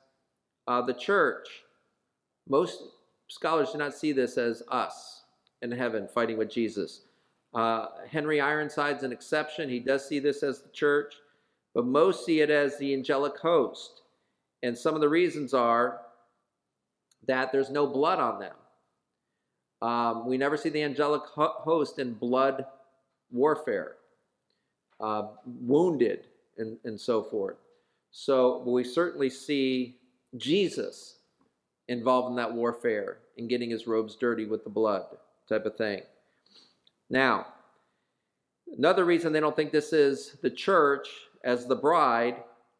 uh, 0.66 0.82
the 0.82 0.94
church. 0.94 1.48
Most 2.48 2.82
scholars 3.28 3.70
do 3.72 3.78
not 3.78 3.94
see 3.94 4.12
this 4.12 4.36
as 4.36 4.62
us 4.68 5.24
in 5.62 5.70
heaven 5.70 6.08
fighting 6.12 6.36
with 6.36 6.50
Jesus. 6.50 7.02
Uh, 7.54 7.86
Henry 8.10 8.40
Ironside's 8.40 9.04
an 9.04 9.12
exception. 9.12 9.68
He 9.68 9.78
does 9.78 10.06
see 10.06 10.18
this 10.18 10.42
as 10.42 10.62
the 10.62 10.70
church, 10.70 11.14
but 11.74 11.86
most 11.86 12.26
see 12.26 12.40
it 12.40 12.50
as 12.50 12.78
the 12.78 12.92
angelic 12.92 13.38
host. 13.38 14.02
And 14.62 14.76
some 14.76 14.94
of 14.94 15.00
the 15.00 15.08
reasons 15.08 15.54
are 15.54 16.00
that 17.26 17.52
there's 17.52 17.70
no 17.70 17.86
blood 17.86 18.18
on 18.18 18.40
them. 18.40 18.54
Um, 19.82 20.26
we 20.26 20.38
never 20.38 20.56
see 20.56 20.68
the 20.68 20.82
angelic 20.82 21.22
host 21.34 21.98
in 21.98 22.14
blood 22.14 22.64
warfare, 23.30 23.96
uh, 25.00 25.28
wounded, 25.44 26.26
and, 26.58 26.76
and 26.84 27.00
so 27.00 27.22
forth. 27.22 27.56
So 28.10 28.62
we 28.66 28.84
certainly 28.84 29.30
see 29.30 29.96
Jesus 30.36 31.16
involved 31.88 32.30
in 32.30 32.36
that 32.36 32.52
warfare 32.52 33.18
and 33.38 33.48
getting 33.48 33.70
his 33.70 33.86
robes 33.86 34.16
dirty 34.16 34.44
with 34.44 34.64
the 34.64 34.70
blood 34.70 35.06
type 35.48 35.66
of 35.66 35.76
thing. 35.76 36.02
Now, 37.10 37.46
another 38.76 39.04
reason 39.04 39.32
they 39.32 39.40
don't 39.40 39.56
think 39.56 39.72
this 39.72 39.92
is 39.92 40.36
the 40.42 40.50
church 40.50 41.08
as 41.44 41.66
the 41.66 41.74
bride, 41.76 42.36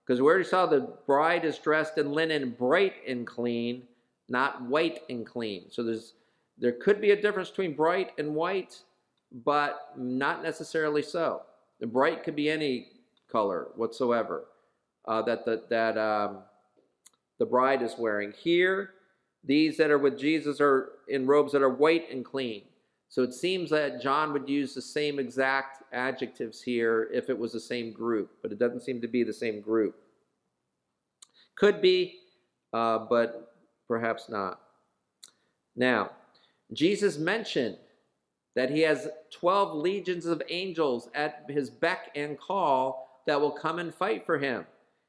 because 0.07 0.21
we 0.21 0.27
already 0.27 0.45
saw 0.45 0.67
the 0.67 0.95
bride 1.07 1.45
is 1.45 1.59
dressed 1.59 1.99
in 1.99 2.13
linen 2.13 2.55
bright 2.59 2.95
and 3.07 3.27
clean, 3.27 3.83
not 4.29 4.63
white 4.63 5.01
and 5.09 5.27
clean. 5.27 5.67
So 5.71 5.83
there's 5.83 6.15
there 6.59 6.73
could 6.73 7.01
be 7.01 7.11
a 7.11 7.21
difference 7.21 7.49
between 7.49 7.75
bright 7.75 8.13
and 8.19 8.35
white, 8.35 8.79
but 9.45 9.93
not 9.97 10.43
necessarily 10.43 11.03
so. 11.03 11.43
The 11.81 11.87
bright 11.87 12.23
could 12.23 12.37
be 12.37 12.51
any 12.51 12.92
color 13.33 13.69
whatsoever 13.77 14.45
uh, 15.07 15.23
that 15.23 15.45
the, 15.45 15.63
that 15.71 15.97
um, 15.99 16.39
the 17.39 17.47
bride 17.47 17.83
is 17.83 17.95
wearing. 17.99 18.33
Here, 18.33 18.91
these 19.43 19.77
that 19.79 19.91
are 19.91 19.99
with 19.99 20.19
Jesus 20.19 20.61
are 20.61 20.93
in 21.09 21.27
robes 21.27 21.53
that 21.53 21.63
are 21.63 21.69
white 21.69 22.11
and 22.11 22.25
clean. 22.25 22.63
So 23.09 23.23
it 23.23 23.35
seems 23.35 23.69
that 23.71 24.01
John 24.01 24.33
would 24.33 24.49
use 24.49 24.75
the 24.75 24.81
same 24.81 25.19
exact 25.19 25.83
adjectives 25.93 26.63
here 26.63 27.11
if 27.13 27.29
it 27.29 27.39
was 27.39 27.53
the 27.53 27.61
same 27.61 27.93
group, 27.93 28.31
but 28.41 28.53
it 28.53 28.59
doesn't 28.59 28.83
seem 28.83 29.01
to 29.03 29.09
be 29.09 29.23
the 29.23 29.33
same 29.33 29.61
group. 29.61 29.97
Could 31.57 31.83
be, 31.83 32.21
uh, 32.73 33.01
but 33.11 33.55
perhaps 33.87 34.29
not. 34.31 34.61
Now, 35.77 36.13
Jesus 36.73 37.19
mentioned 37.19 37.77
that 38.55 38.71
he 38.71 38.81
has 38.81 39.09
12 39.31 39.77
legions 39.77 40.27
of 40.27 40.43
angels 40.49 41.09
at 41.15 41.45
his 41.49 41.71
beck 41.71 42.11
and 42.15 42.39
call 42.39 43.12
that 43.27 43.41
will 43.41 43.51
come 43.51 43.79
and 43.79 43.95
fight 43.95 44.27
for 44.27 44.39
him. 44.39 44.67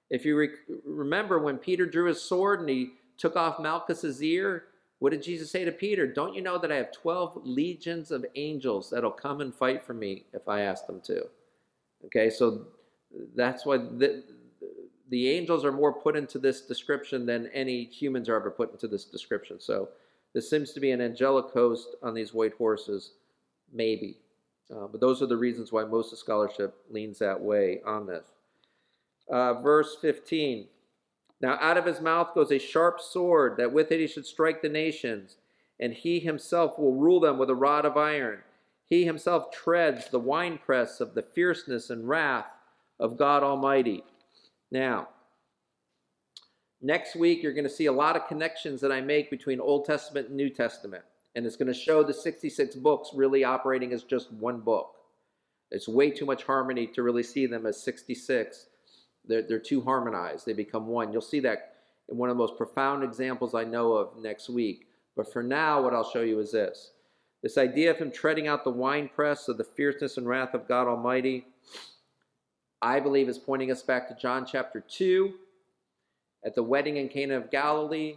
If 0.09 0.25
you 0.25 0.49
remember 0.85 1.39
when 1.39 1.57
Peter 1.57 1.85
drew 1.85 2.05
his 2.05 2.21
sword 2.21 2.59
and 2.59 2.69
he 2.69 2.91
took 3.17 3.35
off 3.35 3.59
Malchus's 3.59 4.21
ear, 4.21 4.65
what 4.99 5.11
did 5.11 5.23
Jesus 5.23 5.51
say 5.51 5.65
to 5.65 5.71
Peter? 5.71 6.07
Don't 6.07 6.33
you 6.33 6.41
know 6.41 6.57
that 6.57 6.71
I 6.71 6.75
have 6.75 6.91
12 6.91 7.41
legions 7.43 8.11
of 8.11 8.25
angels 8.35 8.89
that'll 8.89 9.11
come 9.11 9.41
and 9.41 9.53
fight 9.53 9.83
for 9.83 9.93
me 9.93 10.25
if 10.33 10.47
I 10.47 10.61
ask 10.61 10.87
them 10.87 11.01
to? 11.05 11.25
Okay, 12.05 12.29
so 12.29 12.67
that's 13.35 13.65
why 13.65 13.77
the, 13.77 14.23
the 15.09 15.29
angels 15.29 15.65
are 15.65 15.71
more 15.71 15.93
put 15.93 16.15
into 16.15 16.39
this 16.39 16.61
description 16.61 17.25
than 17.25 17.47
any 17.47 17.85
humans 17.85 18.29
are 18.29 18.35
ever 18.35 18.51
put 18.51 18.71
into 18.71 18.87
this 18.87 19.05
description. 19.05 19.59
So 19.59 19.89
this 20.33 20.49
seems 20.49 20.73
to 20.73 20.79
be 20.79 20.91
an 20.91 21.01
angelic 21.01 21.51
host 21.51 21.95
on 22.01 22.13
these 22.13 22.33
white 22.33 22.53
horses, 22.53 23.11
maybe. 23.71 24.17
Uh, 24.71 24.87
but 24.87 25.01
those 25.01 25.21
are 25.21 25.27
the 25.27 25.37
reasons 25.37 25.71
why 25.71 25.83
most 25.83 26.11
of 26.11 26.19
scholarship 26.19 26.75
leans 26.89 27.19
that 27.19 27.39
way 27.39 27.81
on 27.85 28.07
this. 28.07 28.25
Uh, 29.29 29.53
verse 29.61 29.95
15 30.01 30.67
now 31.43 31.57
out 31.59 31.77
of 31.77 31.85
his 31.85 31.99
mouth 31.99 32.33
goes 32.33 32.53
a 32.53 32.57
sharp 32.57 33.01
sword, 33.01 33.57
that 33.57 33.73
with 33.73 33.91
it 33.91 33.99
he 33.99 34.07
should 34.07 34.25
strike 34.25 34.61
the 34.61 34.69
nations, 34.69 35.35
and 35.77 35.93
he 35.93 36.21
himself 36.21 36.79
will 36.79 36.95
rule 36.95 37.19
them 37.19 37.37
with 37.37 37.49
a 37.49 37.55
rod 37.55 37.83
of 37.83 37.97
iron. 37.97 38.39
He 38.85 39.03
himself 39.03 39.51
treads 39.51 40.07
the 40.07 40.19
winepress 40.19 41.01
of 41.01 41.13
the 41.13 41.21
fierceness 41.21 41.89
and 41.89 42.07
wrath 42.07 42.45
of 42.97 43.17
God 43.17 43.43
Almighty. 43.43 44.05
Now, 44.71 45.09
next 46.81 47.13
week 47.13 47.43
you're 47.43 47.51
going 47.51 47.65
to 47.65 47.69
see 47.69 47.87
a 47.87 47.91
lot 47.91 48.15
of 48.15 48.27
connections 48.27 48.79
that 48.79 48.93
I 48.93 49.01
make 49.01 49.29
between 49.29 49.59
Old 49.59 49.83
Testament 49.83 50.29
and 50.29 50.37
New 50.37 50.49
Testament. 50.49 51.03
And 51.35 51.45
it's 51.45 51.55
going 51.55 51.67
to 51.67 51.73
show 51.73 52.03
the 52.03 52.13
66 52.13 52.75
books 52.75 53.09
really 53.13 53.43
operating 53.43 53.91
as 53.91 54.03
just 54.03 54.31
one 54.31 54.59
book. 54.59 54.91
It's 55.71 55.87
way 55.87 56.11
too 56.11 56.25
much 56.25 56.43
harmony 56.43 56.85
to 56.87 57.01
really 57.01 57.23
see 57.23 57.47
them 57.47 57.65
as 57.65 57.81
66 57.83 58.67
they're, 59.25 59.41
they're 59.41 59.59
too 59.59 59.81
harmonized. 59.81 60.45
They 60.45 60.53
become 60.53 60.87
one. 60.87 61.11
You'll 61.11 61.21
see 61.21 61.39
that 61.41 61.75
in 62.09 62.17
one 62.17 62.29
of 62.29 62.35
the 62.35 62.43
most 62.43 62.57
profound 62.57 63.03
examples 63.03 63.55
I 63.55 63.63
know 63.63 63.93
of 63.93 64.21
next 64.21 64.49
week. 64.49 64.87
But 65.15 65.31
for 65.31 65.43
now, 65.43 65.81
what 65.81 65.93
I'll 65.93 66.09
show 66.09 66.21
you 66.21 66.39
is 66.39 66.51
this. 66.51 66.91
This 67.41 67.57
idea 67.57 67.91
of 67.91 67.97
him 67.97 68.11
treading 68.11 68.47
out 68.47 68.63
the 68.63 68.71
winepress 68.71 69.47
of 69.47 69.57
the 69.57 69.63
fierceness 69.63 70.17
and 70.17 70.27
wrath 70.27 70.53
of 70.53 70.67
God 70.67 70.87
Almighty, 70.87 71.45
I 72.81 72.99
believe 72.99 73.29
is 73.29 73.37
pointing 73.37 73.71
us 73.71 73.81
back 73.81 74.07
to 74.07 74.15
John 74.15 74.45
chapter 74.45 74.81
2 74.81 75.33
at 76.45 76.55
the 76.55 76.63
wedding 76.63 76.97
in 76.97 77.09
Cana 77.09 77.37
of 77.37 77.51
Galilee, 77.51 78.15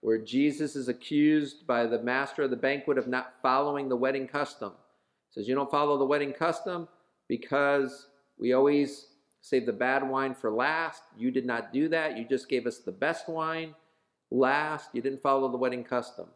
where 0.00 0.18
Jesus 0.18 0.76
is 0.76 0.88
accused 0.88 1.66
by 1.66 1.86
the 1.86 2.02
master 2.02 2.42
of 2.42 2.50
the 2.50 2.56
banquet 2.56 2.98
of 2.98 3.08
not 3.08 3.34
following 3.42 3.88
the 3.88 3.96
wedding 3.96 4.28
custom. 4.28 4.72
He 5.28 5.40
says, 5.40 5.48
You 5.48 5.54
don't 5.54 5.70
follow 5.70 5.98
the 5.98 6.04
wedding 6.04 6.32
custom 6.32 6.88
because 7.28 8.08
we 8.38 8.52
always 8.52 9.06
save 9.40 9.66
the 9.66 9.72
bad 9.72 10.08
wine 10.08 10.34
for 10.34 10.50
last. 10.50 11.02
You 11.16 11.30
did 11.30 11.46
not 11.46 11.72
do 11.72 11.88
that. 11.88 12.16
You 12.16 12.24
just 12.26 12.48
gave 12.48 12.66
us 12.66 12.78
the 12.78 12.92
best 12.92 13.28
wine 13.28 13.74
last. 14.30 14.90
You 14.92 15.02
didn't 15.02 15.22
follow 15.22 15.50
the 15.50 15.56
wedding 15.56 15.84
custom. 15.84 16.26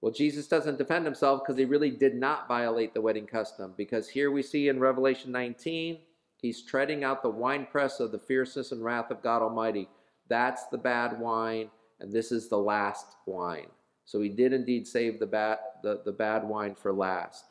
Well, 0.00 0.12
Jesus 0.12 0.48
doesn't 0.48 0.78
defend 0.78 1.04
himself 1.04 1.42
because 1.42 1.58
he 1.58 1.66
really 1.66 1.90
did 1.90 2.14
not 2.14 2.48
violate 2.48 2.94
the 2.94 3.02
wedding 3.02 3.26
custom. 3.26 3.74
Because 3.76 4.08
here 4.08 4.30
we 4.30 4.42
see 4.42 4.68
in 4.68 4.80
Revelation 4.80 5.30
19, 5.30 5.98
he's 6.40 6.62
treading 6.62 7.04
out 7.04 7.22
the 7.22 7.28
winepress 7.28 8.00
of 8.00 8.10
the 8.10 8.18
fierceness 8.18 8.72
and 8.72 8.82
wrath 8.82 9.10
of 9.10 9.22
God 9.22 9.42
Almighty. 9.42 9.88
That's 10.28 10.66
the 10.68 10.78
bad 10.78 11.20
wine, 11.20 11.70
and 12.00 12.12
this 12.12 12.32
is 12.32 12.48
the 12.48 12.58
last 12.58 13.16
wine. 13.26 13.68
So 14.04 14.20
he 14.20 14.28
did 14.28 14.52
indeed 14.52 14.86
save 14.86 15.18
the 15.20 15.26
bad, 15.26 15.58
the, 15.82 16.02
the 16.04 16.12
bad 16.12 16.44
wine 16.44 16.74
for 16.74 16.92
last. 16.92 17.44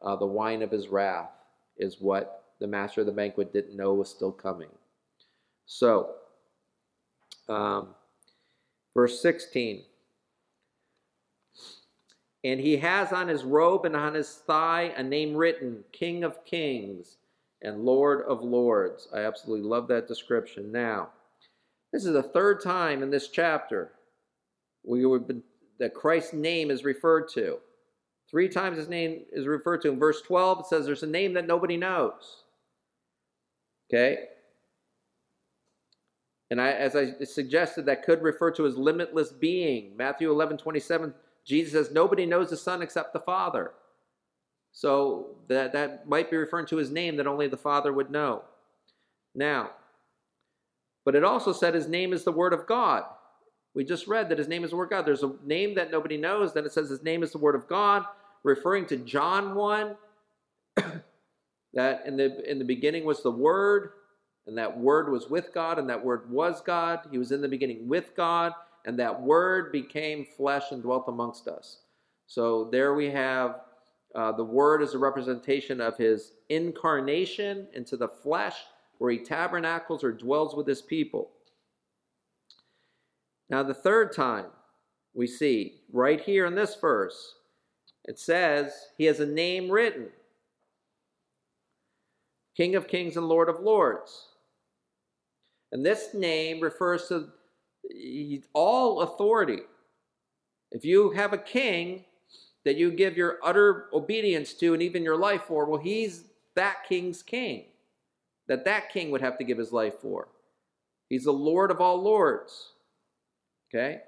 Uh, 0.00 0.16
the 0.16 0.26
wine 0.26 0.62
of 0.62 0.70
his 0.70 0.88
wrath 0.88 1.30
is 1.78 2.00
what 2.00 2.44
the 2.60 2.66
master 2.66 3.00
of 3.00 3.06
the 3.06 3.12
banquet 3.12 3.52
didn't 3.52 3.76
know 3.76 3.94
was 3.94 4.10
still 4.10 4.32
coming. 4.32 4.68
So, 5.66 6.10
um, 7.48 7.94
Verse 8.94 9.20
16. 9.20 9.84
And 12.44 12.60
he 12.60 12.76
has 12.78 13.12
on 13.12 13.28
his 13.28 13.44
robe 13.44 13.84
and 13.84 13.96
on 13.96 14.14
his 14.14 14.28
thigh 14.46 14.92
a 14.96 15.02
name 15.02 15.34
written 15.34 15.84
King 15.92 16.24
of 16.24 16.44
Kings 16.44 17.16
and 17.62 17.84
Lord 17.84 18.22
of 18.26 18.42
Lords. 18.42 19.08
I 19.14 19.20
absolutely 19.20 19.66
love 19.68 19.86
that 19.88 20.08
description. 20.08 20.72
Now, 20.72 21.10
this 21.92 22.04
is 22.04 22.12
the 22.12 22.22
third 22.22 22.62
time 22.62 23.02
in 23.02 23.10
this 23.10 23.28
chapter 23.28 23.92
we 24.84 25.04
that 25.78 25.94
Christ's 25.94 26.32
name 26.32 26.70
is 26.70 26.84
referred 26.84 27.28
to. 27.34 27.58
Three 28.30 28.48
times 28.48 28.78
his 28.78 28.88
name 28.88 29.22
is 29.32 29.46
referred 29.46 29.82
to. 29.82 29.90
In 29.90 29.98
verse 29.98 30.22
12, 30.22 30.60
it 30.60 30.66
says 30.66 30.86
there's 30.86 31.02
a 31.02 31.06
name 31.08 31.34
that 31.34 31.46
nobody 31.46 31.76
knows. 31.76 32.44
Okay? 33.88 34.24
And 36.50 36.60
I, 36.60 36.70
as 36.72 36.96
I 36.96 37.12
suggested, 37.24 37.86
that 37.86 38.04
could 38.04 38.22
refer 38.22 38.50
to 38.52 38.64
his 38.64 38.76
limitless 38.76 39.32
being. 39.32 39.96
Matthew 39.96 40.30
11, 40.30 40.58
27, 40.58 41.14
Jesus 41.44 41.72
says, 41.72 41.94
Nobody 41.94 42.26
knows 42.26 42.50
the 42.50 42.56
Son 42.56 42.82
except 42.82 43.12
the 43.12 43.20
Father. 43.20 43.72
So 44.70 45.36
that, 45.48 45.72
that 45.72 46.08
might 46.08 46.30
be 46.30 46.36
referring 46.36 46.66
to 46.66 46.76
his 46.76 46.90
name 46.90 47.16
that 47.16 47.26
only 47.26 47.48
the 47.48 47.56
Father 47.56 47.92
would 47.92 48.10
know. 48.10 48.42
Now, 49.34 49.70
but 51.04 51.14
it 51.14 51.24
also 51.24 51.52
said 51.52 51.74
his 51.74 51.88
name 51.88 52.12
is 52.12 52.24
the 52.24 52.32
Word 52.32 52.52
of 52.52 52.66
God. 52.66 53.04
We 53.74 53.84
just 53.84 54.06
read 54.06 54.28
that 54.28 54.38
his 54.38 54.48
name 54.48 54.64
is 54.64 54.70
the 54.70 54.76
Word 54.76 54.84
of 54.84 54.90
God. 54.90 55.06
There's 55.06 55.22
a 55.22 55.32
name 55.44 55.74
that 55.76 55.90
nobody 55.90 56.16
knows. 56.16 56.52
Then 56.52 56.64
it 56.64 56.72
says 56.72 56.90
his 56.90 57.02
name 57.02 57.22
is 57.22 57.32
the 57.32 57.38
Word 57.38 57.54
of 57.54 57.68
God, 57.68 58.04
referring 58.42 58.86
to 58.86 58.96
John 58.98 59.54
1, 59.54 59.96
that 61.74 62.02
in 62.06 62.16
the, 62.16 62.50
in 62.50 62.58
the 62.58 62.64
beginning 62.64 63.04
was 63.04 63.22
the 63.22 63.30
Word, 63.30 63.90
and 64.46 64.58
that 64.58 64.76
Word 64.78 65.10
was 65.10 65.30
with 65.30 65.54
God, 65.54 65.78
and 65.78 65.88
that 65.88 66.04
Word 66.04 66.30
was 66.30 66.60
God. 66.60 67.00
He 67.10 67.18
was 67.18 67.32
in 67.32 67.40
the 67.40 67.48
beginning 67.48 67.88
with 67.88 68.14
God, 68.16 68.52
and 68.84 68.98
that 68.98 69.20
Word 69.22 69.72
became 69.72 70.26
flesh 70.36 70.64
and 70.70 70.82
dwelt 70.82 71.04
amongst 71.08 71.48
us. 71.48 71.78
So 72.26 72.68
there 72.70 72.94
we 72.94 73.10
have 73.10 73.60
uh, 74.14 74.32
the 74.32 74.44
Word 74.44 74.82
as 74.82 74.94
a 74.94 74.98
representation 74.98 75.80
of 75.80 75.96
his 75.96 76.32
incarnation 76.50 77.68
into 77.74 77.96
the 77.96 78.08
flesh, 78.08 78.56
where 79.02 79.10
he 79.10 79.18
tabernacles 79.18 80.04
or 80.04 80.12
dwells 80.12 80.54
with 80.54 80.64
his 80.64 80.80
people. 80.80 81.28
Now, 83.50 83.64
the 83.64 83.74
third 83.74 84.14
time 84.14 84.44
we 85.12 85.26
see 85.26 85.80
right 85.92 86.20
here 86.20 86.46
in 86.46 86.54
this 86.54 86.76
verse, 86.76 87.34
it 88.04 88.20
says 88.20 88.72
he 88.96 89.06
has 89.06 89.18
a 89.18 89.26
name 89.26 89.68
written 89.68 90.06
King 92.56 92.76
of 92.76 92.86
Kings 92.86 93.16
and 93.16 93.26
Lord 93.26 93.48
of 93.48 93.58
Lords. 93.58 94.28
And 95.72 95.84
this 95.84 96.14
name 96.14 96.60
refers 96.60 97.08
to 97.08 97.26
all 98.52 99.00
authority. 99.00 99.62
If 100.70 100.84
you 100.84 101.10
have 101.10 101.32
a 101.32 101.38
king 101.38 102.04
that 102.64 102.76
you 102.76 102.92
give 102.92 103.16
your 103.16 103.40
utter 103.42 103.86
obedience 103.92 104.54
to 104.54 104.74
and 104.74 104.80
even 104.82 105.02
your 105.02 105.16
life 105.16 105.42
for, 105.48 105.64
well, 105.64 105.80
he's 105.80 106.22
that 106.54 106.84
king's 106.88 107.24
king 107.24 107.64
that 108.52 108.66
that 108.66 108.92
king 108.92 109.10
would 109.10 109.22
have 109.22 109.38
to 109.38 109.44
give 109.44 109.56
his 109.56 109.72
life 109.72 109.94
for. 110.00 110.28
He's 111.08 111.24
the 111.24 111.32
Lord 111.32 111.70
of 111.70 111.80
all 111.80 112.02
lords. 112.02 112.72
Okay? 113.68 114.00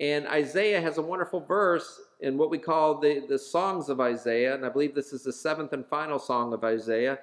And 0.00 0.26
Isaiah 0.26 0.80
has 0.80 0.98
a 0.98 1.02
wonderful 1.02 1.38
verse 1.38 2.00
in 2.20 2.36
what 2.36 2.50
we 2.50 2.58
call 2.58 2.98
the, 2.98 3.24
the 3.28 3.38
songs 3.38 3.88
of 3.88 4.00
Isaiah, 4.00 4.54
and 4.54 4.66
I 4.66 4.68
believe 4.68 4.96
this 4.96 5.12
is 5.12 5.22
the 5.22 5.32
seventh 5.32 5.72
and 5.72 5.86
final 5.86 6.18
song 6.18 6.52
of 6.52 6.64
Isaiah, 6.64 7.20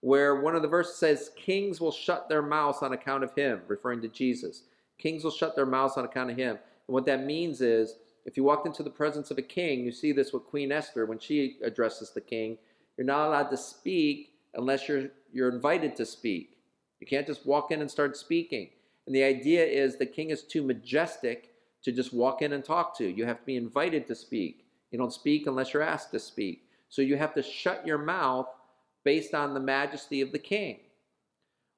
where 0.00 0.40
one 0.40 0.56
of 0.56 0.62
the 0.62 0.68
verses 0.68 0.96
says, 0.96 1.30
Kings 1.36 1.82
will 1.82 1.92
shut 1.92 2.30
their 2.30 2.40
mouths 2.40 2.78
on 2.80 2.94
account 2.94 3.22
of 3.22 3.34
him, 3.34 3.60
referring 3.68 4.00
to 4.00 4.08
Jesus. 4.08 4.62
Kings 4.96 5.22
will 5.22 5.30
shut 5.30 5.54
their 5.54 5.66
mouths 5.66 5.98
on 5.98 6.06
account 6.06 6.30
of 6.30 6.38
him. 6.38 6.56
And 6.88 6.94
what 6.94 7.04
that 7.04 7.26
means 7.26 7.60
is, 7.60 7.96
if 8.24 8.38
you 8.38 8.44
walked 8.44 8.66
into 8.66 8.82
the 8.82 8.88
presence 8.88 9.30
of 9.30 9.36
a 9.36 9.42
king, 9.42 9.84
you 9.84 9.92
see 9.92 10.12
this 10.12 10.32
with 10.32 10.46
Queen 10.46 10.72
Esther 10.72 11.04
when 11.04 11.18
she 11.18 11.58
addresses 11.62 12.10
the 12.10 12.22
king, 12.22 12.56
you're 12.96 13.06
not 13.06 13.28
allowed 13.28 13.50
to 13.50 13.56
speak 13.58 14.30
unless 14.56 14.88
you're, 14.88 15.08
you're 15.32 15.48
invited 15.48 15.94
to 15.96 16.06
speak. 16.06 16.58
You 17.00 17.06
can't 17.06 17.26
just 17.26 17.46
walk 17.46 17.70
in 17.70 17.80
and 17.80 17.90
start 17.90 18.16
speaking. 18.16 18.70
And 19.06 19.14
the 19.14 19.22
idea 19.22 19.64
is 19.64 19.96
the 19.96 20.06
king 20.06 20.30
is 20.30 20.42
too 20.42 20.62
majestic 20.62 21.50
to 21.82 21.92
just 21.92 22.12
walk 22.12 22.42
in 22.42 22.52
and 22.52 22.64
talk 22.64 22.96
to. 22.98 23.06
You 23.08 23.26
have 23.26 23.40
to 23.40 23.46
be 23.46 23.56
invited 23.56 24.06
to 24.08 24.14
speak. 24.14 24.66
You 24.90 24.98
don't 24.98 25.12
speak 25.12 25.46
unless 25.46 25.72
you're 25.72 25.82
asked 25.82 26.10
to 26.12 26.18
speak. 26.18 26.64
So 26.88 27.02
you 27.02 27.16
have 27.16 27.34
to 27.34 27.42
shut 27.42 27.86
your 27.86 27.98
mouth 27.98 28.48
based 29.04 29.34
on 29.34 29.54
the 29.54 29.60
majesty 29.60 30.20
of 30.20 30.32
the 30.32 30.38
king. 30.38 30.80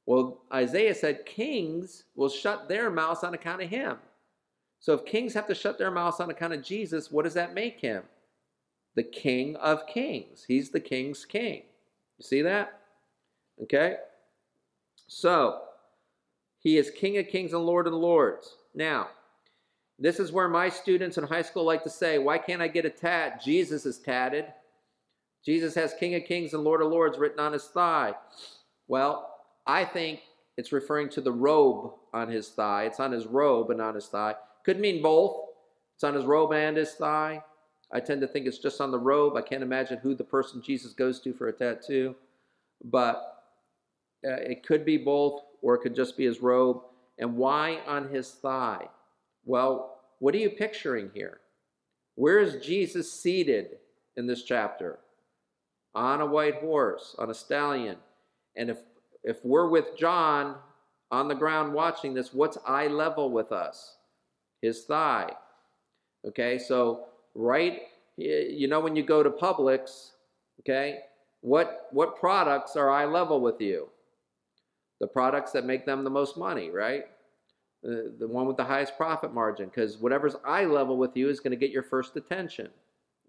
Well, 0.06 0.40
Isaiah 0.52 0.94
said 0.94 1.26
kings 1.26 2.04
will 2.16 2.30
shut 2.30 2.68
their 2.68 2.90
mouths 2.90 3.24
on 3.24 3.34
account 3.34 3.62
of 3.62 3.68
him. 3.68 3.98
So 4.80 4.94
if 4.94 5.04
kings 5.04 5.34
have 5.34 5.46
to 5.48 5.54
shut 5.54 5.76
their 5.76 5.90
mouths 5.90 6.20
on 6.20 6.30
account 6.30 6.54
of 6.54 6.62
Jesus, 6.62 7.10
what 7.10 7.24
does 7.24 7.34
that 7.34 7.52
make 7.52 7.80
him? 7.80 8.04
The 8.94 9.02
king 9.02 9.56
of 9.56 9.86
kings. 9.86 10.44
He's 10.48 10.70
the 10.70 10.80
king's 10.80 11.26
king. 11.26 11.64
You 12.18 12.24
see 12.24 12.42
that? 12.42 12.80
Okay? 13.62 13.96
So, 15.06 15.62
he 16.60 16.76
is 16.76 16.90
King 16.90 17.18
of 17.18 17.28
kings 17.28 17.52
and 17.52 17.64
Lord 17.64 17.86
of 17.86 17.92
lords. 17.92 18.56
Now, 18.74 19.08
this 19.98 20.20
is 20.20 20.32
where 20.32 20.48
my 20.48 20.68
students 20.68 21.18
in 21.18 21.24
high 21.24 21.42
school 21.42 21.64
like 21.64 21.82
to 21.84 21.90
say, 21.90 22.18
why 22.18 22.38
can't 22.38 22.62
I 22.62 22.68
get 22.68 22.84
a 22.84 22.90
tat? 22.90 23.42
Jesus 23.42 23.86
is 23.86 23.98
tatted. 23.98 24.46
Jesus 25.44 25.74
has 25.74 25.94
King 25.98 26.14
of 26.14 26.24
kings 26.24 26.54
and 26.54 26.62
Lord 26.62 26.82
of 26.82 26.90
lords 26.90 27.18
written 27.18 27.40
on 27.40 27.52
his 27.52 27.64
thigh. 27.64 28.14
Well, 28.86 29.34
I 29.66 29.84
think 29.84 30.20
it's 30.56 30.72
referring 30.72 31.08
to 31.10 31.20
the 31.20 31.32
robe 31.32 31.92
on 32.12 32.28
his 32.28 32.48
thigh. 32.48 32.84
It's 32.84 33.00
on 33.00 33.12
his 33.12 33.26
robe 33.26 33.70
and 33.70 33.80
on 33.80 33.94
his 33.94 34.06
thigh. 34.06 34.34
Could 34.64 34.80
mean 34.80 35.02
both. 35.02 35.36
It's 35.94 36.04
on 36.04 36.14
his 36.14 36.24
robe 36.24 36.52
and 36.52 36.76
his 36.76 36.92
thigh. 36.92 37.42
I 37.92 38.00
tend 38.00 38.20
to 38.20 38.26
think 38.26 38.46
it's 38.46 38.58
just 38.58 38.80
on 38.80 38.90
the 38.90 38.98
robe. 38.98 39.36
I 39.36 39.42
can't 39.42 39.62
imagine 39.62 39.98
who 39.98 40.14
the 40.14 40.24
person 40.24 40.62
Jesus 40.62 40.92
goes 40.92 41.20
to 41.20 41.32
for 41.32 41.48
a 41.48 41.52
tattoo. 41.52 42.14
But 42.84 43.44
uh, 44.26 44.32
it 44.32 44.66
could 44.66 44.84
be 44.84 44.98
both, 44.98 45.42
or 45.62 45.74
it 45.74 45.80
could 45.80 45.94
just 45.94 46.16
be 46.16 46.24
his 46.24 46.40
robe. 46.40 46.82
And 47.18 47.36
why 47.36 47.80
on 47.86 48.08
his 48.08 48.30
thigh? 48.30 48.88
Well, 49.44 50.00
what 50.18 50.34
are 50.34 50.38
you 50.38 50.50
picturing 50.50 51.10
here? 51.14 51.40
Where 52.14 52.40
is 52.40 52.64
Jesus 52.64 53.12
seated 53.12 53.78
in 54.16 54.26
this 54.26 54.42
chapter? 54.42 54.98
On 55.94 56.20
a 56.20 56.26
white 56.26 56.56
horse, 56.56 57.14
on 57.18 57.30
a 57.30 57.34
stallion. 57.34 57.96
And 58.56 58.70
if 58.70 58.78
if 59.24 59.44
we're 59.44 59.68
with 59.68 59.96
John 59.96 60.56
on 61.10 61.28
the 61.28 61.34
ground 61.34 61.72
watching 61.72 62.14
this, 62.14 62.32
what's 62.32 62.58
eye 62.66 62.86
level 62.86 63.30
with 63.30 63.52
us? 63.52 63.96
His 64.62 64.84
thigh. 64.84 65.32
Okay, 66.26 66.58
so 66.58 67.06
right? 67.38 67.82
You 68.16 68.66
know, 68.66 68.80
when 68.80 68.96
you 68.96 69.04
go 69.04 69.22
to 69.22 69.30
Publix, 69.30 70.10
okay, 70.60 71.00
what, 71.40 71.86
what 71.92 72.18
products 72.18 72.74
are 72.74 72.90
eye 72.90 73.04
level 73.04 73.40
with 73.40 73.60
you? 73.60 73.88
The 75.00 75.06
products 75.06 75.52
that 75.52 75.64
make 75.64 75.86
them 75.86 76.02
the 76.02 76.10
most 76.10 76.36
money, 76.36 76.70
right? 76.70 77.04
The, 77.84 78.12
the 78.18 78.26
one 78.26 78.46
with 78.46 78.56
the 78.56 78.64
highest 78.64 78.96
profit 78.96 79.32
margin, 79.32 79.66
because 79.66 79.98
whatever's 79.98 80.34
eye 80.44 80.64
level 80.64 80.96
with 80.96 81.16
you 81.16 81.28
is 81.28 81.38
going 81.38 81.52
to 81.52 81.56
get 81.56 81.70
your 81.70 81.84
first 81.84 82.16
attention, 82.16 82.68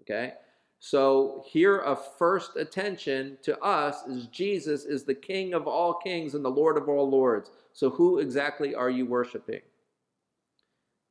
okay? 0.02 0.34
So 0.80 1.44
here 1.46 1.82
a 1.82 1.96
first 1.96 2.56
attention 2.56 3.38
to 3.44 3.60
us 3.60 4.08
is 4.08 4.26
Jesus 4.28 4.86
is 4.86 5.04
the 5.04 5.14
King 5.14 5.54
of 5.54 5.68
all 5.68 5.94
kings 5.94 6.34
and 6.34 6.44
the 6.44 6.50
Lord 6.50 6.78
of 6.78 6.90
all 6.90 7.08
lords. 7.08 7.52
So 7.74 7.92
who 7.92 8.18
exactly 8.18 8.74
are 8.74 8.90
you 8.90 9.06
worshiping? 9.06 9.62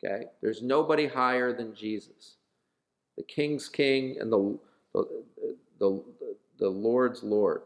Okay, 0.03 0.25
there's 0.41 0.63
nobody 0.63 1.07
higher 1.07 1.53
than 1.53 1.75
Jesus 1.75 2.38
the 3.19 3.25
king's 3.25 3.69
king 3.69 4.17
and 4.21 4.33
the, 4.33 4.59
the, 4.95 5.25
the, 5.81 6.05
the 6.59 6.69
Lord's 6.69 7.23
Lord. 7.23 7.63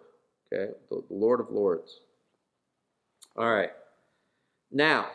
Okay, 0.52 0.72
the, 0.88 1.02
the 1.08 1.14
Lord 1.14 1.40
of 1.40 1.50
Lords. 1.50 2.00
All 3.36 3.54
right. 3.54 3.70
Now, 4.70 5.08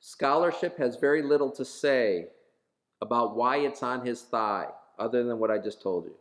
scholarship 0.00 0.76
has 0.78 0.96
very 0.96 1.22
little 1.22 1.50
to 1.52 1.64
say 1.64 2.26
about 3.00 3.36
why 3.36 3.58
it's 3.58 3.82
on 3.82 4.04
his 4.04 4.22
thigh, 4.22 4.66
other 4.98 5.22
than 5.22 5.38
what 5.38 5.50
I 5.50 5.58
just 5.58 5.80
told 5.80 6.06
you. 6.06 6.14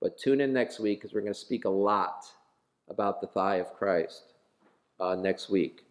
But 0.00 0.18
tune 0.18 0.42
in 0.42 0.52
next 0.52 0.78
week 0.78 1.00
because 1.00 1.14
we're 1.14 1.22
going 1.22 1.32
to 1.32 1.38
speak 1.38 1.64
a 1.64 1.70
lot 1.70 2.26
about 2.90 3.22
the 3.22 3.26
thigh 3.26 3.56
of 3.56 3.72
Christ 3.72 4.34
uh, 5.00 5.14
next 5.14 5.48
week. 5.48 5.82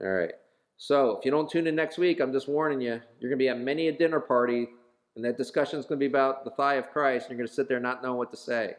All 0.00 0.08
right. 0.08 0.34
So 0.78 1.16
if 1.16 1.24
you 1.24 1.32
don't 1.32 1.50
tune 1.50 1.66
in 1.66 1.74
next 1.74 1.98
week, 1.98 2.20
I'm 2.20 2.32
just 2.32 2.48
warning 2.48 2.80
you, 2.80 3.00
you're 3.20 3.30
going 3.30 3.38
to 3.38 3.44
be 3.44 3.48
at 3.48 3.58
many 3.58 3.88
a 3.88 3.92
dinner 3.92 4.20
party, 4.20 4.68
and 5.16 5.24
that 5.24 5.36
discussion 5.36 5.78
is 5.78 5.84
going 5.84 5.98
to 5.98 6.08
be 6.08 6.10
about 6.10 6.44
the 6.44 6.52
thigh 6.52 6.74
of 6.74 6.90
Christ, 6.90 7.24
and 7.24 7.32
you're 7.32 7.38
going 7.38 7.48
to 7.48 7.54
sit 7.54 7.68
there 7.68 7.80
not 7.80 8.00
knowing 8.00 8.16
what 8.16 8.30
to 8.30 8.36
say. 8.36 8.76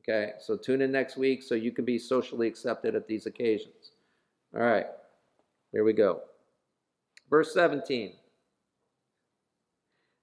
Okay, 0.00 0.32
so 0.40 0.56
tune 0.56 0.82
in 0.82 0.90
next 0.90 1.16
week 1.16 1.42
so 1.42 1.54
you 1.54 1.70
can 1.70 1.84
be 1.84 1.98
socially 1.98 2.48
accepted 2.48 2.96
at 2.96 3.06
these 3.06 3.26
occasions. 3.26 3.92
All 4.54 4.60
right, 4.60 4.86
here 5.70 5.84
we 5.84 5.92
go. 5.92 6.22
Verse 7.30 7.54
17. 7.54 8.14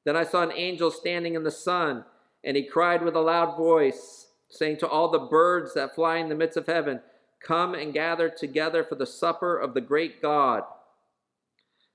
Then 0.03 0.17
I 0.17 0.25
saw 0.25 0.43
an 0.43 0.51
angel 0.51 0.91
standing 0.91 1.35
in 1.35 1.43
the 1.43 1.51
sun, 1.51 2.03
and 2.43 2.57
he 2.57 2.63
cried 2.63 3.01
with 3.01 3.15
a 3.15 3.21
loud 3.21 3.55
voice, 3.55 4.27
saying 4.49 4.77
to 4.79 4.87
all 4.89 5.09
the 5.09 5.19
birds 5.19 5.73
that 5.73 5.95
fly 5.95 6.17
in 6.17 6.27
the 6.27 6.35
midst 6.35 6.57
of 6.57 6.65
heaven, 6.65 6.99
Come 7.41 7.73
and 7.75 7.93
gather 7.93 8.29
together 8.29 8.83
for 8.83 8.95
the 8.95 9.07
supper 9.07 9.57
of 9.57 9.73
the 9.73 9.81
great 9.81 10.21
God 10.21 10.63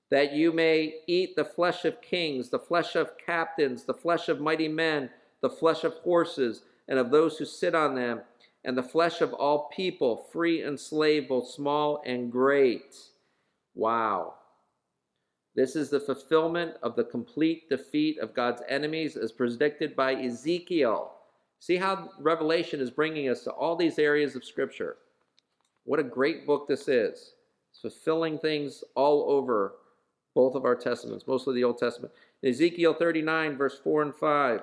that 0.09 0.33
you 0.33 0.51
may 0.51 0.95
eat 1.07 1.35
the 1.35 1.45
flesh 1.45 1.85
of 1.85 2.01
kings, 2.01 2.49
the 2.49 2.59
flesh 2.59 2.95
of 2.95 3.17
captains, 3.17 3.83
the 3.83 3.93
flesh 3.93 4.29
of 4.29 4.39
mighty 4.39 4.67
men, 4.67 5.09
the 5.41 5.49
flesh 5.49 5.83
of 5.83 5.93
horses, 5.95 6.61
and 6.87 6.97
of 6.97 7.11
those 7.11 7.37
who 7.37 7.45
sit 7.45 7.75
on 7.75 7.95
them, 7.95 8.21
and 8.63 8.77
the 8.77 8.83
flesh 8.83 9.21
of 9.21 9.33
all 9.33 9.69
people, 9.75 10.27
free 10.31 10.61
and 10.61 10.79
slave, 10.79 11.27
both 11.27 11.49
small 11.49 12.01
and 12.05 12.31
great. 12.31 12.95
Wow. 13.75 14.35
This 15.55 15.75
is 15.75 15.89
the 15.89 15.99
fulfillment 15.99 16.75
of 16.83 16.95
the 16.95 17.03
complete 17.03 17.69
defeat 17.69 18.19
of 18.19 18.33
God's 18.33 18.61
enemies 18.69 19.17
as 19.17 19.31
predicted 19.31 19.95
by 19.95 20.13
Ezekiel. 20.13 21.13
See 21.59 21.77
how 21.77 22.11
Revelation 22.19 22.79
is 22.79 22.91
bringing 22.91 23.29
us 23.29 23.43
to 23.43 23.51
all 23.51 23.75
these 23.75 23.99
areas 23.99 24.35
of 24.35 24.45
Scripture. 24.45 24.97
What 25.83 25.99
a 25.99 26.03
great 26.03 26.45
book 26.45 26.67
this 26.67 26.87
is. 26.87 27.33
It's 27.71 27.81
fulfilling 27.81 28.37
things 28.37 28.83
all 28.95 29.25
over 29.29 29.75
both 30.37 30.53
of 30.53 30.65
our 30.65 30.75
testaments, 30.75 31.25
mostly 31.25 31.55
the 31.55 31.63
Old 31.63 31.79
Testament. 31.79 32.13
In 32.43 32.51
Ezekiel 32.51 32.93
39, 32.93 33.57
verse 33.57 33.79
4 33.83 34.03
and 34.03 34.13
5. 34.13 34.61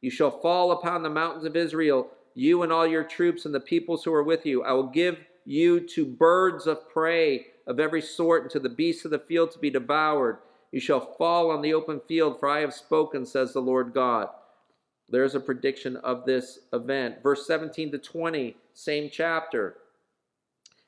You 0.00 0.10
shall 0.12 0.30
fall 0.30 0.70
upon 0.70 1.02
the 1.02 1.10
mountains 1.10 1.44
of 1.44 1.56
Israel, 1.56 2.06
you 2.34 2.62
and 2.62 2.72
all 2.72 2.86
your 2.86 3.02
troops 3.02 3.44
and 3.44 3.52
the 3.52 3.58
peoples 3.58 4.04
who 4.04 4.14
are 4.14 4.22
with 4.22 4.46
you. 4.46 4.62
I 4.62 4.70
will 4.70 4.86
give 4.86 5.18
you 5.44 5.80
to 5.88 6.06
birds 6.06 6.68
of 6.68 6.88
prey 6.88 7.46
of 7.66 7.80
every 7.80 8.00
sort 8.00 8.42
and 8.42 8.50
to 8.52 8.60
the 8.60 8.68
beasts 8.68 9.04
of 9.04 9.10
the 9.10 9.18
field 9.18 9.50
to 9.50 9.58
be 9.58 9.70
devoured. 9.70 10.38
You 10.70 10.78
shall 10.78 11.16
fall 11.16 11.50
on 11.50 11.62
the 11.62 11.74
open 11.74 12.00
field, 12.06 12.38
for 12.38 12.48
I 12.48 12.60
have 12.60 12.72
spoken, 12.72 13.26
says 13.26 13.52
the 13.52 13.60
Lord 13.60 13.92
God. 13.92 14.28
There's 15.08 15.34
a 15.34 15.40
prediction 15.40 15.96
of 15.96 16.24
this 16.24 16.60
event. 16.72 17.24
Verse 17.24 17.44
17 17.48 17.90
to 17.90 17.98
20, 17.98 18.56
same 18.72 19.10
chapter. 19.12 19.78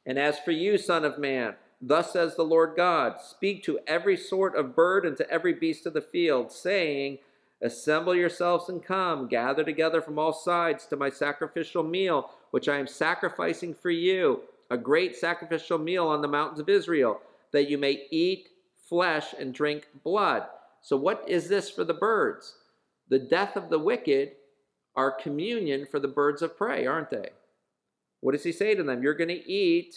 And 0.06 0.20
as 0.20 0.38
for 0.38 0.52
you, 0.52 0.78
Son 0.78 1.04
of 1.04 1.18
Man, 1.18 1.56
Thus 1.86 2.14
says 2.14 2.34
the 2.34 2.44
Lord 2.44 2.76
God 2.76 3.20
Speak 3.20 3.62
to 3.64 3.78
every 3.86 4.16
sort 4.16 4.56
of 4.56 4.74
bird 4.74 5.04
and 5.04 5.18
to 5.18 5.30
every 5.30 5.52
beast 5.52 5.84
of 5.84 5.92
the 5.92 6.00
field, 6.00 6.50
saying, 6.50 7.18
Assemble 7.60 8.14
yourselves 8.14 8.70
and 8.70 8.82
come, 8.82 9.28
gather 9.28 9.62
together 9.62 10.00
from 10.00 10.18
all 10.18 10.32
sides 10.32 10.86
to 10.86 10.96
my 10.96 11.10
sacrificial 11.10 11.82
meal, 11.82 12.30
which 12.52 12.70
I 12.70 12.78
am 12.78 12.86
sacrificing 12.86 13.74
for 13.74 13.90
you, 13.90 14.40
a 14.70 14.78
great 14.78 15.14
sacrificial 15.14 15.76
meal 15.76 16.06
on 16.06 16.22
the 16.22 16.28
mountains 16.28 16.60
of 16.60 16.70
Israel, 16.70 17.20
that 17.52 17.68
you 17.68 17.76
may 17.76 18.06
eat 18.10 18.48
flesh 18.88 19.34
and 19.38 19.52
drink 19.52 19.88
blood. 20.02 20.44
So, 20.80 20.96
what 20.96 21.24
is 21.28 21.48
this 21.48 21.70
for 21.70 21.84
the 21.84 21.94
birds? 21.94 22.54
The 23.10 23.18
death 23.18 23.56
of 23.56 23.68
the 23.68 23.78
wicked 23.78 24.32
are 24.96 25.10
communion 25.10 25.86
for 25.90 26.00
the 26.00 26.08
birds 26.08 26.40
of 26.40 26.56
prey, 26.56 26.86
aren't 26.86 27.10
they? 27.10 27.28
What 28.20 28.32
does 28.32 28.44
he 28.44 28.52
say 28.52 28.74
to 28.74 28.82
them? 28.82 29.02
You're 29.02 29.12
going 29.12 29.28
to 29.28 29.50
eat 29.50 29.96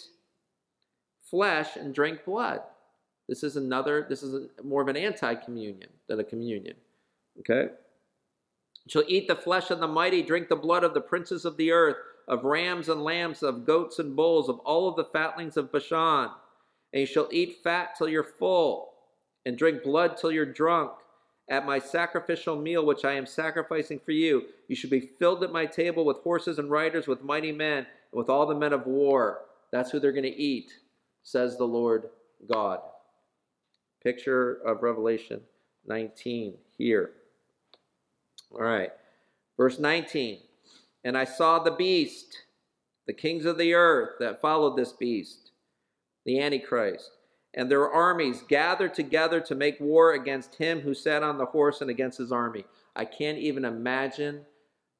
flesh 1.30 1.76
and 1.76 1.94
drink 1.94 2.24
blood. 2.24 2.60
This 3.28 3.42
is 3.42 3.56
another, 3.56 4.06
this 4.08 4.22
is 4.22 4.34
a, 4.34 4.62
more 4.62 4.82
of 4.82 4.88
an 4.88 4.96
anti 4.96 5.34
communion 5.34 5.90
than 6.08 6.20
a 6.20 6.24
communion. 6.24 6.74
Okay? 7.40 7.68
Shall 8.88 9.04
eat 9.06 9.28
the 9.28 9.36
flesh 9.36 9.70
of 9.70 9.80
the 9.80 9.86
mighty, 9.86 10.22
drink 10.22 10.48
the 10.48 10.56
blood 10.56 10.82
of 10.82 10.94
the 10.94 11.00
princes 11.00 11.44
of 11.44 11.56
the 11.58 11.70
earth, 11.70 11.96
of 12.26 12.44
rams 12.44 12.88
and 12.88 13.04
lambs, 13.04 13.42
of 13.42 13.66
goats 13.66 13.98
and 13.98 14.16
bulls, 14.16 14.48
of 14.48 14.58
all 14.60 14.88
of 14.88 14.96
the 14.96 15.04
fatlings 15.04 15.58
of 15.58 15.70
Bashan. 15.70 16.30
And 16.92 17.00
you 17.00 17.06
shall 17.06 17.28
eat 17.30 17.58
fat 17.62 17.96
till 17.96 18.08
you're 18.08 18.24
full, 18.24 18.94
and 19.44 19.58
drink 19.58 19.82
blood 19.82 20.16
till 20.16 20.32
you're 20.32 20.46
drunk. 20.46 20.92
At 21.50 21.66
my 21.66 21.78
sacrificial 21.78 22.56
meal, 22.56 22.84
which 22.84 23.04
I 23.04 23.12
am 23.14 23.24
sacrificing 23.24 24.00
for 24.04 24.12
you, 24.12 24.44
you 24.68 24.76
should 24.76 24.90
be 24.90 25.10
filled 25.18 25.42
at 25.42 25.52
my 25.52 25.64
table 25.64 26.04
with 26.04 26.18
horses 26.18 26.58
and 26.58 26.70
riders, 26.70 27.06
with 27.06 27.22
mighty 27.22 27.52
men, 27.52 27.78
and 27.78 28.18
with 28.18 28.28
all 28.30 28.46
the 28.46 28.54
men 28.54 28.72
of 28.72 28.86
war. 28.86 29.42
That's 29.70 29.90
who 29.90 30.00
they're 30.00 30.12
going 30.12 30.24
to 30.24 30.28
eat 30.28 30.72
says 31.28 31.58
the 31.58 31.64
Lord 31.64 32.08
God. 32.50 32.80
Picture 34.02 34.54
of 34.64 34.82
Revelation 34.82 35.42
19 35.86 36.54
here. 36.78 37.10
All 38.50 38.62
right. 38.62 38.90
Verse 39.56 39.78
19. 39.78 40.38
And 41.04 41.18
I 41.18 41.24
saw 41.24 41.58
the 41.58 41.72
beast, 41.72 42.44
the 43.06 43.12
kings 43.12 43.44
of 43.44 43.58
the 43.58 43.74
earth 43.74 44.14
that 44.20 44.40
followed 44.40 44.76
this 44.76 44.92
beast, 44.92 45.50
the 46.24 46.40
Antichrist, 46.40 47.10
and 47.52 47.70
their 47.70 47.90
armies 47.90 48.42
gathered 48.48 48.94
together 48.94 49.38
to 49.40 49.54
make 49.54 49.78
war 49.80 50.14
against 50.14 50.54
him 50.54 50.80
who 50.80 50.94
sat 50.94 51.22
on 51.22 51.36
the 51.36 51.46
horse 51.46 51.82
and 51.82 51.90
against 51.90 52.18
his 52.18 52.32
army. 52.32 52.64
I 52.96 53.04
can't 53.04 53.38
even 53.38 53.66
imagine 53.66 54.46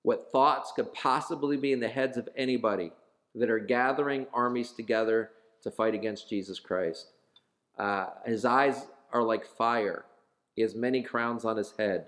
what 0.02 0.30
thoughts 0.30 0.72
could 0.76 0.92
possibly 0.92 1.56
be 1.56 1.72
in 1.72 1.80
the 1.80 1.88
heads 1.88 2.18
of 2.18 2.28
anybody 2.36 2.92
that 3.34 3.50
are 3.50 3.58
gathering 3.58 4.26
armies 4.34 4.72
together 4.72 5.30
to 5.62 5.70
fight 5.70 5.94
against 5.94 6.28
Jesus 6.28 6.58
Christ. 6.60 7.12
Uh, 7.78 8.06
his 8.24 8.44
eyes 8.44 8.86
are 9.12 9.22
like 9.22 9.46
fire. 9.46 10.04
He 10.54 10.62
has 10.62 10.74
many 10.74 11.02
crowns 11.02 11.44
on 11.44 11.56
his 11.56 11.72
head. 11.78 12.06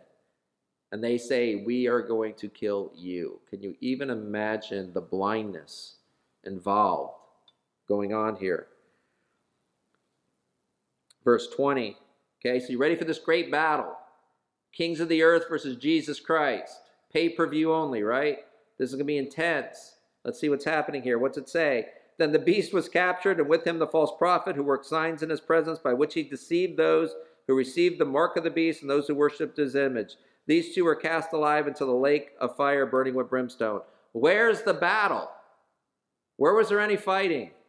And 0.92 1.02
they 1.02 1.18
say, 1.18 1.54
We 1.54 1.86
are 1.86 2.02
going 2.02 2.34
to 2.34 2.48
kill 2.48 2.92
you. 2.96 3.40
Can 3.48 3.62
you 3.62 3.76
even 3.80 4.10
imagine 4.10 4.92
the 4.92 5.00
blindness 5.00 5.96
involved 6.44 7.14
going 7.86 8.12
on 8.12 8.36
here? 8.36 8.66
Verse 11.24 11.48
20. 11.48 11.96
Okay, 12.40 12.58
so 12.58 12.70
you 12.70 12.78
ready 12.78 12.96
for 12.96 13.04
this 13.04 13.18
great 13.18 13.50
battle? 13.50 13.96
Kings 14.72 15.00
of 15.00 15.08
the 15.08 15.22
earth 15.22 15.44
versus 15.48 15.76
Jesus 15.76 16.18
Christ. 16.18 16.80
Pay 17.12 17.28
per 17.28 17.46
view 17.46 17.72
only, 17.72 18.02
right? 18.02 18.38
This 18.78 18.88
is 18.88 18.94
going 18.94 19.04
to 19.04 19.12
be 19.12 19.18
intense. 19.18 19.96
Let's 20.24 20.40
see 20.40 20.48
what's 20.48 20.64
happening 20.64 21.02
here. 21.02 21.18
What's 21.18 21.38
it 21.38 21.48
say? 21.48 21.86
Then 22.20 22.32
the 22.32 22.38
beast 22.38 22.74
was 22.74 22.86
captured, 22.86 23.40
and 23.40 23.48
with 23.48 23.66
him 23.66 23.78
the 23.78 23.86
false 23.86 24.12
prophet 24.18 24.54
who 24.54 24.62
worked 24.62 24.84
signs 24.84 25.22
in 25.22 25.30
his 25.30 25.40
presence 25.40 25.78
by 25.78 25.94
which 25.94 26.12
he 26.12 26.22
deceived 26.22 26.76
those 26.76 27.14
who 27.48 27.56
received 27.56 27.98
the 27.98 28.04
mark 28.04 28.36
of 28.36 28.44
the 28.44 28.50
beast 28.50 28.82
and 28.82 28.90
those 28.90 29.06
who 29.08 29.14
worshipped 29.14 29.56
his 29.56 29.74
image. 29.74 30.16
These 30.46 30.74
two 30.74 30.84
were 30.84 30.94
cast 30.94 31.32
alive 31.32 31.66
into 31.66 31.86
the 31.86 31.94
lake 31.94 32.32
of 32.38 32.56
fire 32.56 32.84
burning 32.84 33.14
with 33.14 33.30
brimstone. 33.30 33.80
Where's 34.12 34.60
the 34.60 34.74
battle? 34.74 35.30
Where 36.36 36.52
was 36.52 36.68
there 36.68 36.80
any 36.80 36.96
fighting? 36.96 37.52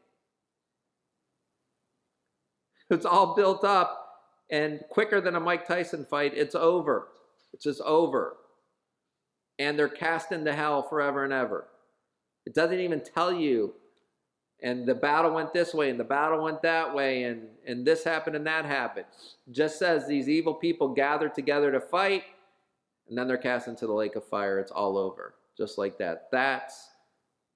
It's 2.89 3.05
all 3.05 3.35
built 3.35 3.63
up, 3.63 4.17
and 4.49 4.81
quicker 4.89 5.21
than 5.21 5.37
a 5.37 5.39
Mike 5.39 5.65
Tyson 5.65 6.05
fight, 6.09 6.33
it's 6.35 6.55
over. 6.55 7.07
It's 7.53 7.63
just 7.63 7.79
over. 7.83 8.35
And 9.57 9.79
they're 9.79 9.87
cast 9.87 10.33
into 10.33 10.51
hell 10.51 10.83
forever 10.83 11.23
and 11.23 11.31
ever. 11.31 11.67
It 12.45 12.53
doesn't 12.53 12.81
even 12.81 12.99
tell 12.99 13.31
you 13.31 13.75
and 14.61 14.85
the 14.85 14.95
battle 14.95 15.33
went 15.33 15.53
this 15.53 15.73
way 15.73 15.89
and 15.89 15.99
the 15.99 16.03
battle 16.03 16.43
went 16.43 16.61
that 16.61 16.93
way 16.93 17.23
and, 17.23 17.47
and 17.65 17.85
this 17.85 18.03
happened 18.03 18.35
and 18.35 18.45
that 18.45 18.65
happened. 18.65 19.07
Just 19.51 19.79
says 19.79 20.07
these 20.07 20.29
evil 20.29 20.53
people 20.53 20.89
gathered 20.89 21.33
together 21.33 21.71
to 21.71 21.79
fight 21.79 22.23
and 23.09 23.17
then 23.17 23.27
they're 23.27 23.37
cast 23.37 23.67
into 23.67 23.87
the 23.87 23.93
lake 23.93 24.15
of 24.15 24.23
fire. 24.23 24.59
It's 24.59 24.71
all 24.71 24.97
over. 24.97 25.33
Just 25.57 25.77
like 25.77 25.97
that. 25.97 26.27
That's 26.31 26.89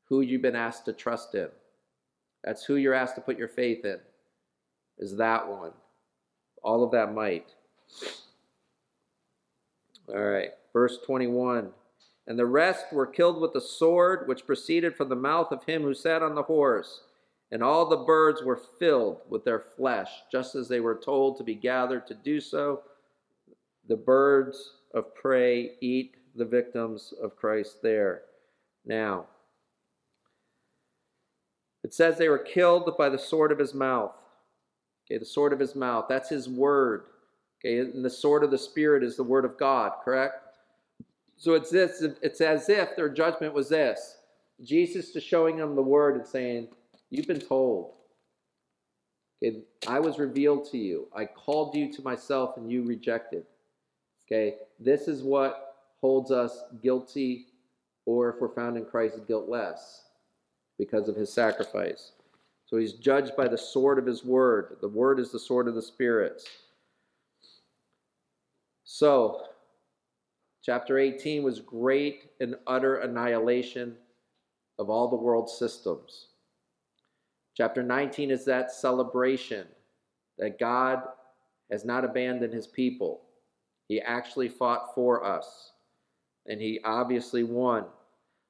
who 0.05 0.21
you've 0.21 0.41
been 0.41 0.55
asked 0.55 0.85
to 0.85 0.93
trust 0.93 1.35
in. 1.35 1.47
That's 2.43 2.63
who 2.63 2.75
you're 2.75 2.93
asked 2.93 3.15
to 3.15 3.21
put 3.21 3.37
your 3.37 3.47
faith 3.47 3.85
in. 3.85 3.99
Is 4.97 5.17
that 5.17 5.47
one. 5.47 5.71
All 6.63 6.83
of 6.83 6.91
that 6.91 7.13
might. 7.13 7.53
All 10.09 10.23
right. 10.23 10.51
Verse 10.73 10.97
21. 11.05 11.69
And 12.27 12.39
the 12.39 12.45
rest 12.45 12.85
were 12.91 13.05
killed 13.05 13.39
with 13.39 13.53
the 13.53 13.61
sword 13.61 14.27
which 14.27 14.45
proceeded 14.45 14.95
from 14.95 15.09
the 15.09 15.15
mouth 15.15 15.51
of 15.51 15.63
him 15.65 15.83
who 15.83 15.93
sat 15.93 16.23
on 16.23 16.35
the 16.35 16.43
horse. 16.43 17.01
And 17.51 17.61
all 17.61 17.85
the 17.85 17.97
birds 17.97 18.41
were 18.41 18.59
filled 18.79 19.21
with 19.29 19.45
their 19.45 19.59
flesh, 19.59 20.09
just 20.31 20.55
as 20.55 20.67
they 20.67 20.79
were 20.79 20.99
told 21.03 21.37
to 21.37 21.43
be 21.43 21.55
gathered 21.55 22.07
to 22.07 22.15
do 22.15 22.41
so. 22.41 22.81
The 23.87 23.95
birds 23.95 24.73
of 24.93 25.13
prey 25.13 25.73
eat 25.81 26.15
the 26.35 26.45
victims 26.45 27.13
of 27.21 27.35
Christ 27.35 27.81
there. 27.83 28.23
Now, 28.85 29.27
it 31.83 31.93
says 31.93 32.17
they 32.17 32.29
were 32.29 32.39
killed 32.39 32.97
by 32.97 33.09
the 33.09 33.19
sword 33.19 33.51
of 33.51 33.59
his 33.59 33.75
mouth. 33.75 34.11
Okay, 35.05 35.19
the 35.19 35.25
sword 35.25 35.53
of 35.53 35.59
his 35.59 35.75
mouth. 35.75 36.05
That's 36.09 36.29
his 36.29 36.49
word. 36.49 37.03
Okay, 37.59 37.77
and 37.77 38.03
the 38.03 38.09
sword 38.09 38.43
of 38.43 38.49
the 38.49 38.57
Spirit 38.57 39.03
is 39.03 39.15
the 39.15 39.23
word 39.23 39.45
of 39.45 39.57
God, 39.57 39.91
correct? 40.03 40.44
So 41.37 41.53
it's 41.53 41.69
this, 41.69 42.01
it's 42.21 42.41
as 42.41 42.69
if 42.69 42.95
their 42.95 43.09
judgment 43.09 43.53
was 43.53 43.69
this. 43.69 44.17
Jesus 44.63 45.11
just 45.11 45.27
showing 45.27 45.57
them 45.57 45.75
the 45.75 45.81
word 45.81 46.15
and 46.15 46.25
saying, 46.25 46.69
You've 47.09 47.27
been 47.27 47.39
told. 47.39 47.93
Okay, 49.43 49.61
I 49.87 49.99
was 49.99 50.17
revealed 50.17 50.69
to 50.71 50.77
you. 50.77 51.07
I 51.15 51.25
called 51.25 51.75
you 51.75 51.91
to 51.93 52.01
myself 52.01 52.57
and 52.57 52.71
you 52.71 52.83
rejected. 52.83 53.45
Okay, 54.25 54.55
this 54.79 55.07
is 55.07 55.21
what 55.21 55.75
holds 56.01 56.31
us 56.31 56.63
guilty, 56.81 57.47
or 58.05 58.29
if 58.29 58.35
we're 58.41 58.53
found 58.53 58.77
in 58.77 58.85
Christ, 58.85 59.19
guiltless 59.27 60.03
because 60.77 61.07
of 61.07 61.15
his 61.15 61.31
sacrifice. 61.31 62.11
So 62.65 62.77
he's 62.77 62.93
judged 62.93 63.35
by 63.35 63.47
the 63.47 63.57
sword 63.57 63.99
of 63.99 64.05
his 64.05 64.25
word. 64.25 64.77
The 64.81 64.87
word 64.87 65.19
is 65.19 65.31
the 65.31 65.39
sword 65.39 65.67
of 65.67 65.75
the 65.75 65.81
spirits. 65.81 66.45
So 68.83 69.43
Chapter 70.65 70.97
18 70.97 71.43
was 71.43 71.59
great 71.59 72.31
and 72.39 72.55
utter 72.65 72.95
annihilation 72.95 73.95
of 74.79 74.89
all 74.89 75.07
the 75.07 75.15
world's 75.15 75.55
systems. 75.55 76.29
Chapter 77.55 77.83
19 77.83 78.31
is 78.31 78.45
that 78.45 78.71
celebration 78.71 79.67
that 80.39 80.57
God 80.57 81.03
has 81.69 81.85
not 81.85 82.03
abandoned 82.03 82.51
his 82.51 82.65
people. 82.65 83.21
He 83.87 84.01
actually 84.01 84.49
fought 84.49 84.95
for 84.95 85.23
us, 85.23 85.73
and 86.47 86.59
he 86.59 86.79
obviously 86.83 87.43
won. 87.43 87.85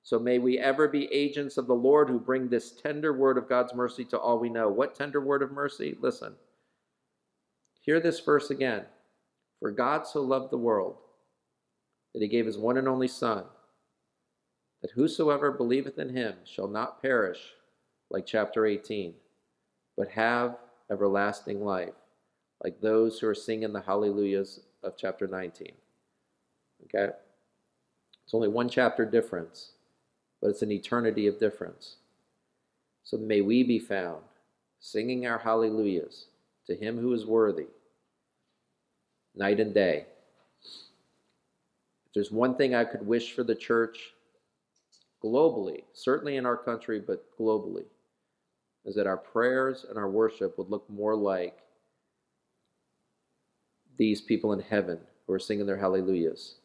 So 0.01 0.17
may 0.17 0.39
we 0.39 0.57
ever 0.57 0.87
be 0.87 1.11
agents 1.11 1.57
of 1.57 1.67
the 1.67 1.73
Lord 1.73 2.07
who 2.07 2.17
bring 2.17 2.47
this 2.47 2.71
tender 2.71 3.11
word 3.11 3.37
of 3.37 3.49
God's 3.49 3.73
mercy 3.73 4.05
to 4.05 4.17
all 4.17 4.39
we 4.39 4.47
know. 4.47 4.69
What 4.69 4.95
tender 4.95 5.19
word 5.19 5.41
of 5.41 5.51
mercy? 5.51 5.97
Listen. 5.99 6.35
Hear 7.81 7.99
this 7.99 8.21
verse 8.21 8.51
again. 8.51 8.85
For 9.59 9.69
God 9.69 10.07
so 10.07 10.21
loved 10.21 10.53
the 10.53 10.57
world 10.57 10.95
that 12.15 12.21
he 12.21 12.29
gave 12.29 12.45
his 12.45 12.57
one 12.57 12.77
and 12.77 12.87
only 12.87 13.09
Son, 13.09 13.43
that 14.81 14.91
whosoever 14.91 15.51
believeth 15.51 15.99
in 15.99 16.15
him 16.15 16.35
shall 16.45 16.69
not 16.69 17.01
perish, 17.01 17.39
like 18.09 18.25
chapter 18.25 18.65
18, 18.65 19.13
but 19.97 20.07
have 20.07 20.55
everlasting 20.89 21.65
life, 21.65 21.93
like 22.63 22.79
those 22.79 23.19
who 23.19 23.27
are 23.27 23.35
singing 23.35 23.73
the 23.73 23.81
hallelujahs 23.81 24.61
of 24.81 24.95
chapter 24.95 25.27
19. 25.27 25.73
Okay? 26.85 27.13
It's 28.23 28.33
only 28.33 28.47
one 28.47 28.69
chapter 28.69 29.03
difference, 29.03 29.71
but 30.41 30.51
it's 30.51 30.61
an 30.61 30.71
eternity 30.71 31.27
of 31.27 31.37
difference. 31.37 31.97
So 33.03 33.17
may 33.17 33.41
we 33.41 33.63
be 33.63 33.77
found 33.77 34.21
singing 34.79 35.27
our 35.27 35.39
hallelujahs 35.39 36.27
to 36.67 36.77
him 36.77 36.97
who 36.97 37.11
is 37.11 37.25
worthy, 37.25 37.67
night 39.35 39.59
and 39.59 39.73
day. 39.73 40.05
There's 42.15 42.31
one 42.31 42.55
thing 42.55 42.73
I 42.73 42.85
could 42.85 43.05
wish 43.05 43.33
for 43.33 43.43
the 43.43 43.53
church 43.53 44.13
globally, 45.21 45.83
certainly 45.93 46.37
in 46.37 46.45
our 46.45 46.55
country, 46.55 47.01
but 47.05 47.25
globally, 47.37 47.83
is 48.85 48.95
that 48.95 49.05
our 49.05 49.17
prayers 49.17 49.85
and 49.87 49.97
our 49.97 50.09
worship 50.09 50.57
would 50.57 50.69
look 50.69 50.89
more 50.89 51.15
like 51.15 51.57
these 53.97 54.21
people 54.21 54.53
in 54.53 54.61
heaven 54.61 54.97
who 55.27 55.33
are 55.33 55.39
singing 55.39 55.65
their 55.65 55.77
hallelujahs. 55.77 56.55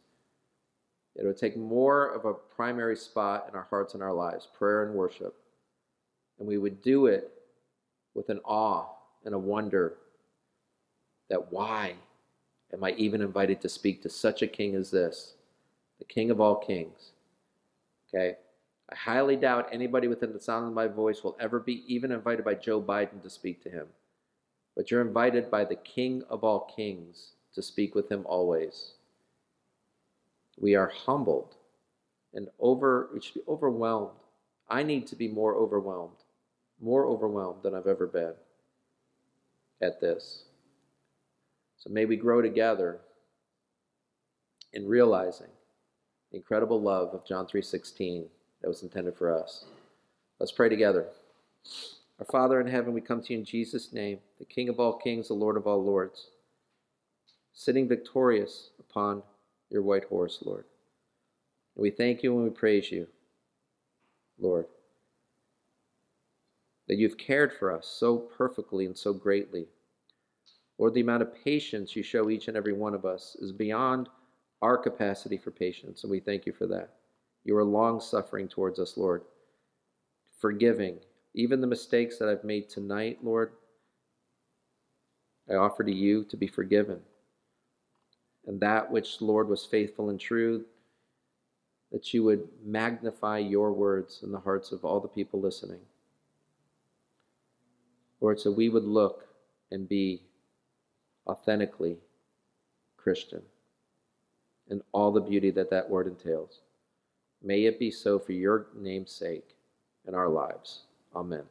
It 1.16 1.26
would 1.26 1.36
take 1.36 1.57
more 1.57 2.14
of 2.14 2.24
a 2.24 2.34
primary 2.34 2.96
spot 2.96 3.46
in 3.48 3.57
our 3.57 3.66
hearts 3.70 3.94
and 3.94 4.03
our 4.05 4.12
lives, 4.12 4.46
prayer 4.57 4.86
and 4.86 4.94
worship. 4.94 5.34
And 6.38 6.46
we 6.46 6.59
would 6.59 6.80
do 6.80 7.07
it 7.07 7.28
with 8.14 8.28
an 8.28 8.38
awe 8.44 8.86
and 9.24 9.34
a 9.34 9.38
wonder 9.38 9.96
that 11.28 11.53
why 11.53 11.94
am 12.72 12.84
I 12.84 12.92
even 12.92 13.20
invited 13.20 13.61
to 13.62 13.68
speak 13.68 14.01
to 14.03 14.09
such 14.09 14.42
a 14.42 14.46
king 14.46 14.76
as 14.76 14.90
this, 14.90 15.34
the 16.01 16.05
king 16.07 16.32
of 16.32 16.40
all 16.40 16.57
kings? 16.57 17.12
Okay? 18.09 18.36
I 18.90 18.96
highly 18.96 19.36
doubt 19.36 19.68
anybody 19.70 20.09
within 20.09 20.32
the 20.32 20.40
sound 20.40 20.66
of 20.66 20.72
my 20.72 20.88
voice 20.88 21.22
will 21.22 21.36
ever 21.38 21.61
be 21.61 21.84
even 21.86 22.11
invited 22.11 22.44
by 22.44 22.55
Joe 22.55 22.82
Biden 22.82 23.22
to 23.22 23.30
speak 23.30 23.62
to 23.62 23.70
him. 23.70 23.86
But 24.76 24.90
you're 24.90 25.01
invited 25.01 25.51
by 25.51 25.64
the 25.64 25.76
King 25.76 26.24
of 26.28 26.42
all 26.42 26.72
kings 26.74 27.34
to 27.55 27.62
speak 27.62 27.94
with 27.94 28.11
him 28.11 28.24
always. 28.26 28.94
We 30.59 30.74
are 30.74 30.88
humbled 30.88 31.55
and 32.34 32.48
over 32.59 33.09
we 33.12 33.20
should 33.20 33.34
be 33.34 33.40
overwhelmed. 33.48 34.18
I 34.68 34.82
need 34.82 35.07
to 35.09 35.16
be 35.16 35.28
more 35.28 35.55
overwhelmed, 35.55 36.24
more 36.80 37.07
overwhelmed 37.07 37.62
than 37.62 37.74
I've 37.74 37.86
ever 37.86 38.07
been 38.07 38.34
at 39.82 40.01
this. 40.01 40.44
So 41.76 41.90
may 41.90 42.05
we 42.05 42.16
grow 42.16 42.42
together 42.42 43.01
in 44.72 44.86
realizing 44.86 45.48
the 46.31 46.37
incredible 46.37 46.81
love 46.81 47.12
of 47.14 47.24
John 47.24 47.47
3:16 47.47 48.28
that 48.61 48.68
was 48.68 48.83
intended 48.83 49.16
for 49.16 49.33
us. 49.33 49.64
Let's 50.39 50.53
pray 50.53 50.68
together. 50.68 51.09
Our 52.18 52.24
Father 52.26 52.61
in 52.61 52.66
heaven, 52.66 52.93
we 52.93 53.01
come 53.01 53.22
to 53.22 53.33
you 53.33 53.39
in 53.39 53.45
Jesus' 53.45 53.93
name, 53.93 54.20
the 54.39 54.45
King 54.45 54.68
of 54.68 54.78
all 54.78 54.99
kings, 54.99 55.28
the 55.28 55.35
Lord 55.35 55.57
of 55.57 55.66
all 55.66 55.83
lords, 55.83 56.31
sitting 57.53 57.89
victorious 57.89 58.70
upon 58.78 59.22
your 59.70 59.83
white 59.83 60.05
horse, 60.05 60.43
Lord. 60.43 60.66
And 61.74 61.83
we 61.83 61.91
thank 61.91 62.22
you 62.22 62.35
and 62.35 62.45
we 62.45 62.51
praise 62.51 62.91
you, 62.91 63.09
Lord, 64.39 64.66
that 66.89 66.97
you've 66.97 67.18
cared 67.18 67.53
for 67.53 67.72
us 67.72 67.87
so 67.87 68.18
perfectly 68.18 68.85
and 68.85 68.97
so 68.97 69.12
greatly. 69.12 69.68
Lord, 70.78 70.95
the 70.95 71.01
amount 71.01 71.22
of 71.22 71.35
patience 71.35 71.95
you 71.97 72.03
show 72.03 72.31
each 72.31 72.49
and 72.49 72.57
every 72.57 72.72
one 72.72 72.95
of 72.95 73.05
us 73.05 73.37
is 73.41 73.53
beyond 73.53 74.09
our 74.63 74.77
capacity 74.77 75.37
for 75.37 75.51
patience, 75.51 76.03
and 76.03 76.11
we 76.11 76.21
thank 76.21 76.47
you 76.47 76.53
for 76.53 76.67
that. 76.67 76.91
You 77.45 77.57
are 77.57 77.65
long 77.65 78.01
suffering 78.01 78.49
towards 78.49 78.79
us, 78.79 78.97
Lord, 78.97 79.23
forgiving. 80.39 80.99
Even 81.35 81.61
the 81.61 81.67
mistakes 81.67 82.19
that 82.19 82.29
I've 82.29 82.45
made 82.45 82.69
tonight, 82.69 83.19
Lord, 83.23 83.53
I 85.49 85.55
offer 85.55 85.83
to 85.85 85.93
you 85.93 86.25
to 86.25 86.37
be 86.37 86.47
forgiven. 86.47 87.01
And 88.47 88.61
that 88.61 88.91
which, 88.91 89.21
Lord, 89.21 89.49
was 89.49 89.65
faithful 89.65 90.11
and 90.11 90.21
true, 90.21 90.65
that 91.93 92.13
you 92.13 92.23
would 92.25 92.49
magnify 92.65 93.39
your 93.39 93.73
words 93.73 94.21
in 94.23 94.33
the 94.33 94.39
hearts 94.39 94.73
of 94.73 94.85
all 94.85 95.01
the 95.01 95.09
people 95.09 95.41
listening. 95.41 95.81
Lord, 98.21 98.39
so 98.39 98.51
we 98.51 98.69
would 98.69 98.85
look 98.85 99.27
and 99.71 99.89
be 99.89 100.23
authentically 101.27 101.97
Christian 102.97 103.43
and 104.71 104.83
all 104.93 105.11
the 105.11 105.21
beauty 105.21 105.51
that 105.51 105.71
that 105.71 105.89
word 105.89 106.07
entails. 106.07 106.61
May 107.43 107.64
it 107.64 107.79
be 107.79 107.91
so 107.91 108.18
for 108.18 108.33
your 108.33 108.68
name's 108.77 109.12
sake 109.12 109.57
in 110.07 110.14
our 110.14 110.29
lives. 110.29 110.83
Amen. 111.14 111.43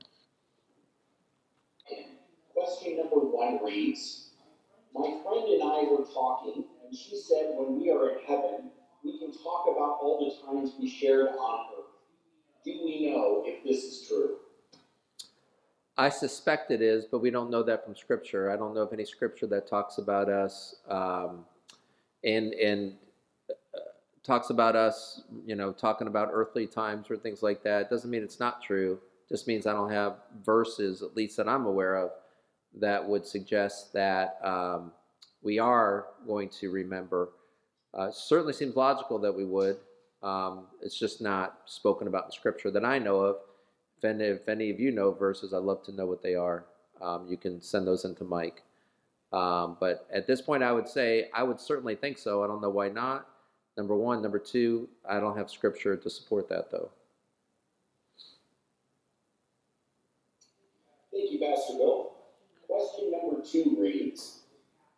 Question 2.54 2.98
number 2.98 3.18
one 3.18 3.64
reads 3.64 4.30
My 4.94 5.20
friend 5.24 5.48
and 5.48 5.64
I 5.64 5.84
were 5.90 6.06
talking, 6.14 6.64
and 6.86 6.98
she 6.98 7.16
said, 7.16 7.54
When 7.56 7.80
we 7.80 7.92
are 7.92 8.10
in 8.12 8.26
heaven, 8.26 8.72
we 9.04 9.20
can 9.20 9.32
talk 9.32 9.66
about 9.68 10.00
all 10.02 10.20
the 10.20 10.46
times 10.46 10.74
we 10.80 10.90
shared 10.90 11.28
on 11.28 11.66
earth. 11.78 11.86
Do 12.64 12.72
we 12.84 13.12
know 13.12 13.44
if 13.46 13.64
this 13.64 13.84
is 13.84 14.08
true? 14.08 14.38
I 15.98 16.10
suspect 16.10 16.72
it 16.72 16.82
is, 16.82 17.06
but 17.06 17.20
we 17.20 17.30
don't 17.30 17.50
know 17.50 17.64
that 17.64 17.84
from 17.84 17.96
Scripture. 17.96 18.52
I 18.52 18.56
don't 18.56 18.74
know 18.74 18.82
of 18.82 18.94
any 18.94 19.06
Scripture 19.06 19.48
that 19.48 19.68
talks 19.68 19.98
about 19.98 20.30
us 20.30 20.76
um, 20.88 21.46
and 22.24 22.54
and 22.54 22.94
talks 24.24 24.50
about 24.50 24.76
us, 24.76 25.24
you 25.46 25.56
know, 25.56 25.72
talking 25.72 26.08
about 26.08 26.30
earthly 26.32 26.68
times 26.68 27.10
or 27.10 27.18
things 27.18 27.42
like 27.42 27.64
that. 27.64 27.90
Doesn't 27.90 28.10
mean 28.10 28.24
it's 28.24 28.40
not 28.40 28.62
true. 28.62 29.00
Just 29.30 29.48
means 29.48 29.68
I 29.68 29.74
don't 29.74 29.92
have 29.92 30.18
verses, 30.44 31.02
at 31.02 31.16
least 31.16 31.38
that 31.38 31.48
I'm 31.48 31.66
aware 31.66 31.96
of, 31.96 32.12
that 32.80 33.08
would 33.08 33.26
suggest 33.26 33.94
that 33.94 34.40
um, 34.44 34.92
we 35.44 35.60
are 35.60 36.08
going 36.26 36.50
to 36.60 36.72
remember. 36.72 37.30
Uh, 37.94 38.12
certainly 38.12 38.54
seems 38.54 38.76
logical 38.76 39.20
that 39.20 39.36
we 39.36 39.46
would. 39.46 39.78
Um, 40.22 40.68
it's 40.82 40.98
just 40.98 41.22
not 41.22 41.60
spoken 41.66 42.08
about 42.08 42.26
in 42.26 42.32
Scripture 42.32 42.72
that 42.72 42.86
I 42.86 43.00
know 43.00 43.22
of. 43.22 43.38
If 43.98 44.06
any, 44.06 44.24
if 44.26 44.48
any 44.48 44.70
of 44.70 44.80
you 44.80 44.92
know 44.92 45.12
verses, 45.12 45.54
I'd 45.54 45.64
love 45.64 45.84
to 45.86 45.92
know 45.92 46.06
what 46.06 46.22
they 46.22 46.36
are. 46.36 46.66
Um, 47.02 47.28
you 47.30 47.38
can 47.38 47.62
send 47.62 47.88
those 47.88 48.06
into 48.06 48.24
Mike. 48.24 48.64
Um, 49.32 49.78
but 49.80 50.08
at 50.12 50.28
this 50.28 50.42
point, 50.42 50.64
I 50.64 50.72
would 50.72 50.88
say 50.88 51.30
I 51.34 51.44
would 51.44 51.60
certainly 51.60 51.96
think 51.96 52.18
so. 52.18 52.44
I 52.44 52.48
don't 52.48 52.62
know 52.62 52.70
why 52.70 52.90
not. 52.90 53.28
Number 53.80 53.96
one. 53.96 54.22
Number 54.22 54.40
two, 54.40 54.90
I 55.08 55.22
don't 55.22 55.38
have 55.38 55.50
scripture 55.50 55.96
to 55.96 56.10
support 56.10 56.50
that, 56.50 56.70
though. 56.70 56.90
Thank 61.14 61.32
you, 61.32 61.40
Pastor 61.40 61.78
Bill. 61.78 62.12
Question 62.68 63.10
number 63.10 63.42
two 63.42 63.78
reads 63.80 64.42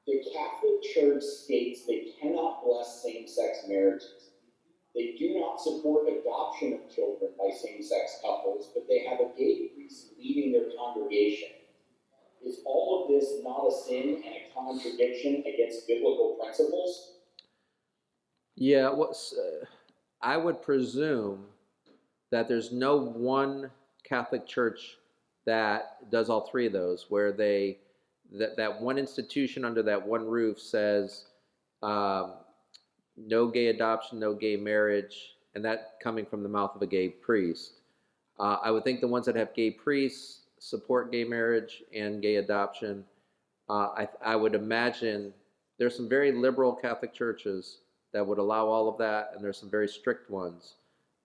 The 0.08 0.26
Catholic 0.34 0.82
Church 0.96 1.22
states 1.22 1.86
they 1.86 2.08
cannot 2.20 2.64
bless 2.66 3.04
same 3.04 3.28
sex 3.28 3.60
marriages. 3.68 4.32
They 4.96 5.16
do 5.20 5.40
not 5.40 5.62
support 5.62 6.08
adoption 6.08 6.74
of 6.74 6.92
children 6.92 7.34
by 7.38 7.54
same 7.56 7.84
sex 7.84 8.18
couples, 8.24 8.72
but 8.74 8.88
they 8.90 9.06
have 9.06 9.20
a 9.20 9.30
gay 9.38 9.68
priest 9.76 10.14
leading 10.18 10.54
their 10.54 10.72
congregation. 10.76 11.50
Is 12.44 12.62
all 12.66 13.04
of 13.04 13.10
this 13.10 13.44
not 13.44 13.68
a 13.68 13.72
sin 13.72 14.24
and 14.26 14.36
a 14.36 14.50
contradiction 14.56 15.44
against 15.46 15.88
biblical 15.88 16.40
principles? 16.42 17.21
Yeah, 18.62 18.92
what's, 18.92 19.34
uh, 19.34 19.66
I 20.22 20.38
would 20.38 20.62
presume 20.62 21.46
that 22.30 22.48
there's 22.48 22.72
no 22.72 22.96
one 22.96 23.72
Catholic 24.04 24.46
church 24.46 24.98
that 25.48 26.12
does 26.12 26.30
all 26.30 26.42
three 26.42 26.68
of 26.68 26.74
those, 26.74 27.08
where 27.10 27.32
they 27.32 27.80
that 28.34 28.56
that 28.58 28.80
one 28.80 29.00
institution 29.00 29.66
under 29.66 29.82
that 29.82 30.06
one 30.06 30.28
roof 30.28 30.60
says 30.60 31.26
um, 31.82 32.34
no 33.18 33.48
gay 33.48 33.70
adoption, 33.70 34.20
no 34.20 34.36
gay 34.36 34.58
marriage, 34.58 35.38
and 35.56 35.66
that 35.66 35.94
coming 36.00 36.28
from 36.28 36.44
the 36.44 36.50
mouth 36.50 36.76
of 36.76 36.84
a 36.84 36.88
gay 36.88 37.10
priest. 37.10 37.80
Uh, 38.40 38.58
I 38.64 38.70
would 38.70 38.84
think 38.84 39.02
the 39.02 39.08
ones 39.08 39.26
that 39.26 39.36
have 39.36 39.56
gay 39.56 39.72
priests 39.72 40.42
support 40.60 41.12
gay 41.12 41.24
marriage 41.24 41.82
and 41.96 42.22
gay 42.22 42.36
adoption. 42.36 43.06
Uh, 43.68 43.88
I, 43.98 44.08
I 44.24 44.36
would 44.36 44.54
imagine 44.54 45.34
there's 45.80 45.98
some 45.98 46.08
very 46.08 46.32
liberal 46.32 46.76
Catholic 46.76 47.12
churches 47.12 47.80
that 48.14 48.26
would 48.26 48.38
allow 48.38 48.68
all 48.68 48.90
of 48.90 48.98
that, 48.98 49.32
and 49.34 49.44
there's 49.44 49.58
some 49.60 49.70
very 49.70 49.88
strict 49.88 50.30
ones 50.30 50.76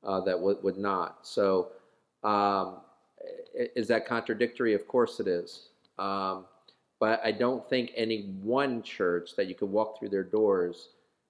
uh, 0.05 0.21
that 0.21 0.39
would, 0.41 0.63
would 0.63 0.79
not. 0.79 1.27
So, 1.27 1.69
um, 2.23 2.79
is 3.55 3.89
that 3.89 4.07
contradictory? 4.07 4.75
Of 4.75 4.87
course 4.87 5.21
it 5.21 5.29
is. 5.29 5.69
Um, 5.99 6.47
But 6.99 7.21
I 7.23 7.33
don't 7.33 7.69
think 7.69 7.93
any 7.95 8.33
one 8.43 8.83
church 8.83 9.37
that 9.37 9.49
you 9.49 9.55
could 9.55 9.71
walk 9.71 9.99
through 9.99 10.11
their 10.11 10.25
doors 10.25 10.89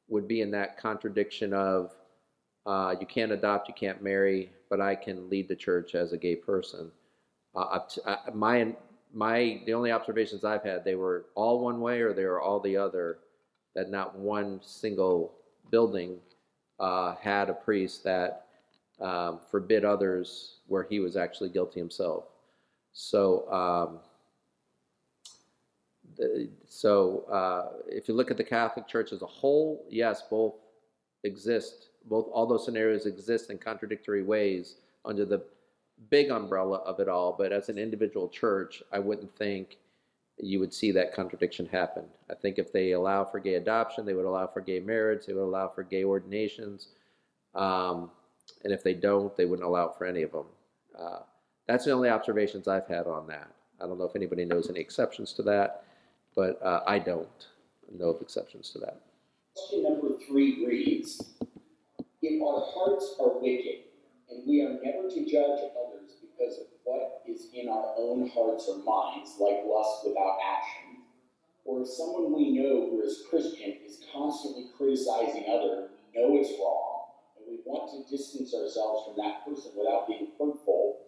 would 0.08 0.28
be 0.28 0.40
in 0.40 0.50
that 0.52 0.78
contradiction 0.78 1.52
of 1.52 1.92
uh, 2.66 2.94
you 3.00 3.06
can't 3.06 3.32
adopt, 3.32 3.68
you 3.68 3.74
can't 3.74 4.02
marry, 4.02 4.52
but 4.70 4.80
I 4.80 4.94
can 4.94 5.28
lead 5.28 5.48
the 5.48 5.56
church 5.56 5.94
as 5.94 6.12
a 6.12 6.16
gay 6.18 6.36
person. 6.36 6.90
Uh, 7.54 7.80
to, 7.90 8.08
uh, 8.08 8.18
my 8.32 8.76
my 9.12 9.62
the 9.66 9.74
only 9.74 9.90
observations 9.92 10.44
I've 10.44 10.62
had 10.62 10.84
they 10.84 10.94
were 10.94 11.26
all 11.34 11.60
one 11.60 11.80
way 11.80 12.00
or 12.00 12.12
they 12.12 12.24
were 12.26 12.40
all 12.40 12.60
the 12.60 12.76
other. 12.76 13.18
That 13.74 13.90
not 13.90 14.16
one 14.18 14.60
single 14.62 15.34
building 15.70 16.18
uh, 16.80 17.14
had 17.16 17.50
a 17.50 17.54
priest 17.54 18.04
that 18.04 18.46
um, 19.00 19.40
forbid 19.50 19.84
others 19.84 20.56
where 20.66 20.82
he 20.82 21.00
was 21.00 21.16
actually 21.16 21.50
guilty 21.50 21.80
himself. 21.80 22.24
So. 22.92 23.50
Um, 23.52 24.00
so 26.66 27.24
uh, 27.30 27.82
if 27.88 28.08
you 28.08 28.14
look 28.14 28.30
at 28.30 28.36
the 28.36 28.44
Catholic 28.44 28.88
Church 28.88 29.12
as 29.12 29.22
a 29.22 29.26
whole, 29.26 29.84
yes, 29.90 30.22
both 30.30 30.54
exist. 31.24 31.88
Both 32.06 32.28
all 32.32 32.46
those 32.46 32.64
scenarios 32.64 33.06
exist 33.06 33.50
in 33.50 33.58
contradictory 33.58 34.22
ways 34.22 34.76
under 35.04 35.24
the 35.24 35.42
big 36.10 36.30
umbrella 36.30 36.78
of 36.78 37.00
it 37.00 37.08
all. 37.08 37.34
But 37.36 37.52
as 37.52 37.68
an 37.68 37.78
individual 37.78 38.28
church, 38.28 38.82
I 38.92 38.98
wouldn't 38.98 39.34
think 39.36 39.76
you 40.38 40.60
would 40.60 40.72
see 40.72 40.92
that 40.92 41.14
contradiction 41.14 41.66
happen. 41.66 42.04
I 42.30 42.34
think 42.34 42.58
if 42.58 42.72
they 42.72 42.92
allow 42.92 43.24
for 43.24 43.40
gay 43.40 43.54
adoption, 43.54 44.04
they 44.04 44.14
would 44.14 44.26
allow 44.26 44.46
for 44.46 44.60
gay 44.60 44.80
marriage, 44.80 45.26
they 45.26 45.32
would 45.32 45.42
allow 45.42 45.68
for 45.68 45.82
gay 45.82 46.04
ordinations, 46.04 46.88
um, 47.54 48.10
and 48.64 48.72
if 48.72 48.82
they 48.82 48.94
don't, 48.94 49.34
they 49.36 49.46
wouldn't 49.46 49.66
allow 49.66 49.88
for 49.88 50.06
any 50.06 50.22
of 50.22 50.32
them. 50.32 50.46
Uh, 50.98 51.20
that's 51.66 51.84
the 51.84 51.90
only 51.90 52.10
observations 52.10 52.68
I've 52.68 52.86
had 52.86 53.06
on 53.06 53.26
that. 53.28 53.50
I 53.80 53.86
don't 53.86 53.98
know 53.98 54.04
if 54.04 54.16
anybody 54.16 54.44
knows 54.44 54.68
any 54.68 54.80
exceptions 54.80 55.32
to 55.34 55.42
that 55.44 55.84
but 56.36 56.62
uh, 56.62 56.82
I 56.86 57.00
don't 57.00 57.48
know 57.90 58.10
of 58.10 58.20
exceptions 58.20 58.70
to 58.70 58.78
that. 58.80 59.00
Question 59.56 59.82
number 59.82 60.08
three 60.28 60.64
reads 60.64 61.34
If 62.22 62.42
our 62.42 62.62
hearts 62.72 63.16
are 63.18 63.40
wicked, 63.40 63.86
and 64.30 64.46
we 64.46 64.60
are 64.60 64.78
never 64.84 65.08
to 65.08 65.24
judge 65.24 65.58
others 65.72 66.12
because 66.20 66.58
of 66.58 66.66
what 66.86 67.22
is 67.26 67.48
in 67.52 67.68
our 67.68 67.94
own 67.98 68.30
hearts 68.30 68.68
or 68.68 68.78
minds, 68.78 69.34
like 69.40 69.66
lust 69.66 70.06
without 70.06 70.38
action, 70.38 71.02
or 71.64 71.82
if 71.82 71.88
someone 71.88 72.32
we 72.32 72.52
know 72.52 72.88
who 72.88 73.02
is 73.02 73.24
Christian 73.28 73.74
is 73.84 74.04
constantly 74.12 74.70
criticizing 74.78 75.44
others, 75.50 75.90
we 75.90 76.22
know 76.22 76.38
it's 76.38 76.52
wrong, 76.60 77.10
and 77.36 77.44
we 77.50 77.58
want 77.66 77.90
to 77.90 78.08
distance 78.08 78.54
ourselves 78.54 79.02
from 79.04 79.16
that 79.18 79.44
person 79.44 79.72
without 79.76 80.06
being 80.06 80.28
hurtful, 80.38 80.98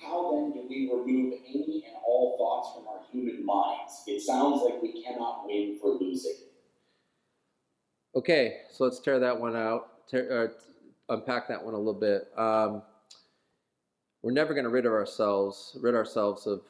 how 0.00 0.30
then 0.30 0.52
do 0.52 0.64
we 0.68 0.88
remove 0.88 1.34
any 1.48 1.82
and 1.84 1.96
all 2.06 2.38
thoughts 2.38 2.76
from 2.76 2.86
our 2.86 3.00
human 3.10 3.44
minds? 3.44 4.04
It 4.06 4.20
sounds 4.20 4.62
like 4.62 4.80
we 4.80 5.02
cannot 5.02 5.46
win 5.46 5.78
for 5.82 5.98
losing. 6.00 6.36
Okay, 8.14 8.58
so 8.70 8.84
let's 8.84 9.00
tear 9.00 9.18
that 9.18 9.38
one 9.38 9.56
out, 9.56 10.08
tear, 10.08 10.52
uh, 11.10 11.12
unpack 11.12 11.48
that 11.48 11.64
one 11.64 11.74
a 11.74 11.76
little 11.76 11.92
bit. 11.92 12.28
Um, 12.38 12.82
we're 14.22 14.32
never 14.32 14.54
going 14.54 14.64
to 14.64 14.70
rid 14.70 14.86
of 14.86 14.92
ourselves, 14.92 15.76
rid 15.80 15.94
ourselves 15.94 16.46
of 16.46 16.62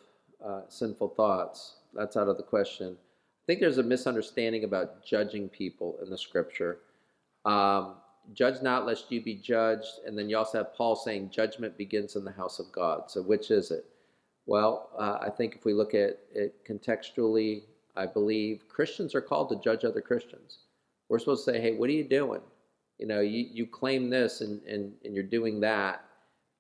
uh, 0.45 0.62
sinful 0.69 1.09
thoughts. 1.09 1.77
That's 1.95 2.16
out 2.16 2.29
of 2.29 2.37
the 2.37 2.43
question. 2.43 2.97
I 2.99 3.45
think 3.47 3.61
there's 3.61 3.79
a 3.79 3.83
misunderstanding 3.83 4.65
about 4.65 5.05
judging 5.05 5.49
people 5.49 5.99
in 6.03 6.11
the 6.11 6.19
scripture. 6.19 6.81
Um, 7.45 7.95
judge 8.35 8.62
not 8.62 8.87
lest 8.87 9.11
you 9.11 9.23
be 9.23 9.35
judged. 9.35 10.01
And 10.07 10.19
then 10.19 10.29
you 10.29 10.37
also 10.37 10.59
have 10.59 10.75
Paul 10.75 10.97
saying 10.97 11.31
judgment 11.31 11.77
begins 11.79 12.16
in 12.16 12.25
the 12.25 12.33
house 12.33 12.59
of 12.59 12.70
God. 12.73 13.11
So 13.11 13.23
which 13.23 13.51
is 13.51 13.70
it? 13.70 13.87
Well, 14.47 14.91
uh, 14.99 15.19
I 15.20 15.31
think 15.31 15.55
if 15.55 15.65
we 15.65 15.73
look 15.73 15.95
at 15.95 16.19
it 16.35 16.65
contextually, 16.66 17.62
I 17.97 18.07
believe 18.07 18.69
Christians 18.69 19.15
are 19.15 19.20
called 19.20 19.49
to 19.51 19.57
judge 19.57 19.85
other 19.85 20.01
Christians. 20.01 20.59
We're 21.09 21.19
supposed 21.19 21.45
to 21.45 21.53
say, 21.53 21.61
hey, 21.61 21.75
what 21.75 21.89
are 21.89 21.95
you 21.95 22.05
doing? 22.05 22.41
You 22.99 23.07
know, 23.07 23.20
you, 23.20 23.47
you 23.51 23.66
claim 23.66 24.11
this 24.11 24.41
and, 24.41 24.62
and, 24.65 24.93
and 25.05 25.15
you're 25.15 25.25
doing 25.25 25.61
that. 25.61 26.05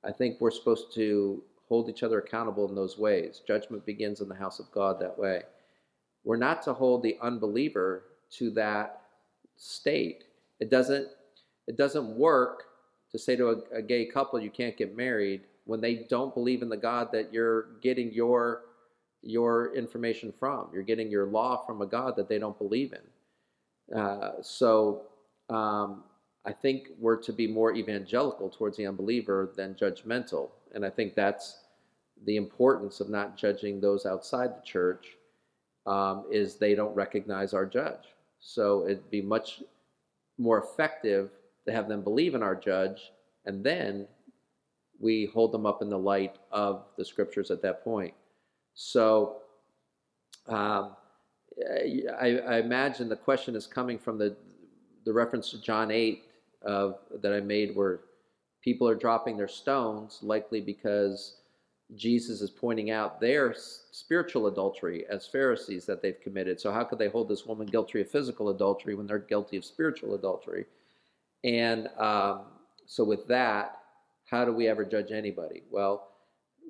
I 0.04 0.12
think 0.12 0.40
we're 0.40 0.50
supposed 0.50 0.94
to 0.94 1.42
hold 1.68 1.88
each 1.88 2.02
other 2.02 2.18
accountable 2.18 2.68
in 2.68 2.74
those 2.74 2.98
ways. 2.98 3.42
Judgment 3.46 3.84
begins 3.84 4.20
in 4.20 4.28
the 4.28 4.34
house 4.34 4.58
of 4.58 4.70
God 4.72 5.00
that 5.00 5.18
way. 5.18 5.42
We're 6.24 6.36
not 6.36 6.62
to 6.62 6.72
hold 6.72 7.02
the 7.02 7.18
unbeliever 7.20 8.04
to 8.32 8.50
that 8.50 9.02
state. 9.56 10.24
It 10.60 10.70
doesn't 10.70 11.08
it 11.66 11.76
doesn't 11.76 12.16
work 12.16 12.64
to 13.12 13.18
say 13.18 13.36
to 13.36 13.50
a, 13.50 13.78
a 13.78 13.82
gay 13.82 14.06
couple 14.06 14.40
you 14.40 14.50
can't 14.50 14.76
get 14.76 14.96
married 14.96 15.42
when 15.64 15.80
they 15.80 16.06
don't 16.08 16.34
believe 16.34 16.62
in 16.62 16.68
the 16.68 16.76
God 16.76 17.08
that 17.12 17.32
you're 17.32 17.78
getting 17.82 18.12
your 18.12 18.62
your 19.22 19.74
information 19.74 20.32
from. 20.32 20.68
You're 20.72 20.82
getting 20.82 21.10
your 21.10 21.26
law 21.26 21.64
from 21.66 21.82
a 21.82 21.86
God 21.86 22.16
that 22.16 22.28
they 22.28 22.38
don't 22.38 22.58
believe 22.58 22.92
in. 22.92 23.98
Uh, 23.98 24.32
so 24.42 25.02
um, 25.50 26.04
I 26.48 26.52
think 26.52 26.88
we're 26.98 27.20
to 27.24 27.32
be 27.34 27.46
more 27.46 27.74
evangelical 27.74 28.48
towards 28.48 28.78
the 28.78 28.86
unbeliever 28.86 29.52
than 29.54 29.74
judgmental. 29.74 30.48
And 30.74 30.82
I 30.82 30.88
think 30.88 31.14
that's 31.14 31.64
the 32.24 32.36
importance 32.36 33.00
of 33.00 33.10
not 33.10 33.36
judging 33.36 33.82
those 33.82 34.06
outside 34.06 34.56
the 34.56 34.64
church 34.64 35.08
um, 35.86 36.24
is 36.32 36.56
they 36.56 36.74
don't 36.74 36.94
recognize 36.94 37.52
our 37.52 37.66
judge. 37.66 38.14
So 38.40 38.86
it'd 38.86 39.10
be 39.10 39.20
much 39.20 39.62
more 40.38 40.64
effective 40.64 41.28
to 41.66 41.72
have 41.72 41.86
them 41.86 42.00
believe 42.00 42.34
in 42.34 42.42
our 42.42 42.54
judge, 42.54 43.12
and 43.44 43.62
then 43.62 44.08
we 44.98 45.26
hold 45.26 45.52
them 45.52 45.66
up 45.66 45.82
in 45.82 45.90
the 45.90 45.98
light 45.98 46.36
of 46.50 46.86
the 46.96 47.04
scriptures 47.04 47.50
at 47.50 47.60
that 47.60 47.84
point. 47.84 48.14
So 48.72 49.42
um, 50.46 50.96
I, 52.18 52.40
I, 52.48 52.58
imagine 52.60 53.10
the 53.10 53.16
question 53.16 53.54
is 53.54 53.66
coming 53.66 53.98
from 53.98 54.16
the, 54.16 54.34
the 55.04 55.12
reference 55.12 55.50
to 55.50 55.60
John 55.60 55.90
8 55.90 56.24
of, 56.62 56.98
that 57.22 57.32
I 57.32 57.40
made 57.40 57.74
where 57.74 58.00
people 58.62 58.88
are 58.88 58.94
dropping 58.94 59.36
their 59.36 59.48
stones, 59.48 60.18
likely 60.22 60.60
because 60.60 61.36
Jesus 61.96 62.42
is 62.42 62.50
pointing 62.50 62.90
out 62.90 63.20
their 63.20 63.54
spiritual 63.92 64.46
adultery 64.46 65.06
as 65.08 65.26
Pharisees 65.26 65.86
that 65.86 66.02
they've 66.02 66.20
committed. 66.20 66.60
So, 66.60 66.70
how 66.70 66.84
could 66.84 66.98
they 66.98 67.08
hold 67.08 67.28
this 67.28 67.46
woman 67.46 67.66
guilty 67.66 68.00
of 68.00 68.10
physical 68.10 68.50
adultery 68.50 68.94
when 68.94 69.06
they're 69.06 69.18
guilty 69.18 69.56
of 69.56 69.64
spiritual 69.64 70.14
adultery? 70.14 70.66
And 71.44 71.88
um, 71.98 72.42
so, 72.86 73.04
with 73.04 73.26
that, 73.28 73.78
how 74.26 74.44
do 74.44 74.52
we 74.52 74.68
ever 74.68 74.84
judge 74.84 75.12
anybody? 75.12 75.62
Well, 75.70 76.08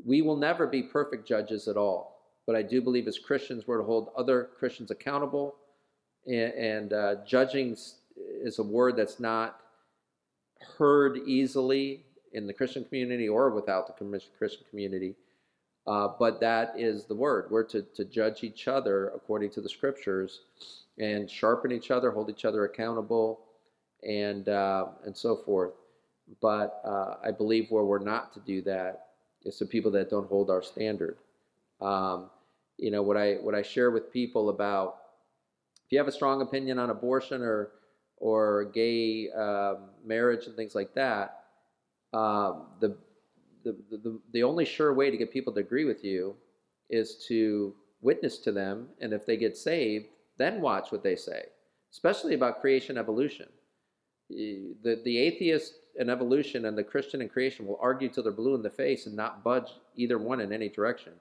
we 0.05 0.23
will 0.23 0.36
never 0.36 0.66
be 0.66 0.82
perfect 0.82 1.27
judges 1.27 1.66
at 1.66 1.77
all. 1.77 2.19
But 2.47 2.55
I 2.55 2.62
do 2.62 2.81
believe 2.81 3.09
as 3.09 3.19
Christians, 3.19 3.66
we're 3.66 3.78
to 3.78 3.85
hold 3.85 4.10
other 4.16 4.51
Christians 4.59 4.90
accountable. 4.90 5.56
And, 6.27 6.52
and 6.55 6.93
uh, 6.93 7.15
judging 7.27 7.77
is 8.16 8.59
a 8.59 8.62
word 8.62 8.97
that's 8.97 9.19
not 9.19 9.60
heard 10.76 11.18
easily 11.26 12.05
in 12.32 12.47
the 12.47 12.52
Christian 12.52 12.85
community 12.85 13.28
or 13.28 13.51
without 13.51 13.86
the 13.86 14.20
Christian 14.39 14.64
community. 14.70 15.14
Uh, 15.86 16.09
but 16.18 16.39
that 16.40 16.74
is 16.76 17.05
the 17.06 17.14
word. 17.14 17.47
We're 17.51 17.64
to, 17.64 17.82
to 17.94 18.05
judge 18.05 18.44
each 18.44 18.68
other 18.68 19.09
according 19.09 19.51
to 19.52 19.62
the 19.62 19.68
scriptures 19.68 20.43
and 20.98 21.30
sharpen 21.30 21.72
each 21.72 21.90
other, 21.90 22.10
hold 22.10 22.28
each 22.28 22.44
other 22.44 22.64
accountable, 22.64 23.40
and 24.02 24.48
uh, 24.48 24.86
and 25.06 25.16
so 25.16 25.36
forth. 25.36 25.72
But 26.43 26.82
uh, 26.85 27.14
I 27.24 27.30
believe 27.30 27.70
where 27.70 27.85
we're 27.85 28.01
not 28.01 28.35
to 28.35 28.40
do 28.40 28.60
that 28.62 29.06
is 29.44 29.56
to 29.59 29.64
people 29.64 29.90
that 29.93 30.10
don't 30.10 30.28
hold 30.28 30.51
our 30.51 30.62
standard. 30.62 31.16
Um, 31.80 32.28
you 32.76 32.90
know 32.90 33.02
what 33.02 33.16
I 33.16 33.35
what 33.35 33.55
I 33.55 33.62
share 33.62 33.90
with 33.90 34.12
people 34.12 34.51
about 34.51 34.97
if 35.86 35.93
you 35.93 35.98
have 35.98 36.09
a 36.09 36.12
strong 36.12 36.43
opinion 36.43 36.78
on 36.78 36.90
abortion 36.90 37.40
or 37.40 37.70
or 38.20 38.66
gay 38.74 39.31
um, 39.31 39.90
marriage 40.05 40.47
and 40.47 40.57
things 40.57 40.74
like 40.74 40.95
that, 40.95 41.45
um, 42.12 42.66
the, 42.81 42.97
the, 43.65 43.77
the, 43.90 44.20
the 44.32 44.43
only 44.43 44.65
sure 44.65 44.95
way 44.95 45.11
to 45.11 45.16
get 45.16 45.32
people 45.32 45.53
to 45.53 45.61
agree 45.61 45.85
with 45.85 46.05
you 46.05 46.35
is 46.90 47.24
to 47.28 47.74
witness 48.01 48.39
to 48.39 48.53
them, 48.53 48.89
and 49.01 49.12
if 49.12 49.27
they 49.27 49.36
get 49.36 49.57
saved, 49.57 50.07
then 50.39 50.61
watch 50.61 50.93
what 50.93 51.03
they 51.03 51.16
say, 51.16 51.47
especially 51.93 52.35
about 52.35 52.61
creation 52.61 52.97
evolution 52.97 53.49
the, 54.31 55.01
the 55.05 55.19
atheist 55.19 55.74
and 55.99 56.11
evolution 56.11 56.66
and 56.66 56.77
the 56.77 56.85
Christian 56.85 57.20
and 57.20 57.31
creation 57.31 57.66
will 57.66 57.78
argue 57.81 58.09
till 58.09 58.23
they're 58.23 58.32
blue 58.32 58.55
in 58.55 58.62
the 58.62 58.70
face 58.70 59.07
and 59.07 59.16
not 59.16 59.43
budge 59.43 59.70
either 59.97 60.19
one 60.19 60.40
in 60.40 60.53
any 60.53 60.69
direction. 60.69 61.12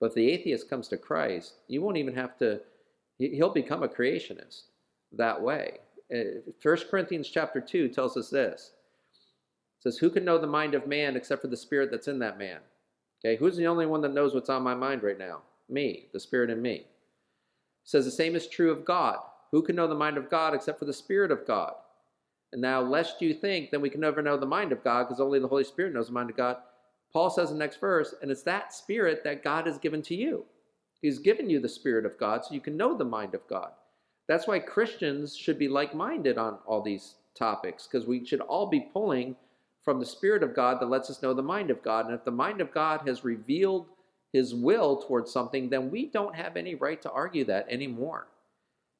But 0.00 0.06
if 0.06 0.14
the 0.14 0.30
atheist 0.30 0.70
comes 0.70 0.88
to 0.88 0.96
Christ, 0.96 1.54
you 1.68 1.82
won't 1.82 1.96
even 1.96 2.14
have 2.14 2.36
to, 2.38 2.60
he'll 3.18 3.50
become 3.52 3.82
a 3.82 3.88
creationist 3.88 4.62
that 5.12 5.40
way. 5.40 5.78
Uh, 6.12 6.40
First 6.60 6.90
Corinthians 6.90 7.28
chapter 7.28 7.60
2 7.60 7.88
tells 7.88 8.16
us 8.16 8.30
this. 8.30 8.72
It 9.78 9.82
says, 9.82 9.98
Who 9.98 10.10
can 10.10 10.24
know 10.24 10.38
the 10.38 10.46
mind 10.46 10.74
of 10.74 10.86
man 10.86 11.16
except 11.16 11.42
for 11.42 11.48
the 11.48 11.56
spirit 11.56 11.90
that's 11.90 12.08
in 12.08 12.18
that 12.20 12.38
man? 12.38 12.58
Okay, 13.24 13.36
who's 13.36 13.56
the 13.56 13.66
only 13.66 13.86
one 13.86 14.00
that 14.02 14.14
knows 14.14 14.34
what's 14.34 14.50
on 14.50 14.62
my 14.62 14.74
mind 14.74 15.02
right 15.02 15.18
now? 15.18 15.42
Me, 15.68 16.06
the 16.12 16.20
spirit 16.20 16.50
in 16.50 16.60
me. 16.60 16.74
It 16.74 16.86
says 17.84 18.04
the 18.04 18.10
same 18.10 18.34
is 18.34 18.46
true 18.48 18.70
of 18.70 18.84
God. 18.84 19.18
Who 19.52 19.62
can 19.62 19.76
know 19.76 19.86
the 19.86 19.94
mind 19.94 20.16
of 20.16 20.30
God 20.30 20.54
except 20.54 20.78
for 20.78 20.84
the 20.86 20.92
spirit 20.92 21.30
of 21.30 21.46
God? 21.46 21.74
And 22.52 22.60
now, 22.60 22.80
lest 22.80 23.22
you 23.22 23.32
think 23.32 23.70
that 23.70 23.80
we 23.80 23.88
can 23.88 24.00
never 24.00 24.20
know 24.20 24.36
the 24.36 24.46
mind 24.46 24.72
of 24.72 24.84
God, 24.84 25.04
because 25.04 25.20
only 25.20 25.38
the 25.38 25.48
Holy 25.48 25.64
Spirit 25.64 25.94
knows 25.94 26.08
the 26.08 26.12
mind 26.12 26.30
of 26.30 26.36
God, 26.36 26.58
Paul 27.12 27.30
says 27.30 27.50
in 27.50 27.58
the 27.58 27.64
next 27.64 27.80
verse, 27.80 28.14
and 28.22 28.30
it's 28.30 28.42
that 28.42 28.74
spirit 28.74 29.22
that 29.24 29.44
God 29.44 29.66
has 29.66 29.78
given 29.78 30.02
to 30.02 30.14
you. 30.14 30.44
He's 31.00 31.18
given 31.18 31.50
you 31.50 31.60
the 31.60 31.68
Spirit 31.68 32.06
of 32.06 32.18
God 32.18 32.44
so 32.44 32.54
you 32.54 32.60
can 32.60 32.76
know 32.76 32.96
the 32.96 33.04
mind 33.04 33.34
of 33.34 33.46
God. 33.48 33.72
That's 34.28 34.46
why 34.46 34.58
Christians 34.60 35.36
should 35.36 35.58
be 35.58 35.68
like 35.68 35.94
minded 35.94 36.38
on 36.38 36.58
all 36.66 36.82
these 36.82 37.14
topics, 37.34 37.86
because 37.86 38.06
we 38.06 38.24
should 38.24 38.40
all 38.40 38.66
be 38.66 38.88
pulling 38.92 39.36
from 39.84 39.98
the 39.98 40.06
Spirit 40.06 40.42
of 40.42 40.54
God 40.54 40.80
that 40.80 40.90
lets 40.90 41.10
us 41.10 41.22
know 41.22 41.34
the 41.34 41.42
mind 41.42 41.70
of 41.70 41.82
God. 41.82 42.06
And 42.06 42.14
if 42.14 42.24
the 42.24 42.30
mind 42.30 42.60
of 42.60 42.72
God 42.72 43.02
has 43.06 43.24
revealed 43.24 43.86
his 44.32 44.54
will 44.54 45.02
towards 45.02 45.32
something, 45.32 45.68
then 45.68 45.90
we 45.90 46.06
don't 46.06 46.34
have 46.34 46.56
any 46.56 46.74
right 46.74 47.02
to 47.02 47.10
argue 47.10 47.44
that 47.46 47.66
anymore. 47.68 48.28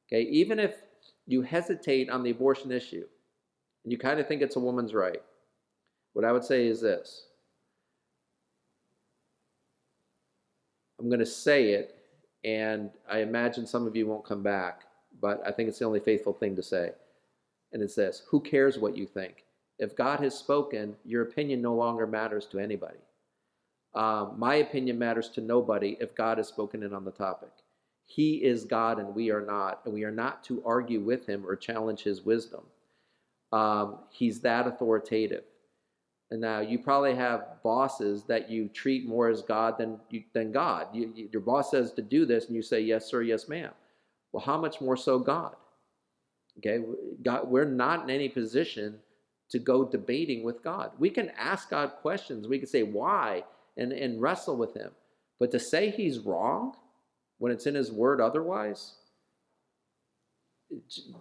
Okay, 0.09 0.23
even 0.23 0.59
if 0.59 0.75
you 1.27 1.43
hesitate 1.43 2.11
on 2.11 2.23
the 2.23 2.31
abortion 2.31 2.73
issue 2.73 3.05
and 3.85 3.93
you 3.93 3.99
kind 3.99 4.19
of 4.19 4.27
think 4.27 4.43
it's 4.43 4.57
a 4.57 4.61
woman's 4.61 4.93
right, 4.93 5.23
what 6.13 6.25
I 6.25 6.33
would 6.33 6.45
say 6.45 6.67
is 6.67 6.81
this 6.81 7.27
I'm 10.99 11.09
going 11.09 11.21
to 11.21 11.27
say 11.27 11.71
it, 11.71 11.97
and 12.45 12.91
I 13.11 13.21
imagine 13.21 13.67
some 13.67 13.87
of 13.87 13.97
you 13.97 14.07
won't 14.07 14.25
come 14.25 14.43
back, 14.43 14.83
but 15.23 15.41
I 15.47 15.53
think 15.53 15.71
it's 15.71 15.79
the 15.79 15.87
only 15.87 16.01
faithful 16.01 16.35
thing 16.35 16.55
to 16.57 16.63
say. 16.63 16.91
And 17.73 17.83
it's 17.83 17.95
this 17.95 18.25
Who 18.29 18.41
cares 18.41 18.79
what 18.79 18.97
you 18.97 19.07
think? 19.07 19.45
If 19.79 19.97
God 19.97 20.21
has 20.21 20.39
spoken, 20.39 20.95
your 21.05 21.23
opinion 21.23 21.63
no 21.63 21.75
longer 21.75 22.07
matters 22.07 22.47
to 22.49 22.59
anybody. 22.59 22.99
Um, 23.95 24.35
my 24.37 24.57
opinion 24.57 24.99
matters 24.99 25.29
to 25.31 25.41
nobody 25.41 25.97
if 26.01 26.15
God 26.15 26.39
has 26.39 26.49
spoken 26.49 26.83
in 26.83 26.93
on 26.93 27.05
the 27.05 27.11
topic. 27.11 27.51
He 28.05 28.37
is 28.45 28.65
God 28.65 28.99
and 28.99 29.15
we 29.15 29.31
are 29.31 29.41
not, 29.41 29.81
and 29.85 29.95
we 29.95 30.05
are 30.05 30.11
not 30.11 30.45
to 30.45 30.63
argue 30.67 31.01
with 31.01 31.27
him 31.27 31.47
or 31.47 31.57
challenge 31.57 32.03
his 32.03 32.23
wisdom. 32.23 32.63
Um, 33.53 33.99
he's 34.11 34.41
that 34.41 34.67
authoritative. 34.67 35.45
And 36.31 36.41
now 36.41 36.61
you 36.61 36.79
probably 36.79 37.15
have 37.15 37.63
bosses 37.63 38.25
that 38.25 38.51
you 38.51 38.69
treat 38.69 39.07
more 39.07 39.29
as 39.29 39.43
God 39.43 39.77
than 39.77 40.01
you, 40.09 40.23
than 40.33 40.51
God. 40.51 40.89
You, 40.95 41.13
you, 41.15 41.29
your 41.31 41.43
boss 41.43 41.71
says 41.71 41.93
to 41.93 42.03
do 42.03 42.25
this, 42.25 42.47
and 42.47 42.57
you 42.57 42.63
say 42.63 42.81
yes, 42.81 43.05
sir, 43.05 43.21
yes, 43.21 43.49
ma'am. 43.49 43.73
Well, 44.33 44.43
how 44.43 44.59
much 44.59 44.81
more 44.81 44.97
so 44.97 45.19
God? 45.19 45.57
Okay, 46.59 46.85
God, 47.23 47.49
we're 47.49 47.65
not 47.65 48.05
in 48.05 48.11
any 48.11 48.29
position 48.29 48.99
to 49.51 49.59
go 49.59 49.85
debating 49.85 50.43
with 50.43 50.63
God. 50.63 50.93
We 50.99 51.11
can 51.11 51.31
ask 51.39 51.71
God 51.71 51.93
questions. 52.01 52.49
We 52.49 52.59
can 52.59 52.69
say 52.69 52.83
why 52.83 53.45
and, 53.77 53.93
and 53.93 54.21
wrestle 54.21 54.57
with 54.57 54.75
Him, 54.75 54.91
but 55.39 55.51
to 55.53 55.59
say 55.59 55.91
He's 55.91 56.19
wrong 56.19 56.75
when 57.39 57.53
it's 57.53 57.67
in 57.67 57.75
His 57.75 57.91
Word 57.93 58.21
otherwise, 58.21 58.95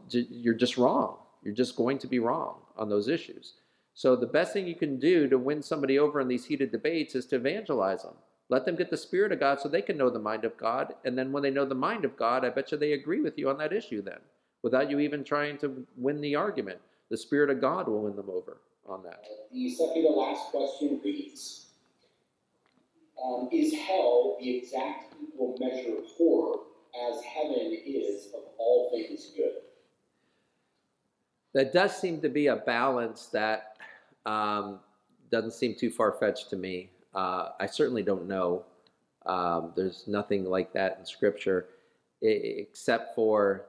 you're 0.10 0.54
just 0.54 0.78
wrong. 0.78 1.18
You're 1.44 1.54
just 1.54 1.76
going 1.76 1.98
to 2.00 2.08
be 2.08 2.20
wrong 2.20 2.58
on 2.78 2.90
those 2.90 3.08
issues. 3.08 3.56
So 3.94 4.16
the 4.16 4.28
best 4.28 4.54
thing 4.54 4.68
you 4.68 4.76
can 4.76 5.00
do 5.00 5.28
to 5.28 5.38
win 5.38 5.62
somebody 5.62 6.00
over 6.00 6.22
in 6.22 6.28
these 6.28 6.46
heated 6.46 6.72
debates 6.72 7.16
is 7.16 7.26
to 7.28 7.36
evangelize 7.38 8.04
them. 8.04 8.16
Let 8.52 8.66
them 8.66 8.76
get 8.76 8.90
the 8.90 8.98
Spirit 8.98 9.32
of 9.32 9.40
God 9.40 9.62
so 9.62 9.70
they 9.70 9.82
can 9.82 9.98
know 9.98 10.10
the 10.10 10.20
mind 10.20 10.44
of 10.44 10.58
God. 10.58 10.94
And 11.06 11.18
then 11.18 11.32
when 11.32 11.42
they 11.42 11.50
know 11.50 11.64
the 11.64 11.74
mind 11.74 12.04
of 12.04 12.18
God, 12.18 12.44
I 12.44 12.50
bet 12.50 12.70
you 12.70 12.78
they 12.78 12.92
agree 12.92 13.22
with 13.22 13.38
you 13.38 13.50
on 13.50 13.58
that 13.60 13.72
issue 13.72 14.02
then, 14.02 14.20
without 14.62 14.92
you 14.92 15.00
even 15.00 15.24
trying 15.24 15.58
to 15.60 15.88
win 15.96 16.20
the 16.20 16.36
argument. 16.36 16.80
The 17.10 17.16
Spirit 17.16 17.50
of 17.50 17.62
God 17.62 17.88
will 17.88 18.02
win 18.02 18.18
them 18.18 18.30
over 18.30 18.58
on 18.86 19.04
that. 19.04 19.24
The 19.54 19.74
second 19.74 20.04
to 20.04 20.10
last 20.10 20.52
question 20.52 21.00
reads 21.02 21.68
um, 23.24 23.48
Is 23.54 23.74
hell 23.74 24.36
the 24.42 24.58
exact 24.58 25.14
equal 25.24 25.56
measure 25.58 26.00
of 26.00 26.06
horror 26.18 26.58
as 27.10 27.24
heaven 27.24 27.78
is 27.86 28.34
of 28.34 28.42
all 28.58 28.92
things 28.94 29.32
good? 29.34 29.54
That 31.54 31.72
does 31.72 31.96
seem 31.96 32.20
to 32.20 32.28
be 32.28 32.48
a 32.48 32.58
balance 32.58 33.28
that 33.28 33.78
um, 34.26 34.82
doesn't 35.32 35.54
seem 35.54 35.74
too 35.74 35.90
far 35.90 36.12
fetched 36.20 36.50
to 36.50 36.58
me. 36.58 36.90
Uh, 37.14 37.50
I 37.60 37.66
certainly 37.66 38.04
don't 38.04 38.28
know. 38.28 38.64
Um, 39.26 39.74
there's 39.76 40.06
nothing 40.08 40.46
like 40.46 40.74
that 40.74 40.98
in 41.00 41.06
Scripture, 41.06 41.68
except 42.22 43.16
for 43.16 43.66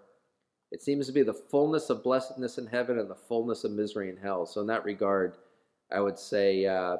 it 0.71 0.83
seems 0.83 1.07
to 1.07 1.13
be 1.13 1.23
the 1.23 1.35
fullness 1.35 1.91
of 1.91 2.03
blessedness 2.03 2.57
in 2.57 2.67
heaven 2.67 2.99
and 2.99 3.11
the 3.11 3.15
fullness 3.15 3.65
of 3.65 3.73
misery 3.73 4.09
in 4.09 4.17
hell. 4.17 4.47
So, 4.47 4.61
in 4.63 4.67
that 4.69 4.85
regard, 4.85 5.35
I 5.91 6.01
would 6.01 6.19
say 6.19 6.65
uh, 6.67 6.97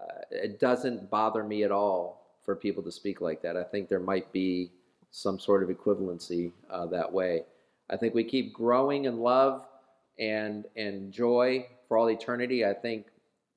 uh, 0.00 0.20
it 0.30 0.60
doesn't 0.60 1.10
bother 1.10 1.42
me 1.42 1.64
at 1.64 1.72
all 1.72 2.36
for 2.44 2.54
people 2.54 2.82
to 2.82 2.92
speak 2.92 3.20
like 3.20 3.40
that. 3.42 3.56
I 3.56 3.64
think 3.64 3.88
there 3.88 4.00
might 4.00 4.30
be 4.32 4.72
some 5.10 5.38
sort 5.38 5.62
of 5.62 5.70
equivalency 5.70 6.52
uh, 6.70 6.86
that 6.86 7.10
way. 7.10 7.44
I 7.88 7.96
think 7.96 8.14
we 8.14 8.24
keep 8.24 8.52
growing 8.52 9.06
in 9.06 9.18
love 9.18 9.66
and 10.18 10.66
and 10.76 11.12
joy 11.12 11.66
for 11.88 11.96
all 11.96 12.10
eternity. 12.10 12.64
I 12.64 12.74
think 12.74 13.06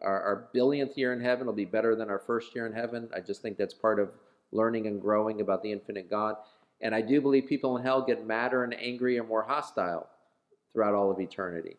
our, 0.03 0.21
our 0.21 0.49
billionth 0.53 0.97
year 0.97 1.13
in 1.13 1.21
heaven 1.21 1.45
will 1.45 1.53
be 1.53 1.65
better 1.65 1.95
than 1.95 2.09
our 2.09 2.19
first 2.19 2.53
year 2.55 2.65
in 2.65 2.73
heaven. 2.73 3.09
I 3.15 3.19
just 3.19 3.41
think 3.41 3.57
that's 3.57 3.73
part 3.73 3.99
of 3.99 4.11
learning 4.51 4.87
and 4.87 5.01
growing 5.01 5.41
about 5.41 5.63
the 5.63 5.71
infinite 5.71 6.09
God. 6.09 6.35
And 6.81 6.93
I 6.93 7.01
do 7.01 7.21
believe 7.21 7.47
people 7.47 7.77
in 7.77 7.83
hell 7.83 8.01
get 8.01 8.27
madder 8.27 8.63
and 8.63 8.73
angry 8.73 9.17
and 9.17 9.27
more 9.27 9.43
hostile 9.43 10.07
throughout 10.71 10.93
all 10.93 11.11
of 11.11 11.19
eternity. 11.19 11.77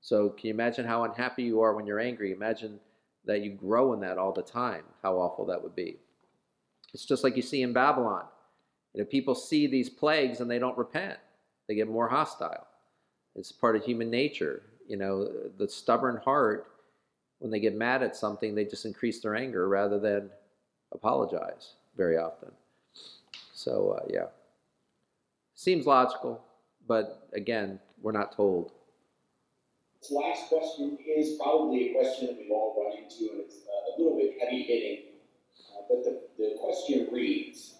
So 0.00 0.30
can 0.30 0.48
you 0.48 0.54
imagine 0.54 0.86
how 0.86 1.04
unhappy 1.04 1.42
you 1.42 1.60
are 1.60 1.74
when 1.74 1.86
you're 1.86 2.00
angry? 2.00 2.32
Imagine 2.32 2.78
that 3.24 3.40
you 3.40 3.52
grow 3.52 3.92
in 3.94 4.00
that 4.00 4.18
all 4.18 4.32
the 4.32 4.42
time, 4.42 4.84
how 5.02 5.16
awful 5.16 5.46
that 5.46 5.62
would 5.62 5.74
be. 5.74 5.96
It's 6.92 7.06
just 7.06 7.24
like 7.24 7.36
you 7.36 7.42
see 7.42 7.62
in 7.62 7.72
Babylon. 7.72 8.24
You 8.92 9.00
know, 9.00 9.06
people 9.06 9.34
see 9.34 9.66
these 9.66 9.88
plagues 9.88 10.40
and 10.40 10.50
they 10.50 10.58
don't 10.58 10.78
repent. 10.78 11.18
They 11.66 11.74
get 11.74 11.88
more 11.88 12.08
hostile. 12.08 12.66
It's 13.34 13.50
part 13.50 13.76
of 13.76 13.84
human 13.84 14.10
nature. 14.10 14.62
You 14.86 14.98
know, 14.98 15.28
the 15.56 15.68
stubborn 15.68 16.18
heart, 16.24 16.66
when 17.44 17.50
they 17.50 17.60
get 17.60 17.76
mad 17.76 18.02
at 18.02 18.16
something, 18.16 18.54
they 18.54 18.64
just 18.64 18.86
increase 18.86 19.20
their 19.20 19.36
anger 19.36 19.68
rather 19.68 20.00
than 20.00 20.30
apologize 20.92 21.74
very 21.94 22.16
often. 22.16 22.50
So, 23.52 23.98
uh, 23.98 24.06
yeah. 24.10 24.28
Seems 25.54 25.84
logical, 25.84 26.42
but 26.88 27.28
again, 27.34 27.78
we're 28.00 28.12
not 28.12 28.34
told. 28.34 28.72
This 30.00 30.10
last 30.10 30.48
question 30.48 30.96
is 31.06 31.36
probably 31.36 31.90
a 31.90 31.92
question 31.92 32.28
that 32.28 32.38
we've 32.38 32.50
all 32.50 32.82
run 32.82 32.96
into, 32.96 33.30
and 33.30 33.42
it's 33.42 33.56
uh, 33.56 33.92
a 33.94 34.02
little 34.02 34.16
bit 34.16 34.36
heavy 34.40 34.62
hitting. 34.62 35.02
Uh, 35.70 35.82
but 35.86 36.02
the, 36.02 36.22
the 36.38 36.56
question 36.58 37.08
reads 37.12 37.74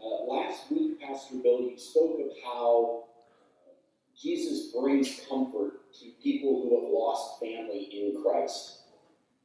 uh, 0.00 0.32
Last 0.32 0.70
week, 0.70 1.00
Pastor 1.00 1.38
Bill, 1.42 1.62
you 1.62 1.76
spoke 1.76 2.20
of 2.20 2.30
how 2.44 3.02
Jesus 4.16 4.72
brings 4.72 5.22
comfort 5.28 5.92
to 6.00 6.10
people 6.22 6.62
who 6.62 6.80
have 6.80 6.92
lost 6.92 7.40
family 7.40 7.88
in 7.92 8.22
Christ. 8.22 8.77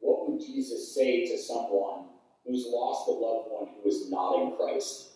What 0.03 0.29
would 0.29 0.41
Jesus 0.41 0.93
say 0.93 1.25
to 1.27 1.37
someone 1.37 2.07
who's 2.45 2.65
lost 2.67 3.07
a 3.07 3.11
loved 3.11 3.47
one 3.49 3.69
who 3.81 3.89
is 3.89 4.11
not 4.11 4.41
in 4.41 4.57
Christ? 4.57 5.11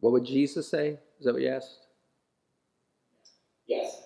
What 0.00 0.12
would 0.12 0.26
Jesus 0.26 0.68
say? 0.68 0.98
Is 1.18 1.24
that 1.24 1.32
what 1.32 1.40
you 1.40 1.48
asked? 1.48 1.86
Yes. 3.66 4.02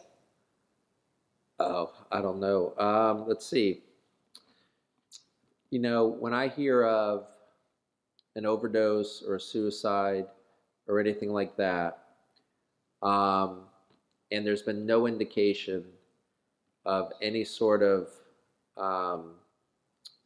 Oh, 1.58 1.92
I 2.12 2.22
don't 2.22 2.38
know. 2.38 2.72
Um, 2.78 3.26
let's 3.26 3.44
see. 3.44 3.82
You 5.70 5.80
know, 5.80 6.06
when 6.06 6.32
I 6.32 6.46
hear 6.46 6.84
of 6.84 7.26
an 8.36 8.46
overdose 8.46 9.24
or 9.26 9.34
a 9.34 9.40
suicide 9.40 10.26
or 10.86 11.00
anything 11.00 11.32
like 11.32 11.56
that, 11.56 11.98
um, 13.02 13.62
and 14.30 14.46
there's 14.46 14.62
been 14.62 14.86
no 14.86 15.08
indication 15.08 15.84
of 16.86 17.10
any 17.20 17.42
sort 17.42 17.82
of 17.82 18.08
um, 18.76 19.32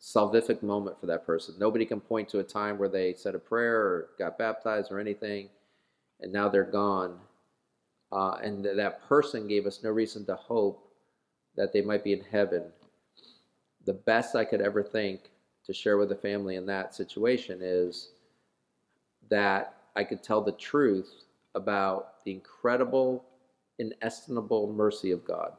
salvific 0.03 0.63
moment 0.63 0.99
for 1.01 1.07
that 1.07 1.25
person. 1.25 1.55
Nobody 1.59 1.87
can 1.87 2.01
point 2.01 2.29
to 2.31 2.41
a 2.41 2.45
time 2.45 2.77
where 2.77 2.89
they 2.89 3.15
said 3.15 3.37
a 3.37 3.39
prayer 3.39 3.77
or 3.77 4.09
got 4.19 4.37
baptized 4.37 4.91
or 4.91 4.99
anything, 4.99 5.49
and 6.21 6.33
now 6.33 6.49
they're 6.49 6.65
gone. 6.65 7.19
Uh, 8.11 8.37
and 8.43 8.65
that 8.65 9.09
person 9.09 9.47
gave 9.47 9.65
us 9.65 9.83
no 9.83 9.91
reason 9.91 10.27
to 10.27 10.35
hope 10.35 10.93
that 11.57 11.73
they 11.73 11.81
might 11.81 12.03
be 12.03 12.13
in 12.13 12.25
heaven. 12.31 12.65
The 13.87 13.95
best 13.95 14.35
I 14.35 14.45
could 14.45 14.61
ever 14.61 14.83
think 14.83 15.31
to 15.67 15.73
share 15.73 15.97
with 15.97 16.09
the 16.09 16.17
family 16.17 16.57
in 16.57 16.67
that 16.67 16.95
situation 16.95 17.61
is 17.63 18.11
that 19.31 19.77
I 19.95 20.05
could 20.05 20.23
tell 20.23 20.41
the 20.41 20.53
truth 20.53 21.25
about 21.55 22.25
the 22.25 22.33
incredible 22.33 23.25
inestimable 23.79 24.73
mercy 24.73 25.13
of 25.13 25.25
God. 25.25 25.53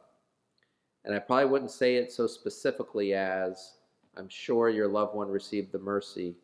And 1.04 1.14
I 1.14 1.18
probably 1.18 1.46
wouldn't 1.46 1.70
say 1.70 1.96
it 1.96 2.12
so 2.12 2.26
specifically 2.26 3.14
as, 3.14 3.74
I'm 4.16 4.28
sure 4.28 4.68
your 4.68 4.88
loved 4.88 5.14
one 5.14 5.28
received 5.28 5.72
the 5.72 5.78
mercy, 5.78 6.34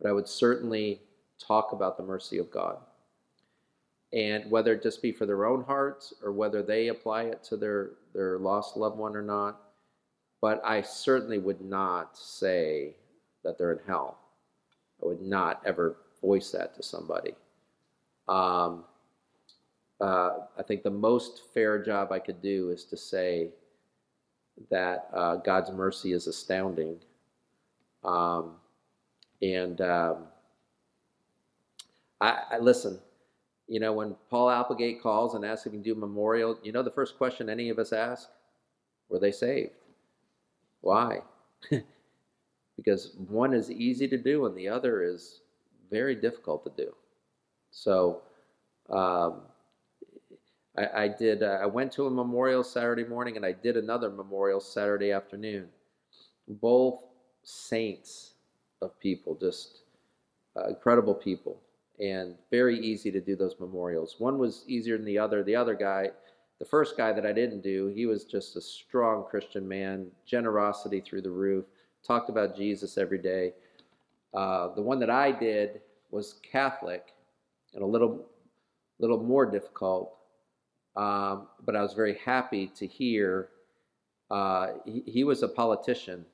but 0.00 0.08
I 0.08 0.12
would 0.12 0.28
certainly 0.28 1.00
talk 1.38 1.72
about 1.72 1.96
the 1.96 2.02
mercy 2.02 2.38
of 2.38 2.50
God. 2.50 2.78
And 4.12 4.50
whether 4.50 4.72
it 4.72 4.82
just 4.82 5.02
be 5.02 5.12
for 5.12 5.26
their 5.26 5.44
own 5.44 5.64
hearts 5.64 6.14
or 6.22 6.32
whether 6.32 6.62
they 6.62 6.88
apply 6.88 7.24
it 7.24 7.42
to 7.44 7.56
their, 7.56 7.90
their 8.14 8.38
lost 8.38 8.76
loved 8.76 8.96
one 8.96 9.16
or 9.16 9.22
not, 9.22 9.60
but 10.40 10.62
I 10.64 10.82
certainly 10.82 11.38
would 11.38 11.60
not 11.60 12.16
say 12.16 12.94
that 13.42 13.58
they're 13.58 13.72
in 13.72 13.80
hell. 13.86 14.18
I 15.02 15.06
would 15.06 15.22
not 15.22 15.60
ever 15.64 15.96
voice 16.22 16.50
that 16.52 16.74
to 16.76 16.82
somebody. 16.82 17.34
Um, 18.28 18.84
uh, 20.00 20.30
I 20.58 20.62
think 20.66 20.82
the 20.82 20.90
most 20.90 21.42
fair 21.54 21.82
job 21.82 22.12
I 22.12 22.18
could 22.18 22.42
do 22.42 22.70
is 22.70 22.84
to 22.86 22.96
say 22.96 23.50
that 24.70 25.08
uh, 25.12 25.36
God's 25.36 25.70
mercy 25.70 26.12
is 26.12 26.26
astounding. 26.26 26.98
Um, 28.04 28.52
and 29.42 29.80
um, 29.80 30.16
I, 32.20 32.42
I 32.52 32.58
listen. 32.58 32.98
You 33.68 33.80
know, 33.80 33.92
when 33.92 34.14
Paul 34.30 34.48
Applegate 34.48 35.02
calls 35.02 35.34
and 35.34 35.44
asks 35.44 35.66
if 35.66 35.72
he 35.72 35.78
can 35.78 35.82
do 35.82 35.96
memorial, 35.96 36.56
you 36.62 36.70
know 36.70 36.84
the 36.84 36.90
first 36.90 37.18
question 37.18 37.48
any 37.48 37.68
of 37.68 37.80
us 37.80 37.92
ask? 37.92 38.28
Were 39.08 39.18
they 39.18 39.32
saved? 39.32 39.72
Why? 40.82 41.18
because 42.76 43.16
one 43.28 43.52
is 43.52 43.70
easy 43.70 44.06
to 44.06 44.16
do 44.16 44.46
and 44.46 44.56
the 44.56 44.68
other 44.68 45.02
is 45.02 45.40
very 45.90 46.14
difficult 46.14 46.64
to 46.64 46.84
do. 46.84 46.92
So, 47.70 48.22
um, 48.90 49.40
I, 50.76 51.04
I, 51.04 51.08
did. 51.08 51.42
Uh, 51.42 51.58
I 51.62 51.66
went 51.66 51.92
to 51.92 52.06
a 52.06 52.10
memorial 52.10 52.62
Saturday 52.62 53.04
morning, 53.04 53.36
and 53.36 53.46
I 53.46 53.52
did 53.52 53.76
another 53.76 54.10
memorial 54.10 54.60
Saturday 54.60 55.12
afternoon. 55.12 55.68
Both 56.48 57.00
saints 57.42 58.34
of 58.82 58.98
people, 59.00 59.36
just 59.40 59.82
uh, 60.56 60.68
incredible 60.68 61.14
people, 61.14 61.60
and 61.98 62.34
very 62.50 62.78
easy 62.78 63.10
to 63.10 63.20
do 63.20 63.36
those 63.36 63.56
memorials. 63.58 64.16
One 64.18 64.38
was 64.38 64.64
easier 64.66 64.96
than 64.96 65.06
the 65.06 65.18
other. 65.18 65.42
The 65.42 65.56
other 65.56 65.74
guy, 65.74 66.10
the 66.58 66.64
first 66.64 66.96
guy 66.96 67.12
that 67.12 67.26
I 67.26 67.32
didn't 67.32 67.62
do, 67.62 67.88
he 67.88 68.06
was 68.06 68.24
just 68.24 68.56
a 68.56 68.60
strong 68.60 69.24
Christian 69.28 69.66
man, 69.66 70.08
generosity 70.26 71.00
through 71.00 71.22
the 71.22 71.30
roof, 71.30 71.64
talked 72.06 72.28
about 72.28 72.56
Jesus 72.56 72.98
every 72.98 73.18
day. 73.18 73.52
Uh, 74.34 74.74
the 74.74 74.82
one 74.82 74.98
that 75.00 75.10
I 75.10 75.32
did 75.32 75.80
was 76.10 76.40
Catholic 76.42 77.14
and 77.74 77.82
a 77.82 77.86
little, 77.86 78.26
little 78.98 79.22
more 79.22 79.46
difficult. 79.46 80.15
Um, 80.96 81.48
but 81.64 81.76
I 81.76 81.82
was 81.82 81.92
very 81.92 82.18
happy 82.24 82.68
to 82.68 82.86
hear 82.86 83.48
uh, 84.30 84.68
he, 84.84 85.02
he, 85.06 85.24
was 85.24 85.42
a 85.42 85.48
politician, 85.48 86.24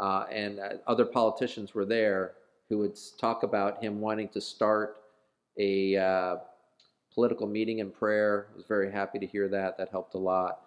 uh, 0.00 0.24
and 0.32 0.58
uh, 0.58 0.68
other 0.86 1.04
politicians 1.04 1.74
were 1.74 1.84
there 1.84 2.32
who 2.68 2.78
would 2.78 2.98
talk 3.20 3.42
about 3.42 3.82
him 3.82 4.00
wanting 4.00 4.28
to 4.30 4.40
start 4.40 4.96
a 5.58 5.96
uh, 5.96 6.36
political 7.12 7.46
meeting 7.46 7.78
in 7.78 7.90
prayer. 7.90 8.48
I 8.52 8.56
was 8.56 8.64
very 8.66 8.90
happy 8.90 9.18
to 9.20 9.26
hear 9.26 9.48
that. 9.48 9.78
That 9.78 9.90
helped 9.90 10.14
a 10.14 10.18
lot. 10.18 10.62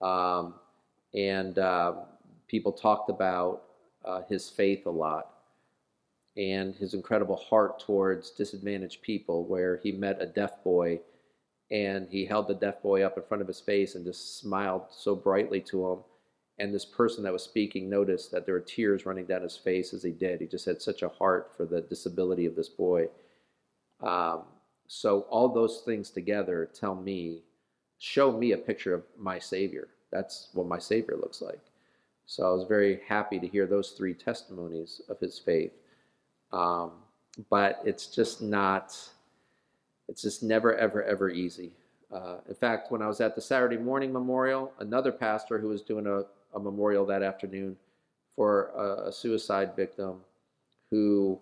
Um, 0.00 0.54
and 1.14 1.58
uh, 1.58 1.94
people 2.48 2.72
talked 2.72 3.10
about 3.10 3.62
uh, 4.04 4.22
his 4.28 4.48
faith 4.48 4.86
a 4.86 4.90
lot 4.90 5.30
and 6.36 6.74
his 6.74 6.94
incredible 6.94 7.36
heart 7.36 7.80
towards 7.80 8.30
disadvantaged 8.30 9.00
people, 9.02 9.44
where 9.44 9.78
he 9.78 9.92
met 9.92 10.20
a 10.20 10.26
deaf 10.26 10.62
boy 10.62 11.00
and 11.70 12.08
he 12.10 12.24
held 12.24 12.48
the 12.48 12.54
deaf 12.54 12.82
boy 12.82 13.02
up 13.02 13.16
in 13.16 13.24
front 13.24 13.40
of 13.40 13.48
his 13.48 13.60
face 13.60 13.94
and 13.94 14.04
just 14.04 14.38
smiled 14.38 14.82
so 14.90 15.14
brightly 15.14 15.60
to 15.60 15.92
him 15.92 15.98
and 16.58 16.72
this 16.72 16.84
person 16.84 17.22
that 17.22 17.32
was 17.32 17.42
speaking 17.42 17.88
noticed 17.88 18.30
that 18.30 18.46
there 18.46 18.54
were 18.54 18.60
tears 18.60 19.04
running 19.04 19.26
down 19.26 19.42
his 19.42 19.56
face 19.56 19.92
as 19.92 20.02
he 20.02 20.10
did. 20.10 20.40
He 20.40 20.46
just 20.46 20.64
had 20.64 20.80
such 20.80 21.02
a 21.02 21.08
heart 21.08 21.52
for 21.56 21.66
the 21.66 21.82
disability 21.82 22.46
of 22.46 22.56
this 22.56 22.68
boy. 22.68 23.08
Um, 24.00 24.44
so 24.86 25.20
all 25.28 25.48
those 25.48 25.82
things 25.84 26.10
together 26.10 26.70
tell 26.72 26.94
me, 26.94 27.42
show 27.98 28.32
me 28.32 28.52
a 28.52 28.58
picture 28.58 28.94
of 28.94 29.02
my 29.18 29.38
Savior. 29.38 29.88
That's 30.10 30.48
what 30.54 30.66
my 30.66 30.78
Savior 30.78 31.16
looks 31.16 31.42
like. 31.42 31.60
So 32.24 32.48
I 32.48 32.52
was 32.52 32.66
very 32.66 33.00
happy 33.06 33.38
to 33.38 33.46
hear 33.46 33.66
those 33.66 33.90
three 33.90 34.14
testimonies 34.14 35.02
of 35.08 35.20
his 35.20 35.38
faith. 35.38 35.72
Um, 36.52 36.92
but 37.50 37.82
it's 37.84 38.06
just 38.06 38.40
not, 38.40 38.98
it's 40.08 40.22
just 40.22 40.42
never, 40.42 40.74
ever, 40.76 41.02
ever 41.02 41.30
easy. 41.30 41.72
Uh, 42.12 42.36
in 42.48 42.54
fact, 42.54 42.92
when 42.92 43.02
I 43.02 43.06
was 43.06 43.20
at 43.20 43.34
the 43.34 43.40
Saturday 43.40 43.76
morning 43.76 44.12
memorial, 44.12 44.72
another 44.78 45.12
pastor 45.12 45.58
who 45.58 45.68
was 45.68 45.82
doing 45.82 46.06
a 46.06 46.24
a 46.56 46.60
memorial 46.60 47.06
that 47.06 47.22
afternoon 47.22 47.76
for 48.34 48.70
a, 48.76 49.08
a 49.08 49.12
suicide 49.12 49.76
victim 49.76 50.20
who 50.90 51.38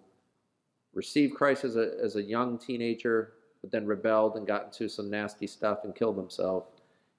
received 0.92 1.34
Christ 1.34 1.64
as 1.64 1.76
a, 1.76 1.92
as 2.02 2.16
a 2.16 2.22
young 2.22 2.58
teenager, 2.58 3.34
but 3.60 3.70
then 3.70 3.86
rebelled 3.86 4.36
and 4.36 4.46
got 4.46 4.64
into 4.64 4.88
some 4.88 5.10
nasty 5.10 5.46
stuff 5.46 5.84
and 5.84 5.94
killed 5.94 6.16
himself. 6.16 6.64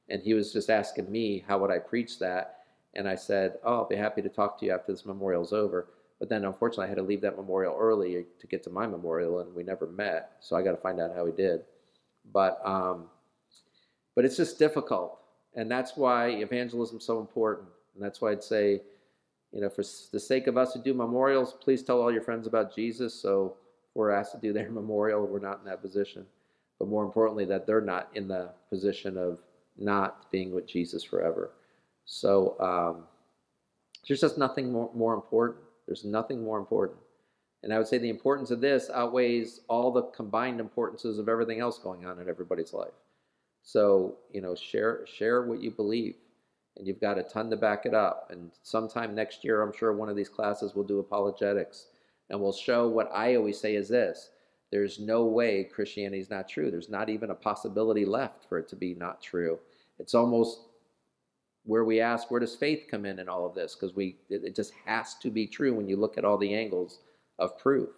And 0.10 0.22
he 0.22 0.34
was 0.34 0.54
just 0.54 0.70
asking 0.70 1.12
me, 1.12 1.44
how 1.48 1.58
would 1.60 1.72
I 1.72 1.80
preach 1.80 2.20
that? 2.20 2.60
And 2.94 3.08
I 3.08 3.16
said, 3.16 3.56
oh, 3.64 3.76
I'll 3.76 3.88
be 3.88 3.96
happy 3.96 4.22
to 4.22 4.30
talk 4.30 4.60
to 4.60 4.66
you 4.66 4.72
after 4.72 4.92
this 4.92 5.06
memorial's 5.06 5.54
over. 5.54 5.88
But 6.20 6.30
then 6.30 6.46
unfortunately, 6.46 6.86
I 6.86 6.90
had 6.90 6.98
to 6.98 7.04
leave 7.04 7.22
that 7.22 7.36
memorial 7.36 7.76
early 7.78 8.26
to 8.40 8.48
get 8.48 8.64
to 8.64 8.70
my 8.70 8.88
memorial, 8.88 9.40
and 9.40 9.54
we 9.54 9.64
never 9.64 9.88
met. 9.88 10.38
So 10.40 10.56
I 10.56 10.62
got 10.62 10.72
to 10.72 10.78
find 10.78 11.00
out 11.00 11.14
how 11.16 11.26
he 11.26 11.32
did. 11.32 11.62
But 12.34 12.60
um, 12.66 13.06
but 14.16 14.24
it's 14.26 14.38
just 14.38 14.58
difficult, 14.58 15.20
and 15.56 15.70
that's 15.70 15.98
why 15.98 16.30
evangelism 16.30 16.98
is 16.98 17.04
so 17.04 17.20
important. 17.20 17.68
And 17.94 18.04
that's 18.04 18.22
why 18.22 18.32
I'd 18.32 18.44
say, 18.44 18.82
you 19.52 19.62
know, 19.62 19.70
for 19.70 19.84
the 20.12 20.20
sake 20.20 20.48
of 20.48 20.58
us 20.58 20.74
who 20.74 20.82
do 20.82 20.94
memorials, 20.94 21.54
please 21.54 21.84
tell 21.84 22.02
all 22.02 22.12
your 22.12 22.22
friends 22.22 22.48
about 22.48 22.76
Jesus. 22.76 23.14
So 23.14 23.58
we're 23.94 24.12
asked 24.12 24.34
to 24.34 24.40
do 24.40 24.54
their 24.54 24.70
memorial, 24.72 25.26
we're 25.26 25.40
not 25.40 25.60
in 25.60 25.66
that 25.66 25.82
position. 25.82 26.26
But 26.80 26.90
more 26.90 27.06
importantly, 27.06 27.46
that 27.46 27.66
they're 27.66 27.82
not 27.82 28.10
in 28.16 28.28
the 28.28 28.50
position 28.70 29.18
of 29.18 29.42
not 29.78 30.30
being 30.32 30.54
with 30.54 30.68
Jesus 30.68 31.04
forever. 31.04 31.52
So 32.06 32.60
um, 32.60 33.04
there's 34.08 34.22
just 34.22 34.38
nothing 34.38 34.72
more, 34.72 34.90
more 34.94 35.14
important. 35.14 35.60
There's 35.86 36.06
nothing 36.06 36.44
more 36.44 36.58
important. 36.58 37.00
And 37.64 37.74
I 37.74 37.78
would 37.78 37.88
say 37.88 37.98
the 37.98 38.10
importance 38.10 38.52
of 38.52 38.62
this 38.62 38.90
outweighs 38.94 39.62
all 39.68 39.92
the 39.92 40.04
combined 40.04 40.60
importances 40.60 41.18
of 41.18 41.28
everything 41.28 41.60
else 41.60 41.80
going 41.80 42.06
on 42.06 42.20
in 42.20 42.30
everybody's 42.30 42.74
life. 42.74 42.94
So, 43.64 44.18
you 44.32 44.42
know, 44.42 44.56
share 44.56 45.06
share 45.08 45.44
what 45.48 45.62
you 45.62 45.72
believe 45.72 46.16
and 46.78 46.86
you've 46.86 47.02
got 47.02 47.18
a 47.18 47.24
ton 47.24 47.50
to 47.50 47.58
back 47.58 47.86
it 47.86 47.94
up. 47.94 48.28
And 48.30 48.52
sometime 48.62 49.16
next 49.16 49.44
year, 49.44 49.62
I'm 49.62 49.74
sure 49.74 49.94
one 49.94 50.10
of 50.10 50.16
these 50.16 50.30
classes 50.30 50.76
will 50.76 50.84
do 50.84 51.00
apologetics 51.00 51.88
and 52.30 52.40
we'll 52.40 52.54
show 52.54 52.88
what 52.88 53.10
I 53.14 53.36
always 53.36 53.60
say 53.60 53.76
is 53.76 53.90
this 53.90 54.30
there's 54.72 55.00
no 55.00 55.26
way 55.26 55.64
Christianity 55.64 56.20
is 56.20 56.30
not 56.30 56.50
true. 56.50 56.70
There's 56.70 56.90
not 56.90 57.10
even 57.10 57.30
a 57.30 57.36
possibility 57.36 58.06
left 58.06 58.46
for 58.50 58.58
it 58.58 58.68
to 58.70 58.76
be 58.76 58.94
not 58.94 59.22
true. 59.22 59.60
It's 60.00 60.14
almost 60.14 60.60
where 61.66 61.84
we 61.84 62.00
ask, 62.00 62.32
where 62.32 62.40
does 62.40 62.56
faith 62.56 62.86
come 62.90 63.06
in 63.06 63.20
in 63.20 63.28
all 63.28 63.46
of 63.46 63.56
this? 63.56 63.76
Because 63.76 63.96
we, 63.96 64.18
it 64.30 64.56
just 64.56 64.74
has 64.86 65.16
to 65.16 65.30
be 65.30 65.48
true 65.48 65.74
when 65.74 65.88
you 65.88 65.98
look 65.98 66.18
at 66.18 66.26
all 66.26 66.38
the 66.38 66.54
angles 66.54 67.00
of 67.40 67.58
proof. 67.58 67.90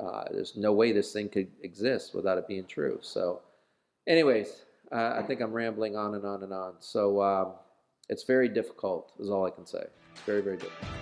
Uh, 0.00 0.24
there's 0.30 0.56
no 0.56 0.72
way 0.72 0.92
this 0.92 1.12
thing 1.12 1.28
could 1.28 1.48
exist 1.62 2.14
without 2.14 2.38
it 2.38 2.46
being 2.46 2.66
true. 2.66 2.98
So, 3.02 3.40
anyways, 4.06 4.64
uh, 4.92 5.14
I 5.16 5.22
think 5.22 5.40
I'm 5.40 5.52
rambling 5.52 5.96
on 5.96 6.14
and 6.14 6.24
on 6.24 6.42
and 6.42 6.52
on. 6.52 6.74
So. 6.80 7.22
Um, 7.22 7.52
it's 8.08 8.22
very 8.22 8.48
difficult, 8.48 9.12
is 9.18 9.30
all 9.30 9.46
I 9.46 9.50
can 9.50 9.66
say. 9.66 9.84
It's 10.12 10.22
very, 10.22 10.40
very 10.40 10.56
difficult. 10.56 10.95